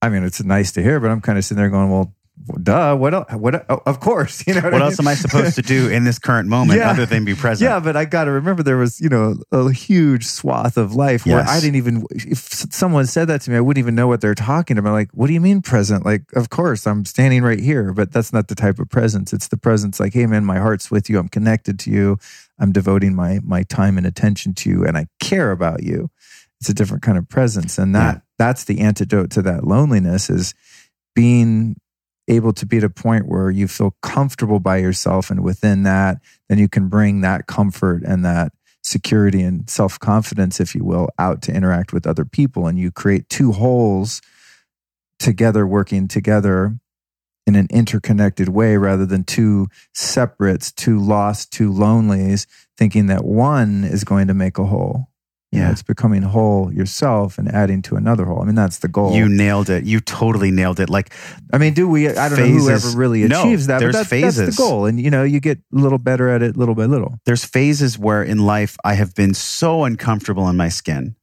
I 0.00 0.08
mean, 0.08 0.24
it's 0.24 0.42
nice 0.42 0.72
to 0.72 0.82
hear, 0.82 0.98
but 0.98 1.10
I'm 1.10 1.20
kind 1.20 1.36
of 1.36 1.44
sitting 1.44 1.60
there 1.60 1.70
going, 1.70 1.90
Well, 1.90 2.14
duh, 2.62 2.96
what 2.96 3.14
else? 3.14 3.32
What, 3.32 3.64
oh, 3.70 3.80
of 3.86 4.00
course, 4.00 4.44
you 4.46 4.54
know 4.54 4.60
what, 4.60 4.72
What 4.72 4.82
I 4.82 4.84
else 4.86 4.98
mean? 4.98 5.06
am 5.08 5.12
I 5.12 5.14
supposed 5.14 5.54
to 5.54 5.62
do 5.62 5.88
in 5.88 6.04
this 6.04 6.18
current 6.18 6.48
moment 6.48 6.78
Yeah. 6.80 6.90
other 6.90 7.06
than 7.06 7.24
be 7.24 7.34
present? 7.34 7.68
Yeah, 7.68 7.80
but 7.80 7.96
I 7.96 8.04
got 8.04 8.24
to 8.24 8.32
remember 8.32 8.62
there 8.62 8.76
was, 8.76 9.00
you 9.00 9.08
know, 9.08 9.36
a 9.52 9.70
huge 9.72 10.26
swath 10.26 10.76
of 10.76 10.94
life 10.94 11.24
where 11.26 11.38
Yes. 11.38 11.48
I 11.48 11.60
didn't 11.60 11.76
even, 11.76 12.04
if 12.10 12.38
someone 12.72 13.06
said 13.06 13.28
that 13.28 13.40
to 13.42 13.50
me, 13.50 13.56
I 13.56 13.60
wouldn't 13.60 13.82
even 13.82 13.94
know 13.94 14.08
what 14.08 14.20
they're 14.20 14.34
talking 14.34 14.78
about. 14.78 14.92
Like, 14.92 15.10
what 15.12 15.28
do 15.28 15.32
you 15.32 15.40
mean 15.40 15.62
present? 15.62 16.04
Like, 16.04 16.24
of 16.34 16.50
course, 16.50 16.86
I'm 16.86 17.04
standing 17.04 17.42
right 17.42 17.60
here, 17.60 17.92
but 17.92 18.12
that's 18.12 18.32
not 18.32 18.48
the 18.48 18.54
type 18.54 18.78
of 18.78 18.88
presence. 18.90 19.32
It's 19.32 19.48
the 19.48 19.56
presence 19.56 20.00
like, 20.00 20.12
hey, 20.12 20.26
man, 20.26 20.44
my 20.44 20.58
heart's 20.58 20.90
with 20.90 21.08
you. 21.08 21.18
I'm 21.18 21.28
connected 21.28 21.78
to 21.80 21.90
you. 21.90 22.18
I'm 22.58 22.72
devoting 22.72 23.14
my, 23.14 23.40
my 23.44 23.62
time 23.64 23.96
and 23.98 24.06
attention 24.06 24.54
to 24.54 24.70
you, 24.70 24.84
and 24.84 24.96
I 24.96 25.06
care 25.20 25.50
about 25.50 25.82
you. 25.82 26.10
It's 26.60 26.68
a 26.68 26.74
different 26.74 27.02
kind 27.02 27.18
of 27.18 27.28
presence. 27.28 27.78
And 27.78 27.94
that, 27.94 28.14
Yeah. 28.16 28.20
that's 28.38 28.64
the 28.64 28.80
antidote 28.80 29.30
to 29.32 29.42
that 29.42 29.64
loneliness 29.64 30.30
is 30.30 30.54
being 31.14 31.76
able 32.28 32.52
to 32.52 32.66
be 32.66 32.78
at 32.78 32.84
a 32.84 32.90
point 32.90 33.28
where 33.28 33.50
you 33.50 33.68
feel 33.68 33.96
comfortable 34.02 34.58
by 34.58 34.78
yourself 34.78 35.30
and 35.30 35.42
within 35.42 35.82
that 35.82 36.18
then 36.48 36.58
you 36.58 36.68
can 36.68 36.88
bring 36.88 37.20
that 37.20 37.46
comfort 37.46 38.02
and 38.04 38.24
that 38.24 38.52
security 38.84 39.42
and 39.42 39.68
self-confidence 39.68 40.60
if 40.60 40.74
you 40.74 40.84
will 40.84 41.08
out 41.18 41.42
to 41.42 41.52
interact 41.52 41.92
with 41.92 42.06
other 42.06 42.24
people. 42.24 42.66
And 42.66 42.78
you 42.78 42.92
create 42.92 43.28
two 43.28 43.52
wholes 43.52 44.20
together 45.18 45.66
working 45.66 46.06
together 46.06 46.78
in 47.46 47.56
an 47.56 47.66
interconnected 47.70 48.48
way 48.48 48.76
rather 48.76 49.06
than 49.06 49.24
two 49.24 49.68
separates 49.92 50.72
two 50.72 50.98
lost 50.98 51.52
two 51.52 51.70
lonelies 51.70 52.46
thinking 52.76 53.06
that 53.06 53.24
one 53.24 53.84
is 53.84 54.02
going 54.02 54.26
to 54.28 54.34
make 54.34 54.58
a 54.58 54.64
whole 54.64 55.08
Yeah. 55.56 55.70
it's 55.70 55.82
becoming 55.82 56.22
whole 56.22 56.72
yourself 56.72 57.38
and 57.38 57.48
adding 57.48 57.82
to 57.82 57.96
another 57.96 58.24
whole 58.24 58.42
i 58.42 58.44
mean 58.44 58.54
that's 58.54 58.78
the 58.78 58.88
goal 58.88 59.14
You 59.14 59.28
nailed 59.28 59.70
it. 59.70 59.84
You 59.84 60.00
totally 60.00 60.50
nailed 60.50 60.80
it. 60.80 60.88
Like 60.90 61.12
I 61.52 61.58
mean, 61.58 61.72
do 61.74 61.88
we? 61.88 62.08
I 62.08 62.28
don't 62.28 62.38
know 62.38 62.44
who 62.46 62.66
Phases. 62.68 62.86
ever 62.86 62.98
really 62.98 63.24
No, 63.28 63.42
achieves 63.42 63.66
that. 63.68 63.78
there's 63.78 63.92
but 63.94 63.98
that's 64.00 64.08
phases. 64.08 64.56
the 64.56 64.60
goal, 64.62 64.86
and 64.86 65.00
you 65.00 65.10
know, 65.10 65.22
you 65.22 65.40
get 65.40 65.58
a 65.58 65.76
little 65.78 65.98
better 65.98 66.28
at 66.28 66.42
it, 66.42 66.56
little 66.56 66.74
by 66.74 66.86
little. 66.86 67.18
there's 67.26 67.44
phases 67.44 67.98
where 67.98 68.22
in 68.22 68.38
life 68.46 68.76
I 68.84 68.94
have 68.94 69.14
been 69.14 69.34
so 69.34 69.84
uncomfortable 69.84 70.48
in 70.48 70.56
my 70.56 70.68
skin. 70.68 71.14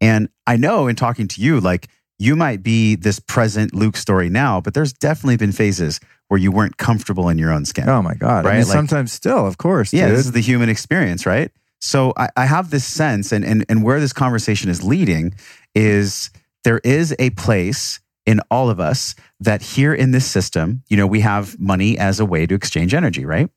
And 0.00 0.28
I 0.46 0.56
know 0.56 0.86
in 0.86 0.96
talking 0.96 1.28
to 1.28 1.40
you, 1.40 1.60
like 1.60 1.88
you 2.18 2.36
might 2.36 2.62
be 2.62 2.94
this 2.94 3.18
present 3.18 3.74
Luke 3.74 3.96
Storey 3.96 4.28
now, 4.28 4.60
but 4.60 4.74
there's 4.74 4.92
definitely 4.92 5.36
been 5.36 5.52
phases 5.52 5.98
where 6.28 6.38
you 6.38 6.52
weren't 6.52 6.76
comfortable 6.76 7.28
in 7.28 7.38
your 7.38 7.50
own 7.52 7.64
skin. 7.64 7.88
Oh 7.88 8.02
my 8.02 8.14
god! 8.14 8.44
I 8.46 8.48
Right, 8.50 8.58
mean, 8.58 8.66
like- 8.68 8.76
sometimes 8.76 9.12
still, 9.12 9.46
of 9.46 9.56
course. 9.58 9.92
yeah, 9.92 10.06
dude. 10.08 10.18
this 10.18 10.26
is 10.26 10.32
the 10.32 10.40
human 10.40 10.68
experience, 10.68 11.26
right? 11.26 11.50
So 11.84 12.14
I, 12.16 12.30
I 12.34 12.46
have 12.46 12.70
this 12.70 12.86
sense, 12.86 13.30
and, 13.30 13.44
and 13.44 13.66
and 13.68 13.84
where 13.84 14.00
this 14.00 14.14
conversation 14.14 14.70
is 14.70 14.82
leading 14.82 15.34
is 15.74 16.30
there 16.64 16.80
is 16.82 17.14
a 17.18 17.28
place 17.30 18.00
in 18.24 18.40
all 18.50 18.70
of 18.70 18.80
us 18.80 19.14
that 19.38 19.60
here 19.60 19.92
in 19.92 20.10
this 20.10 20.24
system, 20.24 20.82
you 20.88 20.96
know, 20.96 21.06
we 21.06 21.20
have 21.20 21.60
money 21.60 21.98
as 21.98 22.20
a 22.20 22.24
way 22.24 22.46
to 22.46 22.54
exchange 22.54 22.94
energy, 22.94 23.26
right? 23.26 23.50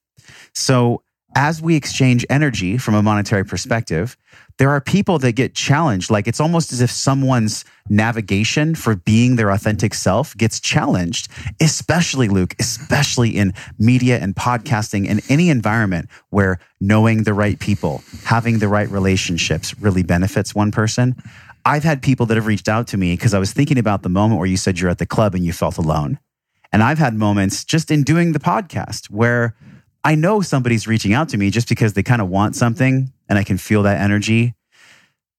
So 0.54 1.04
as 1.36 1.62
we 1.62 1.78
exchange 1.78 2.26
energy 2.30 2.78
from 2.78 2.96
a 2.96 3.02
monetary 3.02 3.46
perspective, 3.46 4.18
there 4.58 4.72
are 4.72 4.82
people 4.82 5.20
that 5.20 5.34
get 5.34 5.54
challenged. 5.54 6.10
Like 6.10 6.28
it's 6.28 6.40
almost 6.40 6.74
as 6.74 6.82
if 6.82 6.90
someone's 6.90 7.64
navigation 7.90 8.76
for 8.76 8.96
being 8.96 9.36
their 9.36 9.52
authentic 9.52 9.94
self 9.94 10.36
gets 10.36 10.60
challenged, 10.60 11.30
especially 11.62 12.28
Luke, 12.28 12.56
especially 12.60 13.38
in 13.38 13.54
media 13.78 14.20
and 14.20 14.36
podcasting 14.36 15.08
and 15.08 15.22
any 15.30 15.50
environment 15.50 16.10
where 16.30 16.60
knowing 16.82 17.24
the 17.24 17.34
right 17.34 17.60
people, 17.60 18.02
having 18.24 18.60
the 18.60 18.68
right 18.68 18.90
relationships 18.90 19.78
really 19.80 20.04
benefits 20.04 20.56
one 20.56 20.72
person. 20.72 21.16
I've 21.64 21.84
had 21.84 22.02
people 22.02 22.26
that 22.28 22.36
have 22.38 22.48
reached 22.48 22.70
out 22.70 22.88
to 22.88 22.98
me 22.98 23.14
because 23.14 23.34
I 23.34 23.40
was 23.40 23.54
thinking 23.54 23.78
about 23.78 24.02
the 24.02 24.10
moment 24.10 24.40
where 24.40 24.48
you 24.48 24.58
said 24.58 24.80
you're 24.80 24.90
at 24.90 25.00
the 25.00 25.06
club 25.06 25.36
and 25.36 25.46
you 25.46 25.54
felt 25.54 25.78
alone. 25.78 26.18
And 26.72 26.84
I've 26.84 26.98
had 26.98 27.14
moments 27.14 27.64
just 27.64 27.92
in 27.92 28.04
doing 28.04 28.32
the 28.32 28.40
podcast 28.40 29.10
where 29.10 29.56
I 30.08 30.16
know 30.16 30.40
somebody's 30.40 30.88
reaching 30.88 31.14
out 31.14 31.28
to 31.30 31.38
me 31.38 31.50
just 31.50 31.68
because 31.68 31.92
they 31.92 32.02
kind 32.02 32.22
of 32.22 32.30
want 32.30 32.56
something 32.56 33.12
and 33.28 33.38
I 33.38 33.44
can 33.44 33.58
feel 33.58 33.84
that 33.84 34.00
energy. 34.00 34.54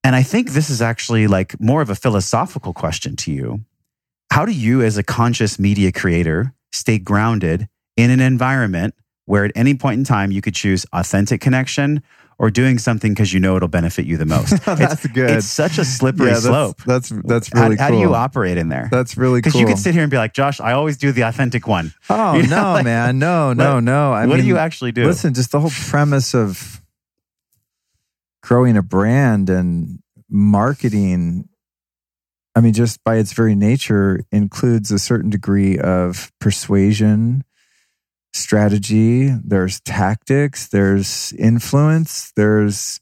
And 0.04 0.14
I 0.14 0.22
think 0.22 0.50
this 0.50 0.68
is 0.68 0.82
actually 0.82 1.26
like 1.26 1.58
more 1.58 1.80
of 1.80 1.88
a 1.88 1.94
philosophical 1.94 2.74
question 2.74 3.16
to 3.16 3.32
you. 3.32 3.64
How 4.30 4.44
do 4.44 4.52
you, 4.52 4.82
as 4.82 4.98
a 4.98 5.02
conscious 5.02 5.58
media 5.58 5.90
creator, 5.90 6.52
stay 6.70 6.98
grounded 6.98 7.66
in 7.96 8.10
an 8.10 8.20
environment 8.20 8.94
where 9.24 9.46
at 9.46 9.52
any 9.54 9.74
point 9.74 10.00
in 10.00 10.04
time 10.04 10.32
you 10.32 10.42
could 10.42 10.54
choose 10.54 10.84
authentic 10.92 11.40
connection 11.40 12.02
or 12.38 12.50
doing 12.50 12.78
something 12.78 13.12
because 13.12 13.32
you 13.32 13.40
know 13.40 13.56
it'll 13.56 13.68
benefit 13.68 14.06
you 14.06 14.16
the 14.16 14.26
most? 14.26 14.50
that's 14.64 15.04
it's, 15.04 15.12
good. 15.12 15.30
It's 15.30 15.46
such 15.46 15.78
a 15.78 15.84
slippery 15.84 16.28
yeah, 16.28 16.34
that's, 16.34 16.44
slope. 16.44 16.82
That's 16.84 17.08
that's 17.24 17.50
How- 17.52 17.64
really 17.64 17.76
how, 17.76 17.88
cool. 17.88 17.98
do 17.98 18.02
you 18.02 18.14
operate 18.14 18.58
in 18.58 18.68
there? 18.68 18.88
That's 18.90 19.16
really 19.16 19.42
cool. 19.42 19.52
Because 19.52 19.60
you 19.60 19.66
could 19.66 19.78
sit 19.78 19.94
here 19.94 20.02
and 20.02 20.10
be 20.10 20.16
like, 20.16 20.34
Josh, 20.34 20.60
I 20.60 20.72
always 20.72 20.96
do 20.96 21.12
the 21.12 21.22
authentic 21.22 21.66
one. 21.66 21.92
oh 22.10 22.34
you 22.34 22.46
know, 22.46 22.62
no, 22.62 22.72
like- 22.74 22.84
man, 22.84 23.18
no, 23.18 23.52
no, 23.52 23.80
no. 23.80 24.12
I 24.12 24.26
what 24.26 24.36
mean, 24.36 24.42
do 24.42 24.48
you 24.48 24.58
actually 24.58 24.92
do? 24.92 25.04
Listen, 25.04 25.34
just 25.34 25.52
the 25.52 25.60
whole 25.60 25.70
premise 25.70 26.34
of 26.34 26.80
growing 28.42 28.76
a 28.76 28.82
brand 28.82 29.50
and 29.50 29.98
marketing. 30.30 31.48
I 32.54 32.60
mean, 32.60 32.72
just 32.72 33.04
by 33.04 33.16
its 33.16 33.32
very 33.32 33.54
nature, 33.54 34.24
includes 34.32 34.90
a 34.90 34.98
certain 34.98 35.30
degree 35.30 35.78
of 35.78 36.32
persuasion, 36.40 37.44
strategy. 38.38 39.28
There's 39.44 39.80
tactics. 39.80 40.68
There's 40.68 41.32
influence. 41.34 42.32
There's 42.36 43.00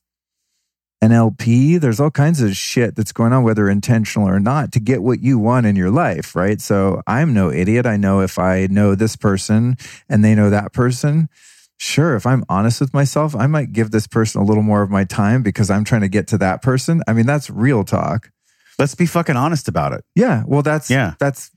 NLP. 1.05 1.81
There's 1.81 2.01
all 2.01 2.11
kinds 2.11 2.41
of 2.41 2.57
shit 2.57 2.97
that's 2.97 3.13
going 3.13 3.33
on, 3.33 3.43
whether 3.45 3.69
intentional 3.69 4.29
or 4.29 4.41
not, 4.41 4.73
to 4.73 4.81
get 4.81 5.03
what 5.03 5.21
you 5.21 5.39
want 5.39 5.67
in 5.67 5.77
your 5.77 5.91
life, 5.91 6.35
right? 6.35 6.61
So 6.61 7.03
I'm 7.07 7.35
no 7.35 7.51
idiot. 7.53 7.87
I 7.87 7.97
know 7.97 8.21
if 8.21 8.39
I 8.39 8.67
know 8.69 8.95
this 8.95 9.15
person 9.17 9.77
and 10.09 10.25
they 10.25 10.35
know 10.35 10.51
that 10.51 10.73
person, 10.73 11.29
sure, 11.77 12.17
if 12.17 12.27
I'm 12.27 12.45
honest 12.49 12.81
with 12.81 12.95
myself, 12.95 13.37
I 13.37 13.47
might 13.47 13.73
give 13.73 13.91
this 13.91 14.07
person 14.07 14.41
a 14.41 14.45
little 14.45 14.63
more 14.63 14.83
of 14.83 14.91
my 14.91 15.05
time 15.05 15.43
because 15.43 15.71
I'm 15.71 15.85
trying 15.85 16.01
to 16.01 16.09
get 16.09 16.27
to 16.29 16.39
that 16.39 16.63
person. 16.63 17.03
I 17.07 17.13
mean, 17.13 17.27
that's 17.27 17.51
real 17.51 17.85
talk. 17.85 18.31
Let's 18.79 18.95
be 18.95 19.07
fucking 19.07 19.37
honest 19.37 19.69
about 19.69 19.93
it. 19.93 20.05
Yeah. 20.15 20.45
Well, 20.47 20.63
that's, 20.63 20.91
Yeah. 20.91 21.15
that's, 21.19 21.51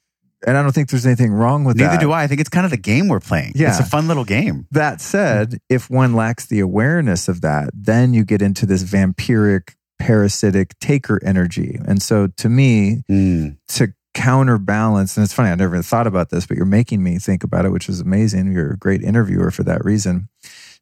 and 0.46 0.58
I 0.58 0.64
don't 0.64 0.72
think 0.72 0.90
there's 0.90 1.06
anything 1.06 1.32
wrong 1.32 1.64
with 1.64 1.78
Neither 1.78 1.92
that. 1.92 2.00
do 2.00 2.12
I. 2.12 2.24
I 2.24 2.28
think 2.28 2.40
it's 2.40 2.50
kind 2.50 2.66
of 2.66 2.72
the 2.72 2.78
game 2.78 3.08
we're 3.08 3.20
playing. 3.20 3.54
Yeah. 3.56 3.70
It's 3.70 3.80
a 3.80 3.86
fun 3.86 4.08
little 4.08 4.24
game. 4.24 4.68
That 4.72 5.02
said, 5.02 5.60
if 5.70 5.90
one 5.90 6.14
lacks 6.14 6.46
the 6.46 6.60
awareness 6.62 7.28
of 7.28 7.42
that, 7.42 7.72
then 7.74 8.14
you 8.14 8.24
get 8.24 8.42
into 8.42 8.66
this 8.66 8.84
vampiric, 8.84 9.74
parasitic 10.00 10.78
taker 10.80 11.20
energy. 11.24 11.80
And 11.86 12.02
so 12.02 12.28
to 12.38 12.50
me, 12.50 13.04
hmm. 13.08 13.50
to 13.70 13.94
counterbalance, 14.14 15.18
and 15.18 15.24
it's 15.24 15.34
funny, 15.34 15.50
I 15.50 15.56
never 15.56 15.76
even 15.76 15.84
thought 15.84 16.08
about 16.08 16.30
this, 16.30 16.48
but 16.48 16.58
you're 16.58 16.66
making 16.66 17.04
me 17.04 17.20
think 17.20 17.44
about 17.44 17.66
it, 17.66 17.70
which 17.70 17.90
is 17.90 18.00
amazing. 18.00 18.52
You're 18.52 18.74
a 18.74 18.78
great 18.78 19.04
interviewer 19.04 19.52
for 19.52 19.64
that 19.64 19.84
reason. 19.84 20.30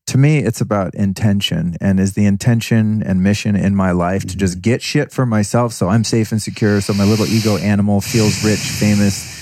To 0.07 0.17
me, 0.17 0.37
it's 0.37 0.61
about 0.61 0.95
intention. 0.95 1.75
And 1.81 1.99
is 1.99 2.13
the 2.13 2.25
intention 2.25 3.03
and 3.03 3.21
mission 3.21 3.57
in 3.57 3.75
my 3.75 3.91
life 3.91 4.25
to 4.27 4.37
just 4.37 4.55
hmm. 4.55 4.61
get 4.61 4.81
shit 4.83 5.11
for 5.11 5.25
myself 5.25 5.73
so 5.73 5.89
I'm 5.89 6.03
safe 6.03 6.31
and 6.31 6.41
secure, 6.41 6.79
so 6.79 6.93
my 6.93 7.05
little 7.05 7.25
ego 7.25 7.57
animal 7.57 8.01
feels 8.01 8.45
rich, 8.45 8.59
famous, 8.59 9.36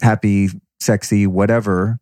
happy, 0.00 0.48
sexy, 0.80 1.26
whatever? 1.26 1.98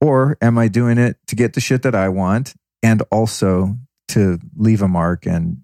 Or 0.00 0.36
am 0.40 0.58
I 0.58 0.68
doing 0.68 0.98
it 0.98 1.16
to 1.28 1.36
get 1.36 1.54
the 1.54 1.60
shit 1.60 1.82
that 1.82 1.94
I 1.94 2.08
want 2.08 2.54
and 2.82 3.02
also 3.10 3.76
to 4.08 4.38
leave 4.56 4.82
a 4.82 4.88
mark 4.88 5.26
and 5.26 5.62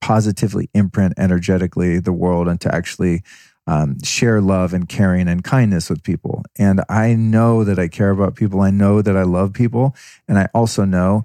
positively 0.00 0.68
imprint 0.74 1.14
energetically 1.16 2.00
the 2.00 2.12
world 2.12 2.48
and 2.48 2.60
to 2.60 2.74
actually 2.74 3.22
um, 3.66 4.02
share 4.02 4.40
love 4.40 4.72
and 4.72 4.88
caring 4.88 5.28
and 5.28 5.44
kindness 5.44 5.88
with 5.88 6.02
people. 6.02 6.44
And 6.58 6.82
I 6.88 7.14
know 7.14 7.64
that 7.64 7.78
I 7.78 7.88
care 7.88 8.10
about 8.10 8.34
people. 8.34 8.60
I 8.60 8.70
know 8.70 9.02
that 9.02 9.16
I 9.16 9.22
love 9.22 9.52
people. 9.52 9.94
And 10.26 10.38
I 10.38 10.48
also 10.52 10.84
know 10.84 11.24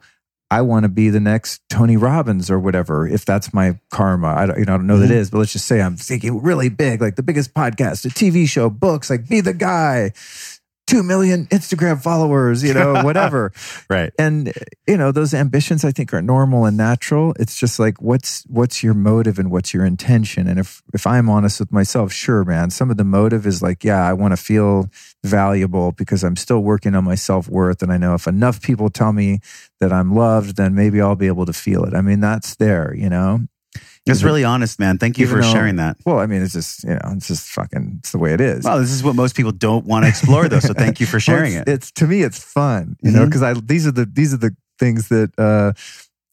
I 0.50 0.62
want 0.62 0.84
to 0.84 0.90
be 0.90 1.10
the 1.10 1.20
next 1.20 1.62
Tony 1.70 1.98
Robbins 1.98 2.50
or 2.50 2.58
whatever, 2.58 3.06
if 3.06 3.26
that's 3.26 3.54
my 3.54 3.80
karma. 3.92 4.28
I 4.28 4.46
don't, 4.46 4.60
you 4.60 4.66
know, 4.66 4.76
I 4.76 4.78
don't 4.78 4.88
know 4.88 5.00
that 5.00 5.12
it 5.12 5.18
is, 5.18 5.30
but 5.30 5.40
let's 5.40 5.52
just 5.52 5.66
say 5.66 5.82
I'm 5.82 5.98
thinking 5.98 6.42
really 6.42 6.70
big, 6.70 7.02
like 7.02 7.18
the 7.18 7.24
biggest 7.24 7.54
podcast, 7.54 8.06
a 8.06 8.10
TV 8.10 8.48
show, 8.48 8.70
books, 8.70 9.10
like 9.10 9.28
be 9.28 9.42
the 9.42 9.54
guy, 9.54 10.14
2 10.88 11.04
million 11.04 11.46
Instagram 11.48 12.02
followers, 12.02 12.64
you 12.64 12.74
know, 12.74 13.04
whatever. 13.04 13.52
Right. 13.90 14.12
and 14.18 14.52
you 14.88 14.98
know 14.98 15.12
those 15.12 15.34
ambitions 15.34 15.86
i 15.86 15.92
think 15.92 16.14
are 16.14 16.22
normal 16.22 16.66
and 16.66 16.76
natural. 16.78 17.34
It's 17.40 17.58
just 17.58 17.80
like 17.80 18.02
what's 18.02 18.44
what's 18.48 18.84
your 18.84 18.94
motive 18.94 19.40
and 19.40 19.52
what's 19.52 19.74
your 19.74 19.86
intention? 19.86 20.48
And 20.48 20.60
if 20.60 20.82
if 20.94 21.06
i'm 21.06 21.30
honest 21.30 21.60
with 21.60 21.72
myself 21.72 22.12
sure 22.12 22.44
man 22.44 22.70
some 22.70 22.90
of 22.90 22.98
the 22.98 23.04
motive 23.04 23.46
is 23.46 23.62
like 23.62 23.84
yeah 23.84 24.08
i 24.08 24.14
want 24.14 24.32
to 24.34 24.38
feel 24.38 24.90
valuable 25.24 25.92
because 25.92 26.24
i'm 26.24 26.36
still 26.36 26.60
working 26.60 26.96
on 26.96 27.04
my 27.04 27.16
self-worth. 27.16 27.82
And 27.84 27.92
i 27.92 27.98
know 27.98 28.14
if 28.14 28.28
enough 28.28 28.62
people 28.62 28.90
tell 28.90 29.14
me 29.14 29.40
that 29.80 29.92
i'm 29.94 30.14
loved 30.16 30.56
then 30.58 30.74
maybe 30.76 31.00
i'll 31.02 31.16
be 31.16 31.28
able 31.28 31.46
to 31.46 31.54
feel 31.54 31.84
it. 31.84 31.94
I 31.94 32.02
mean 32.02 32.20
that's 32.20 32.56
there 32.56 32.94
you 32.96 33.10
know 33.10 33.42
It's 34.08 34.20
Even- 34.20 34.26
really 34.28 34.44
honest, 34.44 34.80
man. 34.80 34.98
Thank 34.98 35.18
you 35.18 35.26
even 35.26 35.38
for 35.38 35.42
though- 35.44 35.52
sharing 35.52 35.76
that. 35.78 35.98
well 36.06 36.20
i 36.20 36.26
mean 36.26 36.42
it's 36.42 36.54
just 36.54 36.84
you 36.84 36.92
know 36.92 37.00
it's 37.16 37.28
just 37.28 37.48
fucking 37.50 37.98
it's 38.00 38.12
the 38.12 38.18
way 38.18 38.34
it 38.34 38.42
is 38.42 38.64
Well, 38.64 38.80
this 38.80 38.92
is 38.92 39.04
what 39.04 39.16
most 39.16 39.36
people 39.36 39.52
don't 39.52 39.86
want 39.86 40.04
to 40.06 40.10
explore, 40.10 40.48
though. 40.48 40.60
So 40.60 40.74
thank 40.74 41.00
you 41.00 41.06
for 41.06 41.20
sharing 41.30 41.54
Well, 41.54 41.62
it. 41.64 41.68
it's, 41.70 41.88
It's 41.90 41.92
to 42.00 42.08
me, 42.08 42.22
it's 42.22 42.40
fun, 42.44 42.96
you 43.04 43.12
know, 43.12 43.24
Mhm. 43.24 43.26
because 43.30 43.44
I 43.44 43.54
these 43.54 43.86
are 43.88 43.92
the 43.92 44.06
these 44.06 44.34
are 44.34 44.38
the 44.38 44.56
things 44.80 45.08
that 45.10 45.32
uh, 45.40 45.74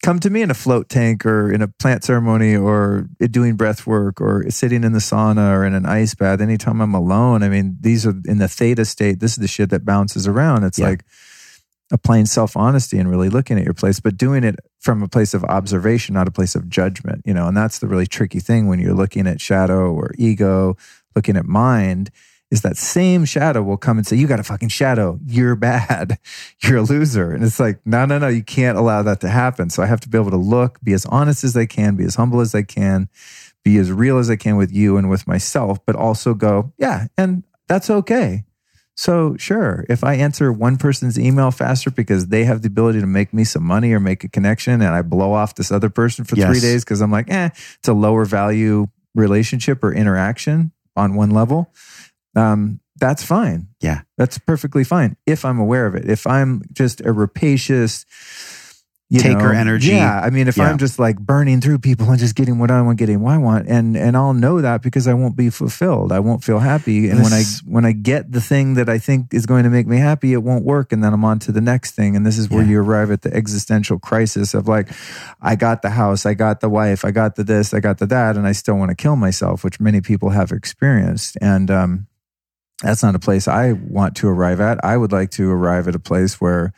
come 0.03 0.19
to 0.19 0.29
me 0.29 0.41
in 0.43 0.51
a 0.51 0.53
float 0.53 0.87
tank 0.87 1.25
or 1.25 1.51
in 1.51 1.61
a 1.63 1.67
plant 1.67 2.03
ceremony 2.03 2.55
or 2.55 3.07
doing 3.31 3.55
breath 3.55 3.87
work 3.87 4.21
or 4.21 4.45
sitting 4.51 4.83
in 4.83 4.91
the 4.91 4.99
sauna 4.99 5.51
or 5.55 5.65
in 5.65 5.73
an 5.73 5.85
ice 5.87 6.13
bath. 6.13 6.41
Anytime 6.41 6.79
I'm 6.79 6.93
alone, 6.93 7.41
I 7.41 7.49
mean, 7.49 7.77
these 7.81 8.05
are 8.05 8.13
in 8.25 8.37
the 8.37 8.47
theta 8.47 8.85
state. 8.85 9.19
This 9.19 9.31
is 9.31 9.37
the 9.37 9.47
shit 9.47 9.71
that 9.71 9.83
bounces 9.83 10.27
around. 10.27 10.63
It's 10.63 10.77
Yeah. 10.77 10.89
like 10.89 11.03
applying 11.91 12.25
self 12.27 12.55
honesty 12.55 12.97
and 12.99 13.09
really 13.09 13.29
looking 13.29 13.57
at 13.57 13.63
your 13.63 13.73
place, 13.73 13.99
but 13.99 14.15
doing 14.17 14.43
it 14.43 14.55
from 14.85 15.01
a 15.01 15.07
place 15.07 15.33
of 15.33 15.43
observation, 15.43 16.13
not 16.13 16.27
a 16.27 16.31
place 16.31 16.53
of 16.53 16.69
judgment, 16.69 17.23
you 17.25 17.33
know, 17.33 17.47
and 17.47 17.57
that's 17.57 17.79
the 17.79 17.87
really 17.87 18.05
tricky 18.05 18.39
thing 18.39 18.67
when 18.67 18.79
you're 18.79 18.93
looking 18.93 19.25
at 19.25 19.41
shadow 19.41 19.91
or 19.91 20.11
ego, 20.15 20.77
looking 21.15 21.35
at 21.35 21.45
mind, 21.45 22.11
is 22.51 22.61
that 22.61 22.77
same 22.77 23.25
shadow 23.25 23.63
will 23.63 23.77
come 23.77 23.97
and 23.97 24.05
say, 24.05 24.15
You 24.15 24.27
got 24.27 24.39
a 24.39 24.43
fucking 24.43 24.69
shadow. 24.69 25.19
You're 25.25 25.55
bad. 25.71 26.19
You're 26.61 26.77
a 26.77 26.83
loser. 26.83 27.33
And 27.33 27.43
it's 27.43 27.59
like, 27.59 27.79
No, 27.83 28.05
no, 28.05 28.19
no, 28.19 28.27
you 28.27 28.43
can't 28.43 28.77
allow 28.77 29.01
that 29.01 29.21
to 29.21 29.27
happen. 29.27 29.71
So 29.71 29.81
I 29.81 29.87
have 29.87 30.01
to 30.01 30.09
be 30.09 30.19
able 30.19 30.29
to 30.29 30.37
look, 30.37 30.79
be 30.83 30.93
as 30.93 31.07
honest 31.07 31.43
as 31.43 31.57
I 31.57 31.65
can, 31.65 31.95
be 31.95 32.05
as 32.05 32.15
humble 32.15 32.39
as 32.39 32.53
I 32.53 32.61
can, 32.61 33.09
be 33.63 33.77
as 33.77 33.91
real 33.91 34.19
as 34.19 34.29
I 34.29 34.35
can 34.35 34.55
with 34.55 34.71
you 34.71 34.97
and 34.97 35.09
with 35.09 35.25
myself, 35.27 35.79
but 35.87 35.95
also 35.95 36.35
go, 36.35 36.71
Yeah, 36.77 37.07
and 37.17 37.43
that's 37.67 37.89
okay. 37.89 38.44
So, 38.97 39.35
sure, 39.37 39.85
if 39.89 40.03
I 40.05 40.15
answer 40.15 40.51
one 40.53 40.77
person's 40.77 41.19
email 41.19 41.51
faster 41.51 41.91
because 41.91 42.27
they 42.27 42.45
have 42.45 42.61
the 42.61 42.67
ability 42.67 43.01
to 43.01 43.07
make 43.07 43.33
me 43.33 43.43
some 43.43 43.63
money 43.63 43.91
or 43.91 43.99
make 43.99 44.23
a 44.23 44.29
connection, 44.29 44.73
and 44.81 44.95
I 44.95 45.01
blow 45.01 45.33
off 45.33 45.55
this 45.55 45.69
other 45.71 45.89
person 45.89 46.23
for 46.23 46.37
Yes. 46.37 46.49
three 46.49 46.61
days 46.61 46.85
because 46.85 47.01
I'm 47.01 47.11
like, 47.11 47.29
eh, 47.29 47.49
it's 47.79 47.87
a 47.89 47.93
lower 47.93 48.23
value 48.23 48.87
relationship 49.13 49.83
or 49.83 49.93
interaction 49.93 50.71
on 50.95 51.15
one 51.15 51.31
level, 51.31 51.73
um, 52.35 52.79
that's 52.97 53.23
fine. 53.23 53.67
Yeah. 53.81 54.01
That's 54.17 54.37
perfectly 54.37 54.85
fine 54.85 55.17
if 55.25 55.43
I'm 55.43 55.59
aware 55.59 55.85
of 55.85 55.95
it. 55.95 56.09
If 56.09 56.25
I'm 56.25 56.61
just 56.71 57.01
a 57.01 57.11
rapacious, 57.11 58.05
you 59.07 59.19
Taker 59.19 59.53
know, 59.53 59.59
energy. 59.59 59.89
Yeah. 59.89 60.19
I 60.19 60.31
mean, 60.31 60.47
if 60.47 60.57
Yeah. 60.57 60.67
I'm 60.67 60.79
just 60.79 60.97
like 60.97 61.19
burning 61.19 61.61
through 61.61 61.77
people 61.77 62.09
and 62.09 62.17
just 62.17 62.33
getting 62.33 62.57
what 62.57 62.71
I 62.71 62.81
want, 62.81 62.97
getting 62.97 63.21
what 63.21 63.35
I 63.35 63.37
want, 63.37 63.67
and 63.67 63.95
and 63.95 64.17
I'll 64.17 64.33
know 64.33 64.61
that 64.61 64.81
because 64.81 65.07
I 65.07 65.13
won't 65.13 65.35
be 65.35 65.51
fulfilled. 65.51 66.11
I 66.11 66.19
won't 66.19 66.43
feel 66.43 66.57
happy. 66.57 67.09
And 67.09 67.21
when 67.21 67.31
I 67.31 67.43
when 67.65 67.85
I 67.85 67.91
get 67.91 68.31
the 68.31 68.41
thing 68.41 68.73
that 68.73 68.89
I 68.89 68.97
think 68.97 69.31
is 69.31 69.45
going 69.45 69.63
to 69.63 69.69
make 69.69 69.85
me 69.85 69.97
happy, 69.97 70.33
it 70.33 70.41
won't 70.41 70.65
work. 70.65 70.91
And 70.91 71.03
then 71.03 71.13
I'm 71.13 71.23
on 71.23 71.37
to 71.39 71.51
the 71.51 71.61
next 71.61 71.91
thing. 71.91 72.15
And 72.15 72.25
this 72.25 72.39
is 72.39 72.49
where 72.49 72.63
Yeah. 72.63 72.71
you 72.71 72.79
arrive 72.81 73.11
at 73.11 73.21
the 73.21 73.31
existential 73.31 73.99
crisis 73.99 74.55
of 74.55 74.67
like, 74.67 74.89
I 75.39 75.55
got 75.55 75.83
the 75.83 75.91
house, 75.91 76.25
I 76.25 76.33
got 76.33 76.61
the 76.61 76.69
wife, 76.69 77.05
I 77.05 77.11
got 77.11 77.35
the 77.35 77.43
this, 77.43 77.75
I 77.75 77.79
got 77.81 77.99
the 77.99 78.07
that, 78.07 78.35
and 78.37 78.47
I 78.47 78.53
still 78.53 78.75
want 78.75 78.89
to 78.89 78.95
kill 78.95 79.15
myself, 79.15 79.63
which 79.63 79.79
many 79.79 80.01
people 80.01 80.31
have 80.31 80.51
experienced. 80.51 81.37
And 81.41 81.69
um 81.69 82.07
that's 82.83 83.03
not 83.03 83.15
a 83.15 83.19
place 83.19 83.47
I 83.47 83.71
want 83.71 84.15
to 84.17 84.27
arrive 84.27 84.59
at. 84.59 84.83
I 84.83 84.97
would 84.97 85.11
like 85.13 85.31
to 85.31 85.49
arrive 85.49 85.87
at 85.87 85.95
a 85.95 85.99
place 85.99 86.41
where 86.41 86.73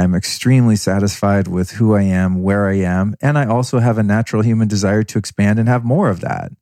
I'm 0.00 0.14
extremely 0.14 0.76
satisfied 0.76 1.46
with 1.46 1.72
who 1.72 1.94
I 1.94 2.02
am, 2.02 2.42
where 2.42 2.66
I 2.66 2.76
am, 2.76 3.16
and 3.20 3.36
I 3.36 3.44
also 3.44 3.80
have 3.80 3.98
a 3.98 4.02
natural 4.02 4.42
human 4.42 4.66
desire 4.66 5.02
to 5.02 5.18
expand 5.18 5.58
and 5.58 5.68
have 5.68 5.84
more 5.84 6.08
of 6.08 6.20
that. 6.20 6.52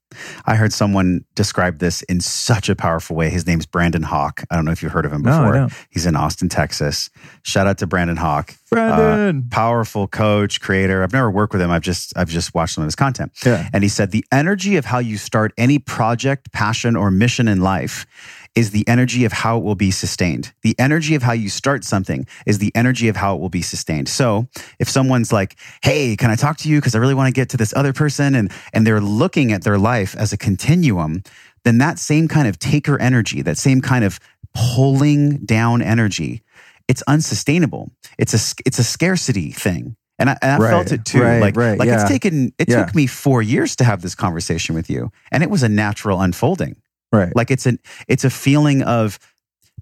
I 0.44 0.56
heard 0.56 0.72
someone 0.72 1.24
describe 1.36 1.78
this 1.78 2.02
in 2.02 2.20
such 2.20 2.68
a 2.68 2.74
powerful 2.74 3.14
way. 3.14 3.30
His 3.30 3.46
name's 3.46 3.66
Brandon 3.66 4.02
Hawk. 4.02 4.42
I 4.50 4.56
don't 4.56 4.64
know 4.64 4.72
if 4.72 4.82
you've 4.82 4.90
heard 4.90 5.04
of 5.04 5.12
him 5.12 5.22
before. 5.22 5.52
don't. 5.52 5.72
He's 5.90 6.06
in 6.06 6.16
Austin, 6.16 6.48
Texas. 6.48 7.10
Shout 7.42 7.66
out 7.68 7.78
to 7.78 7.86
Brandon 7.86 8.16
Hawk. 8.16 8.54
Brandon. 8.70 9.44
Uh, 9.46 9.54
powerful 9.54 10.08
coach, 10.08 10.60
creator. 10.60 11.02
I've 11.04 11.12
never 11.12 11.30
worked 11.30 11.52
with 11.52 11.62
him. 11.62 11.70
I've 11.70 11.82
just 11.82 12.16
I've 12.16 12.30
just 12.30 12.54
watched 12.54 12.74
some 12.74 12.82
of 12.82 12.86
his 12.86 12.96
content. 12.96 13.32
yeah. 13.44 13.68
And 13.72 13.84
he 13.84 13.88
said 13.88 14.10
the 14.10 14.24
energy 14.32 14.76
of 14.76 14.86
how 14.86 14.98
you 14.98 15.16
start 15.16 15.52
any 15.56 15.78
project, 15.78 16.50
passion, 16.52 16.96
or 16.96 17.10
mission 17.10 17.46
in 17.46 17.60
life 17.60 18.06
is 18.54 18.70
the 18.70 18.86
energy 18.88 19.24
of 19.24 19.32
how 19.32 19.58
it 19.58 19.64
will 19.64 19.74
be 19.74 19.90
sustained. 19.90 20.52
The 20.62 20.74
energy 20.78 21.14
of 21.14 21.22
how 21.22 21.32
you 21.32 21.48
start 21.48 21.84
something 21.84 22.26
is 22.46 22.58
the 22.58 22.72
energy 22.74 23.08
of 23.08 23.16
how 23.16 23.34
it 23.36 23.40
will 23.40 23.48
be 23.50 23.62
sustained. 23.62 24.08
So 24.08 24.48
if 24.78 24.88
someone's 24.88 25.32
like, 25.32 25.56
hey, 25.82 26.16
can 26.16 26.30
I 26.30 26.36
talk 26.36 26.56
to 26.58 26.68
you? 26.68 26.78
Because 26.78 26.94
I 26.94 26.98
really 26.98 27.14
want 27.14 27.28
to 27.28 27.32
get 27.40 27.48
to 27.50 27.56
this 27.56 27.72
other 27.76 27.92
person, 27.92 28.34
and 28.34 28.50
and 28.72 28.86
they're 28.86 29.00
looking 29.00 29.52
at 29.52 29.62
their 29.64 29.78
life 29.78 30.16
as 30.16 30.32
a 30.32 30.36
continuum, 30.36 31.22
then 31.64 31.78
that 31.78 31.98
same 31.98 32.28
kind 32.28 32.48
of 32.48 32.58
taker 32.58 33.00
energy, 33.00 33.42
that 33.42 33.58
same 33.58 33.80
kind 33.80 34.04
of 34.04 34.18
pulling 34.54 35.38
down 35.44 35.82
energy, 35.82 36.42
it's 36.88 37.02
unsustainable. 37.02 37.90
It's 38.18 38.34
a 38.34 38.62
it's 38.66 38.78
a 38.78 38.84
scarcity 38.84 39.50
thing. 39.52 39.96
And 40.20 40.30
I, 40.30 40.36
and 40.42 40.50
I 40.52 40.58
Right, 40.58 40.70
felt 40.70 40.90
it 40.90 41.04
too. 41.04 41.22
right, 41.22 41.38
like, 41.40 41.56
right, 41.56 41.78
like 41.78 41.86
yeah. 41.86 42.00
it's 42.02 42.10
taken 42.10 42.52
it 42.58 42.68
Yeah. 42.68 42.84
took 42.84 42.94
me 42.94 43.06
four 43.06 43.40
years 43.40 43.76
to 43.76 43.84
have 43.84 44.02
this 44.02 44.16
conversation 44.16 44.74
with 44.74 44.90
you. 44.90 45.12
And 45.30 45.44
it 45.44 45.50
was 45.50 45.62
a 45.62 45.68
natural 45.68 46.20
unfolding. 46.20 46.74
Right. 47.12 47.34
Like 47.34 47.50
it's 47.50 47.66
an 47.66 47.78
it's 48.06 48.24
a 48.24 48.30
feeling 48.30 48.82
of 48.82 49.18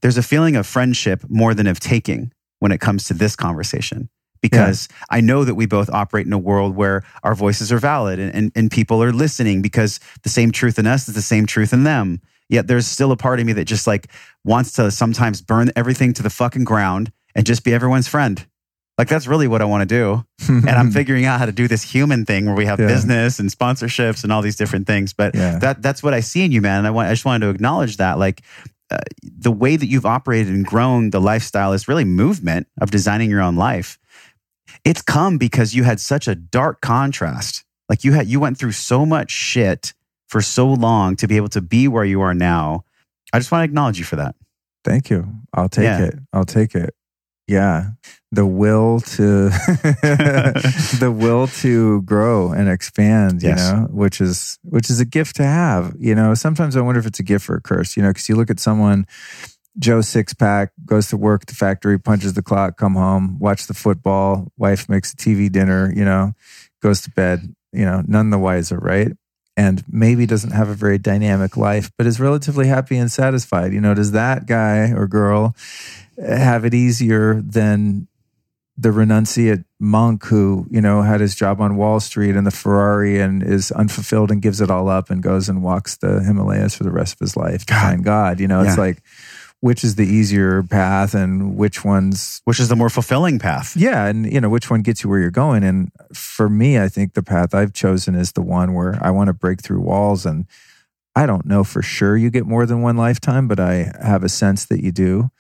there's 0.03 0.19
a 0.19 0.23
feeling 0.23 0.57
of 0.57 0.67
friendship 0.67 1.25
more 1.29 1.55
than 1.55 1.67
of 1.67 1.81
taking 1.81 2.33
when 2.59 2.73
it 2.73 2.81
comes 2.81 3.05
to 3.05 3.15
this 3.15 3.37
conversation. 3.37 4.09
Because 4.43 4.89
I 5.11 5.21
know 5.23 5.45
that 5.45 5.55
we 5.55 5.67
both 5.67 5.91
operate 5.91 6.27
in 6.27 6.33
a 6.33 6.39
world 6.39 6.77
where 6.77 7.03
our 7.25 7.35
voices 7.35 7.73
are 7.73 7.79
valid 7.79 8.21
and, 8.21 8.33
and, 8.33 8.53
and 8.55 8.71
people 8.71 9.03
are 9.03 9.13
listening 9.13 9.61
because 9.61 9.99
the 10.23 10.29
same 10.29 10.53
truth 10.53 10.79
in 10.79 10.87
us 10.87 11.09
is 11.09 11.15
the 11.15 11.23
same 11.23 11.47
truth 11.47 11.73
in 11.73 11.83
them. 11.83 12.21
Yet 12.49 12.69
there's 12.69 12.87
still 12.87 13.11
a 13.11 13.17
part 13.17 13.41
of 13.41 13.47
me 13.47 13.55
that 13.55 13.65
just 13.65 13.89
like 13.89 14.09
wants 14.45 14.73
to 14.75 14.91
sometimes 14.91 15.43
burn 15.43 15.73
everything 15.75 16.13
to 16.13 16.23
the 16.23 16.31
fucking 16.31 16.65
ground 16.65 17.11
and 17.35 17.45
just 17.45 17.65
be 17.65 17.75
everyone's 17.75 18.07
friend. 18.07 18.47
Like 18.99 19.09
that's 19.09 19.27
really 19.27 19.47
what 19.47 19.61
I 19.61 19.67
want 19.67 19.87
to 19.89 19.95
do 19.95 20.25
and 20.49 20.71
I'm 20.71 20.91
figuring 20.91 21.25
out 21.27 21.39
how 21.39 21.47
to 21.47 21.53
do 21.53 21.69
this 21.69 21.83
human 21.83 22.25
thing 22.25 22.47
where 22.47 22.55
we 22.55 22.65
have 22.67 22.81
Yeah. 22.81 22.87
business 22.87 23.39
and 23.39 23.51
sponsorships 23.51 24.23
and 24.25 24.33
all 24.33 24.41
these 24.43 24.57
different 24.57 24.87
things. 24.87 25.13
But 25.13 25.35
Yeah. 25.35 25.59
that 25.59 25.83
that's 25.83 26.03
what 26.03 26.15
I 26.15 26.21
see 26.21 26.45
in 26.45 26.53
you, 26.53 26.61
man. 26.63 26.79
And 26.79 26.87
I 26.87 26.91
want 26.91 27.09
I 27.09 27.13
just 27.13 27.25
wanted 27.25 27.45
to 27.47 27.51
acknowledge 27.51 27.99
that, 27.99 28.19
like 28.19 28.43
uh, 28.91 28.99
the 29.23 29.51
way 29.53 29.77
that 29.77 29.87
you've 29.87 30.07
operated 30.07 30.55
and 30.55 30.65
grown 30.65 31.11
the 31.11 31.21
lifestyle 31.21 31.73
is 31.73 31.89
really 31.89 32.05
movement 32.05 32.69
of 32.81 32.91
designing 32.91 33.29
your 33.31 33.43
own 33.43 33.57
life. 33.57 33.99
It's 34.85 35.03
come 35.03 35.39
because 35.39 35.75
you 35.75 35.83
had 35.85 35.99
such 36.01 36.29
a 36.29 36.35
dark 36.35 36.81
contrast. 36.81 37.65
Like 37.89 38.05
you 38.05 38.13
had 38.13 38.29
you 38.29 38.41
went 38.41 38.59
through 38.59 38.73
so 38.73 39.05
much 39.05 39.31
shit 39.31 39.93
for 40.29 40.41
so 40.41 40.67
long 40.73 41.17
to 41.17 41.27
be 41.29 41.37
able 41.37 41.49
to 41.51 41.61
be 41.61 41.87
where 41.89 42.05
you 42.05 42.21
are 42.23 42.35
now. 42.35 42.85
I 43.33 43.39
just 43.41 43.51
want 43.53 43.61
to 43.61 43.65
acknowledge 43.65 43.99
you 43.99 44.05
for 44.05 44.17
that. 44.17 44.35
Thank 44.85 45.11
you. 45.11 45.27
I'll 45.53 45.69
take 45.69 45.85
Yeah. 45.85 46.03
it. 46.05 46.19
I'll 46.33 46.45
take 46.45 46.75
it. 46.75 46.95
Yeah. 47.49 47.91
The 48.37 48.47
will 48.47 49.01
to 49.17 49.49
the 51.01 51.13
will 51.15 51.49
to 51.63 52.03
grow 52.03 52.53
and 52.53 52.69
expand, 52.69 53.43
you 53.43 53.49
Yes. 53.51 53.59
know, 53.59 53.89
which 53.91 54.21
is 54.21 54.59
which 54.63 54.91
is 54.91 55.01
a 55.01 55.05
gift 55.05 55.37
to 55.37 55.45
have. 55.45 55.95
You 55.99 56.15
know, 56.15 56.35
sometimes 56.35 56.77
I 56.77 56.81
wonder 56.83 57.01
if 57.01 57.07
it's 57.07 57.19
a 57.21 57.23
gift 57.25 57.49
or 57.51 57.57
a 57.57 57.61
curse, 57.61 57.97
you 57.97 58.03
know, 58.03 58.11
because 58.11 58.29
you 58.29 58.37
look 58.37 58.51
at 58.51 58.61
someone 58.61 59.07
Joe 59.79 60.01
six 60.01 60.33
pack 60.35 60.73
goes 60.87 61.09
to 61.09 61.17
work 61.17 61.47
the 61.47 61.55
factory, 61.55 61.99
punches 61.99 62.33
the 62.35 62.43
clock, 62.43 62.77
come 62.79 62.95
home, 62.95 63.39
watch 63.39 63.67
the 63.67 63.75
football, 63.75 64.51
wife 64.57 64.89
makes 64.89 65.13
a 65.13 65.17
TV 65.17 65.51
dinner, 65.51 65.93
you 65.95 66.05
know, 66.05 66.33
goes 66.83 67.03
to 67.03 67.11
bed, 67.11 67.55
you 67.73 67.85
know, 67.85 68.03
none 68.07 68.31
the 68.31 68.39
wiser, 68.39 68.79
right? 68.79 69.13
And 69.59 69.83
maybe 69.89 70.27
doesn't 70.27 70.53
have 70.53 70.69
a 70.69 70.75
very 70.75 70.99
dynamic 70.99 71.57
life, 71.57 71.91
but 71.99 72.07
is 72.07 72.21
relatively 72.21 72.67
happy 72.69 72.97
and 72.99 73.11
satisfied. 73.13 73.73
You 73.73 73.81
know, 73.81 73.95
does 73.95 74.13
that 74.13 74.47
guy 74.47 74.93
or 74.93 75.07
girl 75.07 75.55
have 76.19 76.65
it 76.65 76.75
easier 76.75 77.41
than 77.43 78.09
the 78.79 78.91
renunciate 78.91 79.65
monk 79.81 80.25
who, 80.27 80.67
you 80.71 80.81
know, 80.81 81.03
had 81.03 81.21
his 81.21 81.35
job 81.35 81.61
on 81.61 81.77
Wall 81.77 81.99
Street 81.99 82.37
and 82.37 82.47
the 82.47 82.51
Ferrari 82.51 83.21
and 83.21 83.43
is 83.43 83.73
unfulfilled 83.73 84.31
and 84.31 84.43
gives 84.43 84.61
it 84.61 84.71
all 84.71 84.89
up 84.89 85.09
and 85.09 85.23
goes 85.23 85.49
and 85.49 85.63
walks 85.63 85.97
the 85.97 86.23
Himalayas 86.23 86.75
for 86.75 86.85
the 86.85 86.91
rest 86.91 87.15
of 87.15 87.21
his 87.21 87.37
life 87.37 87.65
to 87.67 87.73
God. 87.73 87.83
find 87.83 88.05
God? 88.05 88.41
You 88.41 88.49
know, 88.49 88.63
it's 88.63 88.77
like, 88.77 89.03
which 89.61 89.83
is 89.83 89.95
the 89.95 90.07
easier 90.07 90.63
path 90.63 91.15
and 91.15 91.57
which 91.57 91.85
one's 91.85 92.43
Which 92.45 92.61
is 92.61 92.69
the 92.69 92.77
more 92.77 92.91
fulfilling 92.91 93.39
path. 93.39 93.75
yeah, 93.77 94.07
and 94.07 94.31
you 94.31 94.41
know 94.41 94.51
which 94.51 94.71
one 94.71 94.83
gets 94.83 95.03
you 95.03 95.09
where 95.09 95.19
you're 95.19 95.31
going. 95.31 95.65
And 95.65 95.91
for 96.13 96.49
me, 96.49 96.79
I 96.79 96.89
think 96.89 97.15
the 97.15 97.23
path 97.23 97.55
I've 97.55 97.73
chosen 97.73 98.15
is 98.15 98.33
the 98.33 98.43
one 98.43 98.75
where 98.75 98.99
I 99.01 99.11
want 99.11 99.29
to 99.29 99.33
break 99.33 99.63
through 99.63 99.81
walls. 99.81 100.27
And 100.27 100.47
I 101.15 101.25
don't 101.25 101.47
know 101.47 101.65
for 101.65 101.81
sure 101.81 102.17
you 102.17 102.29
get 102.29 102.47
more 102.47 102.67
than 102.67 102.83
one 102.83 102.99
lifetime, 102.99 103.49
but 103.49 103.59
I 103.59 103.91
have 104.03 104.23
a 104.23 104.29
sense 104.29 104.67
that 104.67 104.85
you 104.85 104.93
do. 104.93 105.31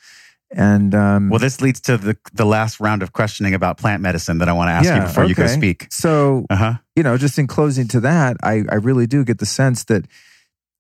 And 0.59 0.95
um, 0.95 1.29
Well, 1.29 1.39
this 1.39 1.61
leads 1.61 1.81
to 1.83 1.99
the 1.99 2.17
the 2.33 2.47
last 2.47 2.81
round 2.81 3.03
of 3.03 3.13
questioning 3.13 3.53
about 3.53 3.77
plant 3.77 4.01
medicine 4.03 4.39
that 4.39 4.49
I 4.49 4.53
want 4.55 4.69
to 4.69 4.73
ask 4.73 4.87
you 4.95 5.03
before 5.07 5.25
you 5.27 5.35
go 5.35 5.47
speak. 5.47 5.87
So 5.91 6.47
Uh 6.49 6.57
huh. 6.57 6.73
you 6.97 7.03
know, 7.03 7.19
just 7.19 7.39
in 7.39 7.47
closing 7.47 7.87
to 7.89 8.01
that, 8.01 8.39
I, 8.43 8.65
I 8.71 8.77
really 8.77 9.07
do 9.07 9.23
get 9.23 9.39
the 9.39 9.45
sense 9.47 9.85
that 9.85 10.07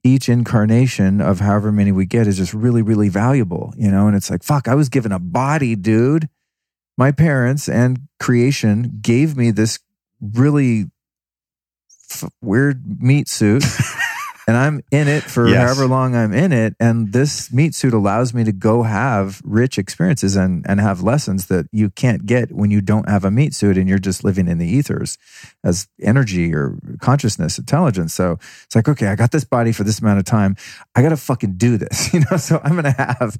each 0.02 0.28
incarnation 0.30 1.20
of 1.20 1.40
however 1.40 1.70
many 1.70 1.92
we 1.92 2.06
get 2.06 2.26
is 2.26 2.38
just 2.38 2.54
really, 2.54 2.80
really 2.80 3.08
valuable, 3.10 3.74
you 3.76 3.90
know? 3.90 4.06
And 4.06 4.16
it's 4.16 4.30
like, 4.30 4.42
fuck, 4.42 4.66
I 4.66 4.74
was 4.74 4.88
given 4.88 5.12
a 5.12 5.18
body, 5.18 5.76
dude. 5.76 6.28
My 6.96 7.12
parents 7.12 7.68
and 7.68 8.08
creation 8.18 8.98
gave 9.02 9.36
me 9.36 9.50
this 9.50 9.78
really 10.22 10.86
f- 12.10 12.30
weird 12.40 13.02
meat 13.02 13.28
suit. 13.28 13.62
and 14.46 14.56
I'm 14.56 14.80
in 14.92 15.08
it 15.08 15.24
for 15.24 15.48
Yes. 15.48 15.56
however 15.56 15.86
long 15.88 16.14
I'm 16.14 16.32
in 16.32 16.52
it. 16.52 16.74
And 16.78 17.12
this 17.12 17.52
meat 17.52 17.74
suit 17.74 17.92
allows 17.92 18.32
me 18.32 18.44
to 18.44 18.52
go 18.52 18.82
have 18.84 19.42
rich 19.44 19.76
experiences 19.78 20.36
and, 20.36 20.64
and 20.68 20.80
have 20.80 21.02
lessons 21.02 21.46
that 21.46 21.66
you 21.72 21.90
can't 21.90 22.26
get 22.26 22.52
when 22.52 22.70
you 22.70 22.80
don't 22.80 23.08
have 23.08 23.24
a 23.24 23.30
meat 23.30 23.54
suit 23.54 23.76
and 23.76 23.88
you're 23.88 23.98
just 23.98 24.22
living 24.22 24.46
in 24.46 24.58
the 24.58 24.66
ethers 24.66 25.18
as 25.64 25.88
energy 26.00 26.54
or 26.54 26.78
consciousness, 27.00 27.58
intelligence. 27.58 28.14
So 28.14 28.38
it's 28.64 28.76
like, 28.76 28.88
okay, 28.88 29.08
I 29.08 29.16
got 29.16 29.32
this 29.32 29.44
body 29.44 29.72
for 29.72 29.82
this 29.84 29.98
amount 30.00 30.20
of 30.20 30.24
time. 30.24 30.56
I 30.94 31.02
got 31.02 31.08
to 31.10 31.16
fucking 31.16 31.56
do 31.56 31.76
this, 31.76 32.12
you 32.14 32.20
know? 32.30 32.36
So 32.36 32.60
I'm 32.62 32.72
going 32.72 32.84
to 32.84 32.90
have, 32.92 33.36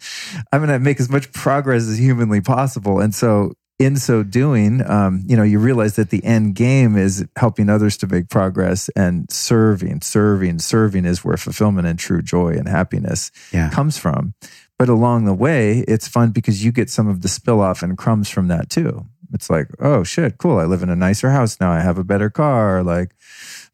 I'm 0.52 0.60
going 0.60 0.70
to 0.70 0.80
make 0.80 0.98
as 0.98 1.08
much 1.08 1.32
progress 1.32 1.82
as 1.86 1.98
humanly 1.98 2.40
possible. 2.40 3.00
And 3.00 3.14
so 3.14 3.52
in 3.78 3.96
so 3.96 4.22
doing, 4.22 4.82
um, 4.88 5.22
you 5.26 5.36
know, 5.36 5.42
you 5.42 5.58
realize 5.58 5.96
that 5.96 6.10
the 6.10 6.24
end 6.24 6.54
game 6.54 6.96
is 6.96 7.26
helping 7.36 7.68
others 7.68 7.96
to 7.98 8.06
make 8.06 8.28
progress 8.30 8.88
and 8.96 9.30
serving, 9.30 10.00
serving, 10.00 10.58
serving 10.60 11.04
is 11.04 11.24
where 11.24 11.36
fulfillment 11.36 11.86
and 11.86 11.98
true 11.98 12.22
joy 12.22 12.50
and 12.54 12.68
happiness 12.68 13.30
Yeah. 13.52 13.68
comes 13.70 13.98
from. 13.98 14.32
But 14.78 14.88
along 14.88 15.24
the 15.26 15.34
way, 15.34 15.84
it's 15.88 16.08
fun 16.08 16.30
because 16.30 16.64
you 16.64 16.72
get 16.72 16.88
some 16.90 17.06
of 17.08 17.20
the 17.22 17.28
spill 17.28 17.60
off 17.60 17.82
and 17.82 17.96
crumbs 17.98 18.30
from 18.30 18.48
that 18.48 18.70
too. 18.70 19.06
It's 19.32 19.50
like, 19.50 19.68
oh 19.80 20.04
shit, 20.04 20.38
cool. 20.38 20.58
I 20.58 20.64
live 20.64 20.82
in 20.82 20.88
a 20.90 20.96
nicer 20.96 21.30
house 21.30 21.58
now. 21.60 21.70
I 21.72 21.80
have 21.80 21.98
a 21.98 22.04
better 22.04 22.30
car, 22.30 22.82
like 22.82 23.10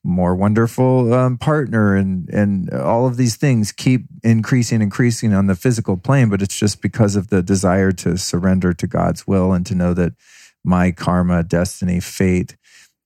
more 0.05 0.35
wonderful 0.35 1.13
um, 1.15 1.39
partner, 1.39 1.95
and 1.95 2.29
and 2.31 2.71
all 2.73 3.07
of 3.07 3.17
these 3.17 3.37
things 3.37 3.71
keep 3.73 4.03
increasing, 4.25 4.83
increasing 4.83 5.33
on 5.33 5.47
the 5.47 5.55
physical 5.55 5.97
plane. 5.97 6.29
But 6.29 6.43
it's 6.43 6.59
just 6.59 6.83
because 6.83 7.15
of 7.17 7.29
the 7.29 7.43
desire 7.43 7.93
to 7.93 8.17
surrender 8.19 8.73
to 8.75 8.87
God's 8.87 9.27
will 9.27 9.53
and 9.53 9.65
to 9.67 9.75
know 9.75 9.95
that 9.95 10.15
my 10.65 10.91
karma, 10.91 11.43
destiny, 11.43 12.01
fate 12.01 12.57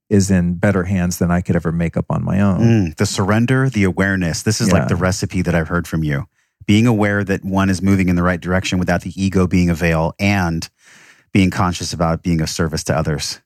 is 0.09 0.31
in 0.31 0.55
better 0.55 0.85
hands 0.85 1.19
than 1.19 1.31
I 1.31 1.41
could 1.41 1.57
ever 1.57 1.73
make 1.73 1.97
up 1.97 2.07
on 2.11 2.25
my 2.25 2.41
own. 2.41 2.61
Mm, 2.61 2.97
the 2.97 3.07
surrender, 3.07 3.69
the 3.69 3.85
awareness. 3.85 4.43
This 4.43 4.61
is 4.61 4.69
Yeah. 4.69 4.75
like 4.75 4.89
the 4.89 4.97
recipe 4.97 5.43
that 5.43 5.55
I've 5.55 5.69
heard 5.69 5.87
from 5.89 6.03
you. 6.05 6.27
being 6.67 6.87
aware 6.89 7.23
that 7.23 7.45
one 7.45 7.71
is 7.71 7.81
moving 7.81 8.09
in 8.09 8.17
the 8.17 8.23
right 8.25 8.41
direction 8.41 8.77
without 8.81 9.03
the 9.03 9.13
ego 9.15 9.47
being 9.47 9.71
a 9.71 9.75
veil 9.75 10.15
and 10.19 10.69
being 11.33 11.49
conscious 11.49 11.93
about 11.93 12.25
being 12.25 12.41
of 12.41 12.51
service 12.51 12.83
to 12.83 12.97
others. 12.97 13.41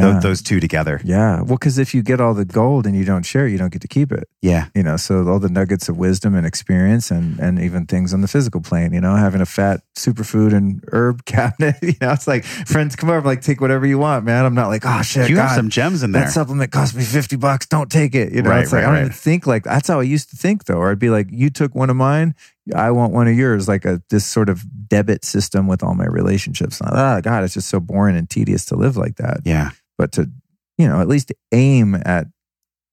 Yeah. 0.00 0.20
those 0.20 0.42
two 0.42 0.60
together. 0.60 1.00
Yeah. 1.04 1.36
Well, 1.42 1.56
because 1.56 1.78
if 1.78 1.94
you 1.94 2.02
get 2.02 2.20
all 2.20 2.34
the 2.34 2.44
gold 2.44 2.86
and 2.86 2.96
you 2.96 3.04
don't 3.04 3.24
share, 3.24 3.46
it, 3.46 3.52
you 3.52 3.58
don't 3.58 3.72
get 3.72 3.82
to 3.82 3.88
keep 3.88 4.12
it. 4.12 4.28
Yeah. 4.42 4.66
You 4.74 4.82
know, 4.82 4.96
so 4.96 5.26
all 5.28 5.38
the 5.38 5.48
nuggets 5.48 5.88
of 5.88 5.96
wisdom 5.96 6.34
and 6.34 6.46
experience 6.46 7.10
and, 7.10 7.38
and 7.38 7.58
even 7.60 7.86
things 7.86 8.12
on 8.14 8.20
the 8.20 8.28
physical 8.28 8.60
plane, 8.60 8.92
you 8.92 9.00
know, 9.00 9.16
having 9.16 9.40
a 9.40 9.46
fat 9.46 9.80
superfood 9.96 10.52
and 10.54 10.82
herb 10.92 11.24
cabinet, 11.26 11.76
you 11.82 11.94
know, 12.00 12.12
it's 12.12 12.26
like 12.26 12.44
friends 12.44 12.96
come 12.96 13.10
over, 13.10 13.26
like, 13.26 13.42
take 13.42 13.60
whatever 13.60 13.86
you 13.86 13.98
want, 13.98 14.24
man. 14.24 14.44
I'm 14.44 14.54
not 14.54 14.68
like, 14.68 14.82
oh 14.84 15.02
shit, 15.02 15.28
you 15.28 15.36
God, 15.36 15.48
have 15.48 15.56
some 15.56 15.70
gems 15.70 16.02
in 16.02 16.12
there. 16.12 16.24
that 16.24 16.32
supplement 16.32 16.72
cost 16.72 16.94
me 16.94 17.04
50 17.04 17.36
bucks. 17.36 17.66
Don't 17.66 17.90
take 17.90 18.14
it. 18.14 18.32
You 18.32 18.42
know, 18.42 18.50
Right, 18.50 18.62
it's 18.62 18.72
like, 18.72 18.82
right, 18.82 18.84
I 18.84 18.86
don't 18.86 18.94
right. 18.94 19.00
even 19.06 19.12
think 19.12 19.46
like 19.46 19.64
that's 19.64 19.88
how 19.88 20.00
I 20.00 20.04
used 20.04 20.30
to 20.30 20.36
think 20.36 20.64
though. 20.64 20.76
Or 20.78 20.90
I'd 20.90 20.98
be 20.98 21.10
like, 21.10 21.28
you 21.30 21.50
took 21.50 21.74
one 21.74 21.90
of 21.90 21.96
mine. 21.96 22.34
I 22.74 22.90
want 22.92 23.12
one 23.12 23.26
of 23.26 23.34
yours, 23.34 23.66
like 23.66 23.84
a 23.84 24.00
this 24.10 24.24
sort 24.24 24.48
of 24.48 24.62
debit 24.88 25.24
system 25.24 25.66
with 25.66 25.82
all 25.82 25.94
my 25.94 26.06
relationships. 26.06 26.80
Ah, 26.84 27.20
God, 27.20 27.42
it's 27.42 27.54
just 27.54 27.68
so 27.68 27.80
boring 27.80 28.16
and 28.16 28.30
tedious 28.30 28.64
to 28.66 28.76
live 28.76 28.96
like 28.96 29.16
that 29.16 29.40
yeah. 29.44 29.70
But 30.00 30.12
to 30.12 30.30
you 30.78 30.88
know 30.88 30.98
at 31.00 31.08
least 31.08 31.30
aim 31.52 31.94
at 32.06 32.26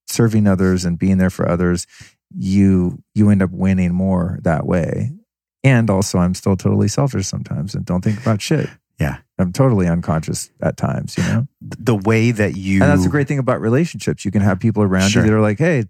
serving 0.08 0.46
others 0.48 0.84
and 0.84 1.00
being 1.00 1.18
there 1.18 1.30
for 1.30 1.48
others 1.48 1.88
you 2.38 3.02
you 3.16 3.30
end 3.30 3.42
up 3.42 3.52
winning 3.52 3.94
more 3.94 4.40
that 4.44 4.66
way 4.68 5.12
and 5.64 5.90
also 5.90 6.18
i'm 6.20 6.34
still 6.34 6.58
totally 6.58 6.90
selfish 6.90 7.26
sometimes 7.26 7.74
and 7.76 7.86
don't 7.86 8.04
think 8.04 8.20
about 8.20 8.42
shit 8.42 8.68
Yeah. 9.00 9.18
i'm 9.40 9.54
totally 9.54 9.88
unconscious 9.88 10.50
at 10.62 10.76
times 10.76 11.18
you 11.18 11.24
know 11.24 11.48
The 11.62 11.96
way 11.96 12.32
that 12.32 12.58
you 12.58 12.82
and 12.82 12.92
that's 12.92 13.04
the 13.04 13.10
great 13.10 13.28
thing 13.30 13.40
about 13.40 13.62
relationships 13.62 14.26
you 14.26 14.32
can 14.32 14.42
have 14.42 14.60
people 14.60 14.84
around 14.84 15.10
Sure. 15.12 15.24
you 15.24 15.30
that 15.32 15.36
are 15.38 15.42
like 15.42 15.60
hey 15.60 15.86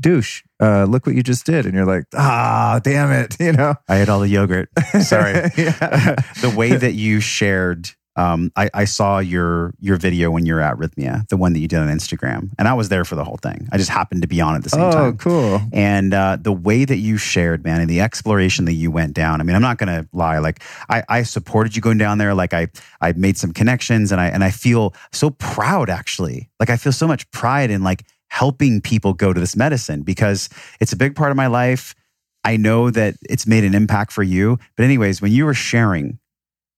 douche 0.00 0.42
uh, 0.60 0.84
look 0.84 1.06
what 1.06 1.14
you 1.16 1.22
just 1.22 1.44
did 1.46 1.66
and 1.66 1.74
you're 1.74 1.86
like 1.86 2.04
ah 2.14 2.80
damn 2.82 3.10
it 3.12 3.36
you 3.40 3.52
know 3.52 3.74
I 3.88 4.00
ate 4.02 4.08
all 4.08 4.20
the 4.20 4.28
yogurt. 4.28 4.68
Sorry. 5.02 5.34
Yeah. 5.56 6.16
the 6.42 6.52
way 6.56 6.70
that 6.76 6.94
you 6.94 7.18
shared 7.20 7.90
um, 8.18 8.50
I, 8.56 8.68
I 8.74 8.84
saw 8.84 9.20
your 9.20 9.72
your 9.78 9.96
video 9.96 10.32
when 10.32 10.44
you 10.44 10.54
were 10.54 10.60
at 10.60 10.76
Rythmia, 10.76 11.28
the 11.28 11.36
one 11.36 11.52
that 11.52 11.60
you 11.60 11.68
did 11.68 11.78
on 11.78 11.86
Instagram, 11.86 12.50
and 12.58 12.66
I 12.66 12.74
was 12.74 12.88
there 12.88 13.04
for 13.04 13.14
the 13.14 13.22
whole 13.22 13.36
thing. 13.36 13.68
I 13.70 13.78
just 13.78 13.90
happened 13.90 14.22
to 14.22 14.28
be 14.28 14.40
on 14.40 14.56
at 14.56 14.64
the 14.64 14.70
same 14.70 14.82
oh 14.82 14.90
time. 14.90 15.04
Oh, 15.04 15.12
cool 15.12 15.60
And 15.72 16.12
uh, 16.12 16.36
the 16.40 16.52
way 16.52 16.84
that 16.84 16.96
you 16.96 17.16
shared, 17.16 17.62
man, 17.64 17.80
and 17.80 17.88
the 17.88 18.00
exploration 18.00 18.64
that 18.64 18.72
you 18.72 18.90
went 18.90 19.14
down. 19.14 19.40
I 19.40 19.44
mean, 19.44 19.54
I'm 19.54 19.62
not 19.62 19.78
going 19.78 20.02
to 20.02 20.08
lie. 20.12 20.38
Like, 20.38 20.64
I, 20.90 21.04
I 21.08 21.22
supported 21.22 21.76
you 21.76 21.80
going 21.80 21.98
down 21.98 22.18
there. 22.18 22.34
Like, 22.34 22.52
I 22.52 22.68
I 23.00 23.12
made 23.12 23.38
some 23.38 23.52
connections, 23.52 24.10
and 24.10 24.20
I 24.20 24.26
and 24.26 24.42
I 24.42 24.50
feel 24.50 24.94
so 25.12 25.30
proud. 25.30 25.88
Actually, 25.88 26.50
like 26.58 26.70
I 26.70 26.76
feel 26.76 26.92
so 26.92 27.06
much 27.06 27.30
pride 27.30 27.70
in 27.70 27.84
like 27.84 28.04
helping 28.30 28.80
people 28.80 29.14
go 29.14 29.32
to 29.32 29.38
this 29.38 29.54
medicine 29.54 30.02
because 30.02 30.48
it's 30.80 30.92
a 30.92 30.96
big 30.96 31.14
part 31.14 31.30
of 31.30 31.36
my 31.36 31.46
life. 31.46 31.94
I 32.42 32.56
know 32.56 32.90
that 32.90 33.14
it's 33.28 33.46
made 33.46 33.62
an 33.62 33.74
impact 33.74 34.10
for 34.10 34.22
you. 34.24 34.58
But 34.76 34.84
anyways, 34.84 35.22
when 35.22 35.32
you 35.32 35.44
were 35.44 35.54
sharing, 35.54 36.18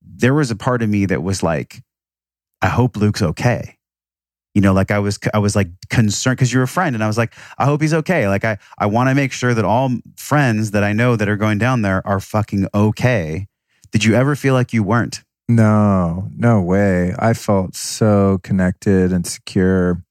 there 0.03 0.35
was 0.35 0.51
a 0.51 0.57
part 0.57 0.83
of 0.83 0.89
me 0.89 1.07
that 1.07 1.23
was 1.23 1.43
like, 1.43 1.83
I 2.63 2.69
hope 2.69 2.97
Luke's 2.97 3.23
okay. 3.23 3.77
You 4.55 4.61
know, 4.61 4.73
like 4.73 4.91
I 4.91 4.99
was, 4.99 5.19
I 5.33 5.39
was 5.39 5.55
like 5.55 5.69
concerned 5.91 6.37
because 6.37 6.53
you're 6.53 6.65
a 6.65 6.69
friend, 6.69 6.97
and 6.97 7.05
I 7.05 7.07
was 7.07 7.17
like, 7.17 7.35
I 7.57 7.65
hope 7.65 7.81
he's 7.81 7.95
okay. 7.95 8.29
Like 8.29 8.45
I, 8.45 8.59
I 8.79 8.87
want 8.87 9.09
to 9.09 9.15
make 9.15 9.33
sure 9.33 9.55
that 9.55 9.65
all 9.65 9.91
friends 10.17 10.73
that 10.73 10.83
I 10.83 10.93
know 10.93 11.15
that 11.17 11.29
are 11.29 11.37
going 11.37 11.59
down 11.59 11.83
there 11.83 12.05
are 12.07 12.21
fucking 12.21 12.67
okay. 12.75 13.47
Did 13.93 14.05
you 14.05 14.15
ever 14.15 14.35
feel 14.35 14.55
like 14.55 14.73
you 14.73 14.83
weren't? 14.83 15.23
No, 15.49 16.29
no 16.37 16.61
way. 16.61 17.13
I 17.19 17.35
felt 17.35 17.75
so 17.75 18.39
connected 18.43 19.13
and 19.13 19.27
secure. 19.27 20.03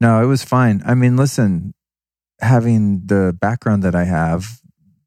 No, 0.00 0.22
it 0.22 0.26
was 0.26 0.42
fine. 0.42 0.82
I 0.86 0.94
mean, 0.94 1.16
listen, 1.16 1.74
having 2.40 3.06
the 3.06 3.36
background 3.38 3.82
that 3.82 3.94
I 3.94 4.04
have, 4.04 4.60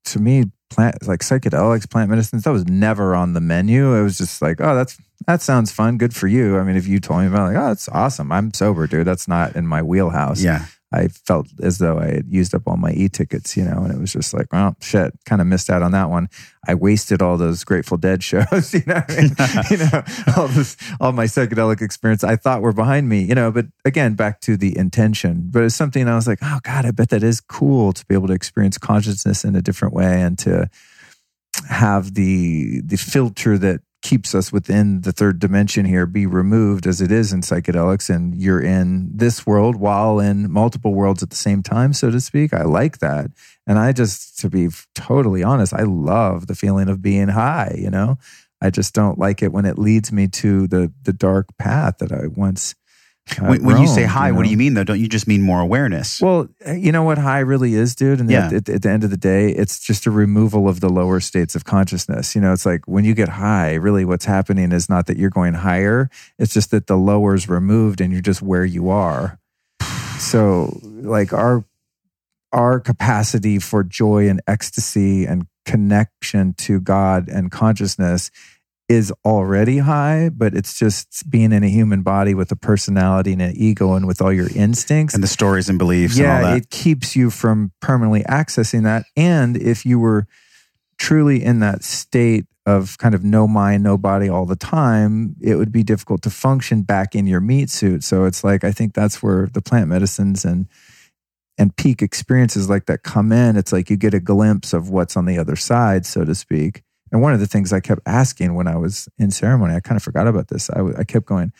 to 0.06 0.20
me, 0.20 0.52
plant 0.72 1.08
like 1.08 1.20
psychedelics, 1.20 1.90
plant 1.90 2.10
medicines, 2.10 2.44
that 2.44 2.52
was 2.52 2.66
never 2.66 3.16
on 3.16 3.34
the 3.34 3.42
menu. 3.42 3.94
It 3.94 4.04
was 4.04 4.18
just 4.18 4.42
like, 4.42 4.60
oh, 4.60 4.76
that's 4.76 4.98
that 5.28 5.42
sounds 5.42 5.72
fun. 5.72 5.98
Good 5.98 6.16
for 6.16 6.28
you. 6.28 6.58
I 6.58 6.64
mean, 6.64 6.76
if 6.76 6.88
you 6.88 7.00
told 7.00 7.22
me 7.22 7.28
about 7.28 7.52
it, 7.52 7.54
like, 7.54 7.64
oh, 7.64 7.68
that's 7.68 7.88
awesome. 7.90 8.32
I'm 8.32 8.54
sober, 8.54 8.88
dude. 8.88 9.06
That's 9.06 9.28
not 9.28 9.56
in 9.56 9.68
my 9.68 9.84
wheelhouse. 9.84 10.42
Yeah, 10.42 10.66
I 10.94 11.08
felt 11.08 11.48
as 11.62 11.78
though 11.78 12.00
I 12.00 12.08
had 12.08 12.26
used 12.30 12.54
up 12.54 12.64
all 12.68 12.76
my 12.76 12.92
e-tickets, 12.92 13.56
you 13.56 13.64
know, 13.64 13.84
and 13.84 13.94
it 13.94 14.00
was 14.00 14.12
just 14.12 14.34
like, 14.34 14.52
well, 14.52 14.76
shit, 14.82 15.14
kind 15.26 15.42
of 15.42 15.48
missed 15.48 15.70
out 15.70 15.82
on 15.82 15.94
that 15.94 16.10
one. 16.10 16.28
I 16.68 16.76
wasted 16.76 17.22
all 17.22 17.38
those 17.38 17.64
Grateful 17.64 17.98
Dead 17.98 18.22
shows, 18.24 18.74
you 18.74 18.84
know, 18.86 19.02
I 19.08 19.16
mean? 19.16 19.36
you 19.70 19.78
know, 19.78 20.04
all 20.36 20.48
this, 20.50 20.76
all 21.00 21.14
my 21.14 21.26
psychedelic 21.26 21.82
experience 21.82 22.24
I 22.24 22.36
thought 22.36 22.62
were 22.62 22.74
behind 22.74 23.08
me, 23.08 23.22
you 23.22 23.36
know, 23.36 23.52
but 23.52 23.68
again, 23.86 24.16
back 24.16 24.42
to 24.42 24.58
the 24.58 24.78
intention, 24.78 25.48
but 25.50 25.64
it's 25.64 25.76
something 25.76 26.08
I 26.08 26.16
was 26.16 26.28
like, 26.28 26.40
oh 26.42 26.60
God, 26.64 26.86
I 26.86 26.92
bet 26.92 27.10
that 27.10 27.24
is 27.24 27.40
cool 27.40 27.94
to 27.94 28.06
be 28.08 28.16
able 28.16 28.28
to 28.28 28.34
experience 28.34 28.78
consciousness 28.78 29.46
in 29.46 29.56
a 29.56 29.62
different 29.62 29.94
way 29.94 30.22
and 30.22 30.38
to 30.40 30.70
have 31.70 32.16
the, 32.16 32.82
the 32.82 32.98
filter 32.98 33.58
that 33.58 33.82
keeps 34.02 34.34
us 34.34 34.52
within 34.52 35.02
the 35.02 35.12
third 35.12 35.40
dimension 35.40 35.86
here 35.86 36.06
be 36.06 36.26
removed 36.26 36.88
as 36.88 37.02
it 37.02 37.12
is 37.12 37.32
in 37.32 37.42
psychedelics 37.42 38.14
and 38.14 38.36
you're 38.36 38.62
in 38.62 39.10
this 39.16 39.46
world 39.46 39.76
while 39.76 40.20
in 40.20 40.52
multiple 40.52 40.94
worlds 40.94 41.22
at 41.22 41.30
the 41.30 41.36
same 41.36 41.62
time 41.62 41.94
so 41.94 42.10
to 42.10 42.20
speak. 42.20 42.54
I 42.54 42.64
like 42.64 43.00
that. 43.00 43.32
And 43.68 43.78
i 43.78 43.92
just 43.92 44.40
to 44.40 44.50
be 44.50 44.70
totally 44.96 45.44
honest 45.44 45.74
i 45.74 45.84
love 45.84 46.48
the 46.48 46.56
feeling 46.56 46.90
of 46.90 47.02
being 47.02 47.30
high 47.30 47.76
you 47.78 47.90
know? 47.90 48.18
I 48.64 48.70
just 48.70 48.94
don't 48.94 49.18
like 49.18 49.42
it 49.42 49.52
when 49.52 49.66
it 49.66 49.80
leads 49.80 50.12
me 50.12 50.28
to 50.28 50.68
the 50.68 50.92
the 51.04 51.14
dark 51.14 51.48
path 51.58 51.98
that 52.00 52.12
i 52.12 52.28
once 52.28 52.76
uh, 53.40 53.46
when, 53.46 53.64
when 53.64 53.78
you 53.82 53.88
say 53.88 54.04
high, 54.04 54.32
what 54.32 54.40
know? 54.40 54.44
do 54.46 54.50
you 54.50 54.58
mean 54.58 54.74
though? 54.74 54.84
Don't 54.84 55.00
you 55.00 55.08
just 55.08 55.28
mean 55.28 55.42
more 55.42 55.62
awareness? 55.62 56.20
Well, 56.20 56.50
uh, 56.68 56.74
you 56.74 56.92
know 56.92 57.04
what 57.04 57.18
high 57.18 57.40
really 57.40 57.76
is, 57.76 57.96
dude? 57.96 58.20
And 58.20 58.30
Yeah. 58.30 58.48
at, 58.48 58.68
at, 58.68 58.82
the 58.82 58.90
end 58.90 59.04
of 59.04 59.10
the 59.10 59.18
day, 59.18 59.52
it's 59.52 59.80
just 59.80 60.06
a 60.06 60.12
removal 60.12 60.68
of 60.68 60.80
the 60.80 60.90
lower 60.90 61.20
states 61.20 61.56
of 61.56 61.64
consciousness. 61.64 62.36
You 62.36 62.42
know, 62.42 62.52
it's 62.52 62.66
like 62.66 62.88
when 62.88 63.06
you 63.06 63.14
get 63.14 63.30
high, 63.30 63.76
really 63.76 64.06
what's 64.06 64.26
happening 64.26 64.72
is 64.72 64.90
not 64.90 65.06
that 65.08 65.18
you're 65.18 65.30
going 65.30 65.54
higher, 65.54 66.10
it's 66.38 66.54
just 66.54 66.72
that 66.72 66.88
the 66.88 66.98
lower 66.98 67.36
is 67.36 67.48
removed 67.48 68.02
and 68.02 68.12
you're 68.12 68.22
just 68.22 68.42
where 68.42 68.66
you 68.66 68.90
are. 68.90 69.40
So, 70.18 70.80
like 70.84 71.34
our 71.34 71.66
our 72.54 72.80
capacity 72.80 73.60
for 73.60 73.84
joy 73.84 74.28
and 74.28 74.42
ecstasy 74.46 75.26
and 75.26 75.48
connection 75.66 76.54
to 76.56 76.82
God 76.82 77.30
and 77.30 77.50
consciousness 77.50 78.30
is 78.92 79.14
already 79.24 79.78
high, 79.78 80.28
but 80.28 80.54
it's 80.54 80.78
just 80.78 81.30
being 81.30 81.54
in 81.54 81.64
a 81.64 81.70
human 81.70 82.02
body 82.02 82.34
with 82.34 82.52
a 82.52 82.58
personality 82.58 83.32
and 83.32 83.42
an 83.42 83.54
ego 83.56 83.94
and 83.94 84.06
with 84.06 84.22
all 84.22 84.34
your 84.34 84.50
instincts 84.54 85.16
and 85.16 85.24
the 85.24 85.30
stories 85.30 85.70
and 85.70 85.80
beliefs 85.80 86.18
and 86.18 86.28
all 86.28 86.34
yeah, 86.34 86.42
that. 86.42 86.58
it 86.58 86.70
keeps 86.70 87.16
you 87.16 87.30
from 87.30 87.72
permanently 87.80 88.22
accessing 88.24 88.84
that. 88.84 89.06
And 89.16 89.56
if 89.56 89.86
you 89.86 89.98
were 89.98 90.28
truly 91.00 91.42
in 91.42 91.60
that 91.60 91.86
state 91.86 92.48
of 92.66 92.98
kind 92.98 93.16
of 93.16 93.24
no 93.24 93.48
mind, 93.48 93.82
no 93.82 93.98
body 93.98 94.28
all 94.28 94.46
the 94.46 94.58
time, 94.58 95.38
it 95.40 95.56
would 95.56 95.72
be 95.72 95.84
difficult 95.84 96.22
to 96.24 96.30
function 96.30 96.82
back 96.82 97.16
in 97.16 97.26
your 97.26 97.40
meat 97.40 97.70
suit. 97.70 98.04
So 98.04 98.26
it's 98.26 98.44
like 98.44 98.66
I 98.66 98.74
think 98.74 98.94
that's 98.94 99.24
where 99.24 99.48
the 99.54 99.62
plant 99.62 99.88
medicines 99.88 100.44
and 100.44 100.68
and 101.58 101.74
peak 101.78 102.02
experiences 102.02 102.70
like 102.70 102.88
that 102.88 103.04
come 103.04 103.32
in. 103.32 103.56
It's 103.56 103.72
like 103.72 103.90
you 103.90 103.96
get 103.96 104.14
a 104.14 104.20
glimpse 104.20 104.74
of 104.74 104.90
what's 104.90 105.16
on 105.16 105.26
the 105.26 105.38
other 105.38 105.56
side, 105.56 106.06
so 106.06 106.26
to 106.26 106.36
speak. 106.36 106.84
And 107.12 107.22
one 107.22 107.34
of 107.34 107.40
the 107.40 107.48
things 107.48 107.74
I 107.74 107.80
kept 107.80 108.02
asking 108.06 108.54
when 108.56 108.68
I 108.68 108.78
was 108.78 109.10
in 109.18 109.32
ceremony, 109.32 109.76
I 109.76 109.80
kind 109.80 109.98
of 109.98 110.04
forgot 110.04 110.28
about 110.28 110.48
this. 110.48 110.70
I, 110.70 110.78
w- 110.78 110.96
I 110.98 111.04
kept 111.04 111.26
going, 111.26 111.52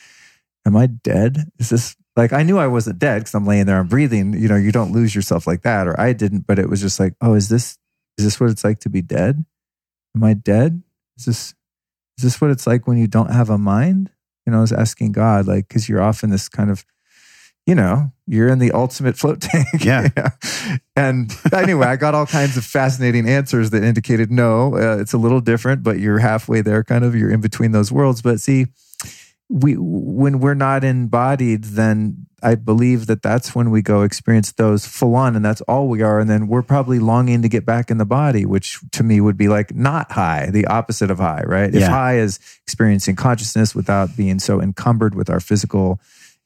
Am 0.66 0.78
I 0.78 0.86
dead? 0.86 1.52
Is 1.58 1.70
this 1.70 1.96
like 2.16 2.34
I 2.34 2.44
knew 2.44 2.58
I 2.58 2.68
wasn't 2.68 3.00
dead 3.00 3.20
because 3.20 3.34
I'm 3.34 3.48
laying 3.48 3.66
there, 3.66 3.80
I'm 3.80 3.88
breathing. 3.88 4.34
You 4.34 4.48
know, 4.48 4.56
you 4.56 4.72
don't 4.72 4.92
lose 4.92 5.16
yourself 5.16 5.48
like 5.48 5.64
that, 5.64 5.88
or 5.88 6.00
I 6.00 6.14
didn't, 6.14 6.46
but 6.46 6.60
it 6.60 6.70
was 6.70 6.82
just 6.82 7.00
like, 7.00 7.16
Oh, 7.22 7.34
is 7.34 7.50
this 7.50 7.78
is 8.18 8.26
this 8.26 8.40
what 8.40 8.50
it's 8.50 8.64
like 8.64 8.80
to 8.82 8.90
be 8.90 9.02
dead? 9.02 9.46
Am 10.16 10.24
I 10.24 10.34
dead? 10.34 10.84
Is 11.18 11.26
this 11.26 11.56
is 12.18 12.24
this 12.24 12.42
what 12.42 12.52
it's 12.52 12.68
like 12.68 12.88
when 12.88 12.98
you 12.98 13.08
don't 13.08 13.32
have 13.32 13.50
a 13.50 13.58
mind? 13.58 14.12
You 14.46 14.52
know, 14.52 14.60
I 14.60 14.62
was 14.62 14.72
asking 14.72 15.14
God, 15.14 15.48
like, 15.48 15.68
because 15.68 15.88
you're 15.88 16.02
off 16.02 16.24
in 16.24 16.30
this 16.30 16.50
kind 16.50 16.70
of 16.70 16.86
you 17.66 17.76
know, 17.76 18.12
you're 18.28 18.48
in 18.48 18.60
the 18.60 18.72
ultimate 18.72 19.18
float 19.18 19.42
tank. 19.42 19.68
Yeah. 19.82 20.10
And 20.96 21.32
anyway, 21.54 21.88
I 21.88 21.96
got 21.96 22.14
all 22.16 22.26
kinds 22.26 22.58
of 22.58 22.64
fascinating 22.66 23.28
answers 23.28 23.70
that 23.72 23.84
indicated 23.84 24.32
no, 24.32 24.76
uh, 24.76 24.98
it's 24.98 25.14
a 25.14 25.18
little 25.18 25.42
different, 25.42 25.84
but 25.84 26.00
you're 26.00 26.20
halfway 26.20 26.62
there, 26.62 26.84
kind 26.84 27.04
of. 27.04 27.16
You're 27.16 27.32
in 27.32 27.42
between 27.42 27.72
those 27.72 27.92
worlds. 27.92 28.22
But 28.22 28.40
see, 28.40 28.68
we 29.50 29.74
when 29.74 30.40
we're 30.40 30.54
not 30.54 30.84
embodied, 30.84 31.64
then 31.66 32.28
I 32.44 32.56
believe 32.56 33.08
that 33.08 33.22
that's 33.22 33.54
when 33.54 33.70
we 33.70 33.82
go 33.82 34.02
experience 34.02 34.52
those 34.54 34.86
full 34.86 35.16
on, 35.16 35.36
and 35.36 35.44
that's 35.44 35.62
all 35.62 35.88
we 35.88 36.02
are. 36.02 36.20
And 36.20 36.30
then 36.30 36.48
we're 36.48 36.62
probably 36.62 37.00
longing 37.00 37.42
to 37.42 37.50
get 37.50 37.66
back 37.66 37.92
in 37.92 37.98
the 37.98 38.06
body, 38.06 38.46
which 38.46 38.80
to 38.92 39.04
me 39.04 39.22
would 39.22 39.38
be 39.38 39.48
like 39.48 39.76
not 39.76 40.12
high, 40.12 40.50
the 40.52 40.66
opposite 40.68 41.12
of 41.12 41.20
high, 41.20 41.44
right? 41.46 41.74
If 41.74 41.84
high 41.84 42.18
is 42.18 42.40
experiencing 42.64 43.16
consciousness 43.16 43.76
without 43.76 44.16
being 44.16 44.40
so 44.40 44.62
encumbered 44.62 45.16
with 45.16 45.30
our 45.30 45.40
physical 45.40 46.00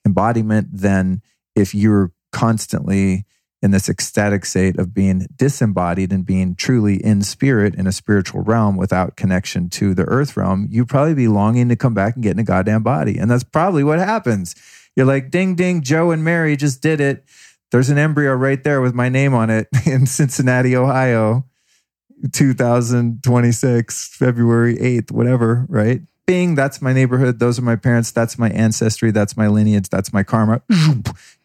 embodiment, 0.05 0.67
than 0.71 1.21
if 1.55 1.73
you're 1.73 2.11
constantly 2.31 3.25
in 3.61 3.71
this 3.71 3.89
ecstatic 3.89 4.45
state 4.45 4.77
of 4.77 4.93
being 4.93 5.25
disembodied 5.35 6.11
and 6.11 6.25
being 6.25 6.53
truly 6.55 7.03
in 7.03 7.23
spirit 7.23 7.73
in 7.73 7.87
a 7.87 7.91
spiritual 7.91 8.41
realm 8.41 8.77
without 8.77 9.15
connection 9.15 9.69
to 9.69 9.93
the 9.95 10.03
earth 10.03 10.37
realm, 10.37 10.67
you'd 10.69 10.87
probably 10.87 11.15
be 11.15 11.27
longing 11.27 11.69
to 11.69 11.75
come 11.75 11.93
back 11.93 12.13
and 12.13 12.23
get 12.23 12.33
in 12.33 12.39
a 12.39 12.43
goddamn 12.43 12.83
body. 12.83 13.17
And 13.17 13.31
that's 13.31 13.43
probably 13.43 13.83
what 13.83 13.97
happens. 13.97 14.53
You're 14.95 15.07
like, 15.07 15.31
ding, 15.31 15.55
ding, 15.55 15.81
Joe 15.81 16.11
and 16.11 16.23
Mary 16.23 16.55
just 16.55 16.81
did 16.81 17.01
it. 17.01 17.25
There's 17.71 17.89
an 17.89 17.97
embryo 17.97 18.33
right 18.33 18.63
there 18.63 18.81
with 18.81 18.93
my 18.93 19.09
name 19.09 19.33
on 19.33 19.49
it 19.49 19.67
in 19.85 20.05
Cincinnati, 20.05 20.75
Ohio. 20.75 21.45
2026, 22.31 24.07
February 24.15 24.77
8th, 24.77 25.11
whatever, 25.11 25.65
right? 25.69 26.01
Bing, 26.27 26.55
that's 26.55 26.81
my 26.81 26.91
neighborhood. 26.91 27.39
Those 27.39 27.59
are 27.59 27.61
my 27.61 27.75
parents. 27.75 28.11
That's 28.11 28.39
my 28.39 28.49
ancestry. 28.49 29.11
That's 29.11 29.37
my 29.37 29.47
lineage. 29.47 29.89
That's 29.89 30.11
my 30.11 30.23
karma. 30.23 30.61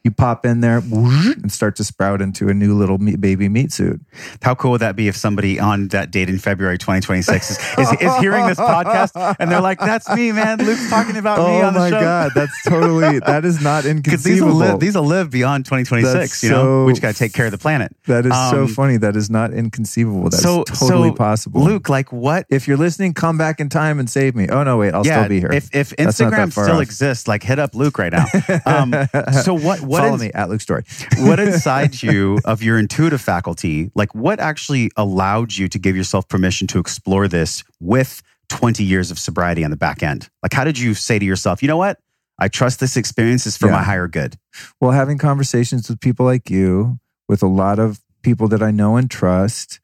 You 0.02 0.10
pop 0.10 0.47
in 0.47 0.60
there 0.60 0.78
and 0.78 1.52
start 1.52 1.77
to 1.77 1.85
sprout 1.85 2.22
into 2.22 2.48
a 2.48 2.55
new 2.55 2.74
little 2.74 2.98
meat, 2.98 3.20
baby 3.20 3.48
meat 3.48 3.72
suit. 3.72 4.01
How 4.43 4.55
cool 4.55 4.70
would 4.72 4.81
that 4.81 4.97
be 4.97 5.09
if 5.09 5.16
somebody 5.16 5.60
on 5.60 5.89
that 5.89 6.10
date 6.10 6.28
in 6.31 6.39
February 6.39 6.78
2026 6.78 7.51
is, 7.51 7.59
is, 7.78 7.93
is 8.01 8.16
hearing 8.16 8.47
this 8.47 8.59
podcast 8.59 9.36
and 9.39 9.51
they're 9.51 9.60
like, 9.60 9.78
that's 9.78 10.09
me, 10.14 10.32
man. 10.32 10.59
Luke's 10.59 10.89
talking 10.89 11.16
about 11.16 11.39
me 11.39 11.44
Oh 11.60 11.66
on 11.66 11.74
the 11.74 11.81
show." 11.90 11.97
Oh 11.97 12.01
my. 12.01 12.05
God, 12.05 12.32
that's 12.35 12.62
totally, 12.64 13.18
that 13.20 13.44
is 13.44 13.62
not 13.62 13.85
Because 13.90 14.22
these 14.24 14.40
will 14.40 14.48
inconceivable. 14.51 14.56
live, 14.56 14.81
these 14.81 14.94
will 14.97 15.02
live 15.05 15.31
beyond 15.31 15.64
2026. 15.66 16.12
That's 16.14 16.43
you 16.43 16.48
know, 16.51 16.62
so 16.62 16.85
we 16.86 16.93
just 16.93 17.02
got 17.02 17.12
to 17.12 17.18
take 17.18 17.32
care 17.35 17.47
of 17.47 17.52
the 17.52 17.59
planet. 17.59 17.94
that 18.06 18.24
is 18.27 18.32
so 18.51 18.62
Um, 18.62 18.68
funny. 18.68 18.97
That 18.97 19.16
is 19.16 19.28
not 19.31 19.52
inconceivable. 19.52 20.24
That's 20.31 20.43
so 20.43 20.64
totally 20.64 21.10
so, 21.10 21.14
possible. 21.14 21.62
Luke, 21.62 21.89
like 21.89 22.10
what? 22.12 22.47
if 22.48 22.66
you're 22.66 22.77
listening, 22.78 23.12
come 23.14 23.36
back 23.36 23.60
in 23.60 23.68
time 23.68 23.98
and 23.98 24.09
save 24.09 24.35
me. 24.35 24.48
Oh 24.48 24.62
no, 24.62 24.77
wait, 24.78 24.94
I'll 24.94 25.06
yeah, 25.06 25.18
still 25.20 25.28
be 25.28 25.40
here. 25.40 25.52
if 25.52 25.74
if 25.74 25.90
That's 25.97 26.18
not 26.20 26.31
that 26.31 26.48
Instagram 26.48 26.52
still 26.52 26.77
off. 26.77 26.82
exists, 26.82 27.28
like 27.28 27.43
hit 27.43 27.59
up 27.59 27.74
Luke 27.74 27.98
right 27.98 28.12
now. 28.12 28.24
Um, 28.66 28.94
so 29.43 29.55
what? 29.55 29.81
What 29.90 30.02
Follow 30.04 30.18
me 30.18 30.30
at 30.34 30.48
Luke 30.48 30.60
Storey. 30.60 30.84
what 31.18 31.40
inside 31.48 32.00
you 32.00 32.38
of 32.44 32.62
your 32.62 32.78
intuitive 32.78 33.20
faculty, 33.20 33.90
like 33.96 34.14
what 34.14 34.38
actually 34.38 34.92
allowed 34.96 35.52
you 35.56 35.68
to 35.68 35.78
give 35.80 35.96
yourself 35.96 36.28
permission 36.28 36.68
to 36.68 36.78
explore 36.78 37.26
this 37.26 37.64
with 37.80 38.22
20 38.50 38.84
years 38.84 39.10
of 39.10 39.18
sobriety 39.18 39.64
on 39.64 39.72
the 39.72 39.76
back 39.76 40.04
end? 40.04 40.28
Like, 40.44 40.52
how 40.52 40.62
did 40.62 40.78
you 40.78 40.94
say 40.94 41.18
to 41.18 41.24
yourself, 41.24 41.60
you 41.60 41.66
know 41.66 41.76
what? 41.76 41.98
I 42.38 42.46
trust 42.46 42.78
this 42.78 42.96
experience 42.96 43.46
is 43.46 43.56
for 43.56 43.66
Yeah. 43.66 43.72
my 43.72 43.82
higher 43.82 44.06
good. 44.06 44.36
Well, 44.80 44.92
having 44.92 45.18
conversations 45.18 45.88
with 45.88 45.98
people 45.98 46.24
like 46.24 46.48
you, 46.50 47.00
with 47.28 47.42
a 47.42 47.48
lot 47.48 47.80
of 47.80 47.98
people 48.22 48.46
that 48.48 48.62
I 48.62 48.70
know 48.70 48.96
and 48.96 49.10
trust, 49.10 49.80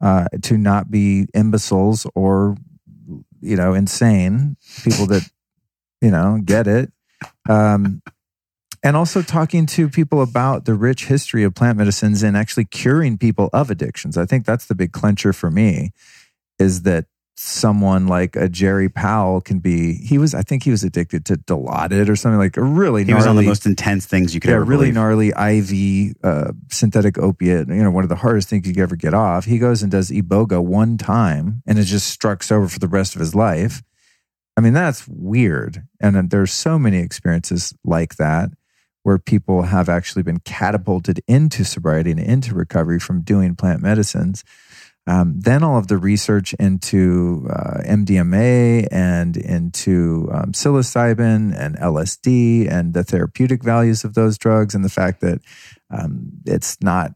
uh, 0.00 0.24
to 0.42 0.56
not 0.56 0.90
be 0.90 1.26
imbeciles 1.34 2.06
or, 2.14 2.56
you 3.42 3.56
know, 3.56 3.74
insane 3.74 4.56
people 4.84 5.04
that, 5.08 5.28
you 6.00 6.10
know, 6.10 6.40
get 6.42 6.66
it. 6.66 6.90
Um, 7.48 8.00
and 8.82 8.96
also 8.96 9.22
talking 9.22 9.66
to 9.66 9.88
people 9.88 10.22
about 10.22 10.64
the 10.64 10.74
rich 10.74 11.06
history 11.06 11.44
of 11.44 11.54
plant 11.54 11.78
medicines 11.78 12.22
and 12.22 12.36
actually 12.36 12.64
curing 12.64 13.18
people 13.18 13.50
of 13.52 13.70
addictions. 13.70 14.16
I 14.16 14.26
think 14.26 14.46
that's 14.46 14.66
the 14.66 14.74
big 14.74 14.92
clincher 14.92 15.32
for 15.32 15.50
me 15.50 15.92
is 16.58 16.82
that 16.82 17.06
someone 17.36 18.06
like 18.06 18.36
a 18.36 18.48
Gerry 18.50 18.90
Powell 18.90 19.40
can 19.40 19.60
be, 19.60 19.94
he 19.94 20.18
was, 20.18 20.34
I 20.34 20.42
think 20.42 20.62
he 20.62 20.70
was 20.70 20.84
addicted 20.84 21.24
to 21.26 21.36
Dilaudid 21.36 22.08
or 22.10 22.16
something 22.16 22.38
like 22.38 22.58
a 22.58 22.62
really 22.62 23.04
He 23.04 23.14
was 23.14 23.26
on 23.26 23.34
the 23.36 23.42
gnarly- 23.42 23.46
most 23.48 23.64
intense 23.66 24.04
things 24.04 24.34
you 24.34 24.40
could 24.40 24.50
yeah, 24.50 24.56
ever 24.56 24.64
really 24.64 24.92
believe. 24.92 24.94
gnarly 24.94 25.28
IV 25.28 26.16
uh, 26.22 26.52
synthetic 26.70 27.18
opiate. 27.18 27.68
You 27.68 27.82
know, 27.82 27.90
one 27.90 28.02
of 28.04 28.10
the 28.10 28.16
hardest 28.16 28.50
things 28.50 28.66
you 28.66 28.74
could 28.74 28.82
ever 28.82 28.96
get 28.96 29.14
off. 29.14 29.46
He 29.46 29.58
goes 29.58 29.82
and 29.82 29.90
does 29.90 30.10
iboga 30.10 30.62
one 30.62 30.98
time, 30.98 31.62
and 31.66 31.78
it 31.78 31.84
just 31.84 32.08
struck 32.08 32.42
sober 32.42 32.68
for 32.68 32.78
the 32.78 32.88
rest 32.88 33.14
of 33.14 33.20
his 33.20 33.34
life. 33.34 33.82
I 34.56 34.60
mean, 34.60 34.74
that's 34.74 35.08
weird. 35.08 35.86
And 35.98 36.30
there's 36.30 36.52
so 36.52 36.78
many 36.78 36.98
experiences 36.98 37.72
like 37.84 38.16
that 38.16 38.50
where 39.02 39.18
people 39.18 39.62
have 39.62 39.88
actually 39.88 40.22
been 40.22 40.40
catapulted 40.40 41.20
into 41.26 41.64
sobriety 41.64 42.10
and 42.10 42.20
into 42.20 42.54
recovery 42.54 42.98
from 42.98 43.22
doing 43.22 43.56
plant 43.56 43.80
medicines. 43.80 44.44
Um, 45.06 45.40
then 45.40 45.64
all 45.64 45.78
of 45.78 45.88
the 45.88 45.96
research 45.96 46.52
into 46.54 47.48
uh, 47.50 47.80
MDMA 47.84 48.86
and 48.92 49.36
into 49.36 50.28
um, 50.32 50.52
psilocybin 50.52 51.58
and 51.58 51.76
LSD 51.78 52.70
and 52.70 52.92
the 52.92 53.02
therapeutic 53.02 53.64
values 53.64 54.04
of 54.04 54.14
those 54.14 54.36
drugs, 54.36 54.74
and 54.74 54.84
the 54.84 54.90
fact 54.90 55.20
that 55.22 55.40
um, 55.90 56.30
it's 56.46 56.80
not 56.82 57.12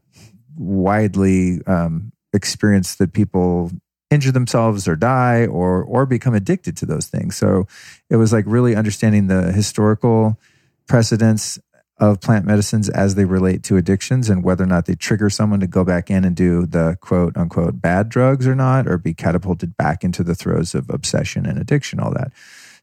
widely 0.57 1.59
um, 1.67 2.11
experienced 2.33 2.97
that 2.99 3.13
people 3.13 3.71
injure 4.09 4.31
themselves 4.31 4.87
or 4.87 4.95
die 4.95 5.45
or 5.45 5.83
or 5.83 6.05
become 6.05 6.33
addicted 6.33 6.75
to 6.77 6.85
those 6.85 7.07
things. 7.07 7.35
So 7.37 7.67
it 8.09 8.15
was 8.17 8.33
like 8.33 8.45
really 8.47 8.75
understanding 8.75 9.27
the 9.27 9.51
historical 9.51 10.39
precedents 10.87 11.59
of 11.97 12.19
plant 12.19 12.45
medicines 12.45 12.89
as 12.89 13.15
they 13.15 13.23
relate 13.25 13.63
to 13.63 13.77
addictions 13.77 14.29
and 14.29 14.43
whether 14.43 14.63
or 14.63 14.67
not 14.67 14.85
they 14.85 14.95
trigger 14.95 15.29
someone 15.29 15.61
to 15.61 15.67
go 15.67 15.83
back 15.83 16.09
in 16.11 16.25
and 16.25 16.35
do 16.35 16.65
the 16.65 16.97
quote 16.99 17.35
unquote 17.37 17.81
bad 17.81 18.09
drugs 18.09 18.45
or 18.45 18.55
not, 18.55 18.87
or 18.87 18.97
be 18.97 19.13
catapulted 19.13 19.77
back 19.77 20.03
into 20.03 20.23
the 20.23 20.35
throes 20.35 20.75
of 20.75 20.89
obsession 20.89 21.45
and 21.45 21.57
addiction, 21.57 21.99
all 21.99 22.11
that. 22.13 22.31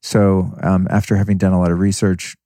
So 0.00 0.54
um, 0.62 0.86
after 0.90 1.16
having 1.16 1.36
done 1.38 1.52
a 1.52 1.60
lot 1.60 1.70
of 1.70 1.78
research 1.78 2.36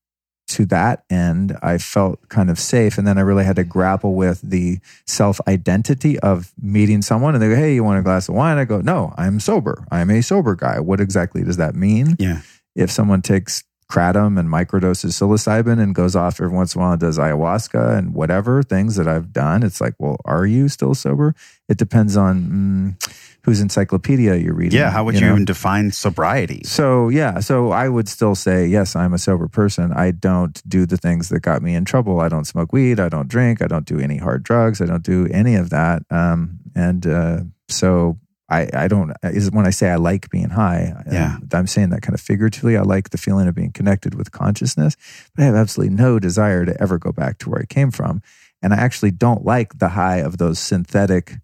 to 0.48 0.64
that 0.66 1.04
end, 1.10 1.56
I 1.62 1.78
felt 1.78 2.28
kind 2.28 2.50
of 2.50 2.58
safe. 2.58 2.98
And 2.98 3.06
then 3.06 3.18
I 3.18 3.22
really 3.22 3.44
had 3.44 3.56
to 3.56 3.64
grapple 3.64 4.14
with 4.14 4.40
the 4.42 4.78
self 5.06 5.40
identity 5.48 6.18
of 6.20 6.52
meeting 6.60 7.02
someone 7.02 7.34
and 7.34 7.42
they 7.42 7.48
go, 7.48 7.56
Hey, 7.56 7.74
you 7.74 7.82
want 7.84 7.98
a 7.98 8.02
glass 8.02 8.28
of 8.28 8.34
wine? 8.34 8.58
I 8.58 8.64
go, 8.64 8.80
No, 8.80 9.12
I'm 9.16 9.40
sober. 9.40 9.84
I'm 9.90 10.10
a 10.10 10.20
sober 10.22 10.54
guy. 10.54 10.78
What 10.80 11.00
exactly 11.00 11.42
does 11.44 11.56
that 11.56 11.74
mean? 11.74 12.16
Yeah. 12.18 12.42
if 12.74 12.90
someone 12.90 13.22
takes 13.22 13.64
kratom 13.90 14.38
and 14.38 14.48
microdoses 14.48 15.12
psilocybin 15.12 15.80
and 15.80 15.94
goes 15.94 16.16
off 16.16 16.40
every 16.40 16.54
once 16.54 16.74
in 16.74 16.80
a 16.80 16.84
while 16.84 16.92
and 16.92 17.00
does 17.00 17.18
ayahuasca 17.18 17.98
and 17.98 18.14
whatever 18.14 18.62
things 18.62 18.96
that 18.96 19.06
I've 19.06 19.32
done, 19.32 19.62
it's 19.62 19.80
like, 19.80 19.94
well, 19.98 20.16
are 20.24 20.46
you 20.46 20.68
still 20.68 20.94
sober? 20.94 21.34
It 21.68 21.78
depends 21.78 22.16
on 22.16 22.96
mm, 22.98 23.12
whose 23.42 23.60
encyclopedia 23.60 24.34
you're 24.36 24.54
reading. 24.54 24.78
Yeah. 24.78 24.90
How 24.90 25.04
would 25.04 25.14
you, 25.14 25.20
know? 25.20 25.32
even 25.32 25.44
define 25.44 25.92
sobriety? 25.92 26.62
So 26.64 27.08
yeah, 27.08 27.38
so 27.38 27.70
I 27.70 27.88
would 27.88 28.08
still 28.08 28.34
say 28.34 28.66
yes, 28.66 28.96
I'm 28.96 29.14
a 29.14 29.18
sober 29.18 29.46
person. 29.46 29.92
I 29.92 30.10
don't 30.10 30.60
do 30.68 30.84
the 30.84 30.96
things 30.96 31.28
that 31.28 31.40
got 31.40 31.62
me 31.62 31.74
in 31.74 31.84
trouble. 31.84 32.20
I 32.20 32.28
don't 32.28 32.44
smoke 32.44 32.72
weed. 32.72 32.98
I 32.98 33.08
don't 33.08 33.28
drink. 33.28 33.62
I 33.62 33.68
don't 33.68 33.86
do 33.86 34.00
any 34.00 34.16
hard 34.16 34.42
drugs. 34.42 34.80
I 34.80 34.86
don't 34.86 35.04
do 35.04 35.28
any 35.30 35.54
of 35.54 35.70
that. 35.70 36.02
Um, 36.10 36.58
and 36.74 37.06
uh, 37.06 37.40
so 37.68 38.18
I, 38.48 38.68
I 38.72 38.86
don't. 38.88 39.12
Is 39.24 39.50
when 39.50 39.66
I 39.66 39.70
say 39.70 39.90
I 39.90 39.96
like 39.96 40.30
being 40.30 40.50
high. 40.50 40.92
Yeah. 41.10 41.36
um, 41.36 41.48
I'm 41.52 41.66
saying 41.66 41.90
that 41.90 42.02
kind 42.02 42.14
of 42.14 42.20
figuratively. 42.20 42.76
I 42.76 42.82
like 42.82 43.10
the 43.10 43.18
feeling 43.18 43.48
of 43.48 43.54
being 43.56 43.72
connected 43.72 44.14
with 44.14 44.30
consciousness, 44.30 44.96
but 45.34 45.42
I 45.42 45.46
have 45.46 45.56
absolutely 45.56 45.96
no 45.96 46.18
desire 46.20 46.64
to 46.64 46.80
ever 46.80 46.98
go 46.98 47.10
back 47.12 47.38
to 47.38 47.50
where 47.50 47.60
I 47.60 47.64
came 47.66 47.90
from. 47.90 48.22
And 48.62 48.72
I 48.72 48.76
actually 48.76 49.10
don't 49.10 49.44
like 49.44 49.78
the 49.78 49.90
high 49.90 50.18
of 50.18 50.38
those 50.38 50.58
synthetic 50.58 51.34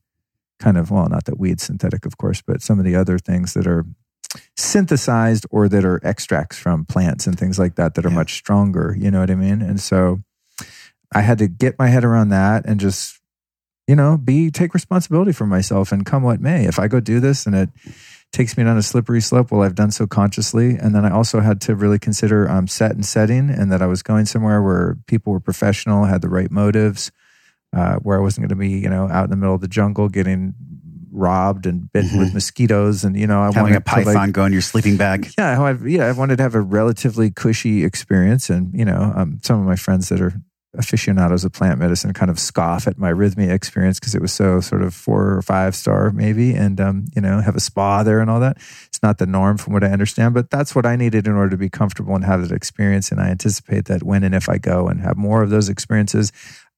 kind 0.61 0.79
of 0.79 0.93
well, 0.93 1.09
not 1.09 1.25
that 1.25 1.41
weed's 1.41 1.65
synthetic, 1.65 2.07
of 2.07 2.17
course, 2.19 2.41
but 2.41 2.63
some 2.63 2.79
of 2.79 2.85
the 2.85 2.95
other 2.95 3.19
things 3.19 3.55
that 3.55 3.67
are 3.67 3.85
synthesized 4.57 5.45
or 5.51 5.69
that 5.69 5.85
are 5.85 6.01
extracts 6.05 6.57
from 6.59 6.85
plants 6.85 7.27
and 7.27 7.39
things 7.39 7.59
like 7.59 7.75
that 7.77 7.95
that 7.95 8.07
are 8.07 8.11
Yeah. 8.11 8.15
much 8.15 8.35
stronger. 8.35 8.95
You 8.99 9.11
know 9.11 9.21
what 9.21 9.31
I 9.31 9.35
mean? 9.35 9.61
And 9.63 9.81
so 9.81 10.23
I 11.13 11.21
had 11.21 11.39
to 11.39 11.49
get 11.49 11.79
my 11.79 11.89
head 11.89 12.05
around 12.05 12.29
that 12.31 12.65
and 12.67 12.81
just, 12.81 13.19
you 13.87 13.97
know, 13.97 14.17
be 14.17 14.51
take 14.51 14.75
responsibility 14.75 15.33
for 15.33 15.47
myself 15.47 15.93
and 15.93 16.07
come 16.07 16.23
what 16.23 16.41
may. 16.41 16.67
If 16.67 16.79
I 16.79 16.89
go 16.89 17.01
do 17.01 17.21
this 17.21 17.47
and 17.47 17.55
it 17.55 17.71
takes 18.33 18.57
me 18.57 18.65
down 18.65 18.79
a 18.79 18.83
slippery 18.83 19.21
slope, 19.21 19.51
well, 19.51 19.63
I've 19.63 19.75
done 19.75 19.91
so 19.91 20.07
consciously. 20.07 20.77
And 20.77 20.95
then 20.95 21.05
I 21.05 21.11
also 21.11 21.41
had 21.41 21.61
to 21.63 21.75
really 21.75 21.99
consider 21.99 22.49
um, 22.49 22.67
set 22.67 22.93
and 22.93 23.05
setting 23.05 23.51
and 23.51 23.71
that 23.73 23.83
I 23.83 23.87
was 23.87 24.03
going 24.03 24.27
somewhere 24.27 24.63
where 24.63 24.97
people 25.07 25.33
were 25.33 25.41
professional, 25.41 26.05
had 26.05 26.23
the 26.23 26.29
right 26.29 26.51
motives, 26.51 27.11
uh, 27.75 27.97
where 27.97 28.19
I 28.19 28.23
wasn't 28.23 28.49
going 28.49 28.57
to 28.59 28.63
be, 28.69 28.71
you 28.71 28.89
know, 28.89 29.09
out 29.09 29.25
in 29.25 29.31
the 29.31 29.37
middle 29.37 29.55
of 29.55 29.61
the 29.61 29.69
jungle 29.69 30.09
getting 30.09 30.55
robbed 31.11 31.67
and 31.67 31.93
bitten 31.93 32.19
with 32.19 32.33
mosquitoes. 32.33 33.05
And, 33.05 33.17
you 33.17 33.27
know, 33.27 33.43
I 33.43 33.47
Having 33.47 33.63
wanted 33.63 33.77
a 33.77 33.81
to, 33.81 33.97
like, 33.97 34.05
python 34.07 34.33
go 34.33 34.45
in 34.47 34.53
your 34.53 34.63
sleeping 34.63 34.97
bag. 34.97 35.29
yeah, 35.37 35.61
I've, 35.61 35.87
yeah, 35.87 36.07
I 36.07 36.13
wanted 36.13 36.37
to 36.37 36.43
have 36.43 36.55
a 36.55 36.61
relatively 36.61 37.31
cushy 37.31 37.85
experience, 37.85 38.49
and 38.49 38.73
you 38.73 38.85
know, 38.85 39.13
um, 39.15 39.39
some 39.43 39.61
of 39.61 39.67
my 39.67 39.77
friends 39.77 40.09
that 40.09 40.21
are 40.23 40.33
aficionados 40.77 41.45
of 41.45 41.53
plant 41.53 41.79
medicine 41.79 42.13
kind 42.13 42.31
of 42.31 42.39
scoff 42.39 42.87
at 42.87 42.99
my 42.99 43.13
Rythmia 43.13 43.51
experience 43.51 44.01
because 44.01 44.15
it 44.15 44.23
was 44.23 44.33
so 44.33 44.61
sort 44.61 44.83
of 44.83 44.95
four 44.95 45.35
or 45.35 45.43
five 45.43 45.75
star 45.75 46.11
maybe, 46.11 46.55
and 46.55 46.81
um, 46.81 47.05
you 47.15 47.21
know, 47.23 47.41
have 47.41 47.57
a 47.57 47.61
spa 47.61 48.03
there 48.03 48.21
and 48.21 48.31
all 48.31 48.41
that. 48.41 48.57
It's 48.87 49.03
not 49.03 49.19
the 49.19 49.27
norm 49.27 49.59
from 49.59 49.73
what 49.75 49.85
I 49.85 49.89
understand, 49.91 50.35
but 50.35 50.51
that's 50.51 50.75
what 50.75 50.87
I 50.87 50.97
needed 50.97 51.27
in 51.27 51.35
order 51.35 51.51
to 51.51 51.57
be 51.57 51.69
comfortable 51.69 52.15
and 52.15 52.25
have 52.25 52.47
that 52.49 52.55
experience. 52.55 53.11
And 53.11 53.21
I 53.21 53.29
anticipate 53.29 53.85
that 53.87 54.03
when 54.03 54.25
and 54.25 54.35
if 54.35 54.49
I 54.49 54.59
go 54.59 54.89
and 54.89 55.01
have 55.03 55.17
more 55.17 55.43
of 55.43 55.51
those 55.51 55.69
experiences, 55.69 56.33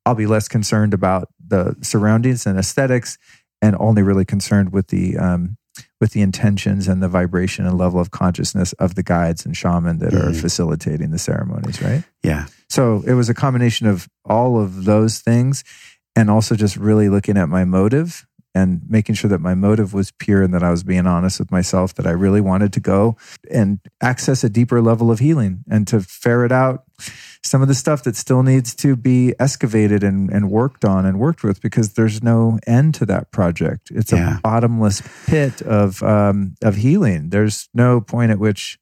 I'll 0.06 0.14
be 0.14 0.26
less 0.26 0.48
concerned 0.48 0.92
about 0.92 1.28
the 1.46 1.76
surroundings 1.82 2.46
and 2.46 2.58
aesthetics, 2.58 3.16
and 3.62 3.76
only 3.78 4.02
really 4.02 4.24
concerned 4.24 4.72
with 4.72 4.88
the 4.88 5.16
um, 5.16 5.56
with 6.00 6.12
the 6.12 6.20
intentions 6.20 6.86
and 6.86 7.02
the 7.02 7.08
vibration 7.08 7.66
and 7.66 7.78
level 7.78 7.98
of 7.98 8.10
consciousness 8.10 8.72
of 8.74 8.94
the 8.94 9.02
guides 9.02 9.44
and 9.46 9.56
shaman 9.56 9.98
that 9.98 10.14
are 10.14 10.30
Mhm. 10.30 10.40
facilitating 10.40 11.10
the 11.10 11.18
ceremonies, 11.18 11.80
right? 11.82 12.04
Yeah. 12.22 12.46
So 12.74 13.04
it 13.06 13.12
was 13.14 13.28
a 13.28 13.34
combination 13.34 13.86
of 13.86 14.08
all 14.24 14.60
of 14.60 14.84
those 14.84 15.20
things 15.20 15.62
and 16.16 16.28
also 16.28 16.56
just 16.56 16.76
really 16.76 17.08
looking 17.08 17.36
at 17.36 17.48
my 17.48 17.64
motive 17.64 18.26
and 18.52 18.80
making 18.88 19.14
sure 19.14 19.28
that 19.30 19.40
my 19.40 19.54
motive 19.54 19.94
was 19.94 20.10
pure 20.10 20.42
and 20.42 20.52
that 20.54 20.62
I 20.64 20.70
was 20.70 20.82
being 20.82 21.06
honest 21.06 21.38
with 21.38 21.52
myself 21.52 21.94
that 21.94 22.06
I 22.06 22.10
really 22.10 22.40
wanted 22.40 22.72
to 22.72 22.80
go 22.80 23.16
and 23.48 23.78
access 24.00 24.42
a 24.42 24.48
deeper 24.48 24.80
level 24.82 25.12
of 25.12 25.20
healing 25.20 25.62
and 25.70 25.86
to 25.88 26.00
ferret 26.00 26.50
out 26.50 26.82
some 27.44 27.62
of 27.62 27.68
the 27.68 27.74
stuff 27.74 28.02
that 28.04 28.16
still 28.16 28.42
needs 28.42 28.74
to 28.76 28.96
be 28.96 29.34
excavated 29.38 30.02
and, 30.02 30.30
and 30.30 30.50
worked 30.50 30.84
on 30.84 31.06
and 31.06 31.20
worked 31.20 31.44
with 31.44 31.60
because 31.60 31.92
there's 31.92 32.22
no 32.24 32.58
end 32.66 32.94
to 32.96 33.06
that 33.06 33.30
project. 33.30 33.90
It's 33.94 34.10
Yeah. 34.12 34.38
a 34.38 34.40
bottomless 34.40 35.00
pit 35.26 35.62
of 35.62 36.02
um, 36.02 36.54
of 36.62 36.74
healing. 36.76 37.30
There's 37.30 37.68
no 37.74 38.00
point 38.00 38.30
at 38.32 38.38
which 38.40 38.78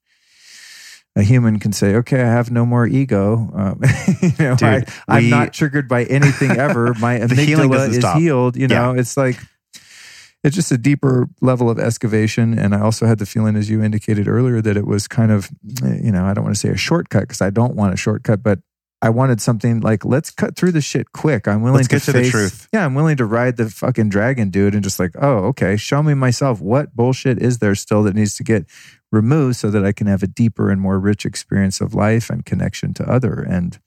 a 1.15 1.23
human 1.23 1.59
can 1.59 1.71
say, 1.73 1.95
"Okay, 1.95 2.21
I 2.21 2.27
have 2.27 2.49
no 2.51 2.65
more 2.65 2.87
ego." 2.87 3.49
Um, 3.53 3.81
you 4.21 4.31
know, 4.39 4.55
Dude, 4.55 4.63
I, 4.63 4.85
I'm 5.07 5.29
not 5.29 5.53
triggered 5.53 5.87
by 5.87 6.05
anything 6.05 6.51
ever. 6.51 6.93
My 6.99 7.19
amygdala 7.19 7.89
is 7.89 7.97
stop. 7.97 8.17
healed. 8.17 8.57
You 8.57 8.67
know, 8.67 8.93
it's 8.93 9.15
like 9.15 9.37
it's 10.43 10.55
just 10.55 10.71
a 10.71 10.77
deeper 10.77 11.29
level 11.41 11.69
of 11.69 11.79
excavation. 11.79 12.57
And 12.57 12.75
I 12.75 12.81
also 12.81 13.05
had 13.05 13.19
the 13.19 13.25
feeling, 13.25 13.55
as 13.55 13.69
you 13.69 13.81
indicated 13.81 14.27
earlier, 14.27 14.61
that 14.61 14.75
it 14.75 14.85
was 14.85 15.07
kind 15.07 15.31
of, 15.31 15.49
you 15.83 16.11
know, 16.11 16.25
I 16.25 16.33
don't 16.33 16.43
want 16.43 16.55
to 16.55 16.59
say 16.59 16.69
a 16.69 16.75
shortcut 16.77 17.21
because 17.23 17.41
I 17.41 17.49
don't 17.49 17.75
want 17.75 17.93
a 17.93 17.97
shortcut, 17.97 18.43
but 18.43 18.59
I 19.01 19.09
wanted 19.09 19.41
something 19.41 19.81
like, 19.81 20.03
let's 20.05 20.31
cut 20.31 20.55
through 20.55 20.71
the 20.71 20.81
shit 20.81 21.11
quick. 21.11 21.47
I'm 21.47 21.61
willing 21.61 21.77
Let's 21.77 21.87
to 21.89 21.95
get 21.95 22.01
to 22.03 22.11
the 22.13 22.21
face- 22.23 22.31
truth. 22.31 22.67
Yeah, 22.73 22.85
I'm 22.85 22.95
willing 22.95 23.17
to 23.17 23.25
ride 23.25 23.57
the 23.57 23.69
fucking 23.69 24.09
dragon, 24.09 24.49
dude, 24.49 24.73
and 24.75 24.83
just 24.83 24.97
like, 24.99 25.11
oh, 25.21 25.45
okay, 25.47 25.75
show 25.77 26.01
me 26.01 26.13
myself. 26.13 26.61
What 26.61 26.95
bullshit 26.95 27.41
is 27.41 27.59
there 27.59 27.75
still 27.75 28.03
that 28.03 28.15
needs 28.15 28.35
to 28.37 28.43
get 28.43 28.65
removed 29.13 29.55
so 29.55 29.69
that 29.69 29.85
I 29.85 29.93
can 29.93 30.07
have 30.07 30.23
a 30.23 30.27
deeper 30.27 30.69
and 30.71 30.81
more 30.81 30.99
rich 30.99 31.25
experience 31.25 31.79
of 31.79 31.93
life 31.93 32.29
and 32.29 32.45
connection 32.45 32.93
to 32.95 33.09
other? 33.09 33.45
And 33.47 33.79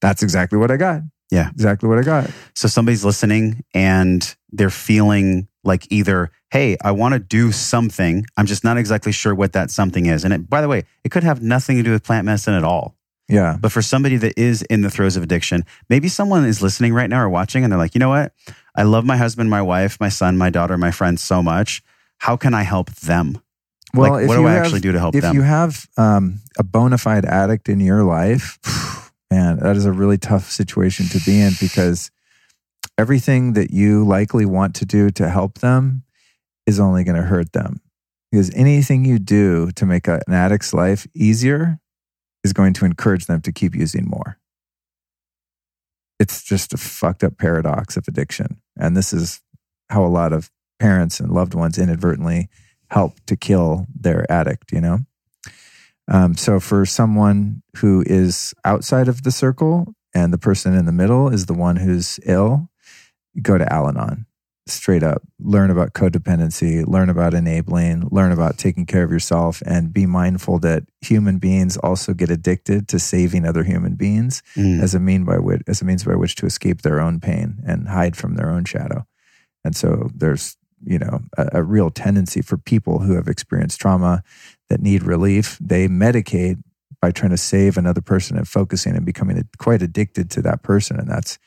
that's 0.00 0.22
exactly 0.22 0.58
what 0.58 0.70
I 0.70 0.76
got. 0.76 1.02
Yeah. 1.30 1.50
Exactly 1.50 1.88
what 1.88 1.98
I 1.98 2.02
got. 2.02 2.30
So 2.54 2.68
somebody's 2.68 3.04
listening 3.04 3.64
and 3.74 4.34
they're 4.50 4.70
feeling 4.70 5.48
like 5.64 5.90
either, 5.90 6.30
hey, 6.50 6.76
I 6.82 6.92
want 6.92 7.14
to 7.14 7.18
do 7.18 7.52
something. 7.52 8.24
I'm 8.36 8.46
just 8.46 8.64
not 8.64 8.78
exactly 8.78 9.12
sure 9.12 9.34
what 9.34 9.52
that 9.52 9.70
something 9.70 10.06
is. 10.06 10.24
And 10.24 10.32
it, 10.32 10.48
by 10.48 10.60
the 10.60 10.68
way, 10.68 10.84
it 11.04 11.10
could 11.10 11.24
have 11.24 11.42
nothing 11.42 11.76
to 11.76 11.82
do 11.82 11.90
with 11.90 12.04
plant 12.04 12.26
medicine 12.26 12.54
at 12.54 12.64
all. 12.64 12.94
Yeah. 13.28 13.56
But 13.60 13.72
for 13.72 13.82
somebody 13.82 14.16
that 14.18 14.38
is 14.38 14.62
in 14.62 14.82
the 14.82 14.90
throes 14.90 15.16
of 15.16 15.24
addiction, 15.24 15.64
maybe 15.88 16.08
someone 16.08 16.44
is 16.44 16.62
listening 16.62 16.94
right 16.94 17.10
now 17.10 17.20
or 17.20 17.28
watching 17.28 17.64
and 17.64 17.72
they're 17.72 17.78
like, 17.78 17.96
you 17.96 17.98
know 17.98 18.08
what? 18.08 18.32
I 18.76 18.84
love 18.84 19.04
my 19.04 19.16
husband, 19.16 19.50
my 19.50 19.62
wife, 19.62 19.98
my 19.98 20.08
son, 20.08 20.38
my 20.38 20.48
daughter, 20.48 20.78
my 20.78 20.92
friends 20.92 21.22
so 21.22 21.42
much. 21.42 21.82
How 22.18 22.36
can 22.36 22.54
I 22.54 22.62
help 22.62 22.90
them? 22.92 23.42
Well, 23.96 24.12
like, 24.12 24.28
what 24.28 24.36
do 24.36 24.46
I 24.46 24.52
have- 24.52 24.64
actually 24.64 24.80
do 24.80 24.92
to 24.92 24.98
help 24.98 25.14
if 25.14 25.22
them? 25.22 25.34
you 25.34 25.42
have 25.42 25.86
um, 25.96 26.40
a 26.58 26.62
bona 26.62 26.98
fide 26.98 27.24
addict 27.24 27.68
in 27.68 27.80
your 27.80 28.02
life, 28.04 28.58
man, 29.30 29.58
that 29.60 29.76
is 29.76 29.84
a 29.84 29.92
really 29.92 30.18
tough 30.18 30.50
situation 30.50 31.06
to 31.08 31.20
be 31.24 31.40
in 31.40 31.52
because 31.60 32.10
everything 32.98 33.54
that 33.54 33.70
you 33.70 34.04
likely 34.04 34.46
want 34.46 34.74
to 34.76 34.84
do 34.84 35.10
to 35.10 35.28
help 35.28 35.58
them 35.58 36.02
is 36.66 36.80
only 36.80 37.04
going 37.04 37.16
to 37.16 37.22
hurt 37.22 37.52
them. 37.52 37.80
Because 38.30 38.52
anything 38.54 39.04
you 39.04 39.18
do 39.18 39.70
to 39.72 39.86
make 39.86 40.08
an 40.08 40.20
addict's 40.28 40.74
life 40.74 41.06
easier 41.14 41.78
is 42.42 42.52
going 42.52 42.72
to 42.74 42.84
encourage 42.84 43.26
them 43.26 43.40
to 43.42 43.52
keep 43.52 43.74
using 43.74 44.06
more. 44.06 44.38
It's 46.18 46.42
just 46.42 46.72
a 46.72 46.76
fucked 46.76 47.22
up 47.22 47.38
paradox 47.38 47.96
of 47.96 48.08
addiction. 48.08 48.60
And 48.76 48.96
this 48.96 49.12
is 49.12 49.42
how 49.90 50.04
a 50.04 50.08
lot 50.08 50.32
of 50.32 50.50
parents 50.80 51.20
and 51.20 51.30
loved 51.30 51.54
ones 51.54 51.78
inadvertently 51.78 52.48
help 52.90 53.14
to 53.26 53.36
kill 53.36 53.86
their 53.94 54.30
addict, 54.30 54.72
you 54.72 54.80
know? 54.80 55.00
Um, 56.08 56.36
so 56.36 56.60
for 56.60 56.86
someone 56.86 57.62
who 57.78 58.04
is 58.06 58.54
outside 58.64 59.08
of 59.08 59.22
the 59.24 59.32
circle 59.32 59.94
and 60.14 60.32
the 60.32 60.38
person 60.38 60.74
in 60.74 60.86
the 60.86 60.92
middle 60.92 61.28
is 61.28 61.46
the 61.46 61.54
one 61.54 61.76
who's 61.76 62.20
ill, 62.24 62.68
go 63.42 63.58
to 63.58 63.70
Al 63.72 63.88
Anon. 63.88 64.26
Straight 64.68 65.04
up, 65.04 65.22
learn 65.38 65.70
about 65.70 65.92
codependency, 65.92 66.84
learn 66.84 67.08
about 67.08 67.34
enabling, 67.34 68.08
learn 68.10 68.32
about 68.32 68.58
taking 68.58 68.84
care 68.84 69.04
of 69.04 69.12
yourself, 69.12 69.62
and 69.64 69.92
be 69.92 70.06
mindful 70.06 70.58
that 70.58 70.82
human 71.00 71.38
beings 71.38 71.76
also 71.76 72.12
get 72.12 72.30
addicted 72.30 72.88
to 72.88 72.98
saving 72.98 73.46
other 73.46 73.62
human 73.62 73.94
beings 73.94 74.42
Mm. 74.56 74.82
as 74.82 74.92
a 74.92 74.98
mean 74.98 75.24
by 75.24 75.38
which, 75.38 75.62
as 75.68 75.82
a 75.82 75.84
means 75.84 76.02
by 76.02 76.16
which 76.16 76.34
to 76.36 76.46
escape 76.46 76.82
their 76.82 76.98
own 77.00 77.20
pain 77.20 77.62
and 77.64 77.86
hide 77.88 78.16
from 78.16 78.34
their 78.34 78.50
own 78.50 78.64
shadow. 78.64 79.06
And 79.64 79.76
so 79.76 80.10
there's 80.12 80.56
you 80.86 80.98
know 80.98 81.20
a, 81.36 81.48
a 81.54 81.62
real 81.62 81.90
tendency 81.90 82.40
for 82.40 82.56
people 82.56 83.00
who 83.00 83.14
have 83.14 83.28
experienced 83.28 83.80
trauma 83.80 84.22
that 84.68 84.80
need 84.80 85.02
relief. 85.02 85.58
They 85.60 85.88
medicate 85.88 86.62
by 87.00 87.10
trying 87.10 87.30
to 87.30 87.36
save 87.36 87.76
another 87.76 88.00
person 88.00 88.36
and 88.36 88.48
focusing 88.48 88.96
and 88.96 89.04
becoming 89.04 89.46
quite 89.58 89.82
addicted 89.82 90.30
to 90.30 90.42
that 90.42 90.62
person, 90.62 90.98
and 90.98 91.08
that's 91.08 91.38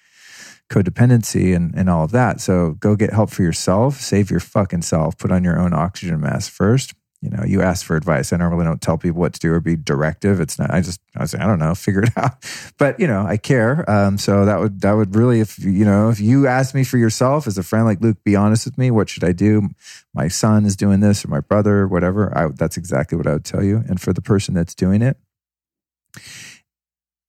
codependency 0.69 1.55
and, 1.55 1.73
and 1.75 1.89
all 1.89 2.03
of 2.03 2.11
that. 2.11 2.39
So 2.39 2.75
go 2.79 2.95
get 2.95 3.11
help 3.11 3.31
for 3.31 3.41
yourself, 3.41 3.95
save 3.99 4.29
your 4.29 4.39
fucking 4.39 4.83
self, 4.83 5.17
put 5.17 5.31
on 5.31 5.43
your 5.43 5.59
own 5.59 5.73
oxygen 5.73 6.19
mask 6.21 6.51
first. 6.51 6.93
You 7.21 7.29
know, 7.29 7.43
you 7.45 7.61
ask 7.61 7.85
for 7.85 7.97
advice. 7.97 8.31
I 8.31 8.37
normally 8.37 8.63
don't 8.63 8.81
tell 8.81 8.97
people 8.97 9.19
what 9.19 9.33
to 9.33 9.39
do 9.39 9.51
or 9.51 9.59
be 9.59 9.75
directive. 9.75 10.39
It's 10.39 10.57
not, 10.57 10.71
I 10.71 10.79
just, 10.79 11.01
I 11.17 11.21
was, 11.21 11.35
I 11.35 11.45
don't 11.45 11.59
know, 11.59 11.75
figure 11.75 12.03
it 12.03 12.11
out. 12.15 12.45
But, 12.77 12.97
you 12.99 13.07
know, 13.07 13.25
I 13.25 13.35
care. 13.35 13.89
Um, 13.89 14.17
so 14.17 14.45
that 14.45 14.59
would, 14.59 14.81
that 14.81 14.93
would 14.93 15.15
really, 15.15 15.41
if, 15.41 15.59
you 15.59 15.83
know, 15.83 16.09
if 16.09 16.21
you 16.21 16.47
ask 16.47 16.73
me 16.73 16.85
for 16.85 16.97
yourself 16.97 17.45
as 17.45 17.57
a 17.57 17.63
friend 17.63 17.85
like 17.85 17.99
Luke, 17.99 18.23
be 18.23 18.37
honest 18.37 18.65
with 18.65 18.77
me. 18.77 18.89
What 18.89 19.09
should 19.09 19.25
I 19.25 19.33
do? 19.33 19.69
My 20.13 20.29
son 20.29 20.65
is 20.65 20.77
doing 20.77 21.01
this 21.01 21.25
or 21.25 21.27
my 21.27 21.41
brother, 21.41 21.79
or 21.79 21.87
whatever. 21.87 22.35
I, 22.37 22.47
that's 22.47 22.77
exactly 22.77 23.17
what 23.17 23.27
I 23.27 23.33
would 23.33 23.45
tell 23.45 23.63
you. 23.63 23.83
And 23.89 23.99
for 23.99 24.13
the 24.13 24.21
person 24.21 24.53
that's 24.53 24.73
doing 24.73 25.01
it, 25.01 25.17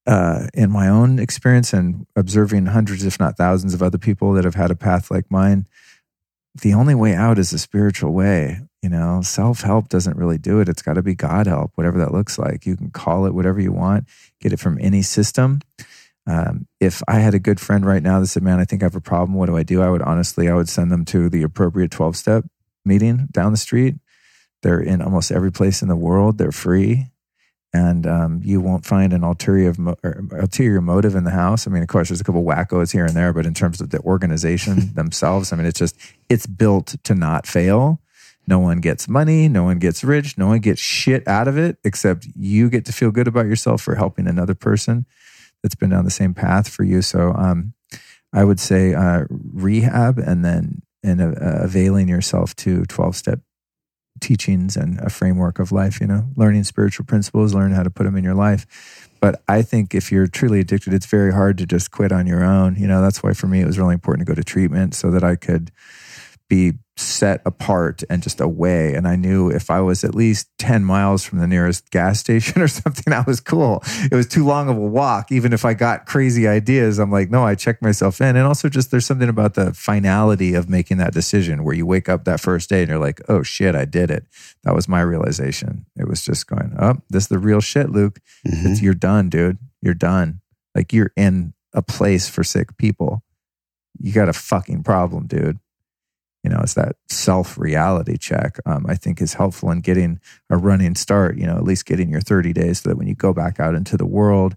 uh, 0.06 0.46
in 0.54 0.70
my 0.70 0.88
own 0.88 1.18
experience 1.18 1.72
and 1.72 2.06
observing 2.16 2.66
hundreds, 2.66 3.04
if 3.04 3.18
not 3.20 3.36
thousands, 3.36 3.74
of 3.74 3.82
other 3.82 3.98
people 3.98 4.32
that 4.32 4.44
have 4.44 4.54
had 4.54 4.70
a 4.70 4.76
path 4.76 5.10
like 5.10 5.30
mine, 5.30 5.66
the 6.62 6.74
only 6.74 6.94
way 6.94 7.14
out 7.14 7.38
is 7.38 7.52
a 7.52 7.58
spiritual 7.58 8.12
way. 8.12 8.60
You 8.82 8.88
know, 8.88 9.20
self 9.22 9.60
help 9.60 9.88
doesn't 9.88 10.16
really 10.16 10.38
do 10.38 10.60
it. 10.60 10.68
It's 10.68 10.82
got 10.82 10.94
to 10.94 11.02
be 11.02 11.14
God 11.14 11.46
help, 11.46 11.72
whatever 11.74 11.98
that 11.98 12.12
looks 12.12 12.38
like. 12.38 12.64
You 12.64 12.76
can 12.76 12.90
call 12.90 13.26
it 13.26 13.34
whatever 13.34 13.60
you 13.60 13.72
want, 13.72 14.06
get 14.40 14.52
it 14.52 14.60
from 14.60 14.78
any 14.80 15.02
system. 15.02 15.60
Um, 16.26 16.66
if 16.80 17.02
I 17.08 17.18
had 17.18 17.34
a 17.34 17.38
good 17.38 17.60
friend 17.60 17.84
right 17.84 18.02
now 18.02 18.20
that 18.20 18.28
said, 18.28 18.42
"Man, 18.42 18.58
I 18.58 18.64
think 18.64 18.82
I 18.82 18.86
have 18.86 18.96
a 18.96 19.00
problem. 19.00 19.34
What 19.34 19.46
do 19.46 19.56
I 19.56 19.62
do?" 19.62 19.82
I 19.82 19.90
would 19.90 20.02
honestly, 20.02 20.48
I 20.48 20.54
would 20.54 20.68
send 20.68 20.90
them 20.90 21.04
to 21.06 21.28
the 21.28 21.42
appropriate 21.42 21.90
twelve 21.90 22.16
step 22.16 22.44
meeting 22.84 23.28
down 23.30 23.52
the 23.52 23.58
street. 23.58 23.96
They're 24.62 24.80
in 24.80 25.02
almost 25.02 25.30
every 25.30 25.52
place 25.52 25.82
in 25.82 25.88
the 25.88 25.96
world. 25.96 26.38
They're 26.38 26.52
free 26.52 27.10
and 27.72 28.06
um, 28.06 28.40
you 28.44 28.60
won't 28.60 28.84
find 28.84 29.12
an 29.12 29.22
ulterior 29.22 29.72
mo- 29.78 29.96
ulterior 30.32 30.80
motive 30.80 31.14
in 31.14 31.24
the 31.24 31.30
house. 31.30 31.66
I 31.66 31.70
mean, 31.70 31.82
of 31.82 31.88
course, 31.88 32.08
there's 32.08 32.20
a 32.20 32.24
couple 32.24 32.44
wackos 32.44 32.92
here 32.92 33.04
and 33.04 33.14
there, 33.14 33.32
but 33.32 33.46
in 33.46 33.54
terms 33.54 33.80
of 33.80 33.90
the 33.90 34.00
organization 34.00 34.90
themselves, 34.94 35.52
I 35.52 35.56
mean, 35.56 35.66
it's 35.66 35.78
just 35.78 35.96
it's 36.28 36.46
built 36.46 36.96
to 37.04 37.14
not 37.14 37.46
fail. 37.46 38.00
No 38.46 38.58
one 38.58 38.80
gets 38.80 39.08
money, 39.08 39.48
no 39.48 39.64
one 39.64 39.78
gets 39.78 40.02
rich, 40.02 40.36
no 40.36 40.48
one 40.48 40.60
gets 40.60 40.80
shit 40.80 41.26
out 41.28 41.46
of 41.46 41.56
it, 41.56 41.78
except 41.84 42.26
you 42.34 42.68
get 42.68 42.84
to 42.86 42.92
feel 42.92 43.10
good 43.10 43.28
about 43.28 43.46
yourself 43.46 43.82
for 43.82 43.94
helping 43.94 44.26
another 44.26 44.54
person 44.54 45.06
that's 45.62 45.74
been 45.74 45.90
down 45.90 46.04
the 46.04 46.10
same 46.10 46.34
path 46.34 46.68
for 46.68 46.82
you. 46.82 47.02
So, 47.02 47.32
um, 47.34 47.74
I 48.32 48.44
would 48.44 48.60
say 48.60 48.94
uh, 48.94 49.24
rehab, 49.30 50.18
and 50.18 50.44
then 50.44 50.82
and 51.02 51.20
uh, 51.20 51.34
availing 51.40 52.08
yourself 52.08 52.54
to 52.56 52.84
twelve 52.86 53.16
step 53.16 53.40
teachings 54.20 54.76
and 54.76 55.00
a 55.00 55.10
framework 55.10 55.58
of 55.58 55.72
life, 55.72 56.00
you 56.00 56.06
know, 56.06 56.28
learning 56.36 56.64
spiritual 56.64 57.06
principles, 57.06 57.54
learn 57.54 57.72
how 57.72 57.82
to 57.82 57.90
put 57.90 58.04
them 58.04 58.16
in 58.16 58.24
your 58.24 58.34
life. 58.34 59.08
But 59.20 59.42
I 59.48 59.62
think 59.62 59.94
if 59.94 60.12
you're 60.12 60.26
truly 60.26 60.60
addicted, 60.60 60.94
it's 60.94 61.06
very 61.06 61.32
hard 61.32 61.58
to 61.58 61.66
just 61.66 61.90
quit 61.90 62.12
on 62.12 62.26
your 62.26 62.44
own. 62.44 62.76
You 62.76 62.86
know, 62.86 63.02
that's 63.02 63.22
why 63.22 63.32
for 63.32 63.46
me 63.46 63.60
it 63.60 63.66
was 63.66 63.78
really 63.78 63.94
important 63.94 64.26
to 64.26 64.30
go 64.30 64.36
to 64.36 64.44
treatment 64.44 64.94
so 64.94 65.10
that 65.10 65.24
I 65.24 65.36
could 65.36 65.70
be 66.48 66.74
set 67.00 67.42
apart 67.44 68.02
and 68.10 68.22
just 68.22 68.40
away. 68.40 68.94
And 68.94 69.08
I 69.08 69.16
knew 69.16 69.50
if 69.50 69.70
I 69.70 69.80
was 69.80 70.04
at 70.04 70.14
least 70.14 70.48
10 70.58 70.84
miles 70.84 71.24
from 71.24 71.38
the 71.38 71.46
nearest 71.46 71.90
gas 71.90 72.20
station 72.20 72.62
or 72.62 72.68
something, 72.68 73.04
that 73.06 73.26
was 73.26 73.40
cool. 73.40 73.82
It 74.10 74.14
was 74.14 74.26
too 74.26 74.44
long 74.44 74.68
of 74.68 74.76
a 74.76 74.80
walk. 74.80 75.32
Even 75.32 75.52
if 75.52 75.64
I 75.64 75.74
got 75.74 76.06
crazy 76.06 76.46
ideas, 76.46 76.98
I'm 76.98 77.10
like, 77.10 77.30
no, 77.30 77.44
I 77.44 77.54
checked 77.54 77.82
myself 77.82 78.20
in. 78.20 78.36
And 78.36 78.46
also, 78.46 78.68
just 78.68 78.90
there's 78.90 79.06
something 79.06 79.28
about 79.28 79.54
the 79.54 79.72
finality 79.74 80.54
of 80.54 80.68
making 80.68 80.98
that 80.98 81.12
decision 81.12 81.64
where 81.64 81.74
you 81.74 81.86
wake 81.86 82.08
up 82.08 82.24
that 82.24 82.40
first 82.40 82.68
day 82.68 82.80
and 82.82 82.88
you're 82.90 82.98
like, 82.98 83.20
oh 83.28 83.42
shit, 83.42 83.74
I 83.74 83.84
did 83.84 84.10
it. 84.10 84.26
That 84.64 84.74
was 84.74 84.88
my 84.88 85.00
realization. 85.00 85.86
It 85.96 86.08
was 86.08 86.24
just 86.24 86.46
going, 86.46 86.74
oh, 86.78 86.96
this 87.08 87.24
is 87.24 87.28
the 87.28 87.38
real 87.38 87.60
shit, 87.60 87.90
Luke. 87.90 88.20
Mhm. 88.46 88.72
It's, 88.72 88.82
you're 88.82 88.94
done, 88.94 89.28
dude. 89.28 89.58
You're 89.82 89.94
done. 89.94 90.40
Like 90.74 90.92
you're 90.92 91.12
in 91.16 91.54
a 91.72 91.82
place 91.82 92.28
for 92.28 92.44
sick 92.44 92.76
people. 92.76 93.22
You 93.98 94.12
got 94.12 94.28
a 94.28 94.32
fucking 94.32 94.82
problem, 94.82 95.26
dude. 95.26 95.58
You 96.42 96.50
know, 96.50 96.60
it's 96.62 96.74
that 96.74 96.96
self 97.08 97.58
reality 97.58 98.16
check. 98.16 98.58
Um, 98.64 98.86
I 98.88 98.94
think 98.94 99.20
is 99.20 99.34
helpful 99.34 99.70
in 99.70 99.80
getting 99.80 100.20
a 100.48 100.56
running 100.56 100.94
start. 100.94 101.36
You 101.36 101.46
know, 101.46 101.56
at 101.56 101.64
least 101.64 101.84
getting 101.84 102.10
your 102.10 102.22
30 102.22 102.52
days, 102.52 102.80
so 102.80 102.88
that 102.88 102.96
when 102.96 103.06
you 103.08 103.14
go 103.14 103.32
back 103.32 103.60
out 103.60 103.74
into 103.74 103.96
the 103.96 104.06
world, 104.06 104.56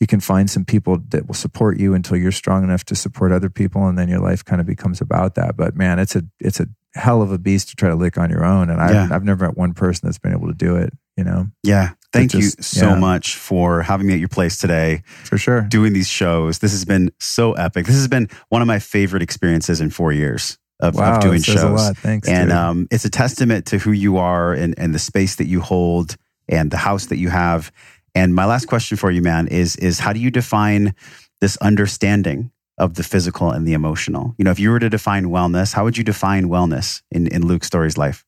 you 0.00 0.06
can 0.06 0.20
find 0.20 0.48
some 0.48 0.64
people 0.64 0.98
that 1.10 1.26
will 1.26 1.34
support 1.34 1.78
you 1.78 1.94
until 1.94 2.16
you're 2.16 2.32
strong 2.32 2.64
enough 2.64 2.84
to 2.86 2.94
support 2.94 3.32
other 3.32 3.50
people, 3.50 3.86
and 3.86 3.98
then 3.98 4.08
your 4.08 4.20
life 4.20 4.44
kind 4.44 4.60
of 4.60 4.66
becomes 4.66 5.00
about 5.00 5.34
that. 5.34 5.56
But 5.56 5.76
man, 5.76 5.98
it's 5.98 6.16
a 6.16 6.22
it's 6.40 6.60
a 6.60 6.68
hell 6.94 7.22
of 7.22 7.32
a 7.32 7.38
beast 7.38 7.68
to 7.70 7.76
try 7.76 7.88
to 7.88 7.96
lick 7.96 8.16
on 8.16 8.30
your 8.30 8.44
own. 8.44 8.70
And 8.70 8.80
I've, 8.80 8.94
Yeah. 8.94 9.08
I've 9.10 9.24
never 9.24 9.46
met 9.46 9.56
one 9.56 9.74
person 9.74 10.06
that's 10.06 10.18
been 10.18 10.32
able 10.32 10.46
to 10.48 10.54
do 10.54 10.76
it. 10.76 10.92
You 11.16 11.24
know, 11.24 11.48
Yeah. 11.62 11.90
Thank 12.12 12.32
you 12.34 12.42
so 12.42 12.90
yeah. 12.90 12.94
much 12.94 13.34
for 13.36 13.82
having 13.82 14.06
me 14.06 14.14
at 14.14 14.20
your 14.20 14.28
place 14.28 14.56
today, 14.56 15.02
for 15.24 15.36
sure. 15.36 15.62
doing 15.62 15.92
these 15.92 16.08
shows. 16.08 16.60
This 16.60 16.70
has 16.70 16.84
been 16.84 17.10
so 17.18 17.54
epic. 17.54 17.86
This 17.86 17.96
has 17.96 18.06
been 18.06 18.28
one 18.50 18.62
of 18.62 18.68
my 18.68 18.78
favorite 18.78 19.22
experiences 19.22 19.80
in 19.80 19.90
four 19.90 20.12
years 20.12 20.56
of, 20.84 20.94
Wow, 20.96 21.16
of 21.16 21.20
doing 21.22 21.42
shows. 21.42 21.62
a 21.62 21.68
lot. 21.68 21.96
Thanks. 21.96 22.28
and 22.28 22.52
um, 22.52 22.86
it's 22.90 23.04
a 23.04 23.10
testament 23.10 23.66
to 23.66 23.78
who 23.78 23.92
you 23.92 24.18
are 24.18 24.52
and, 24.52 24.74
and 24.78 24.94
the 24.94 24.98
space 24.98 25.36
that 25.36 25.46
you 25.46 25.60
hold 25.60 26.16
and 26.48 26.70
the 26.70 26.76
house 26.76 27.06
that 27.06 27.18
you 27.18 27.30
have. 27.30 27.72
And 28.14 28.34
my 28.34 28.44
last 28.44 28.66
question 28.66 28.96
for 28.96 29.10
you, 29.10 29.22
man, 29.22 29.48
is 29.48 29.76
is 29.76 29.98
how 29.98 30.12
do 30.12 30.20
you 30.20 30.30
define 30.30 30.94
this 31.40 31.56
understanding 31.58 32.50
of 32.78 32.94
the 32.94 33.02
physical 33.02 33.50
and 33.50 33.66
the 33.66 33.72
emotional? 33.72 34.34
You 34.38 34.44
know, 34.44 34.50
if 34.50 34.60
you 34.60 34.70
were 34.70 34.78
to 34.78 34.90
define 34.90 35.26
wellness, 35.26 35.74
how 35.74 35.84
would 35.84 35.96
you 35.98 36.04
define 36.04 36.44
wellness 36.46 37.02
in, 37.10 37.26
in 37.28 37.46
Luke 37.46 37.64
Storey's 37.64 37.98
life? 37.98 38.24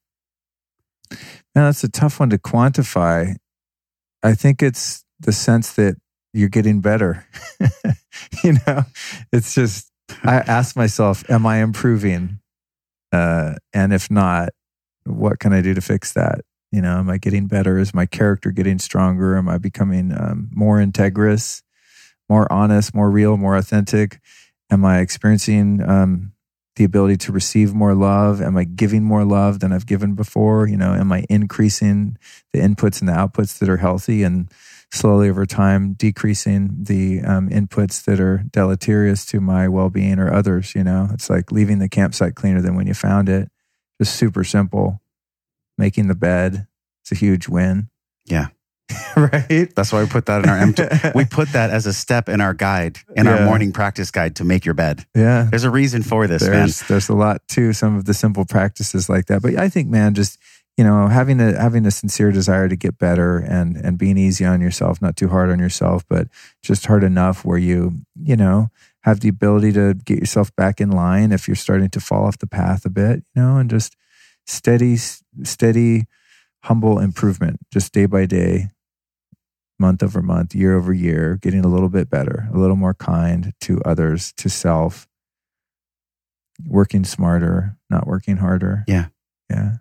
Now 1.55 1.67
that's 1.67 1.85
a 1.85 1.89
tough 1.89 2.19
one 2.21 2.31
to 2.31 2.39
quantify. 2.39 3.37
I 4.23 4.35
think 4.35 4.63
it's 4.63 5.05
the 5.21 5.33
sense 5.33 5.73
that 5.75 5.97
you're 6.33 6.49
getting 6.49 6.81
better. 6.81 7.27
you 8.45 8.57
know, 8.67 8.83
it's 9.33 9.55
just, 9.55 9.91
I 10.25 10.37
ask 10.37 10.77
myself, 10.77 11.29
am 11.31 11.47
I 11.47 11.63
improving? 11.63 12.41
Uh, 13.13 13.55
and 13.73 13.93
if 13.93 14.11
not, 14.11 14.51
what 15.05 15.39
can 15.39 15.53
I 15.53 15.61
do 15.61 15.75
to 15.75 15.81
fix 15.81 16.13
that? 16.13 16.41
You 16.73 16.83
know, 16.83 16.99
am 16.99 17.09
I 17.09 17.19
getting 17.19 17.47
better? 17.47 17.79
Is 17.79 17.95
my 17.95 18.07
character 18.07 18.51
getting 18.51 18.79
stronger? 18.79 19.37
Am 19.37 19.49
I 19.49 19.59
becoming 19.59 20.13
um, 20.13 20.51
more 20.53 20.79
integrous, 20.79 21.63
more 22.29 22.51
honest, 22.53 22.95
more 22.95 23.11
real, 23.11 23.37
more 23.37 23.57
authentic? 23.57 24.21
Am 24.71 24.85
I 24.85 24.99
experiencing 24.99 25.81
um, 25.89 26.33
the 26.75 26.85
ability 26.85 27.17
to 27.19 27.33
receive 27.33 27.73
more 27.73 27.95
love? 27.95 28.43
Am 28.43 28.57
I 28.57 28.65
giving 28.65 29.05
more 29.05 29.25
love 29.25 29.61
than 29.61 29.73
I've 29.73 29.87
given 29.87 30.15
before? 30.15 30.67
You 30.67 30.77
know, 30.77 30.93
am 30.93 31.13
I 31.13 31.25
increasing 31.31 32.19
the 32.53 32.61
inputs 32.61 33.01
and 33.01 33.09
the 33.09 33.13
outputs 33.13 33.59
that 33.59 33.69
are 33.69 33.79
healthy 33.79 34.23
and 34.23 34.51
slowly 34.93 35.29
over 35.29 35.47
time 35.47 35.95
decreasing 35.95 36.71
the 36.83 37.21
um, 37.23 37.49
inputs 37.49 38.05
that 38.05 38.21
are 38.21 38.45
deleterious 38.51 39.25
to 39.27 39.41
my 39.41 39.69
well 39.69 39.91
being 39.91 40.19
or 40.19 40.33
others? 40.33 40.75
You 40.75 40.85
know, 40.85 41.09
it's 41.13 41.31
like 41.31 41.53
leaving 41.53 41.79
the 41.79 41.89
campsite 41.89 42.35
cleaner 42.35 42.61
than 42.61 42.75
when 42.75 42.87
you 42.87 42.95
found 42.95 43.29
it. 43.29 43.51
Just 44.01 44.17
super 44.17 44.45
simple. 44.45 45.01
Making 45.79 46.09
the 46.09 46.15
bed, 46.15 46.67
it's 47.03 47.13
a 47.13 47.15
huge 47.15 47.49
win. 47.49 47.89
Yeah. 48.25 48.49
right? 49.17 49.73
That's 49.75 49.93
why 49.93 50.03
we 50.03 50.09
put 50.09 50.27
that 50.27 50.45
in 50.45 50.49
our 50.49 50.57
empty. 50.57 50.85
we 51.15 51.25
put 51.31 51.49
that 51.51 51.71
as 51.71 51.87
a 51.87 51.93
step 51.93 52.29
in 52.29 52.41
our 52.41 52.55
guide, 52.55 52.99
in 53.17 53.27
our 53.27 53.45
morning 53.45 53.73
practice 53.73 54.11
guide 54.11 54.37
to 54.37 54.45
make 54.45 54.65
your 54.65 54.75
bed. 54.75 55.05
Yeah. 55.15 55.49
There's 55.51 55.65
a 55.65 55.71
reason 55.71 56.03
for 56.03 56.27
this, 56.27 56.43
man. 56.43 56.53
there's 56.53 56.81
there's 56.81 57.09
a 57.09 57.15
lot 57.15 57.47
to 57.49 57.73
some 57.73 57.97
of 57.97 58.05
the 58.05 58.15
simple 58.15 58.45
practices 58.45 59.09
like 59.09 59.27
that. 59.27 59.43
But 59.43 59.57
I 59.57 59.69
think, 59.69 59.89
man, 59.89 60.15
just 60.15 60.39
you 60.77 60.85
know, 60.85 61.09
having 61.09 61.41
a 61.41 61.59
having 61.59 61.87
a 61.87 61.91
sincere 61.91 62.31
desire 62.31 62.69
to 62.69 62.77
get 62.77 62.99
better 62.99 63.39
and 63.39 63.77
and 63.77 63.99
being 63.99 64.19
easy 64.19 64.45
on 64.45 64.61
yourself, 64.61 65.01
not 65.01 65.17
too 65.17 65.29
hard 65.29 65.51
on 65.51 65.59
yourself, 65.59 66.05
but 66.09 66.29
just 66.63 66.87
hard 66.87 67.03
enough 67.03 67.45
where 67.45 67.59
you 67.59 68.01
you 68.23 68.37
know 68.37 68.69
have 69.03 69.21
the 69.21 69.29
ability 69.29 69.73
to 69.73 69.95
get 69.95 70.19
yourself 70.19 70.55
back 70.57 70.81
in 70.81 70.91
line 70.91 71.31
if 71.31 71.47
you're 71.47 71.55
starting 71.55 71.89
to 71.89 72.01
fall 72.01 72.27
off 72.27 72.39
the 72.39 72.47
path 72.47 72.85
a 72.85 72.91
bit, 72.91 73.23
you 73.35 73.43
know, 73.43 73.57
and 73.57 73.71
just 73.71 73.97
steady, 74.47 74.97
steady, 74.97 76.07
humble 76.65 76.99
improvement, 76.99 77.61
just 77.73 77.93
day 77.93 78.07
by 78.07 78.27
day, 78.27 78.69
month 79.79 80.03
over 80.03 80.21
month, 80.23 80.55
year 80.55 80.77
over 80.77 80.93
year, 80.93 81.39
getting 81.41 81.65
a 81.65 81.69
little 81.69 81.89
bit 81.89 82.11
better, 82.11 82.49
a 82.53 82.59
little 82.59 82.77
more 82.77 82.95
kind 82.95 83.53
to 83.61 83.81
others, 83.85 84.33
to 84.37 84.49
self, 84.49 85.07
working 86.67 87.05
smarter, 87.05 87.77
not 87.89 88.07
working 88.07 88.39
harder. 88.39 88.85
Yeah. 88.89 89.07
Yeah. 89.49 89.77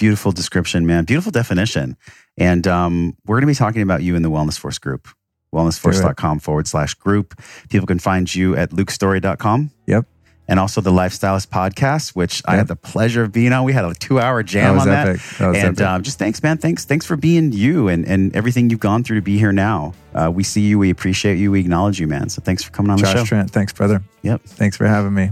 Beautiful 0.00 0.32
description, 0.32 0.86
man. 0.86 1.04
Beautiful 1.04 1.30
definition. 1.30 1.94
And 2.38 2.66
um, 2.66 3.18
we're 3.26 3.36
going 3.36 3.42
to 3.42 3.46
be 3.48 3.54
talking 3.54 3.82
about 3.82 4.02
you 4.02 4.16
in 4.16 4.22
the 4.22 4.30
Wellness 4.30 4.58
Force 4.58 4.78
group, 4.78 5.06
wellnessforce.com 5.54 6.38
forward 6.38 6.66
slash 6.66 6.94
group. 6.94 7.38
People 7.68 7.86
can 7.86 7.98
find 7.98 8.34
you 8.34 8.56
at 8.56 8.70
lukestorey.com. 8.70 9.70
Yep. 9.86 10.06
And 10.48 10.58
also 10.58 10.80
the 10.80 10.90
Life 10.90 11.12
Stylist 11.12 11.50
podcast, 11.50 12.16
which 12.16 12.40
I 12.46 12.56
had 12.56 12.66
the 12.66 12.76
pleasure 12.76 13.22
of 13.22 13.30
being 13.30 13.52
on. 13.52 13.64
We 13.64 13.74
had 13.74 13.84
a 13.84 13.92
two 13.92 14.18
hour 14.18 14.42
jam 14.42 14.64
that 14.64 14.72
was 14.72 14.86
on 14.86 14.92
epic. 14.94 15.20
that. 15.38 15.52
That 15.52 15.64
and 15.66 15.80
um, 15.82 16.02
just 16.02 16.18
thanks, 16.18 16.42
man. 16.42 16.56
Thanks, 16.56 16.86
thanks 16.86 17.04
for 17.04 17.16
being 17.16 17.52
you 17.52 17.88
and, 17.88 18.06
and 18.06 18.34
everything 18.34 18.70
you've 18.70 18.80
gone 18.80 19.04
through 19.04 19.16
to 19.16 19.22
be 19.22 19.38
here 19.38 19.52
now. 19.52 19.92
Uh, 20.14 20.30
we 20.34 20.42
see 20.44 20.62
you, 20.62 20.78
we 20.78 20.88
appreciate 20.88 21.36
you, 21.36 21.50
we 21.52 21.60
acknowledge 21.60 22.00
you, 22.00 22.08
man. 22.08 22.30
So 22.30 22.40
thanks 22.40 22.64
for 22.64 22.72
coming 22.72 22.90
on 22.90 22.96
the 22.96 23.02
Josh 23.02 23.18
show. 23.18 23.24
Trent, 23.26 23.50
thanks, 23.50 23.74
brother. 23.74 24.02
Yep. 24.22 24.44
Thanks 24.44 24.78
for 24.78 24.86
having 24.86 25.12
me. 25.12 25.30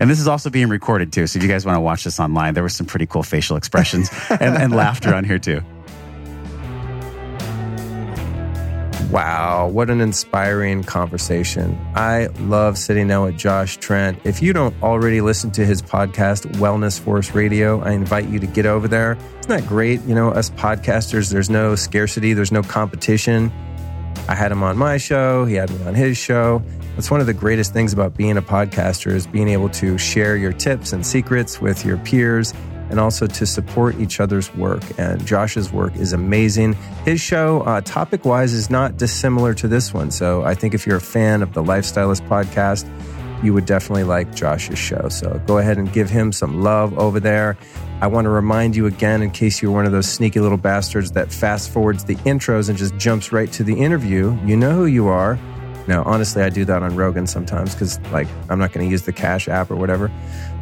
And 0.00 0.10
this 0.10 0.20
is 0.20 0.28
also 0.28 0.50
being 0.50 0.68
recorded 0.68 1.12
too. 1.12 1.26
So 1.26 1.38
if 1.38 1.42
you 1.42 1.48
guys 1.48 1.64
want 1.64 1.76
to 1.76 1.80
watch 1.80 2.04
this 2.04 2.20
online, 2.20 2.54
there 2.54 2.62
were 2.62 2.68
some 2.68 2.86
pretty 2.86 3.06
cool 3.06 3.22
facial 3.22 3.56
expressions 3.56 4.10
and, 4.30 4.56
and 4.56 4.74
laughter 4.74 5.14
on 5.14 5.24
here 5.24 5.38
too. 5.38 5.62
Wow, 9.10 9.68
what 9.68 9.88
an 9.88 10.00
inspiring 10.00 10.82
conversation. 10.82 11.78
I 11.94 12.26
love 12.40 12.76
sitting 12.76 13.06
down 13.06 13.24
with 13.24 13.38
Josh 13.38 13.76
Trent. 13.76 14.18
If 14.24 14.42
you 14.42 14.52
don't 14.52 14.74
already 14.82 15.20
listen 15.20 15.52
to 15.52 15.64
his 15.64 15.80
podcast, 15.80 16.44
Wellness 16.56 16.98
Force 16.98 17.32
Radio, 17.32 17.80
I 17.82 17.92
invite 17.92 18.28
you 18.28 18.40
to 18.40 18.48
get 18.48 18.66
over 18.66 18.88
there. 18.88 19.12
Isn't 19.12 19.48
that 19.48 19.66
great? 19.68 20.02
You 20.02 20.16
know, 20.16 20.30
us 20.30 20.50
podcasters, 20.50 21.30
there's 21.30 21.48
no 21.48 21.76
scarcity, 21.76 22.32
there's 22.32 22.50
no 22.50 22.62
competition. 22.64 23.52
I 24.28 24.34
had 24.34 24.50
him 24.50 24.62
on 24.62 24.76
my 24.76 24.96
show, 24.96 25.44
he 25.44 25.54
had 25.54 25.70
me 25.70 25.84
on 25.86 25.94
his 25.94 26.16
show. 26.16 26.62
That's 26.94 27.10
one 27.10 27.20
of 27.20 27.26
the 27.26 27.34
greatest 27.34 27.72
things 27.72 27.92
about 27.92 28.16
being 28.16 28.36
a 28.36 28.42
podcaster 28.42 29.12
is 29.12 29.26
being 29.26 29.48
able 29.48 29.68
to 29.70 29.98
share 29.98 30.36
your 30.36 30.52
tips 30.52 30.92
and 30.92 31.06
secrets 31.06 31.60
with 31.60 31.84
your 31.84 31.98
peers 31.98 32.54
and 32.88 33.00
also 33.00 33.26
to 33.26 33.46
support 33.46 33.96
each 34.00 34.20
other's 34.20 34.54
work. 34.54 34.82
And 34.98 35.24
Josh's 35.26 35.72
work 35.72 35.96
is 35.96 36.12
amazing. 36.12 36.74
His 37.04 37.20
show, 37.20 37.62
uh, 37.62 37.80
topic 37.82 38.24
wise, 38.24 38.52
is 38.52 38.70
not 38.70 38.96
dissimilar 38.96 39.54
to 39.54 39.68
this 39.68 39.92
one. 39.92 40.10
So 40.10 40.44
I 40.44 40.54
think 40.54 40.74
if 40.74 40.86
you're 40.86 40.96
a 40.96 41.00
fan 41.00 41.42
of 41.42 41.52
the 41.52 41.62
Lifestylist 41.62 42.26
podcast, 42.28 42.88
you 43.42 43.52
would 43.52 43.66
definitely 43.66 44.04
like 44.04 44.34
Josh's 44.34 44.78
show. 44.78 45.08
So 45.08 45.40
go 45.46 45.58
ahead 45.58 45.78
and 45.78 45.92
give 45.92 46.10
him 46.10 46.32
some 46.32 46.62
love 46.62 46.98
over 46.98 47.20
there. 47.20 47.56
I 48.00 48.06
want 48.08 48.26
to 48.26 48.30
remind 48.30 48.76
you 48.76 48.86
again, 48.86 49.22
in 49.22 49.30
case 49.30 49.62
you're 49.62 49.72
one 49.72 49.86
of 49.86 49.92
those 49.92 50.08
sneaky 50.08 50.40
little 50.40 50.58
bastards 50.58 51.12
that 51.12 51.32
fast 51.32 51.70
forwards 51.70 52.04
the 52.04 52.16
intros 52.16 52.68
and 52.68 52.76
just 52.76 52.96
jumps 52.96 53.32
right 53.32 53.50
to 53.52 53.64
the 53.64 53.74
interview, 53.74 54.36
you 54.44 54.56
know 54.56 54.72
who 54.72 54.86
you 54.86 55.08
are. 55.08 55.38
Now, 55.86 56.02
honestly, 56.04 56.42
I 56.42 56.48
do 56.48 56.64
that 56.64 56.82
on 56.82 56.96
Rogan 56.96 57.26
sometimes 57.26 57.72
because, 57.72 58.00
like, 58.10 58.26
I'm 58.50 58.58
not 58.58 58.72
going 58.72 58.84
to 58.84 58.90
use 58.90 59.02
the 59.02 59.12
Cash 59.12 59.48
app 59.48 59.70
or 59.70 59.76
whatever. 59.76 60.10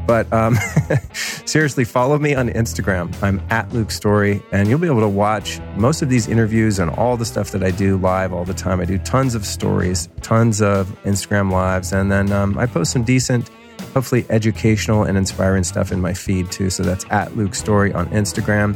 But 0.07 0.31
um, 0.33 0.57
seriously, 1.47 1.85
follow 1.85 2.19
me 2.19 2.35
on 2.35 2.49
Instagram. 2.51 3.15
I'm 3.23 3.41
at 3.51 3.73
Luke 3.73 3.91
Storey, 3.91 4.43
and 4.53 4.69
you'll 4.69 4.79
be 4.79 4.87
able 4.87 5.01
to 5.01 5.09
watch 5.09 5.61
most 5.77 6.03
of 6.03 6.09
these 6.09 6.29
interviews 6.29 6.79
and 6.79 6.91
all 6.91 7.17
the 7.17 7.25
stuff 7.25 7.51
that 7.53 7.63
I 7.63 7.71
do 7.71 7.97
live 7.97 8.33
all 8.33 8.45
the 8.45 8.55
time. 8.55 8.81
I 8.81 8.85
do 8.85 8.99
tons 8.99 9.35
of 9.35 9.47
stories, 9.47 10.09
tons 10.21 10.61
of 10.61 10.89
Instagram 11.05 11.51
lives, 11.51 11.93
and 11.93 12.13
then 12.13 12.33
um, 12.33 12.59
I 12.59 12.67
post 12.67 12.93
some 12.93 13.05
decent, 13.05 13.51
hopefully 13.95 14.27
educational 14.29 15.05
and 15.05 15.17
inspiring 15.17 15.65
stuff 15.65 15.91
in 15.93 16.01
my 16.01 16.13
feed 16.13 16.51
too. 16.51 16.71
So 16.71 16.83
that's 16.83 17.07
at 17.11 17.37
Luke 17.37 17.55
Storey 17.55 17.93
on 17.93 18.07
Instagram. 18.09 18.75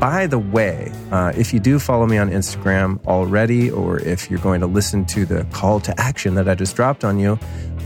By 0.00 0.26
the 0.26 0.38
way, 0.38 0.90
uh, 1.10 1.32
if 1.36 1.52
you 1.52 1.60
do 1.60 1.78
follow 1.78 2.06
me 2.06 2.16
on 2.16 2.30
Instagram 2.30 3.04
already, 3.06 3.70
or 3.70 3.98
if 3.98 4.30
you're 4.30 4.40
going 4.40 4.60
to 4.60 4.66
listen 4.66 5.04
to 5.06 5.26
the 5.26 5.44
call 5.52 5.80
to 5.80 6.00
action 6.00 6.34
that 6.36 6.48
I 6.48 6.54
just 6.54 6.76
dropped 6.76 7.04
on 7.04 7.18
you, 7.18 7.38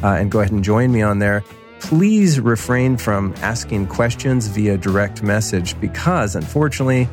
uh, 0.04 0.08
and 0.08 0.30
go 0.30 0.40
ahead 0.40 0.52
and 0.52 0.62
join 0.62 0.92
me 0.92 1.02
on 1.02 1.18
there, 1.18 1.42
please 1.80 2.40
refrain 2.40 2.96
from 2.96 3.34
asking 3.38 3.86
questions 3.86 4.46
via 4.48 4.76
direct 4.76 5.22
message 5.22 5.78
because 5.80 6.34
unfortunately, 6.34 7.08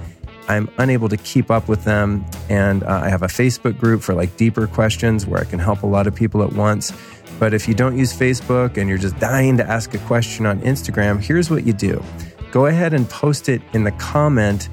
I'm 0.47 0.69
unable 0.77 1.09
to 1.09 1.17
keep 1.17 1.49
up 1.49 1.67
with 1.67 1.83
them. 1.83 2.25
And 2.49 2.83
uh, 2.83 3.01
I 3.03 3.09
have 3.09 3.21
a 3.21 3.27
Facebook 3.27 3.77
group 3.77 4.01
for 4.01 4.13
like 4.13 4.35
deeper 4.37 4.67
questions 4.67 5.25
where 5.25 5.39
I 5.39 5.45
can 5.45 5.59
help 5.59 5.83
a 5.83 5.87
lot 5.87 6.07
of 6.07 6.15
people 6.15 6.43
at 6.43 6.53
once. 6.53 6.91
But 7.39 7.53
if 7.53 7.67
you 7.67 7.73
don't 7.73 7.97
use 7.97 8.13
Facebook 8.13 8.77
and 8.77 8.89
you're 8.89 8.97
just 8.97 9.17
dying 9.19 9.57
to 9.57 9.69
ask 9.69 9.93
a 9.93 9.99
question 9.99 10.45
on 10.45 10.59
Instagram, 10.61 11.21
here's 11.21 11.49
what 11.49 11.65
you 11.65 11.73
do 11.73 12.03
go 12.51 12.67
ahead 12.67 12.93
and 12.93 13.09
post 13.09 13.49
it 13.49 13.63
in 13.73 13.83
the 13.83 13.91
comment 13.93 14.69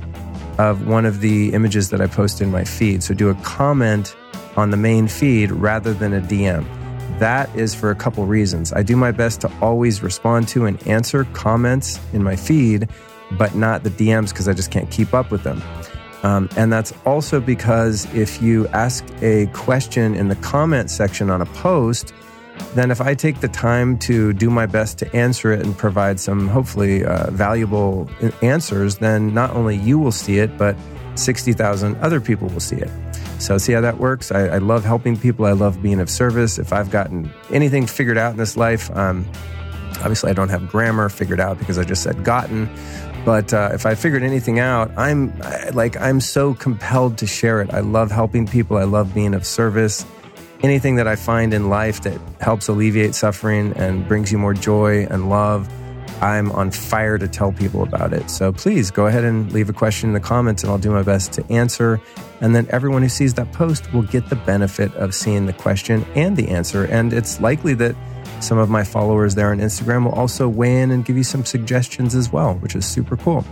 of 0.58 0.86
one 0.86 1.06
of 1.06 1.20
the 1.20 1.50
images 1.54 1.88
that 1.88 2.00
I 2.02 2.06
post 2.06 2.42
in 2.42 2.50
my 2.50 2.62
feed. 2.62 3.02
So 3.02 3.14
do 3.14 3.30
a 3.30 3.34
comment 3.36 4.14
on 4.54 4.70
the 4.70 4.76
main 4.76 5.08
feed 5.08 5.50
rather 5.50 5.94
than 5.94 6.12
a 6.12 6.20
DM. 6.20 6.66
That 7.18 7.54
is 7.56 7.74
for 7.74 7.90
a 7.90 7.94
couple 7.94 8.24
reasons. 8.26 8.72
I 8.72 8.82
do 8.82 8.96
my 8.96 9.10
best 9.10 9.40
to 9.42 9.52
always 9.60 10.02
respond 10.02 10.48
to 10.48 10.66
and 10.66 10.86
answer 10.86 11.24
comments 11.32 12.00
in 12.12 12.22
my 12.22 12.36
feed, 12.36 12.88
but 13.32 13.54
not 13.54 13.82
the 13.82 13.90
DMs 13.90 14.30
because 14.30 14.48
I 14.48 14.52
just 14.52 14.70
can't 14.70 14.90
keep 14.90 15.12
up 15.12 15.30
with 15.30 15.42
them. 15.42 15.62
Um, 16.22 16.48
and 16.56 16.72
that's 16.72 16.92
also 17.06 17.40
because 17.40 18.12
if 18.14 18.42
you 18.42 18.68
ask 18.68 19.04
a 19.22 19.46
question 19.48 20.14
in 20.14 20.28
the 20.28 20.36
comment 20.36 20.90
section 20.90 21.30
on 21.30 21.40
a 21.40 21.46
post, 21.46 22.12
then 22.74 22.90
if 22.90 23.00
I 23.00 23.14
take 23.14 23.40
the 23.40 23.48
time 23.48 23.98
to 24.00 24.32
do 24.32 24.50
my 24.50 24.66
best 24.66 24.98
to 24.98 25.16
answer 25.16 25.52
it 25.52 25.64
and 25.64 25.76
provide 25.76 26.20
some 26.20 26.46
hopefully 26.48 27.04
uh, 27.04 27.30
valuable 27.30 28.08
answers, 28.42 28.96
then 28.96 29.34
not 29.34 29.50
only 29.50 29.76
you 29.76 29.98
will 29.98 30.12
see 30.12 30.38
it, 30.38 30.56
but 30.58 30.76
60,000 31.14 31.96
other 31.96 32.20
people 32.20 32.48
will 32.48 32.60
see 32.60 32.76
it. 32.76 32.90
So, 33.40 33.58
see 33.58 33.72
how 33.72 33.80
that 33.80 33.98
works? 33.98 34.30
I, 34.30 34.46
I 34.46 34.58
love 34.58 34.84
helping 34.84 35.16
people. 35.16 35.46
I 35.46 35.52
love 35.52 35.82
being 35.82 35.98
of 35.98 36.10
service. 36.10 36.58
If 36.58 36.72
I've 36.72 36.90
gotten 36.90 37.30
anything 37.50 37.86
figured 37.86 38.18
out 38.18 38.32
in 38.32 38.36
this 38.36 38.56
life, 38.56 38.90
um, 38.96 39.26
obviously 40.00 40.30
I 40.30 40.34
don't 40.34 40.50
have 40.50 40.68
grammar 40.68 41.08
figured 41.08 41.40
out 41.40 41.58
because 41.58 41.78
I 41.78 41.84
just 41.84 42.02
said 42.02 42.24
gotten. 42.24 42.68
But 43.24 43.52
uh, 43.52 43.70
if 43.72 43.84
I 43.86 43.94
figured 43.94 44.22
anything 44.22 44.58
out, 44.58 44.90
I'm 44.96 45.32
I, 45.42 45.70
like 45.70 45.96
I'm 46.00 46.20
so 46.20 46.54
compelled 46.54 47.18
to 47.18 47.26
share 47.26 47.60
it. 47.60 47.72
I 47.72 47.80
love 47.80 48.10
helping 48.10 48.46
people. 48.46 48.76
I 48.76 48.84
love 48.84 49.14
being 49.14 49.34
of 49.34 49.46
service. 49.46 50.06
Anything 50.62 50.96
that 50.96 51.06
I 51.08 51.16
find 51.16 51.54
in 51.54 51.70
life 51.70 52.02
that 52.02 52.20
helps 52.40 52.68
alleviate 52.68 53.14
suffering 53.14 53.72
and 53.76 54.06
brings 54.06 54.30
you 54.30 54.38
more 54.38 54.54
joy 54.54 55.06
and 55.06 55.30
love, 55.30 55.68
I'm 56.20 56.50
on 56.52 56.70
fire 56.70 57.18
to 57.18 57.26
tell 57.26 57.52
people 57.52 57.82
about 57.82 58.12
it. 58.12 58.30
So 58.30 58.52
please 58.52 58.90
go 58.90 59.06
ahead 59.06 59.24
and 59.24 59.50
leave 59.52 59.68
a 59.68 59.72
question 59.72 60.10
in 60.10 60.14
the 60.14 60.20
comments 60.20 60.62
and 60.62 60.70
I'll 60.70 60.78
do 60.78 60.90
my 60.90 61.02
best 61.02 61.32
to 61.32 61.52
answer. 61.52 62.00
And 62.40 62.54
then 62.54 62.66
everyone 62.70 63.02
who 63.02 63.08
sees 63.08 63.34
that 63.34 63.52
post 63.52 63.92
will 63.92 64.02
get 64.02 64.28
the 64.28 64.36
benefit 64.36 64.94
of 64.96 65.14
seeing 65.14 65.46
the 65.46 65.52
question 65.52 66.04
and 66.14 66.36
the 66.36 66.48
answer. 66.48 66.84
And 66.84 67.12
it's 67.12 67.40
likely 67.40 67.74
that 67.74 67.94
some 68.40 68.58
of 68.58 68.70
my 68.70 68.84
followers 68.84 69.34
there 69.34 69.50
on 69.50 69.58
Instagram 69.58 70.04
will 70.04 70.12
also 70.12 70.48
weigh 70.48 70.80
in 70.80 70.90
and 70.90 71.04
give 71.04 71.16
you 71.16 71.24
some 71.24 71.44
suggestions 71.44 72.14
as 72.14 72.32
well, 72.32 72.54
which 72.54 72.74
is 72.74 72.86
super 72.86 73.16
cool. 73.16 73.44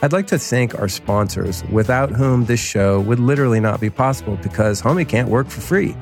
I'd 0.00 0.12
like 0.12 0.28
to 0.28 0.38
thank 0.38 0.78
our 0.78 0.86
sponsors, 0.86 1.64
without 1.72 2.12
whom 2.12 2.44
this 2.44 2.60
show 2.60 3.00
would 3.00 3.18
literally 3.18 3.58
not 3.58 3.80
be 3.80 3.90
possible 3.90 4.36
because 4.36 4.80
Homie 4.80 5.08
can't 5.08 5.28
work 5.28 5.48
for 5.48 5.60
free. 5.60 5.96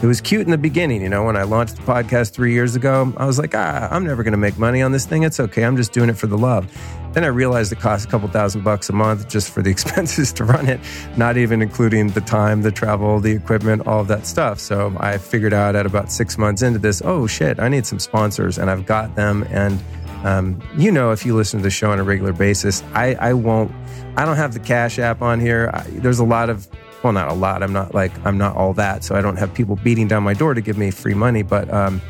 It 0.00 0.06
was 0.06 0.20
cute 0.20 0.42
in 0.42 0.50
the 0.50 0.58
beginning. 0.58 1.02
You 1.02 1.08
know, 1.08 1.24
when 1.24 1.36
I 1.36 1.42
launched 1.42 1.76
the 1.76 1.82
podcast 1.82 2.32
three 2.32 2.52
years 2.52 2.76
ago, 2.76 3.12
I 3.16 3.26
was 3.26 3.38
like, 3.38 3.54
ah, 3.54 3.88
I'm 3.90 4.04
never 4.04 4.22
going 4.22 4.32
to 4.32 4.38
make 4.38 4.56
money 4.56 4.80
on 4.80 4.92
this 4.92 5.04
thing. 5.04 5.24
It's 5.24 5.40
okay. 5.40 5.64
I'm 5.64 5.76
just 5.76 5.92
doing 5.92 6.08
it 6.08 6.16
for 6.16 6.28
the 6.28 6.38
love. 6.38 6.70
Then 7.14 7.24
I 7.24 7.28
realized 7.28 7.72
it 7.72 7.80
costs 7.80 8.06
a 8.06 8.08
couple 8.08 8.28
thousand 8.28 8.62
bucks 8.62 8.88
a 8.88 8.92
month 8.92 9.28
just 9.28 9.50
for 9.50 9.60
the 9.60 9.70
expenses 9.76 10.32
to 10.34 10.44
run 10.44 10.68
it, 10.68 10.78
not 11.16 11.36
even 11.36 11.62
including 11.62 12.08
the 12.10 12.20
time, 12.20 12.62
the 12.62 12.70
travel, 12.70 13.18
the 13.18 13.32
equipment, 13.32 13.86
all 13.86 14.00
of 14.00 14.08
that 14.08 14.24
stuff. 14.26 14.60
So 14.60 14.94
I 15.00 15.18
figured 15.18 15.52
out 15.52 15.74
at 15.74 15.84
about 15.84 16.12
six 16.12 16.38
months 16.38 16.62
into 16.62 16.78
this, 16.78 17.02
oh 17.04 17.26
shit, 17.26 17.58
I 17.58 17.68
need 17.68 17.84
some 17.84 17.98
sponsors, 17.98 18.58
and 18.58 18.70
I've 18.70 18.86
got 18.86 19.16
them. 19.16 19.44
And 19.50 19.82
um, 20.24 20.60
you 20.76 20.90
know, 20.92 21.10
if 21.12 21.24
you 21.24 21.34
listen 21.34 21.58
to 21.60 21.62
the 21.62 21.70
show 21.70 21.90
on 21.90 21.98
a 21.98 22.04
regular 22.04 22.32
basis, 22.32 22.82
I, 22.94 23.14
I 23.14 23.32
won't. 23.34 23.72
I 24.16 24.24
don't 24.24 24.36
have 24.36 24.52
the 24.52 24.60
Cash 24.60 24.98
App 24.98 25.22
on 25.22 25.38
here. 25.38 25.70
I, 25.72 25.82
there's 25.90 26.18
a 26.18 26.24
lot 26.24 26.50
of 26.50 26.66
well, 27.02 27.12
not 27.12 27.28
a 27.28 27.34
lot. 27.34 27.62
I'm 27.62 27.72
not 27.72 27.94
like 27.94 28.12
I'm 28.26 28.38
not 28.38 28.56
all 28.56 28.74
that, 28.74 29.04
so 29.04 29.14
I 29.14 29.20
don't 29.20 29.36
have 29.36 29.54
people 29.54 29.76
beating 29.76 30.08
down 30.08 30.22
my 30.22 30.34
door 30.34 30.54
to 30.54 30.60
give 30.60 30.76
me 30.76 30.90
free 30.90 31.14
money. 31.14 31.42
But 31.42 31.72
um, 31.72 32.00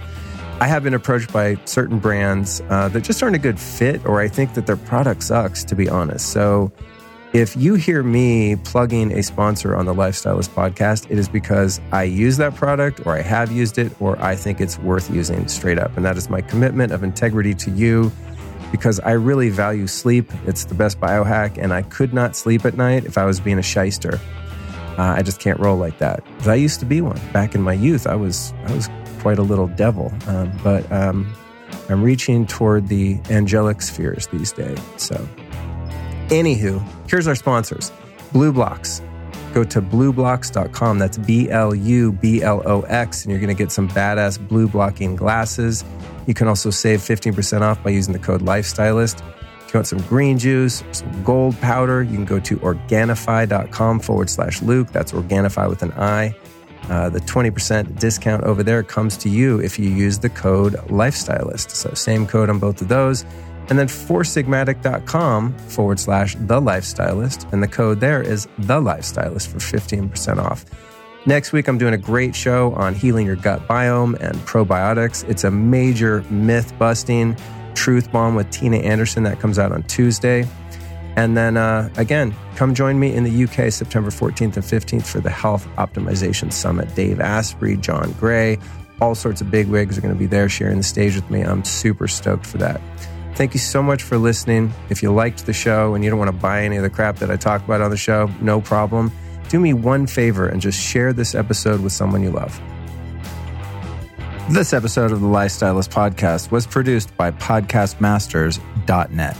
I 0.60 0.66
have 0.66 0.82
been 0.82 0.94
approached 0.94 1.32
by 1.32 1.58
certain 1.66 1.98
brands 1.98 2.62
uh, 2.68 2.88
that 2.88 3.02
just 3.02 3.22
aren't 3.22 3.36
a 3.36 3.40
good 3.40 3.60
fit, 3.60 4.04
or 4.06 4.20
I 4.20 4.28
think 4.28 4.54
that 4.54 4.66
their 4.66 4.76
product 4.76 5.22
sucks, 5.22 5.62
to 5.64 5.76
be 5.76 5.88
honest. 5.88 6.30
So 6.32 6.72
if 7.34 7.56
you 7.56 7.74
hear 7.74 8.02
me 8.02 8.56
plugging 8.56 9.12
a 9.12 9.22
sponsor 9.22 9.76
on 9.76 9.84
the 9.84 9.94
Lifestylist 9.94 10.48
podcast, 10.50 11.10
it 11.10 11.18
is 11.18 11.28
because 11.28 11.80
I 11.92 12.04
use 12.04 12.38
that 12.38 12.54
product, 12.54 13.06
or 13.06 13.14
I 13.14 13.20
have 13.20 13.52
used 13.52 13.76
it, 13.76 13.92
or 14.00 14.20
I 14.22 14.34
think 14.34 14.60
it's 14.60 14.78
worth 14.78 15.10
using 15.10 15.46
straight 15.48 15.78
up, 15.78 15.94
and 15.96 16.06
that 16.06 16.16
is 16.16 16.30
my 16.30 16.40
commitment 16.40 16.92
of 16.92 17.02
integrity 17.02 17.54
to 17.54 17.70
you. 17.70 18.10
Because 18.72 19.00
I 19.00 19.12
really 19.12 19.48
value 19.48 19.86
sleep. 19.86 20.30
It's 20.46 20.66
the 20.66 20.74
best 20.74 21.00
biohack, 21.00 21.56
and 21.56 21.72
I 21.72 21.82
could 21.82 22.12
not 22.12 22.36
sleep 22.36 22.66
at 22.66 22.76
night 22.76 23.06
if 23.06 23.16
I 23.16 23.24
was 23.24 23.40
being 23.40 23.58
a 23.58 23.62
shyster. 23.62 24.20
Uh, 24.98 25.14
I 25.16 25.22
just 25.22 25.40
can't 25.40 25.58
roll 25.60 25.76
like 25.76 25.98
that. 25.98 26.24
I 26.44 26.56
used 26.56 26.80
to 26.80 26.86
be 26.86 27.00
one 27.00 27.20
back 27.32 27.54
in 27.54 27.62
my 27.62 27.72
youth. 27.72 28.06
I 28.06 28.16
was 28.16 28.52
I 28.66 28.74
was 28.74 28.88
quite 29.20 29.38
a 29.38 29.42
little 29.42 29.68
devil, 29.68 30.12
um, 30.26 30.52
but 30.64 30.90
um, 30.90 31.32
I'm 31.88 32.02
reaching 32.02 32.46
toward 32.46 32.88
the 32.88 33.20
angelic 33.30 33.80
spheres 33.80 34.26
these 34.26 34.52
days. 34.52 34.78
So, 34.96 35.14
anywho, 36.28 36.84
here's 37.08 37.28
our 37.28 37.36
sponsors: 37.36 37.92
BLUblox. 38.32 39.04
Go 39.54 39.64
to 39.64 39.80
blublox.com. 39.80 40.98
That's 40.98 41.16
B 41.16 41.48
L 41.48 41.74
U 41.74 42.12
B 42.12 42.42
L 42.42 42.62
O 42.66 42.82
X, 42.82 43.24
and 43.24 43.30
you're 43.30 43.40
going 43.40 43.54
to 43.54 43.60
get 43.60 43.72
some 43.72 43.88
badass 43.88 44.46
blue 44.48 44.68
blocking 44.68 45.16
glasses. 45.16 45.84
You 46.26 46.34
can 46.34 46.48
also 46.48 46.68
save 46.70 47.00
15% 47.00 47.62
off 47.62 47.82
by 47.82 47.90
using 47.90 48.12
the 48.12 48.18
code 48.18 48.42
Lifestylist. 48.42 49.22
If 49.68 49.74
you 49.74 49.78
want 49.78 49.86
some 49.86 50.00
green 50.08 50.38
juice, 50.38 50.82
some 50.92 51.22
gold 51.24 51.60
powder, 51.60 52.02
you 52.02 52.14
can 52.14 52.24
go 52.24 52.40
to 52.40 52.56
Organifi.com 52.56 54.00
forward 54.00 54.30
slash 54.30 54.62
Luke. 54.62 54.88
That's 54.92 55.12
Organifi 55.12 55.68
with 55.68 55.82
an 55.82 55.92
I. 55.92 56.34
Uh, 56.88 57.10
the 57.10 57.20
20% 57.20 57.98
discount 57.98 58.44
over 58.44 58.62
there 58.62 58.82
comes 58.82 59.18
to 59.18 59.28
you 59.28 59.60
if 59.60 59.78
you 59.78 59.90
use 59.90 60.18
the 60.20 60.30
code 60.30 60.72
Lifestylist. 60.86 61.72
So, 61.72 61.92
same 61.92 62.26
code 62.26 62.48
on 62.48 62.58
both 62.58 62.80
of 62.80 62.88
those. 62.88 63.26
And 63.68 63.78
then 63.78 63.88
foursigmatic.com 63.88 65.58
forward 65.58 66.00
slash 66.00 66.34
The 66.36 66.62
Lifestylist. 66.62 67.52
And 67.52 67.62
the 67.62 67.68
code 67.68 68.00
there 68.00 68.22
is 68.22 68.48
The 68.56 68.80
Lifestylist 68.80 69.48
for 69.48 69.58
15% 69.58 70.38
off. 70.38 70.64
Next 71.26 71.52
week, 71.52 71.68
I'm 71.68 71.76
doing 71.76 71.92
a 71.92 71.98
great 71.98 72.34
show 72.34 72.72
on 72.72 72.94
healing 72.94 73.26
your 73.26 73.36
gut 73.36 73.68
biome 73.68 74.18
and 74.18 74.34
probiotics. 74.46 75.28
It's 75.28 75.44
a 75.44 75.50
major 75.50 76.22
myth 76.30 76.72
busting 76.78 77.36
Truth 77.78 78.10
Bomb 78.10 78.34
with 78.34 78.50
Tina 78.50 78.78
Anderson 78.78 79.22
that 79.22 79.38
comes 79.38 79.56
out 79.56 79.70
on 79.70 79.84
Tuesday. 79.84 80.48
And 81.14 81.36
then 81.36 81.56
uh, 81.56 81.88
again, 81.96 82.34
come 82.56 82.74
join 82.74 82.98
me 82.98 83.14
in 83.14 83.22
the 83.22 83.44
UK 83.44 83.72
September 83.72 84.10
14th 84.10 84.56
and 84.56 84.64
15th 84.64 85.06
for 85.06 85.20
the 85.20 85.30
Health 85.30 85.64
Optimization 85.76 86.52
Summit. 86.52 86.92
Dave 86.96 87.20
Asprey, 87.20 87.76
John 87.76 88.10
Gray, 88.14 88.58
all 89.00 89.14
sorts 89.14 89.40
of 89.40 89.52
big 89.52 89.68
wigs 89.68 89.96
are 89.96 90.00
going 90.00 90.12
to 90.12 90.18
be 90.18 90.26
there 90.26 90.48
sharing 90.48 90.78
the 90.78 90.82
stage 90.82 91.14
with 91.14 91.30
me. 91.30 91.42
I'm 91.42 91.64
super 91.64 92.08
stoked 92.08 92.44
for 92.44 92.58
that. 92.58 92.80
Thank 93.36 93.54
you 93.54 93.60
so 93.60 93.80
much 93.80 94.02
for 94.02 94.18
listening. 94.18 94.72
If 94.90 95.00
you 95.00 95.12
liked 95.12 95.46
the 95.46 95.52
show 95.52 95.94
and 95.94 96.02
you 96.02 96.10
don't 96.10 96.18
want 96.18 96.32
to 96.32 96.36
buy 96.36 96.64
any 96.64 96.78
of 96.78 96.82
the 96.82 96.90
crap 96.90 97.18
that 97.18 97.30
I 97.30 97.36
talk 97.36 97.64
about 97.64 97.80
on 97.80 97.90
the 97.90 97.96
show, 97.96 98.28
no 98.40 98.60
problem. 98.60 99.12
Do 99.50 99.60
me 99.60 99.72
one 99.72 100.08
favor 100.08 100.48
and 100.48 100.60
just 100.60 100.80
share 100.80 101.12
this 101.12 101.36
episode 101.36 101.80
with 101.80 101.92
someone 101.92 102.24
you 102.24 102.32
love. 102.32 102.60
This 104.50 104.72
episode 104.72 105.12
of 105.12 105.20
the 105.20 105.26
Lifestylist 105.26 105.90
Podcast 105.90 106.50
was 106.50 106.66
produced 106.66 107.14
by 107.18 107.32
PodcastMasters.net. 107.32 109.36